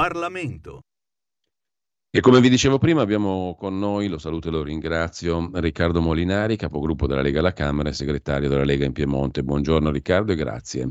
Parlamento. 0.00 0.80
E 2.10 2.20
come 2.20 2.40
vi 2.40 2.48
dicevo 2.48 2.78
prima 2.78 3.02
abbiamo 3.02 3.54
con 3.58 3.78
noi, 3.78 4.08
lo 4.08 4.16
saluto 4.16 4.48
e 4.48 4.50
lo 4.50 4.62
ringrazio, 4.62 5.50
Riccardo 5.52 6.00
Molinari, 6.00 6.56
capogruppo 6.56 7.06
della 7.06 7.20
Lega 7.20 7.40
alla 7.40 7.52
Camera 7.52 7.90
e 7.90 7.92
segretario 7.92 8.48
della 8.48 8.64
Lega 8.64 8.86
in 8.86 8.94
Piemonte. 8.94 9.42
Buongiorno 9.42 9.90
Riccardo 9.90 10.32
e 10.32 10.36
grazie. 10.36 10.88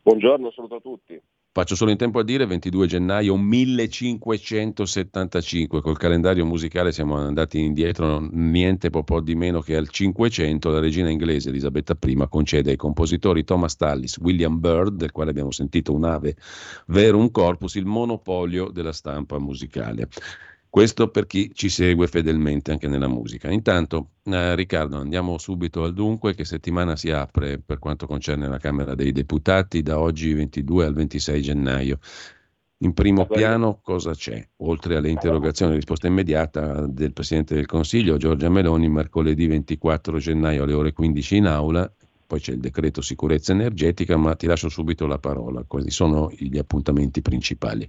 Buongiorno, 0.00 0.50
saluto 0.50 0.76
a 0.76 0.80
tutti. 0.80 1.20
Faccio 1.58 1.74
solo 1.74 1.90
in 1.90 1.96
tempo 1.96 2.20
a 2.20 2.22
dire 2.22 2.46
22 2.46 2.86
gennaio 2.86 3.36
1575, 3.36 5.80
col 5.80 5.98
calendario 5.98 6.46
musicale 6.46 6.92
siamo 6.92 7.16
andati 7.16 7.58
indietro 7.58 8.24
niente 8.30 8.90
po', 8.90 9.02
po' 9.02 9.20
di 9.20 9.34
meno 9.34 9.60
che 9.60 9.74
al 9.74 9.88
500, 9.88 10.70
la 10.70 10.78
regina 10.78 11.10
inglese 11.10 11.48
Elisabetta 11.48 11.98
I 12.00 12.26
concede 12.28 12.70
ai 12.70 12.76
compositori 12.76 13.42
Thomas 13.42 13.74
Tallis, 13.74 14.18
William 14.18 14.60
Byrd, 14.60 14.94
del 14.94 15.10
quale 15.10 15.30
abbiamo 15.30 15.50
sentito 15.50 15.92
un'ave 15.92 16.36
verum 16.86 17.32
corpus, 17.32 17.74
il 17.74 17.86
monopolio 17.86 18.70
della 18.70 18.92
stampa 18.92 19.40
musicale. 19.40 20.06
Questo 20.70 21.08
per 21.08 21.26
chi 21.26 21.50
ci 21.54 21.70
segue 21.70 22.06
fedelmente 22.06 22.72
anche 22.72 22.88
nella 22.88 23.08
musica. 23.08 23.50
Intanto, 23.50 24.10
eh, 24.24 24.54
Riccardo, 24.54 24.98
andiamo 24.98 25.38
subito 25.38 25.82
al 25.82 25.94
dunque. 25.94 26.34
Che 26.34 26.44
settimana 26.44 26.94
si 26.94 27.10
apre 27.10 27.58
per 27.58 27.78
quanto 27.78 28.06
concerne 28.06 28.48
la 28.48 28.58
Camera 28.58 28.94
dei 28.94 29.12
Deputati 29.12 29.82
da 29.82 29.98
oggi 29.98 30.34
22 30.34 30.84
al 30.84 30.94
26 30.94 31.42
gennaio? 31.42 31.98
In 32.80 32.92
primo 32.92 33.26
piano 33.26 33.80
cosa 33.82 34.12
c'è? 34.12 34.46
Oltre 34.58 34.96
alle 34.96 35.08
interrogazioni 35.08 35.72
e 35.72 35.76
risposta 35.76 36.06
immediata 36.06 36.86
del 36.86 37.12
Presidente 37.12 37.54
del 37.54 37.66
Consiglio 37.66 38.18
Giorgia 38.18 38.48
Meloni 38.48 38.88
mercoledì 38.88 39.48
24 39.48 40.18
gennaio 40.18 40.62
alle 40.62 40.74
ore 40.74 40.92
15 40.92 41.36
in 41.36 41.46
aula, 41.46 41.90
poi 42.24 42.38
c'è 42.38 42.52
il 42.52 42.60
decreto 42.60 43.00
sicurezza 43.00 43.52
energetica, 43.52 44.16
ma 44.16 44.36
ti 44.36 44.46
lascio 44.46 44.68
subito 44.68 45.06
la 45.06 45.18
parola. 45.18 45.64
Quali 45.66 45.90
sono 45.90 46.30
gli 46.36 46.58
appuntamenti 46.58 47.20
principali? 47.20 47.88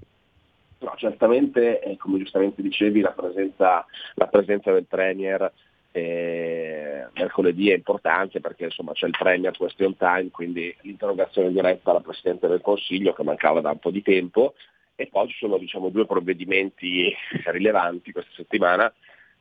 No, 0.79 0.93
certamente, 0.95 1.81
eh, 1.81 1.97
come 1.97 2.19
giustamente 2.19 2.61
dicevi, 2.61 3.01
la 3.01 3.11
presenza, 3.11 3.85
la 4.15 4.27
presenza 4.27 4.71
del 4.71 4.85
Premier 4.85 5.51
eh, 5.91 7.07
mercoledì 7.13 7.71
è 7.71 7.75
importante 7.75 8.39
perché 8.39 8.65
insomma, 8.65 8.93
c'è 8.93 9.07
il 9.07 9.15
Premier 9.17 9.55
question 9.57 9.97
time, 9.97 10.29
quindi 10.31 10.73
l'interrogazione 10.81 11.51
diretta 11.51 11.91
alla 11.91 11.99
Presidente 11.99 12.47
del 12.47 12.61
Consiglio 12.61 13.13
che 13.13 13.23
mancava 13.23 13.59
da 13.59 13.71
un 13.71 13.79
po' 13.79 13.91
di 13.91 14.01
tempo. 14.01 14.53
E 14.95 15.07
poi 15.07 15.29
ci 15.29 15.37
sono 15.37 15.57
diciamo, 15.57 15.89
due 15.89 16.05
provvedimenti 16.05 17.13
rilevanti 17.45 18.11
questa 18.11 18.31
settimana 18.35 18.91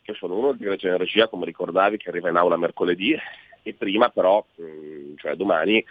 che 0.03 0.15
sono 0.15 0.37
uno 0.37 0.53
di 0.53 0.65
legge 0.65 0.89
energia, 0.89 1.29
come 1.29 1.45
ricordavi, 1.45 1.99
che 1.99 2.09
arriva 2.09 2.31
in 2.31 2.37
aula 2.37 2.57
mercoledì 2.57 3.17
e 3.63 3.75
prima 3.75 4.09
però, 4.09 4.45
mh, 4.55 4.63
mm, 4.63 5.15
cioè 5.17 5.35
domani, 5.35 5.85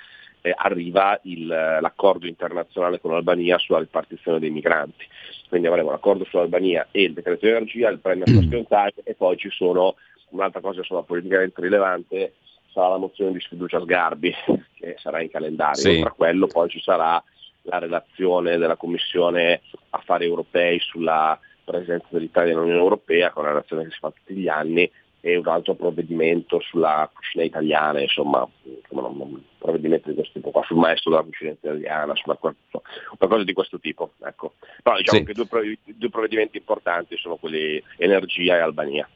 eh, 0.48 0.54
arriva 0.56 1.20
il, 1.24 1.46
l'accordo 1.46 2.28
internazionale 2.28 3.00
con 3.00 3.12
l'Albania 3.12 3.58
sulla 3.58 3.80
ripartizione 3.80 4.40
dei 4.40 4.50
migranti. 4.50 5.06
Quindi 5.50 5.68
avremo 5.68 5.92
l'accordo 5.92 6.26
sull'Albania 6.26 6.88
e 6.92 7.04
il 7.04 7.14
decreto 7.14 7.46
di 7.46 7.52
energia, 7.52 7.90
il 7.90 8.00
premio 8.00 8.26
question 8.26 8.68
time 8.68 8.94
e 9.04 9.14
poi 9.14 9.38
ci 9.38 9.50
sono 9.50 9.96
un'altra 10.30 10.60
cosa 10.60 10.80
insomma, 10.80 11.04
politicamente 11.04 11.62
rilevante 11.62 12.34
sarà 12.78 12.90
la 12.90 12.98
mozione 12.98 13.32
di 13.32 13.40
sfiducia 13.40 13.80
Sgarbi 13.80 14.34
che 14.78 14.96
sarà 14.98 15.22
in 15.22 15.30
calendario. 15.30 15.82
Sì. 15.82 16.00
Tra 16.00 16.12
quello 16.12 16.48
poi 16.48 16.70
ci 16.70 16.82
sarà 16.82 17.22
la 17.64 17.80
relazione 17.80 18.58
della 18.58 18.76
Commissione 18.76 19.62
Affari 19.90 20.26
Europei 20.26 20.80
sulla 20.80 21.40
presenza 21.64 22.08
dell'Italia 22.10 22.54
nell'Unione 22.54 22.80
Europea, 22.80 23.32
con 23.32 23.44
la 23.44 23.50
relazione 23.50 23.84
che 23.84 23.92
si 23.92 24.00
fa 24.00 24.12
tutti 24.12 24.34
gli 24.36 24.48
anni, 24.48 24.90
e 25.28 25.36
un 25.36 25.48
altro 25.48 25.76
provvedimento 25.76 26.62
sulla 26.62 27.10
cucina 27.14 27.44
italiana, 27.44 28.00
insomma, 28.00 28.48
un 28.90 29.40
provvedimento 29.58 30.08
di 30.08 30.16
questo 30.16 30.40
tipo 30.40 30.52
qua, 30.52 30.64
sul 30.64 30.78
maestro 30.78 31.12
della 31.12 31.24
cucina 31.24 31.52
italiana, 31.52 32.16
sulla, 32.16 32.38
una 32.40 33.28
cosa 33.28 33.44
di 33.44 33.52
questo 33.52 33.78
tipo. 33.78 34.12
Ecco. 34.24 34.54
Però 34.82 34.96
diciamo 34.96 35.20
sì. 35.20 35.26
che 35.26 35.34
due, 35.34 35.78
due 35.84 36.10
provvedimenti 36.10 36.56
importanti 36.56 37.18
sono 37.18 37.36
quelli 37.36 37.84
energia 37.98 38.56
e 38.56 38.60
Albania. 38.60 39.10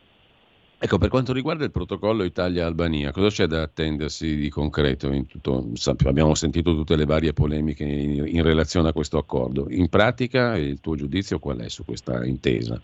Ecco, 0.83 0.97
per 0.97 1.07
quanto 1.07 1.31
riguarda 1.31 1.63
il 1.63 1.71
protocollo 1.71 2.23
Italia-Albania, 2.23 3.11
cosa 3.11 3.29
c'è 3.29 3.45
da 3.45 3.61
attendersi 3.61 4.35
di 4.35 4.49
concreto? 4.49 5.09
Tutto, 5.27 5.69
abbiamo 6.05 6.35
sentito 6.35 6.75
tutte 6.75 6.97
le 6.97 7.05
varie 7.05 7.31
polemiche 7.31 7.83
in, 7.85 8.27
in, 8.27 8.41
relazione 8.43 8.89
a 8.89 8.93
questo 8.93 9.17
accordo. 9.17 9.67
In 9.69 9.87
pratica, 9.87 10.57
il 10.57 10.81
tuo 10.81 10.95
giudizio 10.95 11.39
qual 11.39 11.59
è 11.59 11.69
su 11.69 11.85
questa 11.85 12.25
intesa? 12.25 12.81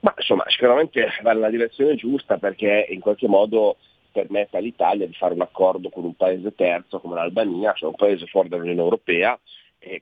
Ma 0.00 0.14
insomma, 0.16 0.44
sicuramente 0.48 1.06
va 1.22 1.32
nella 1.32 1.50
direzione 1.50 1.94
giusta 1.94 2.38
perché 2.38 2.86
in 2.88 3.00
qualche 3.00 3.28
modo 3.28 3.76
permette 4.12 4.56
all'Italia 4.56 5.06
di 5.06 5.14
fare 5.14 5.34
un 5.34 5.42
accordo 5.42 5.88
con 5.88 6.04
un 6.04 6.14
paese 6.14 6.54
terzo 6.54 7.00
come 7.00 7.14
l'Albania, 7.14 7.72
cioè 7.74 7.88
un 7.88 7.96
paese 7.96 8.26
fuori 8.26 8.48
dall'Unione 8.48 8.80
Europea, 8.80 9.38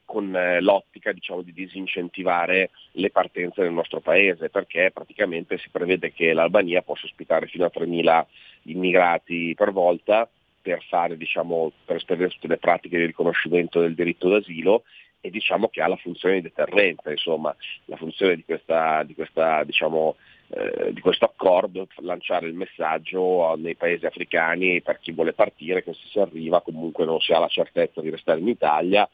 con 0.05 0.35
eh, 0.35 0.61
l'ottica 0.61 1.13
diciamo, 1.13 1.43
di 1.43 1.53
disincentivare 1.53 2.71
le 2.93 3.11
partenze 3.11 3.63
nel 3.63 3.73
nostro 3.73 4.01
paese, 4.01 4.51
perché 4.51 4.91
praticamente 4.93 5.59
si 5.59 5.69
prevede 5.71 6.13
che 6.13 6.33
l'Albania 6.33 6.83
possa 6.83 7.07
ospitare 7.07 7.47
fino 7.47 7.65
a 7.65 7.71
3.000 7.73 8.25
immigrati 8.65 9.55
per 9.57 9.73
volta 9.73 10.29
per 10.61 10.83
fare, 10.89 11.17
diciamo, 11.17 11.73
per 11.85 11.97
esprimere 11.97 12.31
tutte 12.31 12.49
le 12.49 12.59
pratiche 12.59 12.99
di 12.99 13.07
riconoscimento 13.07 13.81
del 13.81 13.95
diritto 13.95 14.29
d'asilo 14.29 14.83
e 15.21 15.31
diciamo 15.31 15.69
che 15.69 15.83
ha 15.83 15.89
la 15.89 15.97
funzione 15.97 16.37
di 16.37 16.43
deterrenza, 16.43 17.11
insomma, 17.11 17.55
la 17.87 17.97
funzione 17.97 18.37
di, 18.37 18.45
questa, 18.45 19.03
di, 19.03 19.15
questa, 19.15 19.65
diciamo, 19.65 20.17
eh, 20.49 20.93
di 20.93 21.01
questo 21.01 21.25
accordo, 21.25 21.87
lanciare 21.97 22.47
il 22.47 22.55
messaggio 22.55 23.55
nei 23.57 23.75
paesi 23.75 24.07
africani 24.07 24.81
per 24.81 24.99
chi 25.01 25.13
vuole 25.13 25.33
partire 25.33 25.83
che 25.83 25.93
se 25.93 26.07
si 26.11 26.19
arriva 26.19 26.63
comunque 26.63 27.05
non 27.05 27.21
si 27.21 27.33
ha 27.33 27.39
la 27.39 27.49
certezza 27.49 28.01
di 28.01 28.11
restare 28.11 28.41
in 28.41 28.49
Italia 28.49 29.09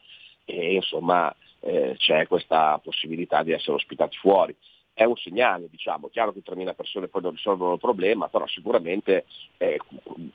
e 0.45 0.75
insomma 0.75 1.35
eh, 1.61 1.95
c'è 1.97 2.27
questa 2.27 2.79
possibilità 2.81 3.43
di 3.43 3.51
essere 3.51 3.73
ospitati 3.73 4.15
fuori. 4.17 4.55
È 4.97 5.03
un 5.03 5.17
segnale, 5.17 5.67
diciamo, 5.69 6.07
chiaro 6.07 6.31
che 6.31 6.41
3.000 6.41 6.73
persone 6.73 7.09
poi 7.09 7.21
non 7.21 7.31
risolvono 7.31 7.73
il 7.73 7.79
problema, 7.81 8.29
però 8.29 8.47
sicuramente 8.47 9.25
eh, 9.57 9.77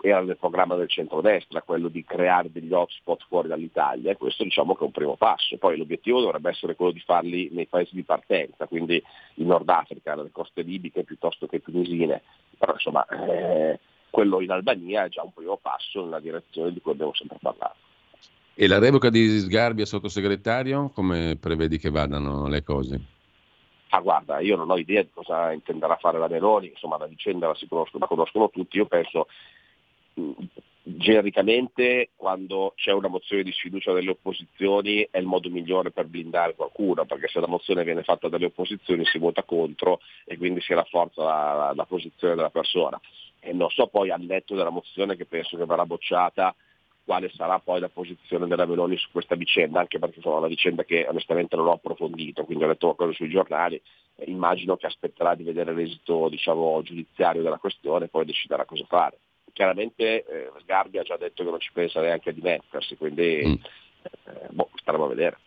era 0.02 0.20
nel 0.20 0.36
programma 0.36 0.74
del 0.74 0.90
centrodestra 0.90 1.62
quello 1.62 1.88
di 1.88 2.04
creare 2.04 2.52
degli 2.52 2.70
hotspot 2.70 3.24
fuori 3.26 3.48
dall'Italia 3.48 4.10
e 4.10 4.18
questo 4.18 4.44
diciamo 4.44 4.74
che 4.74 4.82
è 4.82 4.84
un 4.84 4.90
primo 4.90 5.16
passo. 5.16 5.56
Poi 5.56 5.78
l'obiettivo 5.78 6.20
dovrebbe 6.20 6.50
essere 6.50 6.76
quello 6.76 6.92
di 6.92 7.00
farli 7.00 7.48
nei 7.52 7.68
paesi 7.68 7.94
di 7.94 8.02
partenza, 8.02 8.66
quindi 8.66 9.02
in 9.36 9.46
Nord 9.46 9.66
Africa, 9.66 10.14
nelle 10.14 10.30
coste 10.30 10.60
libiche 10.60 11.04
piuttosto 11.04 11.46
che 11.46 11.62
tunisine, 11.62 12.20
però 12.58 12.74
insomma 12.74 13.06
eh, 13.06 13.80
quello 14.10 14.42
in 14.42 14.50
Albania 14.50 15.04
è 15.04 15.08
già 15.08 15.22
un 15.22 15.32
primo 15.32 15.56
passo 15.56 16.04
nella 16.04 16.20
direzione 16.20 16.70
di 16.70 16.82
cui 16.82 16.92
abbiamo 16.92 17.14
sempre 17.14 17.38
parlato. 17.40 17.76
E 18.52 18.66
la 18.66 18.78
revoca 18.78 19.08
di 19.08 19.38
Sgarbi 19.38 19.80
a 19.80 19.86
sottosegretario, 19.86 20.90
come 20.90 21.38
prevedi 21.40 21.78
che 21.78 21.88
vadano 21.88 22.46
le 22.46 22.62
cose? 22.62 23.18
Ah 23.90 24.00
guarda, 24.00 24.38
io 24.40 24.56
non 24.56 24.70
ho 24.70 24.78
idea 24.78 25.02
di 25.02 25.10
cosa 25.12 25.52
intenderà 25.52 25.96
fare 25.96 26.18
la 26.18 26.28
Meloni, 26.28 26.68
insomma 26.68 26.96
la 26.96 27.06
vicenda 27.06 27.48
la, 27.48 27.54
si 27.54 27.66
conosco, 27.66 27.98
la 27.98 28.06
conoscono 28.06 28.48
tutti, 28.48 28.76
io 28.76 28.86
penso 28.86 29.26
genericamente 30.82 32.10
quando 32.16 32.72
c'è 32.76 32.92
una 32.92 33.08
mozione 33.08 33.42
di 33.42 33.52
sfiducia 33.52 33.92
delle 33.92 34.10
opposizioni 34.10 35.06
è 35.10 35.18
il 35.18 35.26
modo 35.26 35.48
migliore 35.50 35.90
per 35.90 36.06
blindare 36.06 36.54
qualcuno, 36.54 37.04
perché 37.04 37.28
se 37.28 37.40
la 37.40 37.46
mozione 37.46 37.84
viene 37.84 38.02
fatta 38.02 38.28
dalle 38.28 38.46
opposizioni 38.46 39.04
si 39.04 39.18
vota 39.18 39.42
contro 39.42 40.00
e 40.24 40.36
quindi 40.36 40.60
si 40.60 40.72
rafforza 40.72 41.22
la, 41.22 41.54
la, 41.54 41.72
la 41.74 41.84
posizione 41.84 42.34
della 42.34 42.50
persona. 42.50 43.00
E 43.40 43.52
non 43.52 43.70
so 43.70 43.86
poi 43.86 44.10
al 44.10 44.20
netto 44.20 44.54
della 44.54 44.70
mozione 44.70 45.16
che 45.16 45.26
penso 45.26 45.56
che 45.56 45.64
verrà 45.64 45.86
bocciata 45.86 46.54
quale 47.10 47.28
sarà 47.34 47.58
poi 47.58 47.80
la 47.80 47.88
posizione 47.88 48.46
della 48.46 48.66
Meloni 48.66 48.96
su 48.96 49.08
questa 49.10 49.34
vicenda, 49.34 49.80
anche 49.80 49.98
perché 49.98 50.20
è 50.20 50.28
una 50.28 50.46
vicenda 50.46 50.84
che 50.84 51.08
onestamente 51.08 51.56
non 51.56 51.66
ho 51.66 51.72
approfondito, 51.72 52.44
quindi 52.44 52.62
ho 52.62 52.68
letto 52.68 52.94
qualcosa 52.94 53.16
sui 53.16 53.28
giornali, 53.28 53.82
eh, 54.14 54.30
immagino 54.30 54.76
che 54.76 54.86
aspetterà 54.86 55.34
di 55.34 55.42
vedere 55.42 55.74
l'esito 55.74 56.28
diciamo, 56.28 56.80
giudiziario 56.82 57.42
della 57.42 57.58
questione 57.58 58.04
e 58.04 58.08
poi 58.08 58.26
deciderà 58.26 58.64
cosa 58.64 58.84
fare. 58.86 59.18
Chiaramente 59.52 60.24
eh, 60.24 60.52
Sgarbi 60.60 60.98
ha 60.98 61.02
già 61.02 61.16
detto 61.16 61.42
che 61.42 61.50
non 61.50 61.58
ci 61.58 61.72
pensa 61.72 62.00
neanche 62.00 62.30
a 62.30 62.32
dimettersi, 62.32 62.96
quindi 62.96 63.42
mm. 63.44 63.52
eh, 63.54 64.46
boh, 64.50 64.70
staremo 64.76 65.04
a 65.06 65.08
vedere. 65.08 65.38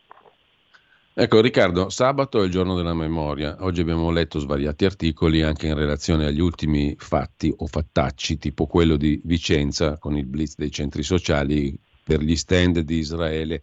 Ecco 1.15 1.41
Riccardo, 1.41 1.90
sabato 1.90 2.41
è 2.41 2.45
il 2.45 2.49
giorno 2.49 2.76
della 2.76 2.95
memoria. 2.95 3.57
Oggi 3.60 3.81
abbiamo 3.81 4.10
letto 4.10 4.40
svariati 4.40 4.84
articoli 4.85 5.44
anche 5.44 5.68
in 5.68 5.76
relazione 5.76 6.26
agli 6.26 6.40
ultimi 6.40 6.95
fatti 6.98 7.53
o 7.56 7.68
fattacci, 7.68 8.40
tipo 8.40 8.65
quello 8.65 8.95
di 8.95 9.22
Vicenza 9.23 9.99
con 9.99 10.18
il 10.18 10.26
blitz 10.26 10.56
dei 10.56 10.72
centri 10.72 11.03
sociali 11.03 11.77
per 12.03 12.19
gli 12.22 12.35
stand 12.35 12.80
di 12.80 12.98
Israele 12.98 13.61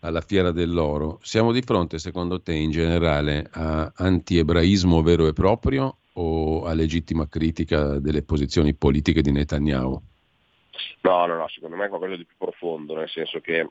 alla 0.00 0.20
Fiera 0.20 0.50
dell'Oro. 0.50 1.20
Siamo 1.22 1.52
di 1.52 1.62
fronte, 1.62 2.00
secondo 2.00 2.42
te, 2.42 2.54
in 2.54 2.72
generale 2.72 3.48
a 3.52 3.92
antiebraismo 3.94 5.00
vero 5.00 5.28
e 5.28 5.32
proprio 5.32 5.98
o 6.14 6.64
a 6.64 6.72
legittima 6.72 7.28
critica 7.28 8.00
delle 8.00 8.24
posizioni 8.24 8.74
politiche 8.74 9.22
di 9.22 9.30
Netanyahu? 9.30 10.02
No, 11.02 11.26
no, 11.26 11.36
no, 11.36 11.48
secondo 11.48 11.76
me 11.76 11.86
è 11.86 11.88
qualcosa 11.88 12.16
di 12.16 12.24
più 12.24 12.34
profondo, 12.36 12.96
nel 12.96 13.08
senso 13.08 13.38
che 13.38 13.60
eh, 13.60 13.68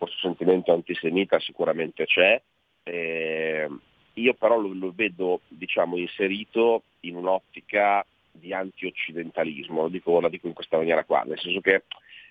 questo 0.00 0.18
sentimento 0.18 0.72
antisemita 0.72 1.38
sicuramente 1.38 2.06
c'è, 2.06 2.40
eh, 2.84 3.68
io 4.14 4.34
però 4.34 4.58
lo, 4.58 4.72
lo 4.72 4.92
vedo 4.94 5.42
diciamo, 5.48 5.98
inserito 5.98 6.82
in 7.00 7.16
un'ottica 7.16 8.04
di 8.32 8.54
anti-occidentalismo, 8.54 9.82
lo 9.82 9.88
dico, 9.88 10.20
la 10.20 10.28
dico 10.28 10.46
in 10.46 10.54
questa 10.54 10.78
maniera 10.78 11.04
qua, 11.04 11.22
nel 11.26 11.38
senso 11.38 11.60
che 11.60 11.84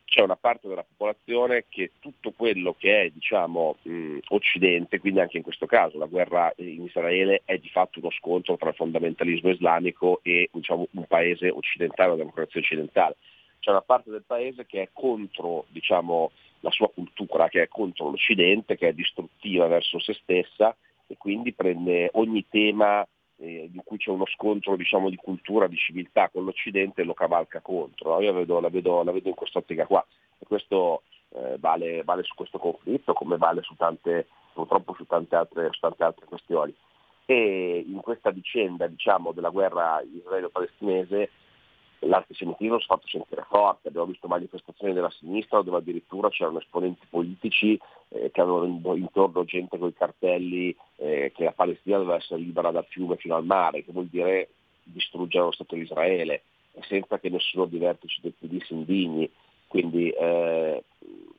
c'è 0.06 0.22
una 0.22 0.36
parte 0.36 0.68
della 0.68 0.84
popolazione 0.84 1.66
che 1.70 1.92
tutto 2.00 2.32
quello 2.32 2.76
che 2.76 3.04
è 3.04 3.10
diciamo, 3.12 3.78
mh, 3.84 4.18
occidente, 4.30 5.00
quindi 5.00 5.20
anche 5.20 5.38
in 5.38 5.44
questo 5.44 5.68
caso 5.68 6.00
la 6.00 6.08
guerra 6.08 6.52
in 6.58 6.84
Israele 6.84 7.44
è 7.46 7.60
di 7.60 7.70
fatto 7.70 8.00
uno 8.00 8.10
scontro 8.10 8.58
tra 8.58 8.70
il 8.70 8.76
fondamentalismo 8.76 9.52
islamico 9.52 10.20
e 10.24 10.50
diciamo, 10.52 10.88
un 10.92 11.06
paese 11.06 11.50
occidentale, 11.50 12.10
una 12.10 12.18
democrazia 12.18 12.60
occidentale. 12.60 13.18
C'è 13.60 13.70
una 13.70 13.82
parte 13.82 14.10
del 14.10 14.24
paese 14.26 14.66
che 14.66 14.82
è 14.82 14.90
contro 14.92 15.66
diciamo, 15.70 16.32
la 16.62 16.72
sua 16.72 16.90
cultura, 16.90 17.48
che 17.48 17.64
è 17.64 17.68
contro 17.68 18.10
l'Occidente, 18.10 18.78
che 18.78 18.90
è 18.90 18.94
distruttiva 18.94 19.68
verso 19.68 20.00
se 20.00 20.14
stessa 20.14 20.76
e 21.08 21.16
quindi 21.18 21.54
prende 21.54 22.10
ogni 22.14 22.46
tema 22.50 23.06
eh, 23.38 23.70
in 23.72 23.82
cui 23.84 23.98
c'è 23.98 24.12
uno 24.12 24.26
scontro 24.28 24.76
diciamo, 24.76 25.10
di 25.10 25.16
cultura, 25.16 25.68
di 25.68 25.78
civiltà 25.78 26.30
con 26.30 26.44
l'Occidente 26.44 27.02
e 27.02 27.06
lo 27.06 27.14
cavalca 27.14 27.62
contro. 27.62 28.20
Io 28.22 28.32
la 28.32 28.40
vedo, 28.40 28.60
la 28.60 28.70
vedo, 28.70 29.04
la 29.04 29.12
vedo 29.12 29.30
in 29.30 29.36
quest'ottica 29.36 29.86
qua 29.86 30.06
e 30.38 30.46
questo 30.46 31.04
eh, 31.30 31.58
vale, 31.60 32.04
vale, 32.04 32.24
su 32.24 32.36
questo 32.36 32.58
conflitto 32.58 33.14
come 33.14 33.38
vale 33.38 33.62
su 33.62 33.76
tante, 33.76 34.28
purtroppo 34.54 34.94
su 34.96 35.06
tante 35.06 35.36
altre, 35.36 35.70
su 35.72 35.80
tante 35.80 36.04
altre 36.04 36.26
questioni. 36.26 36.74
E 37.26 37.86
in 37.88 38.02
questa 38.02 38.32
vicenda 38.32 38.88
diciamo, 38.88 39.32
della 39.32 39.50
guerra 39.50 40.02
israelo-palestinese 40.02 41.30
l'antisemitismo 42.00 42.78
si 42.78 42.84
è 42.84 42.88
fatto 42.88 43.08
sentire 43.08 43.46
forte, 43.48 43.90
abbiamo 43.90 44.08
visto 44.08 44.28
manifestazioni 44.28 44.94
della 44.94 45.10
sinistra 45.12 45.62
dove 45.62 45.78
addirittura 45.78 46.30
c'erano 46.30 46.60
esponenti 46.60 47.06
politici 47.10 47.80
eh, 48.10 48.32
che 48.32 48.42
avevano 48.42 48.96
intorno 48.96 49.44
gente 49.46 49.78
con 49.78 49.90
i 49.90 49.94
cartelli 49.94 50.76
eh, 50.98 51.32
che 51.36 51.44
la 51.44 51.52
Palestina 51.52 51.98
doveva 51.98 52.18
essere 52.18 52.40
libera 52.40 52.72
dal 52.72 52.86
fiume 52.86 53.18
fino 53.18 53.36
al 53.36 53.46
mare, 53.46 53.84
che 53.84 53.92
vuol 53.92 54.08
dire 54.08 54.50
distruggere 54.84 55.46
lo 55.46 55.52
Stato 55.52 55.76
di 55.76 55.82
Israele, 55.82 56.44
senza 56.82 57.20
che 57.20 57.30
nessuno 57.30 57.66
dei 57.66 57.80
vertici 57.80 58.22
del 58.22 58.34
PD 58.38 58.62
si 58.64 58.74
indigni. 58.74 59.30
Quindi 59.68 60.10
eh, 60.10 60.84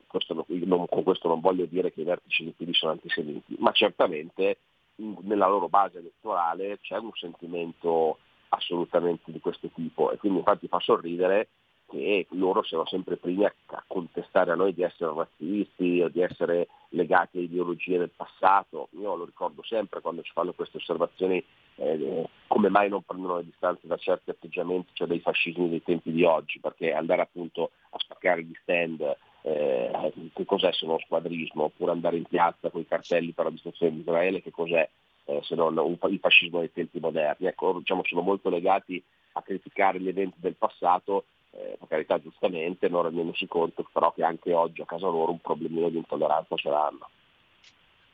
questo, 0.07 0.45
non, 0.47 0.87
con 0.87 1.03
questo 1.03 1.27
non 1.27 1.41
voglio 1.41 1.65
dire 1.65 1.91
che 1.91 2.01
i 2.01 2.05
vertici 2.05 2.43
del 2.43 2.53
PD 2.53 2.71
sono 2.71 2.93
antisemiti, 2.93 3.55
ma 3.59 3.71
certamente 3.71 4.57
nella 4.95 5.47
loro 5.47 5.67
base 5.67 5.97
elettorale 5.97 6.79
c'è 6.81 6.97
un 6.97 7.11
sentimento 7.13 8.19
assolutamente 8.53 9.31
di 9.31 9.39
questo 9.39 9.69
tipo 9.73 10.11
e 10.11 10.17
quindi 10.17 10.39
infatti 10.39 10.67
fa 10.67 10.79
sorridere 10.79 11.49
che 11.91 12.25
loro 12.31 12.63
siano 12.63 12.85
sempre 12.85 13.17
primi 13.17 13.43
a, 13.43 13.53
contestare 13.85 14.51
a 14.51 14.55
noi 14.55 14.73
di 14.73 14.81
essere 14.81 15.13
razzisti 15.13 16.01
o 16.01 16.07
di 16.07 16.21
essere 16.21 16.69
legati 16.89 17.37
a 17.37 17.41
ideologie 17.41 17.97
del 17.97 18.11
passato. 18.15 18.87
Io 18.91 19.13
lo 19.15 19.25
ricordo 19.25 19.61
sempre 19.63 19.99
quando 19.99 20.21
ci 20.21 20.31
fanno 20.31 20.53
queste 20.53 20.77
osservazioni 20.77 21.43
eh, 21.75 22.27
come 22.47 22.69
mai 22.69 22.87
non 22.87 23.01
prendono 23.03 23.37
le 23.37 23.45
distanze 23.45 23.87
da 23.87 23.97
certi 23.97 24.29
atteggiamenti, 24.29 24.91
cioè 24.93 25.07
dei 25.07 25.19
fascismi 25.19 25.69
dei 25.69 25.83
tempi 25.83 26.11
di 26.11 26.23
oggi, 26.23 26.59
perché 26.59 26.93
andare 26.93 27.23
appunto 27.23 27.71
a 27.89 27.99
spaccare 27.99 28.43
gli 28.43 28.55
stand, 28.61 29.01
eh, 29.41 30.13
che 30.33 30.45
cos'è 30.45 30.71
se 30.71 30.85
non 30.85 30.99
squadrismo, 30.99 31.63
oppure 31.63 31.91
andare 31.91 32.17
in 32.17 32.23
piazza 32.23 32.69
con 32.69 32.81
i 32.81 32.87
cartelli 32.87 33.31
per 33.31 33.45
la 33.45 33.51
distruzione 33.51 33.93
di 33.93 33.99
Israele, 33.99 34.41
che 34.41 34.51
cos'è? 34.51 34.87
Eh, 35.31 35.39
se 35.43 35.55
non 35.55 35.97
il 36.09 36.19
fascismo 36.19 36.59
dei 36.59 36.71
tempi 36.71 36.99
moderni. 36.99 37.47
Ecco, 37.47 37.77
diciamo, 37.79 38.03
sono 38.03 38.21
molto 38.21 38.49
legati 38.49 39.01
a 39.33 39.41
criticare 39.41 39.99
gli 39.99 40.09
eventi 40.09 40.37
del 40.39 40.55
passato, 40.55 41.25
eh, 41.51 41.77
per 41.79 41.87
carità 41.87 42.19
giustamente, 42.19 42.89
non 42.89 43.03
rendendosi 43.03 43.47
conto 43.47 43.87
però 43.91 44.11
che 44.11 44.23
anche 44.23 44.53
oggi 44.53 44.81
a 44.81 44.85
casa 44.85 45.07
loro 45.07 45.31
un 45.31 45.39
problemino 45.39 45.89
di 45.89 45.97
intolleranza 45.97 46.55
ce 46.55 46.69
l'hanno. 46.69 47.09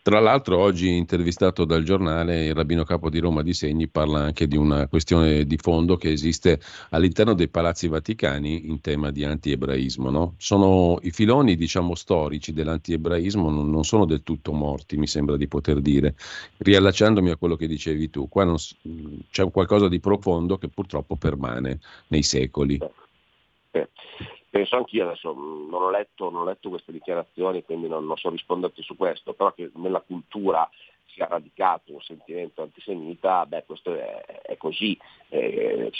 Tra 0.07 0.21
l'altro 0.21 0.59
oggi 0.59 0.95
intervistato 0.95 1.65
dal 1.65 1.83
giornale 1.83 2.45
il 2.45 2.53
rabbino 2.53 2.85
capo 2.85 3.09
di 3.09 3.19
Roma 3.19 3.43
di 3.43 3.53
Segni 3.53 3.89
parla 3.89 4.21
anche 4.21 4.47
di 4.47 4.55
una 4.55 4.87
questione 4.87 5.43
di 5.43 5.57
fondo 5.57 5.97
che 5.97 6.09
esiste 6.09 6.61
all'interno 6.91 7.33
dei 7.33 7.49
palazzi 7.49 7.89
vaticani 7.89 8.69
in 8.69 8.79
tema 8.79 9.11
di 9.11 9.25
anti-ebraismo. 9.25 10.09
No? 10.09 10.35
Sono 10.37 10.97
i 11.01 11.11
filoni 11.11 11.57
diciamo 11.57 11.93
storici 11.93 12.53
dell'anti-ebraismo 12.53 13.49
non, 13.49 13.83
sono 13.83 14.05
del 14.05 14.23
tutto 14.23 14.53
morti, 14.53 14.95
mi 14.95 15.07
sembra 15.07 15.35
di 15.35 15.49
poter 15.49 15.81
dire. 15.81 16.15
Riallacciandomi 16.55 17.29
a 17.31 17.35
quello 17.35 17.57
che 17.57 17.67
dicevi 17.67 18.09
tu, 18.09 18.29
qua 18.29 18.45
non, 18.45 18.55
c'è 19.29 19.51
qualcosa 19.51 19.89
di 19.89 19.99
profondo 19.99 20.57
che 20.57 20.69
purtroppo 20.69 21.17
permane 21.17 21.79
nei 22.07 22.23
secoli. 22.23 22.79
Eh 23.71 23.89
penso 24.57 24.75
anch'io 24.75 25.05
adesso, 25.05 25.35
mm, 25.35 25.69
non 25.69 25.83
ho 25.83 25.89
letto, 25.91 26.31
non 26.31 26.41
ho 26.41 26.45
letto 26.45 26.69
queste 26.69 26.91
dichiarazioni, 26.91 27.63
quindi 27.63 27.87
non, 27.87 28.07
non 28.07 28.17
so 28.17 28.29
risponderti 28.29 28.81
su 28.81 28.95
questo, 28.95 29.33
però 29.33 29.53
che 29.53 29.69
nella 29.75 30.01
cultura 30.01 30.67
sia 31.05 31.27
radicato 31.27 31.93
un 31.93 32.01
sentimento 32.01 32.63
antisemita, 32.63 33.45
beh 33.45 33.65
questo 33.65 33.93
è, 33.93 34.41
è 34.41 34.57
così, 34.57 34.97
eh, 35.29 35.91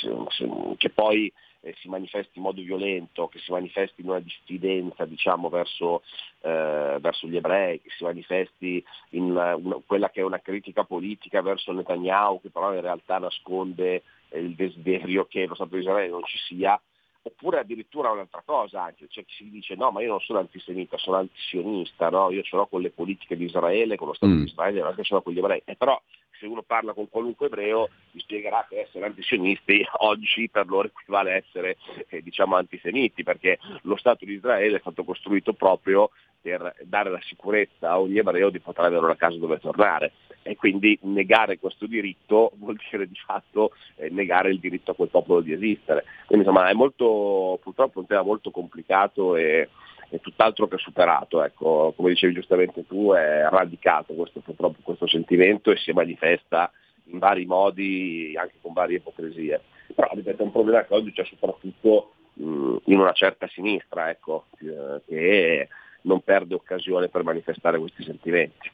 che 0.78 0.90
poi 0.90 1.32
eh, 1.62 1.76
si 1.80 1.88
manifesti 1.88 2.38
in 2.38 2.44
modo 2.44 2.62
violento, 2.62 3.28
che 3.28 3.38
si 3.40 3.52
manifesti 3.52 4.02
in 4.02 4.10
una 4.10 4.20
diffidenza 4.20 5.06
diciamo, 5.06 5.50
verso, 5.50 6.02
eh, 6.42 6.98
verso, 7.00 7.28
gli 7.28 7.36
ebrei, 7.36 7.80
che 7.80 7.90
si 7.96 8.04
manifesti 8.04 8.84
in 9.12 9.24
una, 9.24 9.56
una, 9.56 9.78
quella 9.86 10.10
che 10.10 10.22
è 10.22 10.24
una 10.24 10.40
critica 10.40 10.84
politica 10.84 11.44
verso 11.44 11.72
Netanyahu, 11.74 12.42
che 12.42 12.50
però 12.50 12.74
in 12.74 12.82
realtà 12.82 13.20
nasconde 13.20 14.02
eh, 14.30 14.40
il 14.40 14.56
desiderio 14.56 15.26
che 15.26 15.46
lo 15.46 15.54
Stato 15.54 15.76
di 15.76 15.82
Israele 15.82 16.10
non 16.10 16.24
ci 16.26 16.38
sia, 16.40 16.80
oppure 17.28 17.60
addirittura 17.60 18.12
un'altra 18.12 18.42
cosa 18.46 18.84
anche, 18.84 19.08
c'è 19.08 19.24
chi 19.26 19.36
si 19.36 19.50
dice 19.50 19.76
no 19.76 19.92
ma 19.92 20.02
io 20.02 20.10
non 20.10 20.20
sono 20.20 20.40
antisemita, 20.40 20.98
sono 20.98 21.18
antisionista, 21.18 22.10
no? 22.10 22.32
io 22.32 22.42
ce 22.42 22.56
l'ho 22.56 22.68
con 22.68 22.82
le 22.82 22.90
politiche 22.90 23.38
di 23.38 23.46
Israele, 23.46 23.98
con 23.98 24.08
lo 24.08 24.14
Stato 24.14 24.32
mm. 24.34 24.38
di 24.38 24.44
Israele, 24.46 24.82
non 24.82 24.92
è 24.92 24.96
che 24.96 25.04
ce 25.04 25.14
l'ho 25.14 25.22
con 25.22 25.34
gli 25.34 25.38
ebrei, 25.38 25.62
e 25.66 25.76
però 25.76 26.02
se 26.40 26.46
uno 26.46 26.62
parla 26.62 26.94
con 26.94 27.10
qualunque 27.10 27.48
ebreo 27.48 27.90
gli 28.12 28.20
spiegherà 28.20 28.66
che 28.68 28.82
essere 28.82 29.06
antisionisti 29.06 29.86
oggi 30.00 30.50
per 30.50 30.68
loro 30.68 30.88
equivale 30.88 31.32
a 31.32 31.36
essere 31.36 31.78
eh, 32.10 32.22
diciamo 32.22 32.56
antisemiti, 32.56 33.24
perché 33.24 33.60
lo 33.84 33.96
Stato 33.98 34.26
di 34.26 34.34
Israele 34.34 34.78
è 34.78 34.80
stato 34.80 35.04
costruito 35.04 35.54
proprio 35.54 36.12
per 36.42 36.76
dare 36.84 37.10
la 37.10 37.22
sicurezza 37.24 37.90
a 37.90 38.00
ogni 38.00 38.18
ebreo 38.18 38.50
di 38.50 38.60
poter 38.60 38.86
avere 38.86 39.04
una 39.04 39.16
casa 39.16 39.38
dove 39.38 39.60
tornare 39.60 40.14
e 40.44 40.56
quindi 40.56 40.98
negare 41.02 41.60
questo 41.60 41.88
diritto 41.88 42.52
vuol 42.58 42.80
dire 42.90 43.08
di 43.08 43.20
fatto 43.26 43.72
eh, 43.96 44.10
negare 44.10 44.50
il 44.50 44.60
diritto 44.60 44.92
a 44.92 44.96
quel 44.96 45.10
popolo 45.10 45.42
di 45.42 45.54
esistere. 45.54 46.06
Quindi 46.26 46.46
insomma 46.46 46.70
è 46.70 46.74
molto, 46.74 47.60
purtroppo 47.62 48.00
un 48.00 48.06
tema 48.06 48.22
molto 48.22 48.52
complicato 48.52 49.36
e, 49.36 49.70
e 50.10 50.20
tutt'altro 50.20 50.68
che 50.68 50.78
superato, 50.78 51.44
ecco, 51.44 51.94
come 51.96 52.10
dicevi 52.10 52.34
giustamente 52.34 52.86
tu, 52.86 53.12
è 53.12 53.48
radicato 53.50 54.14
questo, 54.14 54.40
purtroppo 54.40 54.80
questo 54.82 55.08
sentimento 55.08 55.72
e 55.72 55.78
si 55.78 55.92
manifesta 55.92 56.72
in 57.06 57.20
vari 57.20 57.46
modi, 57.46 58.34
anche 58.38 58.56
con 58.62 58.74
varie 58.74 58.98
ipocrisie. 58.98 59.62
Però 59.94 60.10
ripeto, 60.14 60.42
è 60.42 60.46
un 60.46 60.52
problema 60.52 60.86
che 60.86 60.94
oggi 60.94 61.12
c'è 61.12 61.26
soprattutto 61.26 62.14
mh, 62.34 62.78
in 62.86 63.00
una 63.00 63.14
certa 63.14 63.48
sinistra, 63.48 64.10
ecco, 64.10 64.46
eh, 64.60 65.02
che 65.06 65.68
non 66.02 66.22
perde 66.22 66.56
occasione 66.56 67.10
per 67.10 67.24
manifestare 67.24 67.80
questi 67.80 68.04
sentimenti. 68.04 68.72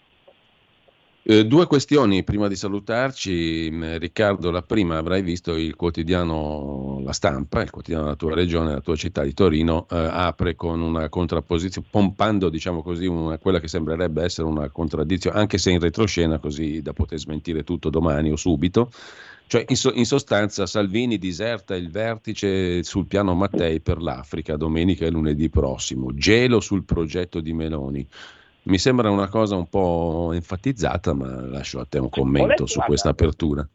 Eh, 1.25 1.45
due 1.45 1.67
questioni 1.67 2.25
prima 2.25 2.49
di 2.49 2.55
salutarci, 2.57 3.69
mm, 3.71 3.95
Riccardo. 3.95 4.51
La 4.51 4.61
prima, 4.61 4.97
avrai 4.97 5.21
visto 5.21 5.55
il 5.55 5.73
quotidiano 5.77 6.99
La 7.05 7.13
Stampa, 7.13 7.61
il 7.61 7.69
quotidiano 7.69 8.03
della 8.03 8.17
tua 8.17 8.33
regione, 8.35 8.73
la 8.73 8.81
tua 8.81 8.97
città 8.97 9.23
di 9.23 9.33
Torino, 9.33 9.87
eh, 9.89 9.95
apre 9.95 10.55
con 10.55 10.81
una 10.81 11.07
contrapposizione, 11.07 11.87
pompando 11.89 12.49
diciamo 12.49 12.81
così, 12.81 13.05
una, 13.05 13.37
quella 13.37 13.61
che 13.61 13.69
sembrerebbe 13.69 14.21
essere 14.21 14.47
una 14.47 14.69
contraddizione, 14.69 15.39
anche 15.39 15.57
se 15.57 15.71
in 15.71 15.79
retroscena, 15.79 16.39
così 16.39 16.81
da 16.81 16.91
poter 16.91 17.19
smentire 17.19 17.63
tutto 17.63 17.89
domani 17.89 18.29
o 18.29 18.35
subito. 18.35 18.91
Cioè, 19.47 19.63
in, 19.69 19.77
so, 19.77 19.93
in 19.93 20.05
sostanza, 20.05 20.65
Salvini 20.65 21.17
diserta 21.17 21.73
il 21.73 21.89
vertice 21.89 22.83
sul 22.83 23.05
piano 23.05 23.33
Mattei 23.33 23.79
per 23.79 24.01
l'Africa 24.01 24.57
domenica 24.57 25.05
e 25.05 25.09
lunedì 25.09 25.49
prossimo, 25.49 26.13
gelo 26.13 26.59
sul 26.59 26.83
progetto 26.83 27.39
di 27.39 27.53
Meloni. 27.53 28.07
Mi 28.65 28.77
sembra 28.77 29.09
una 29.09 29.27
cosa 29.27 29.55
un 29.55 29.67
po' 29.67 30.31
enfatizzata, 30.31 31.13
ma 31.13 31.41
lascio 31.41 31.79
a 31.79 31.85
te 31.85 31.99
un 31.99 32.09
commento 32.09 32.65
su 32.65 32.79
questa 32.79 33.09
apertura. 33.09 33.67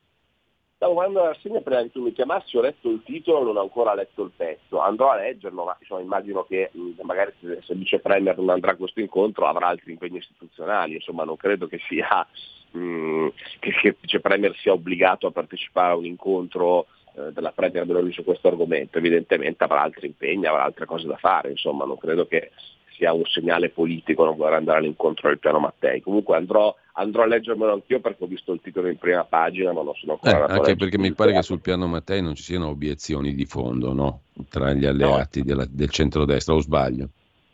Stavo 0.76 0.94
guardando 0.94 1.22
la 1.22 1.32
rassegna 1.32 1.60
prima 1.60 1.82
che 1.82 1.90
tu 1.90 2.02
mi 2.02 2.12
chiamassi, 2.12 2.56
ho 2.56 2.60
letto 2.60 2.88
il 2.88 3.02
titolo, 3.04 3.42
non 3.42 3.56
ho 3.56 3.62
ancora 3.62 3.94
letto 3.94 4.22
il 4.22 4.30
pezzo. 4.34 4.80
Andrò 4.80 5.10
a 5.10 5.16
leggerlo, 5.16 5.64
ma 5.64 5.76
insomma, 5.78 6.00
immagino 6.00 6.44
che 6.44 6.70
magari 7.02 7.32
se, 7.40 7.60
se 7.64 7.72
il 7.72 7.80
vice 7.80 7.98
premier 7.98 8.38
non 8.38 8.50
andrà 8.50 8.70
a 8.70 8.76
questo 8.76 9.00
incontro 9.00 9.46
avrà 9.46 9.66
altri 9.66 9.90
impegni 9.90 10.18
istituzionali, 10.18 10.94
insomma 10.94 11.24
non 11.24 11.36
credo 11.36 11.66
che 11.66 11.80
sia 11.88 12.24
mh, 12.70 13.28
che, 13.58 13.72
che 13.72 13.88
il 13.88 13.96
vice 14.00 14.20
premier 14.20 14.54
sia 14.56 14.72
obbligato 14.72 15.26
a 15.26 15.32
partecipare 15.32 15.92
a 15.92 15.96
un 15.96 16.06
incontro 16.06 16.86
eh, 17.14 17.32
della 17.32 17.50
premier 17.50 17.84
Meloni 17.84 18.12
su 18.12 18.22
questo 18.22 18.46
argomento, 18.46 18.98
evidentemente 18.98 19.64
avrà 19.64 19.82
altri 19.82 20.06
impegni, 20.06 20.46
avrà 20.46 20.62
altre 20.62 20.86
cose 20.86 21.08
da 21.08 21.16
fare, 21.16 21.50
insomma 21.50 21.84
non 21.84 21.98
credo 21.98 22.26
che 22.26 22.52
sia 22.98 23.12
un 23.12 23.24
segnale 23.24 23.70
politico 23.70 24.24
non 24.24 24.36
voler 24.36 24.54
andare 24.54 24.78
all'incontro 24.78 25.28
del 25.28 25.38
piano 25.38 25.60
Mattei. 25.60 26.02
Comunque 26.02 26.36
andrò, 26.36 26.74
andrò 26.94 27.22
a 27.22 27.26
leggermelo 27.26 27.72
anch'io 27.72 28.00
perché 28.00 28.24
ho 28.24 28.26
visto 28.26 28.52
il 28.52 28.60
titolo 28.60 28.88
in 28.88 28.98
prima 28.98 29.24
pagina, 29.24 29.72
ma 29.72 29.82
non 29.82 29.94
sono 29.94 30.18
ancora 30.20 30.48
eh, 30.48 30.58
Anche 30.58 30.76
perché 30.76 30.98
mi 30.98 31.12
pare 31.12 31.32
che 31.32 31.42
sul 31.42 31.60
piano 31.60 31.86
Mattei 31.86 32.20
non 32.20 32.34
ci 32.34 32.42
siano 32.42 32.68
obiezioni 32.68 33.34
di 33.34 33.46
fondo 33.46 33.92
no? 33.92 34.22
tra 34.50 34.72
gli 34.72 34.84
alleati 34.84 35.38
no. 35.38 35.44
della, 35.44 35.66
del 35.70 35.90
centrodestra, 35.90 36.54
o 36.54 36.60
sbaglio? 36.60 37.08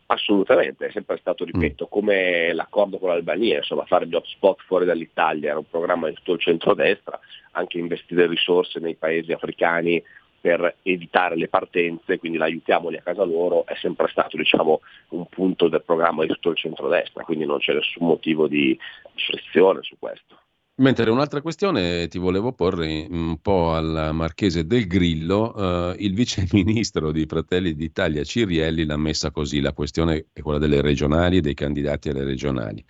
Assolutamente, 0.07 0.87
è 0.87 0.91
sempre 0.91 1.19
stato, 1.19 1.45
ripeto, 1.45 1.85
mm. 1.85 1.91
come 1.91 2.53
l'accordo 2.53 2.99
con 2.99 3.11
l'Albania, 3.11 3.59
insomma 3.59 3.85
fare 3.85 4.07
gli 4.07 4.15
hotspot 4.15 4.61
fuori 4.67 4.85
dall'Italia 4.85 5.51
era 5.51 5.59
un 5.59 5.69
programma 5.69 6.09
di 6.09 6.15
tutto 6.15 6.33
il 6.33 6.41
centrodestra, 6.41 7.19
anche 7.53 7.79
investire 7.79 8.27
risorse 8.27 8.81
nei 8.81 8.95
paesi 8.95 9.33
africani 9.33 10.03
per 10.45 10.77
evitare 10.83 11.37
le 11.37 11.49
partenze, 11.49 12.19
quindi 12.19 12.37
l'aiutiamoli 12.37 12.99
a 12.99 13.03
casa 13.03 13.25
loro, 13.25 13.65
è 13.65 13.75
sempre 13.81 14.09
stato 14.09 14.37
diciamo, 14.37 14.83
un 15.13 15.25
punto 15.25 15.69
del 15.69 15.83
programma 15.83 16.21
di 16.21 16.29
tutto 16.29 16.51
il 16.51 16.57
centrodestra, 16.57 17.25
quindi 17.25 17.47
non 17.47 17.61
c'è 17.61 17.73
nessun 17.73 18.07
motivo 18.07 18.47
di 18.47 18.79
frizione 19.15 19.81
su 19.81 19.97
questo. 19.99 20.39
Mentre 20.77 21.09
un'altra 21.09 21.41
questione 21.41 22.09
ti 22.09 22.19
volevo 22.19 22.53
porre 22.53 23.07
un 23.09 23.39
po' 23.41 23.75
alla 23.75 24.13
Marchese 24.13 24.67
del 24.67 24.87
Grillo, 24.87 25.55
eh, 25.55 25.95
il 26.01 26.13
vice 26.13 26.47
ministro 26.53 27.11
di 27.11 27.25
Fratelli 27.25 27.75
d'Italia 27.75 28.23
Cirielli 28.23 28.85
l'ha 28.85 28.99
messa 28.99 29.31
così, 29.31 29.63
la 29.63 29.73
questione 29.73 30.27
è 30.35 30.43
quella 30.43 30.59
delle 30.59 30.83
regionali 30.83 31.39
e 31.39 31.41
dei 31.41 31.55
candidati 31.55 32.11
alle 32.11 32.25
regionali. 32.25 32.85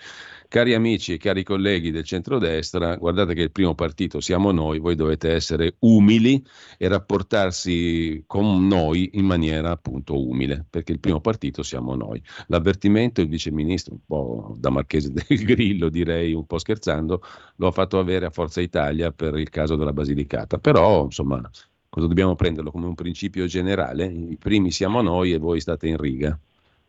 Cari 0.54 0.72
amici 0.72 1.14
e 1.14 1.16
cari 1.16 1.42
colleghi 1.42 1.90
del 1.90 2.04
centrodestra, 2.04 2.94
guardate 2.94 3.34
che 3.34 3.40
il 3.40 3.50
primo 3.50 3.74
partito 3.74 4.20
siamo 4.20 4.52
noi, 4.52 4.78
voi 4.78 4.94
dovete 4.94 5.32
essere 5.32 5.74
umili 5.80 6.40
e 6.78 6.86
rapportarsi 6.86 8.22
con 8.24 8.68
noi 8.68 9.10
in 9.14 9.24
maniera 9.24 9.72
appunto 9.72 10.16
umile, 10.16 10.64
perché 10.70 10.92
il 10.92 11.00
primo 11.00 11.20
partito 11.20 11.64
siamo 11.64 11.96
noi. 11.96 12.22
L'avvertimento 12.46 13.20
il 13.20 13.26
vice 13.26 13.50
ministro, 13.50 13.94
un 13.94 14.00
po' 14.06 14.54
da 14.56 14.70
Marchese 14.70 15.10
del 15.10 15.24
Grillo 15.42 15.88
direi, 15.88 16.34
un 16.34 16.46
po' 16.46 16.58
scherzando, 16.58 17.20
lo 17.56 17.66
ha 17.66 17.72
fatto 17.72 17.98
avere 17.98 18.26
a 18.26 18.30
Forza 18.30 18.60
Italia 18.60 19.10
per 19.10 19.36
il 19.36 19.50
caso 19.50 19.74
della 19.74 19.92
Basilicata, 19.92 20.58
però 20.58 21.02
insomma 21.02 21.42
cosa 21.88 22.06
dobbiamo 22.06 22.36
prenderlo 22.36 22.70
come 22.70 22.86
un 22.86 22.94
principio 22.94 23.46
generale? 23.46 24.04
I 24.04 24.36
primi 24.38 24.70
siamo 24.70 25.02
noi 25.02 25.32
e 25.32 25.38
voi 25.38 25.58
state 25.58 25.88
in 25.88 25.96
riga, 25.96 26.38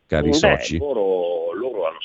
cari 0.05 0.29
Beh, 0.29 0.35
soci. 0.35 0.77
Loro 0.77 1.24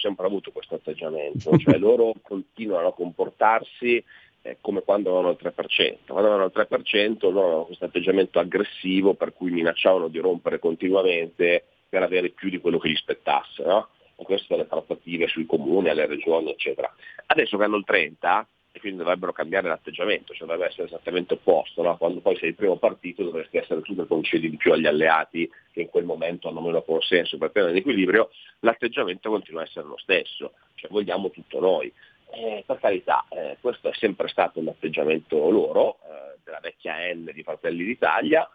sempre 0.01 0.27
avuto 0.27 0.51
questo 0.51 0.77
atteggiamento, 0.77 1.57
cioè 1.59 1.77
loro 1.79 2.15
continuano 2.23 2.89
a 2.89 2.95
comportarsi 2.95 4.03
eh, 4.43 4.57
come 4.61 4.83
quando 4.83 5.11
avevano 5.11 5.31
il 5.31 5.39
3%. 5.41 5.97
Quando 6.07 6.29
avevano 6.29 6.45
il 6.45 6.53
3% 6.55 7.17
loro 7.21 7.41
avevano 7.41 7.65
questo 7.65 7.85
atteggiamento 7.85 8.39
aggressivo 8.39 9.15
per 9.15 9.33
cui 9.33 9.51
minacciavano 9.51 10.09
di 10.09 10.19
rompere 10.19 10.59
continuamente 10.59 11.65
per 11.89 12.03
avere 12.03 12.31
più 12.31 12.49
di 12.49 12.59
quello 12.59 12.79
che 12.79 12.89
gli 12.89 12.97
spettasse. 12.97 13.63
No? 13.65 13.89
E 14.17 14.25
queste 14.25 14.57
le 14.57 14.67
trattative 14.67 15.29
sui 15.29 15.47
comuni, 15.47 15.89
alle 15.89 16.07
regioni, 16.07 16.51
eccetera. 16.51 16.93
Adesso 17.27 17.57
che 17.57 17.65
hanno 17.65 17.77
il 17.77 17.85
30%, 17.87 18.07
e 18.21 18.47
quindi 18.81 18.99
dovrebbero 18.99 19.33
cambiare 19.33 19.69
l'atteggiamento, 19.69 20.35
cioè 20.35 20.47
dovrebbe 20.47 20.71
essere 20.71 20.87
esattamente 20.87 21.35
opposto, 21.35 21.83
no? 21.83 21.97
quando 21.97 22.21
poi 22.21 22.37
sei 22.37 22.49
il 22.49 22.55
primo 22.55 22.77
partito 22.77 23.23
dovresti 23.23 23.59
essere 23.59 23.83
tu 23.83 23.95
che 23.95 24.07
concedi 24.07 24.51
di 24.51 24.57
più 24.57 24.73
agli 24.73 24.87
alleati 24.87 25.49
che 25.73 25.83
in 25.83 25.89
quel 25.89 26.05
momento 26.05 26.49
hanno 26.49 26.61
meno 26.61 26.83
consenso 26.83 27.39
per 27.39 27.53
tenere 27.53 27.73
l'equilibrio, 27.73 28.31
l'atteggiamento 28.61 29.31
continua 29.31 29.61
a 29.61 29.65
essere 29.65 29.87
lo 29.87 29.99
stesso, 29.99 30.55
cioè 30.75 30.91
vogliamo 30.91 31.31
tutto 31.31 31.61
noi. 31.61 31.93
Eh, 32.33 32.63
per 32.67 32.79
carità, 32.79 33.25
eh, 33.29 33.57
questo 33.61 33.89
è 33.89 33.95
sempre 33.95 34.29
stato 34.29 34.63
l'atteggiamento 34.63 35.51
loro, 35.51 35.99
eh, 36.05 36.39
della 36.45 36.61
vecchia 36.61 37.13
N 37.13 37.31
di 37.33 37.43
Fratelli 37.43 37.85
d'Italia, 37.85 38.49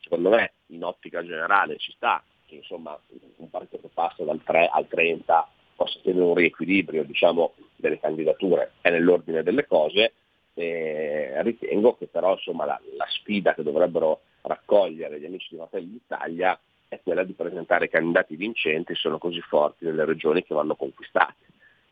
secondo 0.00 0.30
me 0.30 0.52
in 0.66 0.84
ottica 0.84 1.22
generale 1.24 1.76
ci 1.78 1.92
sta 1.92 2.22
che 2.46 2.56
insomma, 2.56 2.98
un 3.36 3.50
partito 3.50 3.78
che 3.80 3.88
passa 3.92 4.24
dal 4.24 4.42
3 4.44 4.68
al 4.70 4.86
30 4.86 5.48
possa 5.74 5.98
tenere 6.02 6.24
un 6.24 6.34
riequilibrio 6.34 7.02
diciamo, 7.02 7.54
delle 7.82 7.98
candidature, 7.98 8.74
è 8.80 8.90
nell'ordine 8.90 9.42
delle 9.42 9.66
cose, 9.66 10.12
e 10.54 11.42
ritengo 11.42 11.96
che 11.96 12.06
però 12.06 12.32
insomma, 12.32 12.64
la, 12.64 12.80
la, 12.96 13.06
sfida 13.08 13.54
che 13.54 13.62
dovrebbero 13.62 14.20
raccogliere 14.42 15.18
gli 15.18 15.24
amici 15.24 15.48
di 15.50 15.56
Fratelli 15.56 15.90
d'Italia 15.90 16.58
è 16.88 17.00
quella 17.02 17.24
di 17.24 17.32
presentare 17.32 17.88
candidati 17.88 18.36
vincenti, 18.36 18.94
sono 18.94 19.18
così 19.18 19.40
forti 19.40 19.84
nelle 19.84 20.04
regioni 20.04 20.44
che 20.44 20.54
vanno 20.54 20.76
conquistate, 20.76 21.46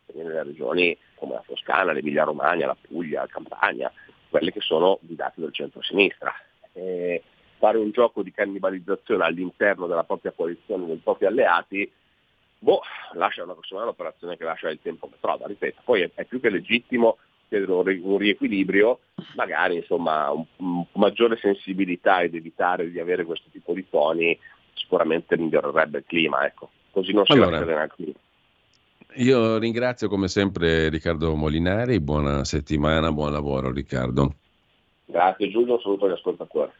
quindi 0.05 0.29
nelle 0.29 0.43
regioni 0.43 0.97
come 1.15 1.33
la 1.33 1.43
Toscana, 1.45 1.91
l'Emilia 1.91 2.23
Romagna, 2.23 2.67
la 2.67 2.77
Puglia, 2.79 3.21
la 3.21 3.27
Campania, 3.27 3.91
quelle 4.29 4.51
che 4.51 4.61
sono 4.61 4.99
guidate 5.01 5.41
dal 5.41 5.53
centro-sinistra. 5.53 6.31
E 6.73 7.23
fare 7.57 7.77
un 7.77 7.91
gioco 7.91 8.21
di 8.23 8.31
cannibalizzazione 8.31 9.23
all'interno 9.23 9.87
della 9.87 10.03
propria 10.03 10.31
coalizione, 10.31 10.85
dei 10.85 10.97
propri 10.97 11.25
alleati, 11.25 11.91
boh, 12.61 12.81
lascia 13.13 13.43
una, 13.43 13.55
un'operazione 13.69 14.37
che 14.37 14.43
lascia 14.43 14.69
il 14.69 14.79
tempo 14.81 15.07
che 15.09 15.15
trova, 15.19 15.47
ripeto, 15.47 15.81
poi 15.83 16.01
è, 16.01 16.11
è 16.13 16.25
più 16.25 16.39
che 16.39 16.49
legittimo 16.49 17.17
chiedere 17.47 17.71
un, 17.71 17.99
un 18.03 18.17
riequilibrio, 18.17 18.99
magari 19.35 19.77
insomma 19.77 20.29
un, 20.31 20.45
un, 20.57 20.85
maggiore 20.93 21.37
sensibilità 21.37 22.21
ed 22.21 22.35
evitare 22.35 22.89
di 22.89 22.99
avere 22.99 23.25
questo 23.25 23.49
tipo 23.51 23.73
di 23.73 23.85
toni 23.89 24.37
sicuramente 24.73 25.37
migliorerebbe 25.37 25.99
il 25.99 26.05
clima, 26.07 26.45
ecco. 26.45 26.69
così 26.91 27.11
non 27.11 27.25
si 27.25 27.33
allora, 27.33 27.63
va 27.65 27.81
a 27.81 27.87
clima. 27.87 28.13
Io 29.15 29.57
ringrazio 29.57 30.07
come 30.07 30.29
sempre 30.29 30.87
Riccardo 30.87 31.35
Molinari, 31.35 31.99
buona 31.99 32.45
settimana, 32.45 33.11
buon 33.11 33.33
lavoro 33.33 33.71
Riccardo. 33.71 34.35
Grazie 35.05 35.49
Giulio, 35.49 35.73
un 35.73 35.81
saluto 35.81 36.05
agli 36.05 36.13
ascoltatori. 36.13 36.71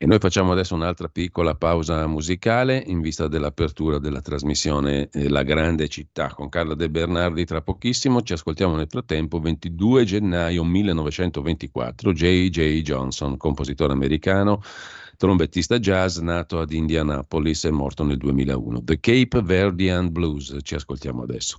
E 0.00 0.06
noi 0.06 0.20
facciamo 0.20 0.52
adesso 0.52 0.76
un'altra 0.76 1.08
piccola 1.08 1.56
pausa 1.56 2.06
musicale 2.06 2.80
in 2.86 3.00
vista 3.00 3.26
dell'apertura 3.26 3.98
della 3.98 4.20
trasmissione 4.20 5.08
eh, 5.10 5.28
La 5.28 5.42
Grande 5.42 5.88
Città 5.88 6.32
con 6.32 6.48
Carla 6.48 6.76
De 6.76 6.88
Bernardi. 6.88 7.44
Tra 7.44 7.62
pochissimo 7.62 8.22
ci 8.22 8.32
ascoltiamo 8.32 8.76
nel 8.76 8.86
frattempo 8.88 9.40
22 9.40 10.04
gennaio 10.04 10.62
1924 10.62 12.12
J.J. 12.12 12.80
Johnson, 12.82 13.36
compositore 13.36 13.92
americano, 13.92 14.62
trombettista 15.16 15.80
jazz 15.80 16.18
nato 16.18 16.60
ad 16.60 16.70
Indianapolis 16.70 17.64
e 17.64 17.72
morto 17.72 18.04
nel 18.04 18.18
2001. 18.18 18.84
The 18.84 19.00
Cape 19.00 19.42
Verdean 19.42 20.12
Blues, 20.12 20.58
ci 20.62 20.76
ascoltiamo 20.76 21.24
adesso. 21.24 21.58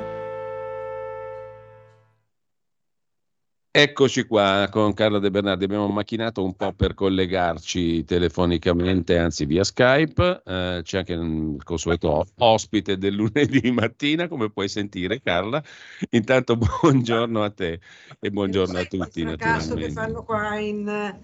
Eccoci 3.81 4.25
qua 4.27 4.69
con 4.69 4.93
Carla 4.93 5.17
De 5.17 5.31
Bernardi, 5.31 5.63
abbiamo 5.63 5.87
macchinato 5.87 6.43
un 6.43 6.53
po' 6.55 6.71
per 6.71 6.93
collegarci 6.93 8.03
telefonicamente, 8.03 9.17
anzi 9.17 9.45
via 9.45 9.63
Skype, 9.63 10.43
eh, 10.45 10.81
c'è 10.83 10.99
anche 10.99 11.13
il 11.13 11.59
consueto 11.63 12.27
ospite 12.37 12.99
del 12.99 13.15
lunedì 13.15 13.71
mattina, 13.73 14.27
come 14.27 14.51
puoi 14.51 14.67
sentire 14.67 15.19
Carla. 15.19 15.63
Intanto 16.11 16.57
buongiorno 16.61 17.41
a 17.41 17.49
te 17.49 17.79
e 18.19 18.29
buongiorno 18.29 18.77
a 18.77 18.85
tutti. 18.85 19.21
Il 19.21 19.35
caso 19.37 19.73
che 19.73 19.89
fanno 19.89 20.21
qua 20.21 20.59
in, 20.59 21.19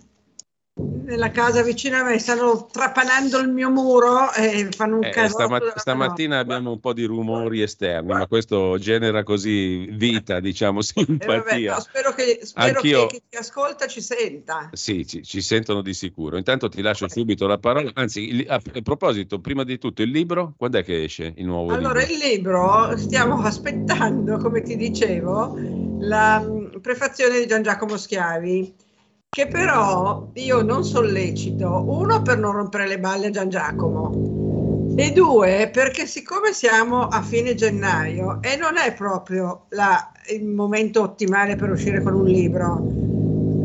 nella 0.78 1.32
casa 1.32 1.64
vicino 1.64 1.98
a 1.98 2.04
me, 2.04 2.20
stanno 2.20 2.68
trapanando 2.70 3.40
il 3.40 3.50
mio 3.50 3.70
muro 3.70 4.32
e 4.34 4.68
fanno 4.72 4.98
un 4.98 5.04
Eh, 5.06 5.10
caso. 5.10 5.36
stamat- 5.36 5.78
stamattina 5.78 6.40
abbiamo 6.40 6.72
un 6.72 6.80
po' 6.80 6.94
di 6.94 7.06
rumori 7.06 7.62
esterni, 7.62 8.10
ma 8.10 8.28
questo 8.28 8.78
genera 8.78 9.24
così 9.24 9.86
vita, 9.92 10.40
diciamo, 10.40 10.82
simpatia. 10.84 11.80
spero 11.80 12.14
che, 12.14 12.40
spero 12.44 12.82
che 12.82 13.08
chi 13.10 13.22
ti 13.30 13.38
ascolta 13.38 13.88
ci 13.88 14.02
senta. 14.02 14.70
Sì, 14.74 15.08
ci, 15.08 15.24
ci 15.24 15.42
sentono 15.42 15.82
di 15.82 15.94
sicuro. 15.94 16.38
Intanto 16.38 16.68
ti 16.68 16.82
lascio 16.82 17.08
subito 17.08 17.48
la 17.48 17.58
parola. 17.58 17.90
Anzi, 17.94 18.46
a, 18.48 18.62
proposito, 18.84 19.40
prima 19.40 19.64
di 19.64 19.78
tutto, 19.78 20.02
il 20.02 20.10
libro, 20.12 20.54
quando 20.58 20.78
è 20.78 20.84
che 20.84 21.04
esce 21.04 21.34
il 21.38 21.46
nuovo 21.46 21.72
Allora, 21.74 22.02
libro? 22.02 22.14
il 22.14 22.20
libro 22.20 22.98
stiamo 22.98 23.42
aspettando, 23.42 24.38
come 24.38 24.62
ti 24.62 24.76
dicevo, 24.76 25.56
la 26.00 26.40
mh, 26.40 26.82
prefazione 26.82 27.40
di 27.40 27.48
Gian 27.48 27.64
Giacomo 27.64 27.98
Schiavi, 27.98 28.86
che 29.30 29.48
però 29.48 30.30
io 30.34 30.62
non 30.64 30.84
sollecito, 30.84 31.84
uno 31.88 32.22
per 32.22 32.38
non 32.40 32.54
rompere 32.54 32.88
le 32.88 33.00
balle 33.00 33.28
a 33.28 33.30
Gian 33.30 33.50
Giacomo 33.50 34.94
e 34.96 35.12
due 35.12 35.70
perché 35.72 36.08
siccome 36.08 36.54
siamo 36.54 37.08
a 37.08 37.22
fine 37.22 37.54
gennaio 37.54 38.42
e 38.42 38.56
non 38.56 38.78
è 38.78 38.94
proprio 38.94 39.66
la- 39.70 40.12
il 40.32 40.44
momento 40.46 41.02
ottimale 41.04 41.56
per 41.56 41.70
uscire 41.70 42.02
con 42.02 42.14
un 42.16 42.26
libro, 42.26 42.84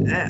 eh, 0.04 0.28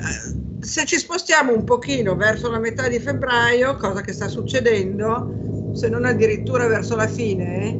se 0.61 0.85
ci 0.85 0.97
spostiamo 0.97 1.53
un 1.53 1.63
pochino 1.65 2.15
verso 2.15 2.49
la 2.49 2.59
metà 2.59 2.87
di 2.87 2.99
febbraio, 2.99 3.75
cosa 3.75 4.01
che 4.01 4.13
sta 4.13 4.27
succedendo, 4.29 5.71
se 5.73 5.89
non 5.89 6.05
addirittura 6.05 6.67
verso 6.67 6.95
la 6.95 7.07
fine, 7.07 7.71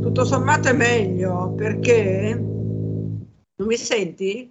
tutto 0.00 0.24
sommato 0.24 0.68
è 0.68 0.72
meglio 0.72 1.52
perché 1.56 2.34
non 3.56 3.66
mi 3.68 3.76
senti? 3.76 4.50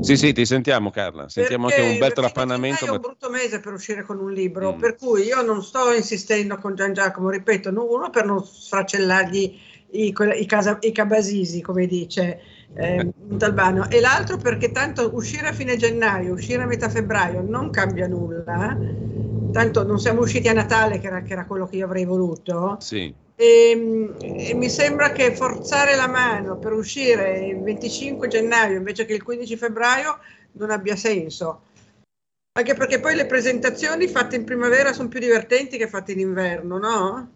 Sì, 0.00 0.16
sì, 0.16 0.32
ti 0.32 0.44
sentiamo 0.44 0.90
Carla. 0.90 1.28
Sentiamo 1.28 1.68
Perché 1.68 1.82
anche 1.82 1.92
un 1.92 1.98
bel 1.98 2.12
gennaio 2.12 2.86
È 2.86 2.90
un 2.90 3.00
brutto 3.00 3.30
mese 3.30 3.60
per 3.60 3.72
uscire 3.72 4.02
con 4.02 4.18
un 4.18 4.30
libro, 4.32 4.74
Mm. 4.74 4.78
per 4.78 4.96
cui 4.96 5.22
io 5.22 5.40
non 5.42 5.62
sto 5.62 5.92
insistendo 5.92 6.56
con 6.56 6.74
Gian 6.74 6.92
Giacomo, 6.92 7.30
ripeto, 7.30 7.70
no- 7.70 7.90
uno 7.90 8.10
per 8.10 8.26
non 8.26 8.44
sfracellargli 8.44 9.58
i, 9.92 10.14
i 10.38 10.46
casa- 10.46 10.78
i 10.80 10.92
cabasisi, 10.92 11.60
come 11.62 11.86
dice 11.86 12.40
eh, 12.76 13.12
Montalbano, 13.28 13.88
e 13.88 14.00
l'altro 14.00 14.36
perché 14.38 14.72
tanto 14.72 15.14
uscire 15.14 15.46
a 15.48 15.52
fine 15.52 15.76
gennaio, 15.76 16.32
uscire 16.32 16.62
a 16.62 16.66
metà 16.66 16.88
febbraio 16.88 17.40
non 17.42 17.70
cambia 17.70 18.06
nulla, 18.08 18.76
tanto 19.50 19.84
non 19.86 20.00
siamo 20.00 20.20
usciti 20.22 20.48
a 20.48 20.52
Natale, 20.52 20.98
che 20.98 21.06
era, 21.06 21.22
che 21.22 21.32
era 21.32 21.46
quello 21.46 21.66
che 21.66 21.76
io 21.76 21.84
avrei 21.84 22.04
voluto, 22.04 22.78
Sì. 22.80 23.14
E, 23.36 24.14
e 24.48 24.54
mi 24.54 24.68
sembra 24.68 25.12
che 25.12 25.34
forzare 25.34 25.96
la 25.96 26.06
mano 26.06 26.58
per 26.58 26.72
uscire 26.72 27.46
il 27.46 27.62
25 27.62 28.28
gennaio 28.28 28.76
invece 28.76 29.04
che 29.04 29.14
il 29.14 29.22
15 29.22 29.56
febbraio 29.56 30.18
non 30.52 30.70
abbia 30.70 30.96
senso. 30.96 31.62
Anche 32.56 32.74
perché 32.74 33.00
poi 33.00 33.16
le 33.16 33.26
presentazioni 33.26 34.06
fatte 34.06 34.36
in 34.36 34.44
primavera 34.44 34.92
sono 34.92 35.08
più 35.08 35.18
divertenti 35.18 35.76
che 35.76 35.88
fatte 35.88 36.12
in 36.12 36.20
inverno, 36.20 36.78
no? 36.78 37.32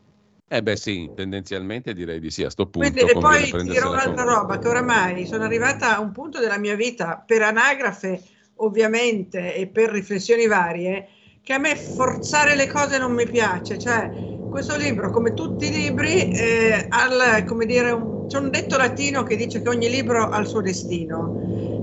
Eh 0.50 0.62
beh 0.62 0.76
sì, 0.76 1.10
tendenzialmente 1.14 1.92
direi 1.92 2.20
di 2.20 2.30
sì, 2.30 2.44
a 2.44 2.50
sto 2.50 2.68
punto 2.68 2.90
Quindi, 2.92 3.10
e 3.10 3.18
poi 3.18 3.52
dirò 3.64 3.90
un'altra 3.90 4.22
roba, 4.22 4.58
che 4.58 4.68
oramai 4.68 5.26
sono 5.26 5.44
arrivata 5.44 5.96
a 5.96 6.00
un 6.00 6.12
punto 6.12 6.38
della 6.38 6.56
mia 6.56 6.76
vita, 6.76 7.22
per 7.26 7.42
anagrafe 7.42 8.22
ovviamente 8.56 9.54
e 9.54 9.66
per 9.66 9.90
riflessioni 9.90 10.46
varie, 10.46 11.08
che 11.42 11.52
a 11.52 11.58
me 11.58 11.76
forzare 11.76 12.54
le 12.54 12.66
cose 12.66 12.96
non 12.98 13.12
mi 13.12 13.26
piace. 13.26 13.76
Cioè, 13.76 14.10
questo 14.48 14.76
libro, 14.76 15.10
come 15.10 15.34
tutti 15.34 15.66
i 15.66 15.70
libri, 15.70 16.28
eh, 16.30 16.86
ha 16.88 17.38
il- 17.38 17.44
come 17.44 17.66
dire, 17.66 17.90
un- 17.90 18.26
c'è 18.26 18.38
un 18.38 18.50
detto 18.50 18.76
latino 18.76 19.22
che 19.22 19.36
dice 19.36 19.62
che 19.62 19.68
ogni 19.68 19.88
libro 19.88 20.28
ha 20.28 20.38
il 20.38 20.46
suo 20.46 20.60
destino. 20.60 21.36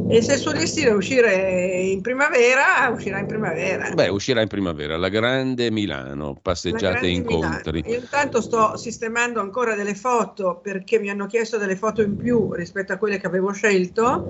E 0.07 0.21
se 0.21 0.33
il 0.33 0.39
suo 0.39 0.51
destino 0.51 0.91
è 0.91 0.93
uscire 0.93 1.81
in 1.81 2.01
primavera, 2.01 2.87
uscirà 2.93 3.17
in 3.17 3.25
primavera. 3.25 3.89
Beh, 3.91 4.09
uscirà 4.09 4.41
in 4.41 4.47
primavera, 4.47 4.97
la 4.97 5.09
grande 5.09 5.71
Milano, 5.71 6.33
La 6.33 6.39
passeggiate 6.41 7.07
e 7.07 7.09
incontri. 7.09 7.81
Milano. 7.81 7.95
Io 7.95 7.99
intanto 8.01 8.39
sto 8.41 8.77
sistemando 8.77 9.39
ancora 9.39 9.73
delle 9.73 9.95
foto 9.95 10.59
perché 10.61 10.99
mi 10.99 11.09
hanno 11.09 11.25
chiesto 11.25 11.57
delle 11.57 11.75
foto 11.75 12.03
in 12.03 12.15
più 12.17 12.53
rispetto 12.53 12.93
a 12.93 12.97
quelle 12.97 13.19
che 13.19 13.25
avevo 13.25 13.51
scelto 13.51 14.27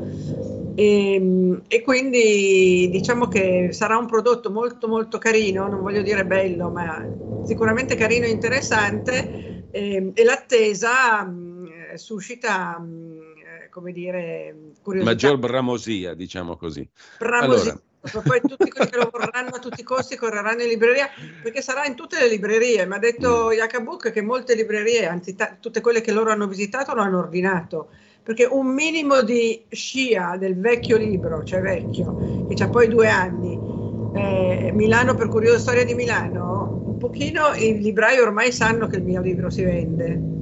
e, 0.74 1.62
e 1.68 1.82
quindi 1.82 2.90
diciamo 2.90 3.28
che 3.28 3.70
sarà 3.72 3.98
un 3.98 4.08
prodotto 4.08 4.52
molto 4.52 4.88
molto 4.88 5.18
carino, 5.18 5.68
non 5.68 5.82
voglio 5.82 6.02
dire 6.02 6.26
bello, 6.26 6.70
ma 6.70 7.06
sicuramente 7.46 7.96
carino 7.96 8.26
e 8.26 8.30
interessante 8.30 9.30
e, 9.72 10.12
e 10.14 10.24
l'attesa 10.24 11.24
mh, 11.24 11.96
suscita, 11.96 12.80
mh, 12.80 13.20
eh, 13.64 13.70
come 13.70 13.92
dire, 13.92 14.56
curiosità. 14.82 15.12
Maggior 15.12 15.38
bramosia, 15.38 16.14
diciamo 16.14 16.58
così. 16.58 16.88
Bramosi- 17.18 17.70
Allora. 17.70 17.82
Poi 18.06 18.40
tutti 18.42 18.70
quelli 18.70 18.90
che 18.90 18.98
lo 18.98 19.10
vorranno 19.12 19.56
a 19.56 19.60
tutti 19.60 19.82
i 19.82 19.84
costi 19.84 20.16
correranno 20.16 20.62
in 20.62 20.68
libreria 20.68 21.10
perché 21.42 21.62
sarà 21.62 21.86
in 21.86 21.96
tutte 21.96 22.20
le 22.20 22.30
librerie. 22.30 22.86
Mi 22.86 22.94
ha 22.94 23.00
detto 23.00 23.52
Yakabuk 23.52 24.12
che 24.12 24.22
molte 24.22 24.54
librerie, 24.54 25.08
anzi 25.08 25.36
ta- 25.36 25.58
tutte 25.60 25.82
quelle 25.82 26.02
che 26.02 26.12
loro 26.12 26.32
hanno 26.32 26.48
visitato, 26.48 26.94
lo 26.94 27.02
hanno 27.02 27.18
ordinato 27.18 27.90
perché 28.26 28.46
un 28.46 28.74
minimo 28.74 29.22
di 29.22 29.68
scia 29.70 30.36
del 30.38 30.60
vecchio 30.60 30.98
libro, 30.98 31.44
cioè 31.44 31.62
vecchio, 31.62 32.18
che 32.48 32.64
ha 32.64 32.70
poi 32.70 32.88
due 32.88 33.08
anni, 33.08 33.62
eh, 34.12 34.72
Milano 34.74 35.14
per 35.14 35.28
curiosa 35.28 35.60
storia 35.60 35.86
di 35.86 35.94
Milano, 35.94 36.85
pochino 37.06 37.54
i 37.54 37.80
librai 37.80 38.20
ormai 38.20 38.52
sanno 38.52 38.88
che 38.88 38.98
il 38.98 39.04
mio 39.04 39.22
libro 39.22 39.50
si 39.50 39.64
vende. 39.64 40.34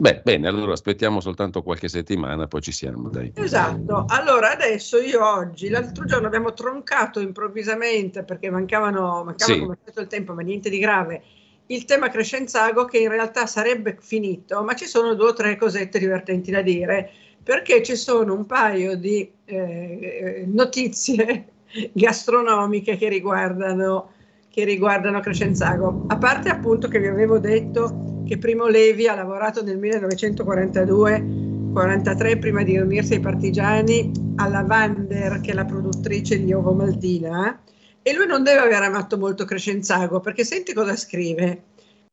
Beh, 0.00 0.20
bene, 0.22 0.46
allora 0.46 0.72
aspettiamo 0.72 1.20
soltanto 1.20 1.62
qualche 1.62 1.88
settimana, 1.88 2.46
poi 2.46 2.60
ci 2.60 2.70
siamo, 2.70 3.08
dai. 3.08 3.32
Esatto, 3.34 4.04
allora 4.06 4.52
adesso 4.52 4.98
io 4.98 5.26
oggi, 5.26 5.68
l'altro 5.70 6.04
giorno 6.04 6.28
abbiamo 6.28 6.52
troncato 6.52 7.18
improvvisamente 7.18 8.22
perché 8.22 8.48
mancavano, 8.48 9.24
mancava 9.24 9.52
Sì. 9.52 9.58
come 9.58 9.78
solito 9.82 10.00
il 10.02 10.06
tempo, 10.06 10.34
ma 10.34 10.42
niente 10.42 10.70
di 10.70 10.78
grave, 10.78 11.22
il 11.66 11.84
tema 11.84 12.10
Crescenzago 12.10 12.84
che 12.84 12.98
in 12.98 13.08
realtà 13.08 13.46
sarebbe 13.46 13.96
finito, 14.00 14.62
ma 14.62 14.74
ci 14.74 14.86
sono 14.86 15.14
due 15.14 15.30
o 15.30 15.32
tre 15.32 15.56
cosette 15.56 15.98
divertenti 15.98 16.52
da 16.52 16.62
dire 16.62 17.10
perché 17.42 17.82
ci 17.82 17.96
sono 17.96 18.34
un 18.34 18.44
paio 18.44 18.94
di 18.94 19.30
eh, 19.46 20.44
notizie 20.46 21.48
gastronomiche 21.92 22.96
che 22.96 23.08
riguardano, 23.08 24.12
che 24.58 24.64
riguardano 24.64 25.20
Crescenzago. 25.20 26.06
A 26.08 26.18
parte 26.18 26.48
appunto 26.48 26.88
che 26.88 26.98
vi 26.98 27.06
avevo 27.06 27.38
detto 27.38 28.24
che 28.26 28.38
Primo 28.38 28.66
Levi 28.66 29.06
ha 29.06 29.14
lavorato 29.14 29.62
nel 29.62 29.78
1942-43 29.78 32.40
prima 32.40 32.64
di 32.64 32.76
unirsi 32.76 33.14
ai 33.14 33.20
partigiani 33.20 34.10
alla 34.34 34.64
Vander, 34.64 35.40
che 35.40 35.52
è 35.52 35.54
la 35.54 35.64
produttrice 35.64 36.42
di 36.42 36.52
Ovo 36.52 36.72
Maltina, 36.72 37.62
e 38.02 38.12
lui 38.12 38.26
non 38.26 38.42
deve 38.42 38.58
aver 38.58 38.82
amato 38.82 39.16
molto 39.16 39.44
Crescenzago, 39.44 40.18
perché 40.18 40.42
senti 40.42 40.72
cosa 40.72 40.96
scrive. 40.96 41.62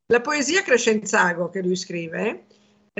La 0.05 0.21
poesia 0.21 0.61
Crescenzago 0.61 1.49
che 1.49 1.63
lui 1.63 1.75
scrive 1.75 2.43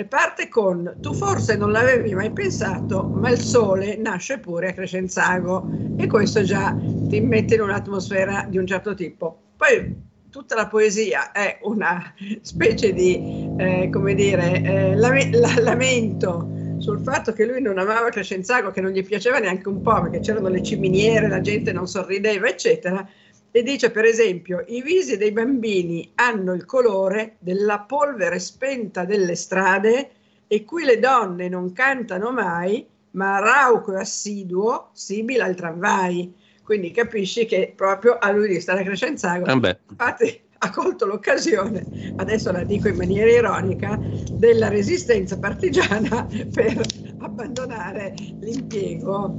parte 0.04 0.50
con 0.50 0.98
tu 1.00 1.14
forse 1.14 1.56
non 1.56 1.72
l'avevi 1.72 2.14
mai 2.14 2.30
pensato, 2.30 3.10
ma 3.14 3.30
il 3.30 3.40
sole 3.40 3.96
nasce 3.96 4.40
pure 4.40 4.68
a 4.68 4.74
Crescenzago 4.74 5.70
e 5.96 6.06
questo 6.08 6.44
già 6.44 6.76
ti 7.08 7.22
mette 7.22 7.56
in 7.56 7.62
un'atmosfera 7.62 8.46
di 8.50 8.58
un 8.58 8.68
certo 8.68 8.94
tipo. 8.94 9.54
Poi 9.56 9.96
tutta 10.30 10.54
la 10.56 10.68
poesia 10.68 11.32
è 11.32 11.60
una 11.62 12.14
specie 12.42 12.92
di, 12.92 13.54
eh, 13.58 13.90
come 13.90 14.16
dire, 14.16 14.62
eh, 14.64 14.96
lame- 14.96 15.30
la- 15.32 15.62
lamento 15.62 16.50
sul 16.78 17.00
fatto 17.00 17.32
che 17.32 17.46
lui 17.46 17.62
non 17.62 17.78
amava 17.78 18.10
Crescenzago, 18.10 18.72
che 18.72 18.82
non 18.82 18.92
gli 18.92 19.02
piaceva 19.02 19.40
neanche 19.40 19.70
un 19.70 19.82
po', 19.82 20.02
perché 20.02 20.20
c'erano 20.20 20.50
le 20.50 20.62
ciminiere, 20.62 21.30
la 21.30 21.40
gente 21.40 21.72
non 21.72 21.88
sorrideva, 21.88 22.50
eccetera, 22.50 23.08
e 23.56 23.64
dice 23.64 23.90
per 23.90 24.04
esempio 24.04 24.66
i 24.68 24.82
visi 24.82 25.16
dei 25.16 25.32
bambini 25.32 26.12
hanno 26.16 26.52
il 26.52 26.66
colore 26.66 27.38
della 27.40 27.80
polvere 27.80 28.38
spenta 28.38 29.06
delle 29.06 29.36
strade 29.36 30.10
e 30.46 30.66
qui 30.66 30.84
le 30.84 31.00
donne 31.00 31.48
non 31.48 31.72
cantano 31.72 32.32
mai 32.32 32.86
ma 33.12 33.40
rauco 33.40 33.94
e 33.94 34.00
assiduo 34.02 34.90
simile 34.92 35.44
al 35.44 35.56
tramvai. 35.56 36.36
Quindi 36.64 36.92
capisci 36.92 37.46
che 37.46 37.72
proprio 37.74 38.18
a 38.18 38.30
lui 38.30 38.50
di 38.50 38.60
stare 38.60 38.82
a 38.82 38.84
Crescenzago 38.84 39.46
Ah, 39.46 39.78
infatti 39.90 40.42
ha 40.58 40.70
colto 40.72 41.06
l'occasione 41.06 42.14
adesso 42.18 42.52
la 42.52 42.64
dico 42.64 42.90
in 42.90 42.98
maniera 42.98 43.30
ironica 43.30 43.98
della 44.32 44.68
resistenza 44.68 45.40
partigiana 45.40 46.28
per 46.52 46.82
abbandonare 47.20 48.16
l'impiego. 48.42 49.34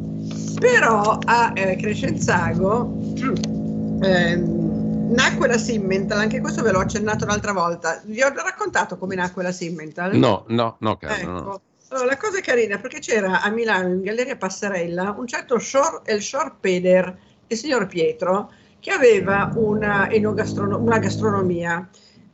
Però 0.59 1.19
a 1.23 1.53
eh, 1.55 1.77
Crescenzago 1.77 2.95
eh, 4.01 4.37
nacque 4.37 5.47
la 5.47 5.59
Simmental, 5.59 6.19
anche 6.19 6.41
questo 6.41 6.63
ve 6.63 6.73
l'ho 6.73 6.81
accennato 6.81 7.25
l'altra 7.25 7.53
volta. 7.53 8.01
Vi 8.05 8.23
ho 8.23 8.33
raccontato 8.35 8.97
come 8.97 9.15
nacque 9.15 9.43
la 9.43 9.53
Simmental? 9.53 10.17
No, 10.17 10.45
no, 10.49 10.77
no, 10.81 10.97
caro, 10.97 11.15
ecco. 11.15 11.31
no. 11.31 11.61
Allora, 11.89 12.07
la 12.07 12.17
cosa 12.17 12.39
è 12.39 12.43
carina 12.43 12.79
perché 12.79 12.99
c'era 12.99 13.43
a 13.43 13.51
Milano 13.51 13.89
in 13.89 14.03
Galleria 14.03 14.37
Passarella 14.37 15.15
un 15.17 15.27
certo 15.27 15.59
Shor, 15.59 16.03
El 16.05 16.21
Schorpeder, 16.21 17.17
il 17.47 17.57
signor 17.57 17.87
Pietro, 17.87 18.51
che 18.81 18.91
aveva 18.91 19.53
una, 19.55 20.09
una 20.13 20.99
gastronomia. 20.99 21.89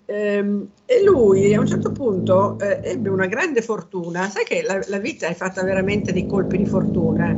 Ehm, 0.06 0.68
e 0.86 1.05
lui 1.05 1.55
a 1.55 1.60
un 1.60 1.66
certo 1.66 1.93
punto 1.93 2.59
eh, 2.59 2.80
ebbe 2.82 3.10
una 3.10 3.26
grande 3.26 3.60
fortuna. 3.60 4.28
Sai 4.30 4.44
che 4.44 4.62
la, 4.62 4.80
la 4.86 4.98
vita 4.98 5.26
è 5.26 5.34
fatta 5.34 5.62
veramente 5.62 6.12
di 6.12 6.26
colpi 6.26 6.56
di 6.56 6.66
fortuna. 6.66 7.34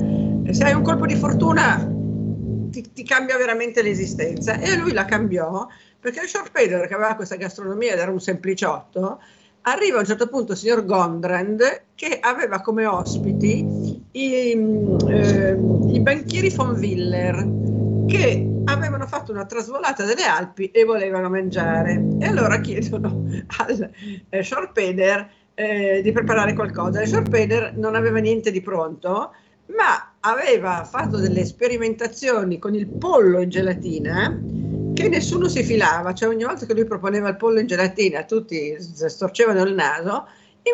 Se 0.51 0.65
hai 0.65 0.73
un 0.73 0.83
colpo 0.83 1.07
di 1.07 1.17
fortuna 1.17 2.03
ti, 2.83 2.93
ti, 2.93 3.05
cambia 3.05 3.37
veramente 3.37 3.83
l'esistenza. 3.83 4.59
E 4.59 4.77
lui 4.77 4.93
la 4.93 5.05
cambiò 5.05 5.67
perché 6.01 6.23
il 6.23 6.29
Schorpeder, 6.29 6.87
che 6.87 6.95
aveva 6.95 7.15
questa 7.15 7.37
gastronomia 7.37 7.93
ed 7.93 7.99
era 7.99 8.11
un 8.11 8.21
sempliciotto, 8.21 9.21
arriva 9.63 9.97
a 9.97 10.01
un 10.01 10.07
certo 10.07 10.29
punto 10.29 10.53
il 10.53 10.59
signor 10.59 10.85
Gondrand 10.85 11.83
che 11.95 12.19
aveva 12.21 12.61
come 12.61 12.85
ospiti 12.85 14.03
i, 14.11 14.51
eh, 15.09 15.59
i 15.93 16.01
banchieri 16.01 16.51
von 16.51 16.77
Willer 16.77 17.49
che 18.07 18.47
avevano 18.65 19.07
fatto 19.07 19.33
una 19.33 19.47
trasvolata 19.47 20.05
delle 20.05 20.25
Alpi 20.25 20.71
e 20.71 20.85
volevano 20.85 21.31
mangiare. 21.31 22.03
E 22.19 22.27
allora 22.27 22.61
chiedono 22.61 23.25
al 23.59 23.91
eh, 24.29 24.43
Schorpeder 24.43 25.31
eh, 25.55 26.01
di 26.03 26.13
preparare 26.13 26.53
qualcosa. 26.53 27.01
Il 27.01 27.09
Schorpeder 27.09 27.75
non 27.77 27.95
aveva 27.95 28.19
niente 28.19 28.51
di 28.51 28.61
pronto 28.61 29.33
ma 29.67 30.14
aveva 30.27 30.85
fatto 30.85 31.19
delle 31.19 31.45
sperimentazioni 31.45 32.59
con 32.59 32.75
il 32.75 32.87
pollo 32.87 33.41
in 33.41 33.49
gelatina 33.49 34.41
che 34.95 35.09
nessuno 35.09 35.49
si 35.49 35.63
filava, 35.63 36.15
cioè 36.15 36.29
ogni 36.29 36.45
volta 36.45 36.67
che 36.67 36.75
lui 36.75 36.85
proponeva 36.85 37.29
il 37.29 37.37
pollo 37.37 37.59
in 37.59 37.67
gelatina 37.67 38.25
tutti 38.25 38.77
storcevano 38.79 39.63
il 39.63 39.75
naso, 39.75 40.27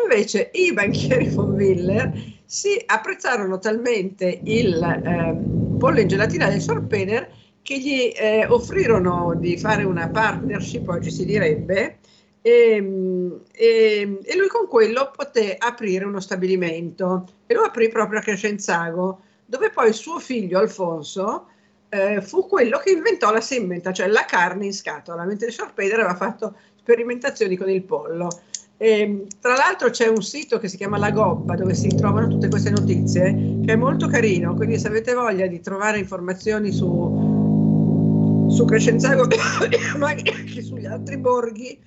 invece 0.03 0.51
i 0.53 0.71
banchieri 0.73 1.27
von 1.33 1.51
Willer 1.51 2.13
si 2.45 2.81
apprezzarono 2.85 3.59
talmente 3.59 4.39
il 4.43 4.81
eh, 4.81 5.77
pollo 5.77 5.99
in 5.99 6.07
gelatina 6.07 6.47
del 6.47 6.61
Sorpener 6.61 7.29
che 7.61 7.79
gli 7.79 8.11
eh, 8.15 8.45
offrirono 8.47 9.35
di 9.37 9.57
fare 9.57 9.83
una 9.83 10.09
partnership, 10.09 10.87
oggi 10.87 11.11
si 11.11 11.25
direbbe, 11.25 11.99
e, 12.41 13.39
e, 13.51 14.19
e, 14.23 14.37
lui 14.37 14.47
con 14.47 14.67
quello 14.67 15.11
poté 15.15 15.55
aprire 15.59 16.05
uno 16.05 16.19
stabilimento. 16.19 17.25
E 17.45 17.53
lo 17.53 17.61
aprì 17.61 17.89
proprio 17.89 18.19
a 18.19 18.23
Crescenzago, 18.23 19.21
dove 19.51 19.69
poi 19.69 19.91
suo 19.91 20.17
figlio 20.17 20.59
Alfonso 20.59 21.47
eh, 21.89 22.21
fu 22.21 22.47
quello 22.47 22.77
che 22.77 22.91
inventò 22.91 23.33
la 23.33 23.41
semmenta, 23.41 23.91
cioè 23.91 24.07
la 24.07 24.23
carne 24.23 24.67
in 24.67 24.73
scatola, 24.73 25.25
mentre 25.25 25.47
il 25.47 25.53
Sorpeder 25.53 25.99
aveva 25.99 26.15
fatto 26.15 26.55
sperimentazioni 26.77 27.57
con 27.57 27.69
il 27.69 27.83
pollo. 27.83 28.29
E, 28.77 29.27
tra 29.41 29.55
l'altro 29.55 29.89
c'è 29.89 30.07
un 30.07 30.23
sito 30.23 30.57
che 30.57 30.69
si 30.69 30.77
chiama 30.77 30.97
La 30.97 31.11
Gobba 31.11 31.55
dove 31.55 31.73
si 31.73 31.89
trovano 31.89 32.29
tutte 32.29 32.47
queste 32.47 32.69
notizie 32.69 33.59
che 33.65 33.73
è 33.73 33.75
molto 33.75 34.07
carino, 34.07 34.53
quindi 34.55 34.79
se 34.79 34.87
avete 34.87 35.13
voglia 35.13 35.47
di 35.47 35.59
trovare 35.59 35.99
informazioni 35.99 36.71
su, 36.71 38.47
su 38.49 38.63
Crescenzago 38.63 39.27
ma 39.99 40.07
anche 40.11 40.61
sugli 40.61 40.85
altri 40.85 41.17
borghi 41.17 41.77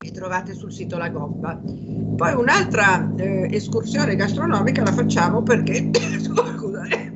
li 0.00 0.12
trovate 0.12 0.54
sul 0.54 0.72
sito 0.72 0.96
La 0.96 1.08
Gobba. 1.08 1.60
Poi 1.60 2.32
un'altra 2.34 3.14
eh, 3.16 3.48
escursione 3.52 4.14
gastronomica 4.14 4.84
la 4.84 4.92
facciamo 4.92 5.42
perché 5.42 5.90
eh. 6.90 7.12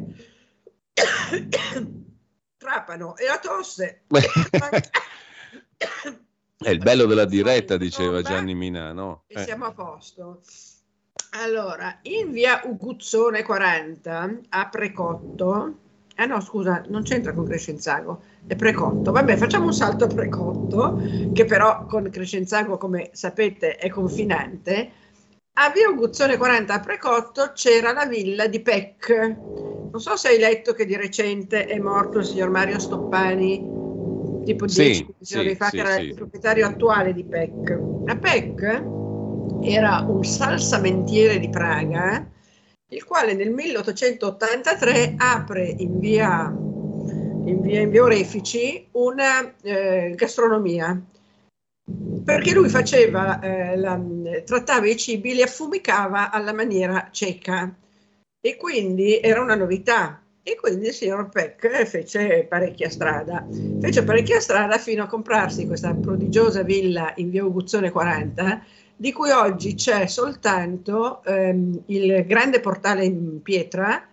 Trapano 2.56 3.16
e 3.16 3.26
la 3.26 3.38
tosse. 3.38 4.02
È 6.58 6.70
il 6.70 6.78
bello 6.78 7.06
della 7.06 7.24
diretta, 7.24 7.76
diceva 7.76 8.20
Gianni 8.22 8.54
Minà, 8.54 8.92
no? 8.92 9.24
E 9.28 9.38
siamo 9.44 9.66
a 9.66 9.72
posto. 9.72 10.40
Allora, 11.40 11.98
in 12.02 12.32
via 12.32 12.62
Uguzzone 12.64 13.42
40 13.42 14.38
a 14.48 14.68
Precotto, 14.68 15.78
ah 16.16 16.26
no 16.26 16.40
scusa, 16.40 16.84
non 16.88 17.02
c'entra 17.02 17.32
con 17.32 17.44
Crescenzago, 17.44 18.22
Precotto, 18.56 19.12
vabbè 19.12 19.36
facciamo 19.36 19.66
un 19.66 19.72
salto 19.72 20.06
Precotto, 20.06 21.00
che 21.32 21.44
però 21.44 21.86
con 21.86 22.10
Crescenzago 22.10 22.76
come 22.76 23.10
sapete 23.12 23.76
è 23.76 23.88
confinante, 23.88 24.90
a 25.54 25.70
via 25.70 25.88
Uguzzone 25.88 26.36
40 26.36 26.74
a 26.74 26.80
Precotto 26.80 27.52
c'era 27.54 27.92
la 27.92 28.06
villa 28.06 28.46
di 28.46 28.60
Peck, 28.60 29.36
non 29.90 30.00
so 30.00 30.16
se 30.16 30.28
hai 30.28 30.38
letto 30.38 30.72
che 30.72 30.86
di 30.86 30.96
recente 30.96 31.66
è 31.66 31.78
morto 31.78 32.18
il 32.18 32.24
signor 32.24 32.50
Mario 32.50 32.78
Stoppani, 32.78 33.58
tipo 34.44 34.66
10 34.66 35.14
sì, 35.20 35.34
giorni 35.34 35.50
sì, 35.50 35.56
fa, 35.56 35.66
sì, 35.66 35.76
che 35.76 35.82
era 35.82 35.96
il 35.96 36.14
proprietario 36.14 36.66
attuale 36.66 37.12
di 37.12 37.24
Peck. 37.24 37.78
La 38.06 38.16
Peck 38.16 38.82
era 39.62 40.04
un 40.08 40.24
salsamentiere 40.24 41.38
di 41.38 41.48
Praga, 41.48 42.26
il 42.88 43.04
quale 43.04 43.34
nel 43.34 43.50
1883 43.50 45.14
apre 45.16 45.74
in 45.78 45.98
via, 45.98 46.54
in 47.44 47.60
via, 47.60 47.80
in 47.80 47.90
via 47.90 48.02
Orefici 48.02 48.86
una 48.92 49.54
eh, 49.62 50.12
gastronomia. 50.16 51.00
Perché 52.24 52.52
lui 52.52 52.68
faceva, 52.68 53.40
eh, 53.40 53.76
la, 53.76 54.00
trattava 54.44 54.88
i 54.88 54.96
cibi, 54.96 55.34
li 55.34 55.42
affumicava 55.42 56.30
alla 56.30 56.52
maniera 56.52 57.08
ceca 57.10 57.74
e 58.40 58.56
quindi 58.56 59.20
era 59.20 59.40
una 59.40 59.56
novità. 59.56 60.22
E 60.44 60.56
quindi 60.56 60.88
il 60.88 60.92
signor 60.92 61.28
Peck 61.28 61.84
fece 61.84 62.46
parecchia 62.48 62.90
strada. 62.90 63.46
Fece 63.80 64.02
parecchia 64.02 64.40
strada 64.40 64.76
fino 64.78 65.04
a 65.04 65.06
comprarsi 65.06 65.66
questa 65.66 65.94
prodigiosa 65.94 66.62
villa 66.62 67.12
in 67.16 67.30
via 67.30 67.44
Uguzzone 67.44 67.90
40, 67.90 68.64
di 68.96 69.12
cui 69.12 69.30
oggi 69.30 69.74
c'è 69.74 70.06
soltanto 70.06 71.22
ehm, 71.24 71.82
il 71.86 72.24
grande 72.26 72.58
portale 72.58 73.04
in 73.04 73.40
pietra, 73.40 74.04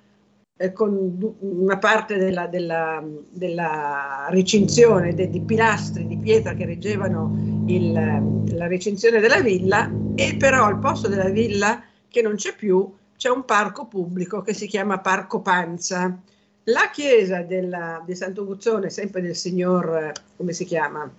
eh, 0.61 0.73
con 0.73 1.35
una 1.39 1.77
parte 1.77 2.17
della, 2.17 2.47
della, 2.47 3.01
della 3.31 4.27
recinzione 4.29 5.13
de- 5.13 5.29
pilastri 5.45 6.05
di 6.05 6.17
pietra 6.17 6.53
che 6.53 6.65
reggevano 6.65 7.63
il- 7.67 8.43
la 8.53 8.67
recinzione 8.67 9.21
della 9.21 9.39
villa, 9.39 9.89
e 10.15 10.35
però 10.37 10.65
al 10.65 10.79
posto 10.79 11.07
della 11.07 11.29
villa 11.29 11.81
che 12.09 12.21
non 12.21 12.35
c'è 12.35 12.53
più 12.55 12.91
c'è 13.15 13.29
un 13.29 13.45
parco 13.45 13.85
pubblico 13.87 14.41
che 14.41 14.53
si 14.53 14.67
chiama 14.67 14.99
Parco 14.99 15.39
Panza. 15.41 16.19
La 16.65 16.89
chiesa 16.91 17.41
della, 17.41 18.03
di 18.05 18.13
Sant'Uguzzone, 18.13 18.89
sempre 18.89 19.21
del 19.21 19.35
signor, 19.35 20.11
come 20.35 20.51
si 20.51 20.65
chiama, 20.65 21.09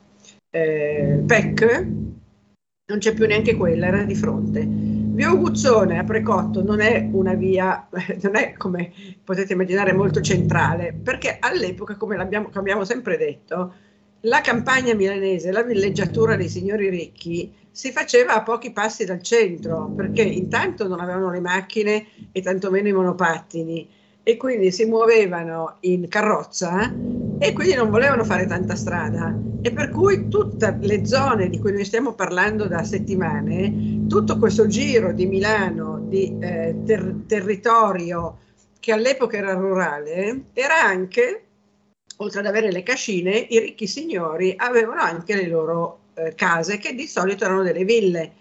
eh, 0.51 1.23
Peck, 1.27 1.87
non 2.91 2.99
c'è 2.99 3.15
più 3.15 3.27
neanche 3.27 3.57
quella, 3.57 3.87
era 3.87 4.03
di 4.03 4.15
fronte. 4.15 4.69
Via 5.21 5.33
Uguzzone 5.33 5.99
a 5.99 6.05
Precotto 6.05 6.63
non 6.63 6.81
è 6.81 7.07
una 7.13 7.35
via, 7.35 7.87
non 8.23 8.37
è 8.37 8.55
come 8.55 8.91
potete 9.23 9.53
immaginare 9.53 9.93
molto 9.93 10.23
centrale, 10.23 10.95
perché 10.95 11.37
all'epoca, 11.39 11.95
come, 11.99 12.17
come 12.17 12.49
abbiamo 12.55 12.85
sempre 12.87 13.19
detto, 13.19 13.75
la 14.21 14.41
campagna 14.41 14.95
milanese, 14.95 15.53
la 15.53 15.63
villeggiatura 15.63 16.37
dei 16.37 16.49
signori 16.49 16.89
ricchi 16.89 17.53
si 17.71 17.93
faceva 17.93 18.33
a 18.33 18.43
pochi 18.43 18.73
passi 18.73 19.05
dal 19.05 19.21
centro, 19.21 19.93
perché 19.95 20.23
intanto 20.23 20.89
non 20.89 21.01
avevano 21.01 21.31
le 21.31 21.41
macchine 21.41 22.07
e 22.33 22.41
tantomeno 22.41 22.89
i 22.89 22.93
monopattini 22.95 23.91
e 24.23 24.37
quindi 24.37 24.71
si 24.71 24.85
muovevano 24.85 25.77
in 25.81 26.09
carrozza 26.09 26.93
e 27.39 27.53
quindi 27.53 27.75
non 27.75 27.91
volevano 27.91 28.25
fare 28.25 28.47
tanta 28.47 28.75
strada. 28.75 29.35
E 29.63 29.73
per 29.73 29.89
cui 29.91 30.29
tutte 30.29 30.77
le 30.81 31.07
zone 31.07 31.49
di 31.49 31.59
cui 31.59 31.73
noi 31.73 31.85
stiamo 31.85 32.13
parlando 32.13 32.67
da 32.67 32.85
settimane, 32.85 34.05
tutto 34.09 34.39
questo 34.39 34.67
giro 34.67 35.13
di 35.13 35.27
Milano, 35.27 36.05
di 36.07 36.37
eh, 36.39 36.77
ter- 36.85 37.27
territorio 37.27 38.39
che 38.79 38.93
all'epoca 38.93 39.37
era 39.37 39.55
rurale, 39.55 40.45
era 40.53 40.83
anche, 40.83 41.45
oltre 42.19 42.41
ad 42.41 42.47
avere 42.47 42.71
le 42.71 42.83
cascine, 42.83 43.37
i 43.49 43.59
ricchi 43.59 43.87
signori 43.87 44.55
avevano 44.57 45.01
anche 45.01 45.35
le 45.35 45.47
loro 45.47 45.99
eh, 46.15 46.35
case 46.35 46.79
che 46.79 46.95
di 46.95 47.07
solito 47.07 47.45
erano 47.45 47.63
delle 47.63 47.85
ville 47.85 48.33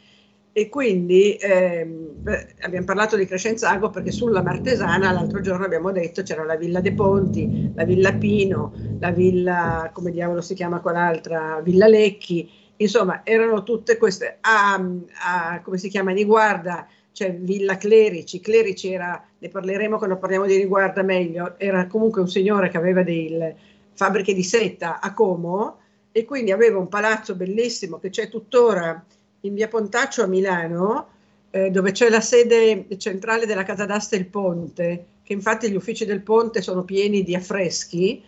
e 0.52 0.68
quindi 0.68 1.36
ehm, 1.36 2.24
abbiamo 2.62 2.86
parlato 2.86 3.16
di 3.16 3.26
Crescenzago 3.26 3.90
perché 3.90 4.12
sulla 4.12 4.42
Martesana 4.42 5.12
l'altro 5.12 5.42
giorno 5.42 5.66
abbiamo 5.66 5.92
detto 5.92 6.24
c'era 6.24 6.44
la 6.44 6.56
Villa 6.56 6.82
dei 6.82 6.94
Ponti, 6.94 7.72
la 7.76 7.84
Villa 7.84 8.14
Pino, 8.14 8.74
la 9.00 9.12
Villa, 9.12 9.90
come 9.94 10.12
diavolo 10.12 10.42
si 10.42 10.56
chiama 10.56 10.82
quell'altra, 10.82 11.62
Villa 11.64 11.88
Lecchi, 11.88 12.50
insomma 12.78 13.22
erano 13.24 13.64
tutte 13.64 13.98
queste, 13.98 14.38
a, 14.42 14.84
a 15.24 15.62
come 15.62 15.78
si 15.78 15.88
chiama, 15.88 16.12
Niguarda, 16.12 16.88
cioè 17.12 17.36
Villa 17.36 17.78
Clerici, 17.78 18.40
Clerici 18.40 18.92
era, 18.92 19.24
ne 19.38 19.50
parleremo 19.50 19.98
quando 19.98 20.18
parliamo 20.18 20.46
di 20.46 20.58
Niguarda 20.58 21.04
meglio, 21.04 21.56
era 21.58 21.86
comunque 21.88 22.22
un 22.22 22.30
signore 22.30 22.70
che 22.70 22.78
aveva 22.78 23.04
delle 23.04 23.56
fabbriche 23.94 24.34
di 24.34 24.44
seta 24.44 25.00
a 25.00 25.14
Como 25.14 25.78
e 26.12 26.26
quindi 26.26 26.52
aveva 26.52 26.80
un 26.80 26.88
palazzo 26.88 27.36
bellissimo 27.36 28.00
che 28.00 28.10
c'è 28.10 28.30
tuttora 28.30 29.06
in 29.42 29.54
via 29.54 29.68
Pontaccio 29.68 30.24
a 30.24 30.28
Milano, 30.28 31.08
eh, 31.52 31.70
dove 31.70 31.92
c'è 31.92 32.10
la 32.10 32.22
sede 32.22 32.88
centrale 32.98 33.46
della 33.46 33.64
Casa 33.64 33.86
d'Asta 33.86 34.16
Il 34.16 34.28
Ponte, 34.28 35.06
che 35.24 35.34
infatti 35.34 35.70
gli 35.70 35.76
uffici 35.76 36.06
del 36.06 36.22
Ponte 36.22 36.62
sono 36.62 36.84
pieni 36.84 37.24
di 37.24 37.36
affreschi 37.36 38.22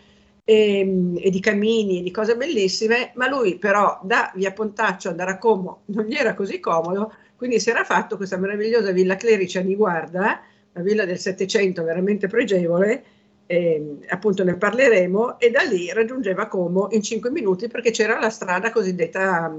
e, 0.44 0.80
ehm, 0.80 1.18
e, 1.20 1.30
di 1.30 1.40
camini 1.40 2.00
e 2.00 2.04
di 2.04 2.12
cose 2.12 2.36
bellissime, 2.36 3.12
ma 3.16 3.28
lui 3.28 3.58
però 3.58 4.00
da 4.04 4.32
via 4.36 4.52
Pontaccio 4.52 5.10
andare 5.10 5.32
a 5.32 5.38
Como 5.38 5.82
non 5.86 6.06
gli 6.06 6.16
era 6.16 6.34
così 6.34 6.60
comodo, 6.60 7.14
quindi 7.36 7.60
si 7.60 7.70
era 7.70 7.84
fatto 7.84 8.18
questa 8.18 8.38
meravigliosa 8.38 8.92
villa 8.92 9.16
Clerici 9.16 9.58
a 9.58 9.62
Niguarda, 9.62 10.42
una 10.74 10.84
villa 10.84 11.06
del 11.06 11.20
Settecento 11.20 11.84
veramente 11.84 12.28
pregevole, 12.28 13.04
eh, 13.46 13.98
appunto 14.08 14.44
ne 14.44 14.56
parleremo, 14.56 15.40
e 15.40 15.52
da 15.52 15.62
lì 15.62 15.92
raggiungeva 15.92 16.48
Como 16.48 16.88
in 16.92 17.02
cinque 17.02 17.32
minuti 17.32 17.68
perché 17.68 17.92
c'era 17.92 18.20
la 18.20 18.30
strada 18.30 18.72
cosiddetta 18.72 19.52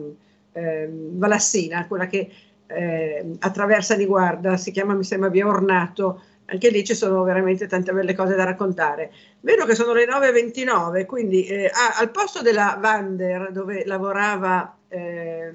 eh, 0.52 0.88
Valassina, 0.90 1.86
quella 1.86 2.06
che 2.06 2.30
eh, 2.66 3.36
attraversa 3.40 3.96
di 3.96 4.06
guarda, 4.06 4.56
si 4.56 4.70
chiama 4.70 4.94
mi 4.94 5.04
sembra 5.04 5.28
via 5.28 5.46
Ornato, 5.46 6.22
anche 6.46 6.70
lì 6.70 6.84
ci 6.84 6.94
sono 6.94 7.22
veramente 7.22 7.66
tante 7.66 7.92
belle 7.92 8.14
cose 8.14 8.34
da 8.34 8.44
raccontare. 8.44 9.12
Vedo 9.40 9.64
che 9.64 9.74
sono 9.74 9.92
le 9.92 10.06
9.29, 10.06 11.06
quindi 11.06 11.46
eh, 11.46 11.70
ah, 11.72 11.98
al 11.98 12.10
posto 12.10 12.42
della 12.42 12.76
Vander 12.80 13.50
dove 13.52 13.84
lavorava 13.86 14.76
eh, 14.88 15.52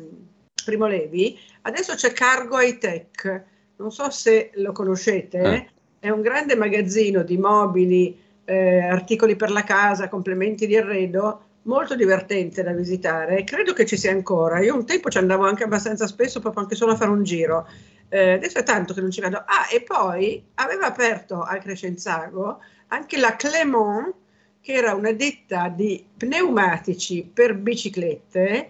Primo 0.63 0.87
Levi, 0.87 1.37
adesso 1.61 1.95
c'è 1.95 2.11
Cargo 2.13 2.59
High 2.59 2.77
Tech, 2.77 3.43
non 3.77 3.91
so 3.91 4.09
se 4.09 4.51
lo 4.55 4.71
conoscete, 4.71 5.39
eh. 5.39 5.67
è 5.99 6.09
un 6.09 6.21
grande 6.21 6.55
magazzino 6.55 7.21
di 7.23 7.37
mobili, 7.37 8.19
eh, 8.45 8.79
articoli 8.79 9.35
per 9.35 9.51
la 9.51 9.63
casa, 9.63 10.07
complementi 10.07 10.67
di 10.67 10.77
arredo 10.77 11.41
molto 11.67 11.95
divertente 11.95 12.63
da 12.63 12.71
visitare, 12.71 13.43
credo 13.43 13.73
che 13.73 13.85
ci 13.85 13.97
sia 13.97 14.11
ancora. 14.11 14.59
Io 14.59 14.75
un 14.75 14.85
tempo 14.85 15.09
ci 15.09 15.17
andavo 15.17 15.45
anche 15.45 15.63
abbastanza 15.63 16.07
spesso, 16.07 16.39
proprio 16.39 16.63
anche 16.63 16.75
solo 16.75 16.93
a 16.93 16.95
fare 16.95 17.11
un 17.11 17.23
giro. 17.23 17.67
Eh, 18.09 18.31
adesso 18.33 18.57
è 18.57 18.63
tanto 18.63 18.93
che 18.93 19.01
non 19.01 19.11
ci 19.11 19.21
vado. 19.21 19.37
Ah, 19.37 19.67
e 19.71 19.81
poi 19.81 20.43
aveva 20.55 20.87
aperto 20.87 21.41
al 21.41 21.59
Crescenzago 21.59 22.59
anche 22.87 23.17
la 23.17 23.35
Clément, 23.35 24.13
che 24.61 24.73
era 24.73 24.93
una 24.93 25.11
ditta 25.11 25.67
di 25.67 26.03
pneumatici 26.17 27.29
per 27.31 27.55
biciclette, 27.55 28.69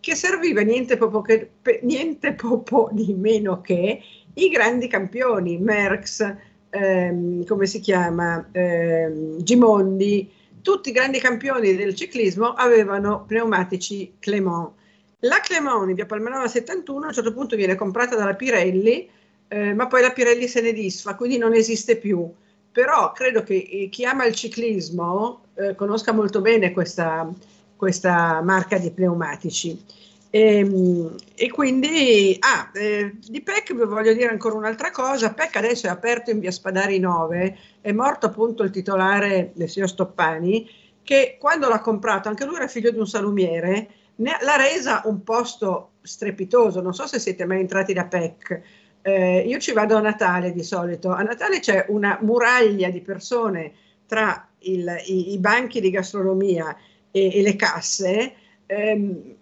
che 0.00 0.14
serviva 0.14 0.60
niente 0.60 0.98
poco, 0.98 1.22
che, 1.22 1.52
niente 1.82 2.34
poco 2.34 2.90
di 2.92 3.14
meno 3.14 3.62
che 3.62 4.00
i 4.34 4.48
grandi 4.48 4.86
campioni, 4.86 5.58
Merckx, 5.58 6.34
ehm, 6.68 7.44
come 7.46 7.66
si 7.66 7.80
chiama, 7.80 8.46
ehm, 8.52 9.42
Gimondi, 9.42 10.30
tutti 10.64 10.88
i 10.88 10.92
grandi 10.92 11.20
campioni 11.20 11.76
del 11.76 11.94
ciclismo 11.94 12.54
avevano 12.54 13.24
pneumatici 13.26 14.14
Clément. 14.18 14.70
La 15.20 15.40
Clément 15.40 15.86
in 15.90 15.94
via 15.94 16.06
Palmanova 16.06 16.48
71 16.48 17.04
a 17.04 17.08
un 17.08 17.12
certo 17.12 17.34
punto 17.34 17.54
viene 17.54 17.74
comprata 17.74 18.16
dalla 18.16 18.32
Pirelli, 18.32 19.06
eh, 19.48 19.74
ma 19.74 19.86
poi 19.86 20.00
la 20.00 20.10
Pirelli 20.10 20.48
se 20.48 20.62
ne 20.62 20.72
disfa, 20.72 21.16
quindi 21.16 21.36
non 21.36 21.52
esiste 21.52 21.98
più. 21.98 22.32
Però 22.72 23.12
credo 23.12 23.42
che 23.42 23.68
eh, 23.70 23.88
chi 23.90 24.06
ama 24.06 24.24
il 24.24 24.34
ciclismo 24.34 25.42
eh, 25.54 25.74
conosca 25.74 26.12
molto 26.12 26.40
bene 26.40 26.72
questa, 26.72 27.30
questa 27.76 28.40
marca 28.40 28.78
di 28.78 28.90
pneumatici. 28.90 29.78
E, 30.34 30.58
ehm, 30.58 31.14
e, 31.36 31.48
quindi, 31.48 32.36
ah, 32.40 32.68
eh, 32.74 33.14
di 33.20 33.40
PEC 33.40 33.72
vi 33.72 33.84
voglio 33.84 34.12
dire 34.12 34.30
ancora 34.30 34.56
un'altra 34.56 34.90
cosa, 34.90 35.32
PEC 35.32 35.54
adesso 35.56 35.86
è 35.86 35.90
aperto 35.90 36.32
in 36.32 36.40
via 36.40 36.50
Spadari 36.50 36.98
9, 36.98 37.56
è 37.80 37.92
morto 37.92 38.26
appunto 38.26 38.64
il 38.64 38.70
titolare 38.70 39.52
del 39.54 39.68
signor 39.68 39.88
Stoppani, 39.88 40.68
che 41.04 41.36
quando 41.38 41.68
l'ha 41.68 41.78
comprato, 41.78 42.28
anche 42.28 42.44
lui 42.44 42.56
era 42.56 42.66
figlio 42.66 42.90
di 42.90 42.98
un 42.98 43.06
salumiere, 43.06 43.88
ne, 44.16 44.36
l'ha 44.40 44.56
resa 44.56 45.02
un 45.04 45.22
posto 45.22 45.92
strepitoso, 46.02 46.80
non 46.80 46.94
so 46.94 47.06
se 47.06 47.20
siete 47.20 47.44
mai 47.44 47.60
entrati 47.60 47.92
da 47.92 48.06
PEC, 48.06 48.62
eh, 49.02 49.44
io 49.46 49.58
ci 49.60 49.72
vado 49.72 49.96
a 49.96 50.00
Natale 50.00 50.50
di 50.50 50.64
solito, 50.64 51.10
a 51.10 51.22
Natale 51.22 51.60
c'è 51.60 51.86
una 51.90 52.18
muraglia 52.22 52.90
di 52.90 53.02
persone 53.02 53.72
tra 54.06 54.48
il, 54.60 54.96
i, 55.06 55.32
i, 55.32 55.38
banchi 55.38 55.80
di 55.80 55.90
gastronomia 55.90 56.76
e, 57.12 57.38
e 57.38 57.40
le 57.40 57.54
casse, 57.54 58.34
ehm, 58.66 59.36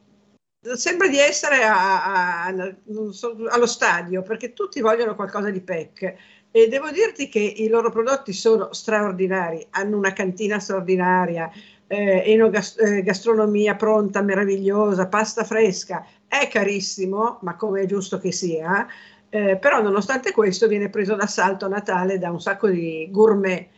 sembra 0.75 1.09
di 1.09 1.19
essere 1.19 1.65
a, 1.65 2.45
a, 2.45 2.75
so, 3.11 3.37
allo 3.49 3.67
stadio 3.67 4.23
perché 4.23 4.53
tutti 4.53 4.81
vogliono 4.81 5.17
qualcosa 5.17 5.51
di 5.51 5.61
PEC 5.61 6.15
e 6.55 6.69
devo 6.69 6.91
dirti 6.91 7.29
che 7.29 7.41
i 7.41 7.69
loro 7.69 7.91
prodotti 7.91 8.33
sono 8.33 8.73
straordinari, 8.73 9.67
hanno 9.71 9.97
una 9.97 10.13
cantina 10.13 10.59
straordinaria, 10.59 11.51
eh, 11.87 12.23
enogastronomia 12.27 13.75
pronta, 13.75 14.21
meravigliosa, 14.21 15.09
pasta 15.09 15.45
fresca, 15.45 16.07
è 16.29 16.49
carissimo, 16.49 17.39
ma 17.41 17.57
come 17.57 17.83
è 17.83 17.87
giusto 17.87 18.19
che 18.19 18.33
sia, 18.33 18.87
eh, 19.31 19.57
però 19.57 19.81
nonostante 19.81 20.33
questo 20.33 20.69
viene 20.69 20.91
preso 20.91 21.15
d'assalto 21.15 21.65
a 21.65 21.69
Natale 21.69 22.19
da 22.19 22.31
un 22.31 22.41
sacco 22.41 22.69
di 22.69 23.09
gourmet. 23.11 23.69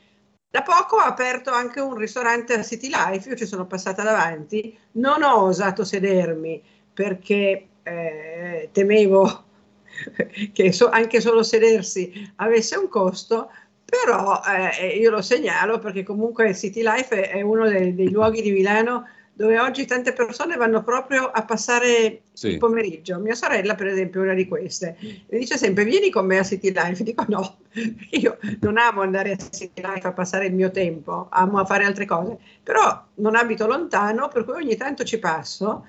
Da 0.51 0.63
poco 0.63 0.97
ha 0.97 1.07
aperto 1.07 1.51
anche 1.53 1.81
un 1.81 1.97
ristorante 1.97 2.55
a 2.55 2.63
City 2.65 2.89
Life, 2.89 3.29
io 3.29 3.37
ci 3.37 3.47
sono 3.47 3.67
passata 3.67 4.03
davanti, 4.03 4.77
non 4.93 5.23
ho 5.23 5.43
osato 5.43 5.85
sedermi 5.85 6.63
perché 6.95 7.67
eh, 7.83 8.69
temevo 8.73 9.45
che 10.53 10.73
so, 10.73 10.89
anche 10.89 11.21
solo 11.21 11.43
sedersi 11.43 12.33
avesse 12.37 12.77
un 12.77 12.89
costo, 12.89 13.51
però 13.85 14.41
eh, 14.81 14.97
io 14.97 15.11
lo 15.11 15.23
segnalo 15.23 15.79
perché 15.79 16.03
comunque 16.03 16.55
City 16.55 16.83
Life 16.83 17.15
è, 17.15 17.37
è 17.37 17.41
uno 17.43 17.69
dei, 17.69 17.95
dei, 17.95 18.11
luoghi 18.11 18.43
di 18.43 18.51
Milano 18.51 19.07
dove 19.37 19.59
oggi 19.59 19.85
tante 19.85 20.13
persone 20.13 20.57
vanno 20.57 20.85
proprio 20.85 21.27
a 21.27 21.45
passare 21.45 22.23
sì. 22.33 22.51
il 22.51 22.59
pomeriggio. 22.59 23.19
Mia 23.19 23.35
sorella, 23.35 23.75
per 23.75 23.89
esempio, 23.89 24.21
è 24.21 24.25
una 24.25 24.35
di 24.35 24.47
queste. 24.47 24.97
Mi 25.01 25.39
dice 25.39 25.57
sempre: 25.57 25.85
Vieni 25.85 26.09
con 26.09 26.25
me 26.25 26.39
a 26.39 26.45
City 26.45 26.73
Life. 26.73 27.03
Dico 27.03 27.25
no, 27.29 27.59
io 28.11 28.39
non 28.61 28.79
amo 28.79 29.03
andare 29.03 29.33
a 29.33 29.37
City 29.37 29.83
Life 29.83 30.07
a 30.07 30.13
passare 30.13 30.47
il 30.47 30.55
mio 30.55 30.71
tempo, 30.71 31.27
amo 31.31 31.59
a 31.59 31.65
fare 31.65 31.85
altre 31.85 32.05
cose, 32.05 32.39
però 32.63 33.05
non 33.15 33.35
abito 33.35 33.67
lontano, 33.67 34.29
per 34.29 34.45
cui 34.45 34.55
ogni 34.55 34.77
tanto 34.77 35.03
ci 35.03 35.19
passo 35.19 35.85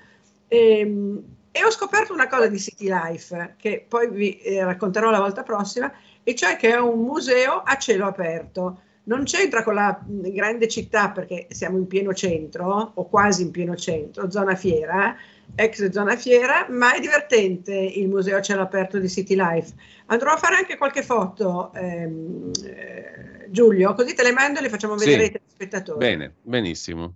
e, 0.48 0.78
ehm, 0.80 1.22
e, 1.50 1.64
ho 1.64 1.70
scoperto 1.70 2.12
una 2.12 2.28
cosa 2.28 2.48
di 2.48 2.58
City 2.58 2.88
Life 2.88 3.54
che 3.56 3.84
poi 3.88 4.10
vi 4.10 4.38
eh, 4.38 4.62
racconterò 4.64 5.10
la 5.10 5.20
volta 5.20 5.42
prossima, 5.42 5.90
e 6.22 6.34
cioè 6.34 6.56
che 6.56 6.72
è 6.72 6.78
un 6.78 7.00
museo 7.00 7.62
a 7.62 7.76
cielo 7.78 8.06
aperto. 8.06 8.80
Non 9.04 9.22
c'entra 9.22 9.62
con 9.62 9.74
la 9.74 9.98
grande 10.04 10.66
città 10.66 11.10
perché 11.10 11.46
siamo 11.50 11.78
in 11.78 11.86
pieno 11.86 12.12
centro, 12.12 12.92
o 12.94 13.08
quasi 13.08 13.42
in 13.42 13.52
pieno 13.52 13.76
centro, 13.76 14.28
zona 14.30 14.56
fiera, 14.56 15.16
ex 15.54 15.90
zona 15.90 16.16
fiera, 16.16 16.66
ma 16.70 16.92
è 16.92 17.00
divertente 17.00 17.72
il 17.72 18.08
museo 18.08 18.36
a 18.36 18.42
cielo 18.42 18.62
aperto 18.62 18.98
di 18.98 19.08
City 19.08 19.36
Life. 19.36 19.74
Andrò 20.06 20.32
a 20.32 20.36
fare 20.36 20.56
anche 20.56 20.76
qualche 20.76 21.02
foto, 21.04 21.72
ehm, 21.72 22.50
eh, 22.64 23.46
Giulio, 23.48 23.94
così 23.94 24.12
te 24.12 24.24
le 24.24 24.32
mando 24.32 24.58
e 24.58 24.62
le 24.62 24.68
facciamo 24.68 24.96
vedere 24.96 25.18
sì. 25.18 25.24
ai 25.24 25.32
telespettatori. 25.32 25.98
Bene, 25.98 26.34
benissimo 26.42 27.14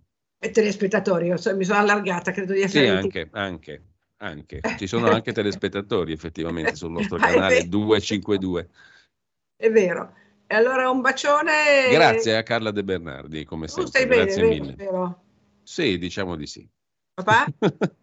telespettatori, 0.50 1.26
io 1.26 1.36
so, 1.36 1.54
mi 1.54 1.64
sono 1.64 1.80
allargata, 1.80 2.32
credo 2.32 2.54
di 2.54 2.62
essere... 2.62 2.86
Sì, 2.86 2.90
anche, 2.90 3.28
anche. 3.32 3.82
anche. 4.16 4.60
Ci 4.78 4.86
sono 4.86 5.10
anche 5.10 5.32
telespettatori 5.32 6.12
effettivamente 6.12 6.74
sul 6.74 6.92
nostro 6.92 7.18
canale 7.20 7.68
252. 7.68 8.68
È 9.56 9.70
vero. 9.70 10.14
E 10.46 10.54
allora 10.54 10.88
un 10.88 11.02
bacione. 11.02 11.90
Grazie 11.90 12.36
a 12.36 12.42
Carla 12.42 12.70
De 12.70 12.82
Bernardi, 12.82 13.44
come 13.44 13.66
Tu 13.66 13.72
sempre. 13.72 13.90
stai 13.90 14.06
bene, 14.06 14.24
Grazie 14.24 14.42
vero, 14.42 14.54
mille. 14.54 14.74
vero? 14.74 15.22
Sì, 15.62 15.98
diciamo 15.98 16.34
di 16.36 16.46
sì. 16.46 16.68
Papà? 17.14 17.46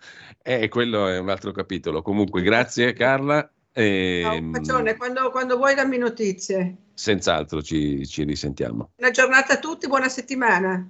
Eh, 0.48 0.70
quello 0.70 1.10
è 1.10 1.18
un 1.18 1.28
altro 1.28 1.52
capitolo. 1.52 2.02
Comunque, 2.02 2.42
grazie 2.42 2.94
Carla. 2.94 3.52
E, 3.74 4.22
Ciao, 4.24 4.38
un 4.38 4.52
bacione, 4.52 4.96
quando, 4.96 5.30
quando 5.30 5.58
vuoi 5.58 5.76
dammi 5.76 5.98
notizie. 5.98 6.78
Senz'altro 6.94 7.62
ci, 7.62 8.08
ci 8.08 8.24
risentiamo. 8.24 8.92
Una 8.96 9.12
giornata 9.12 9.56
a 9.56 9.60
tutti, 9.60 9.88
buona 9.88 10.08
settimana. 10.08 10.90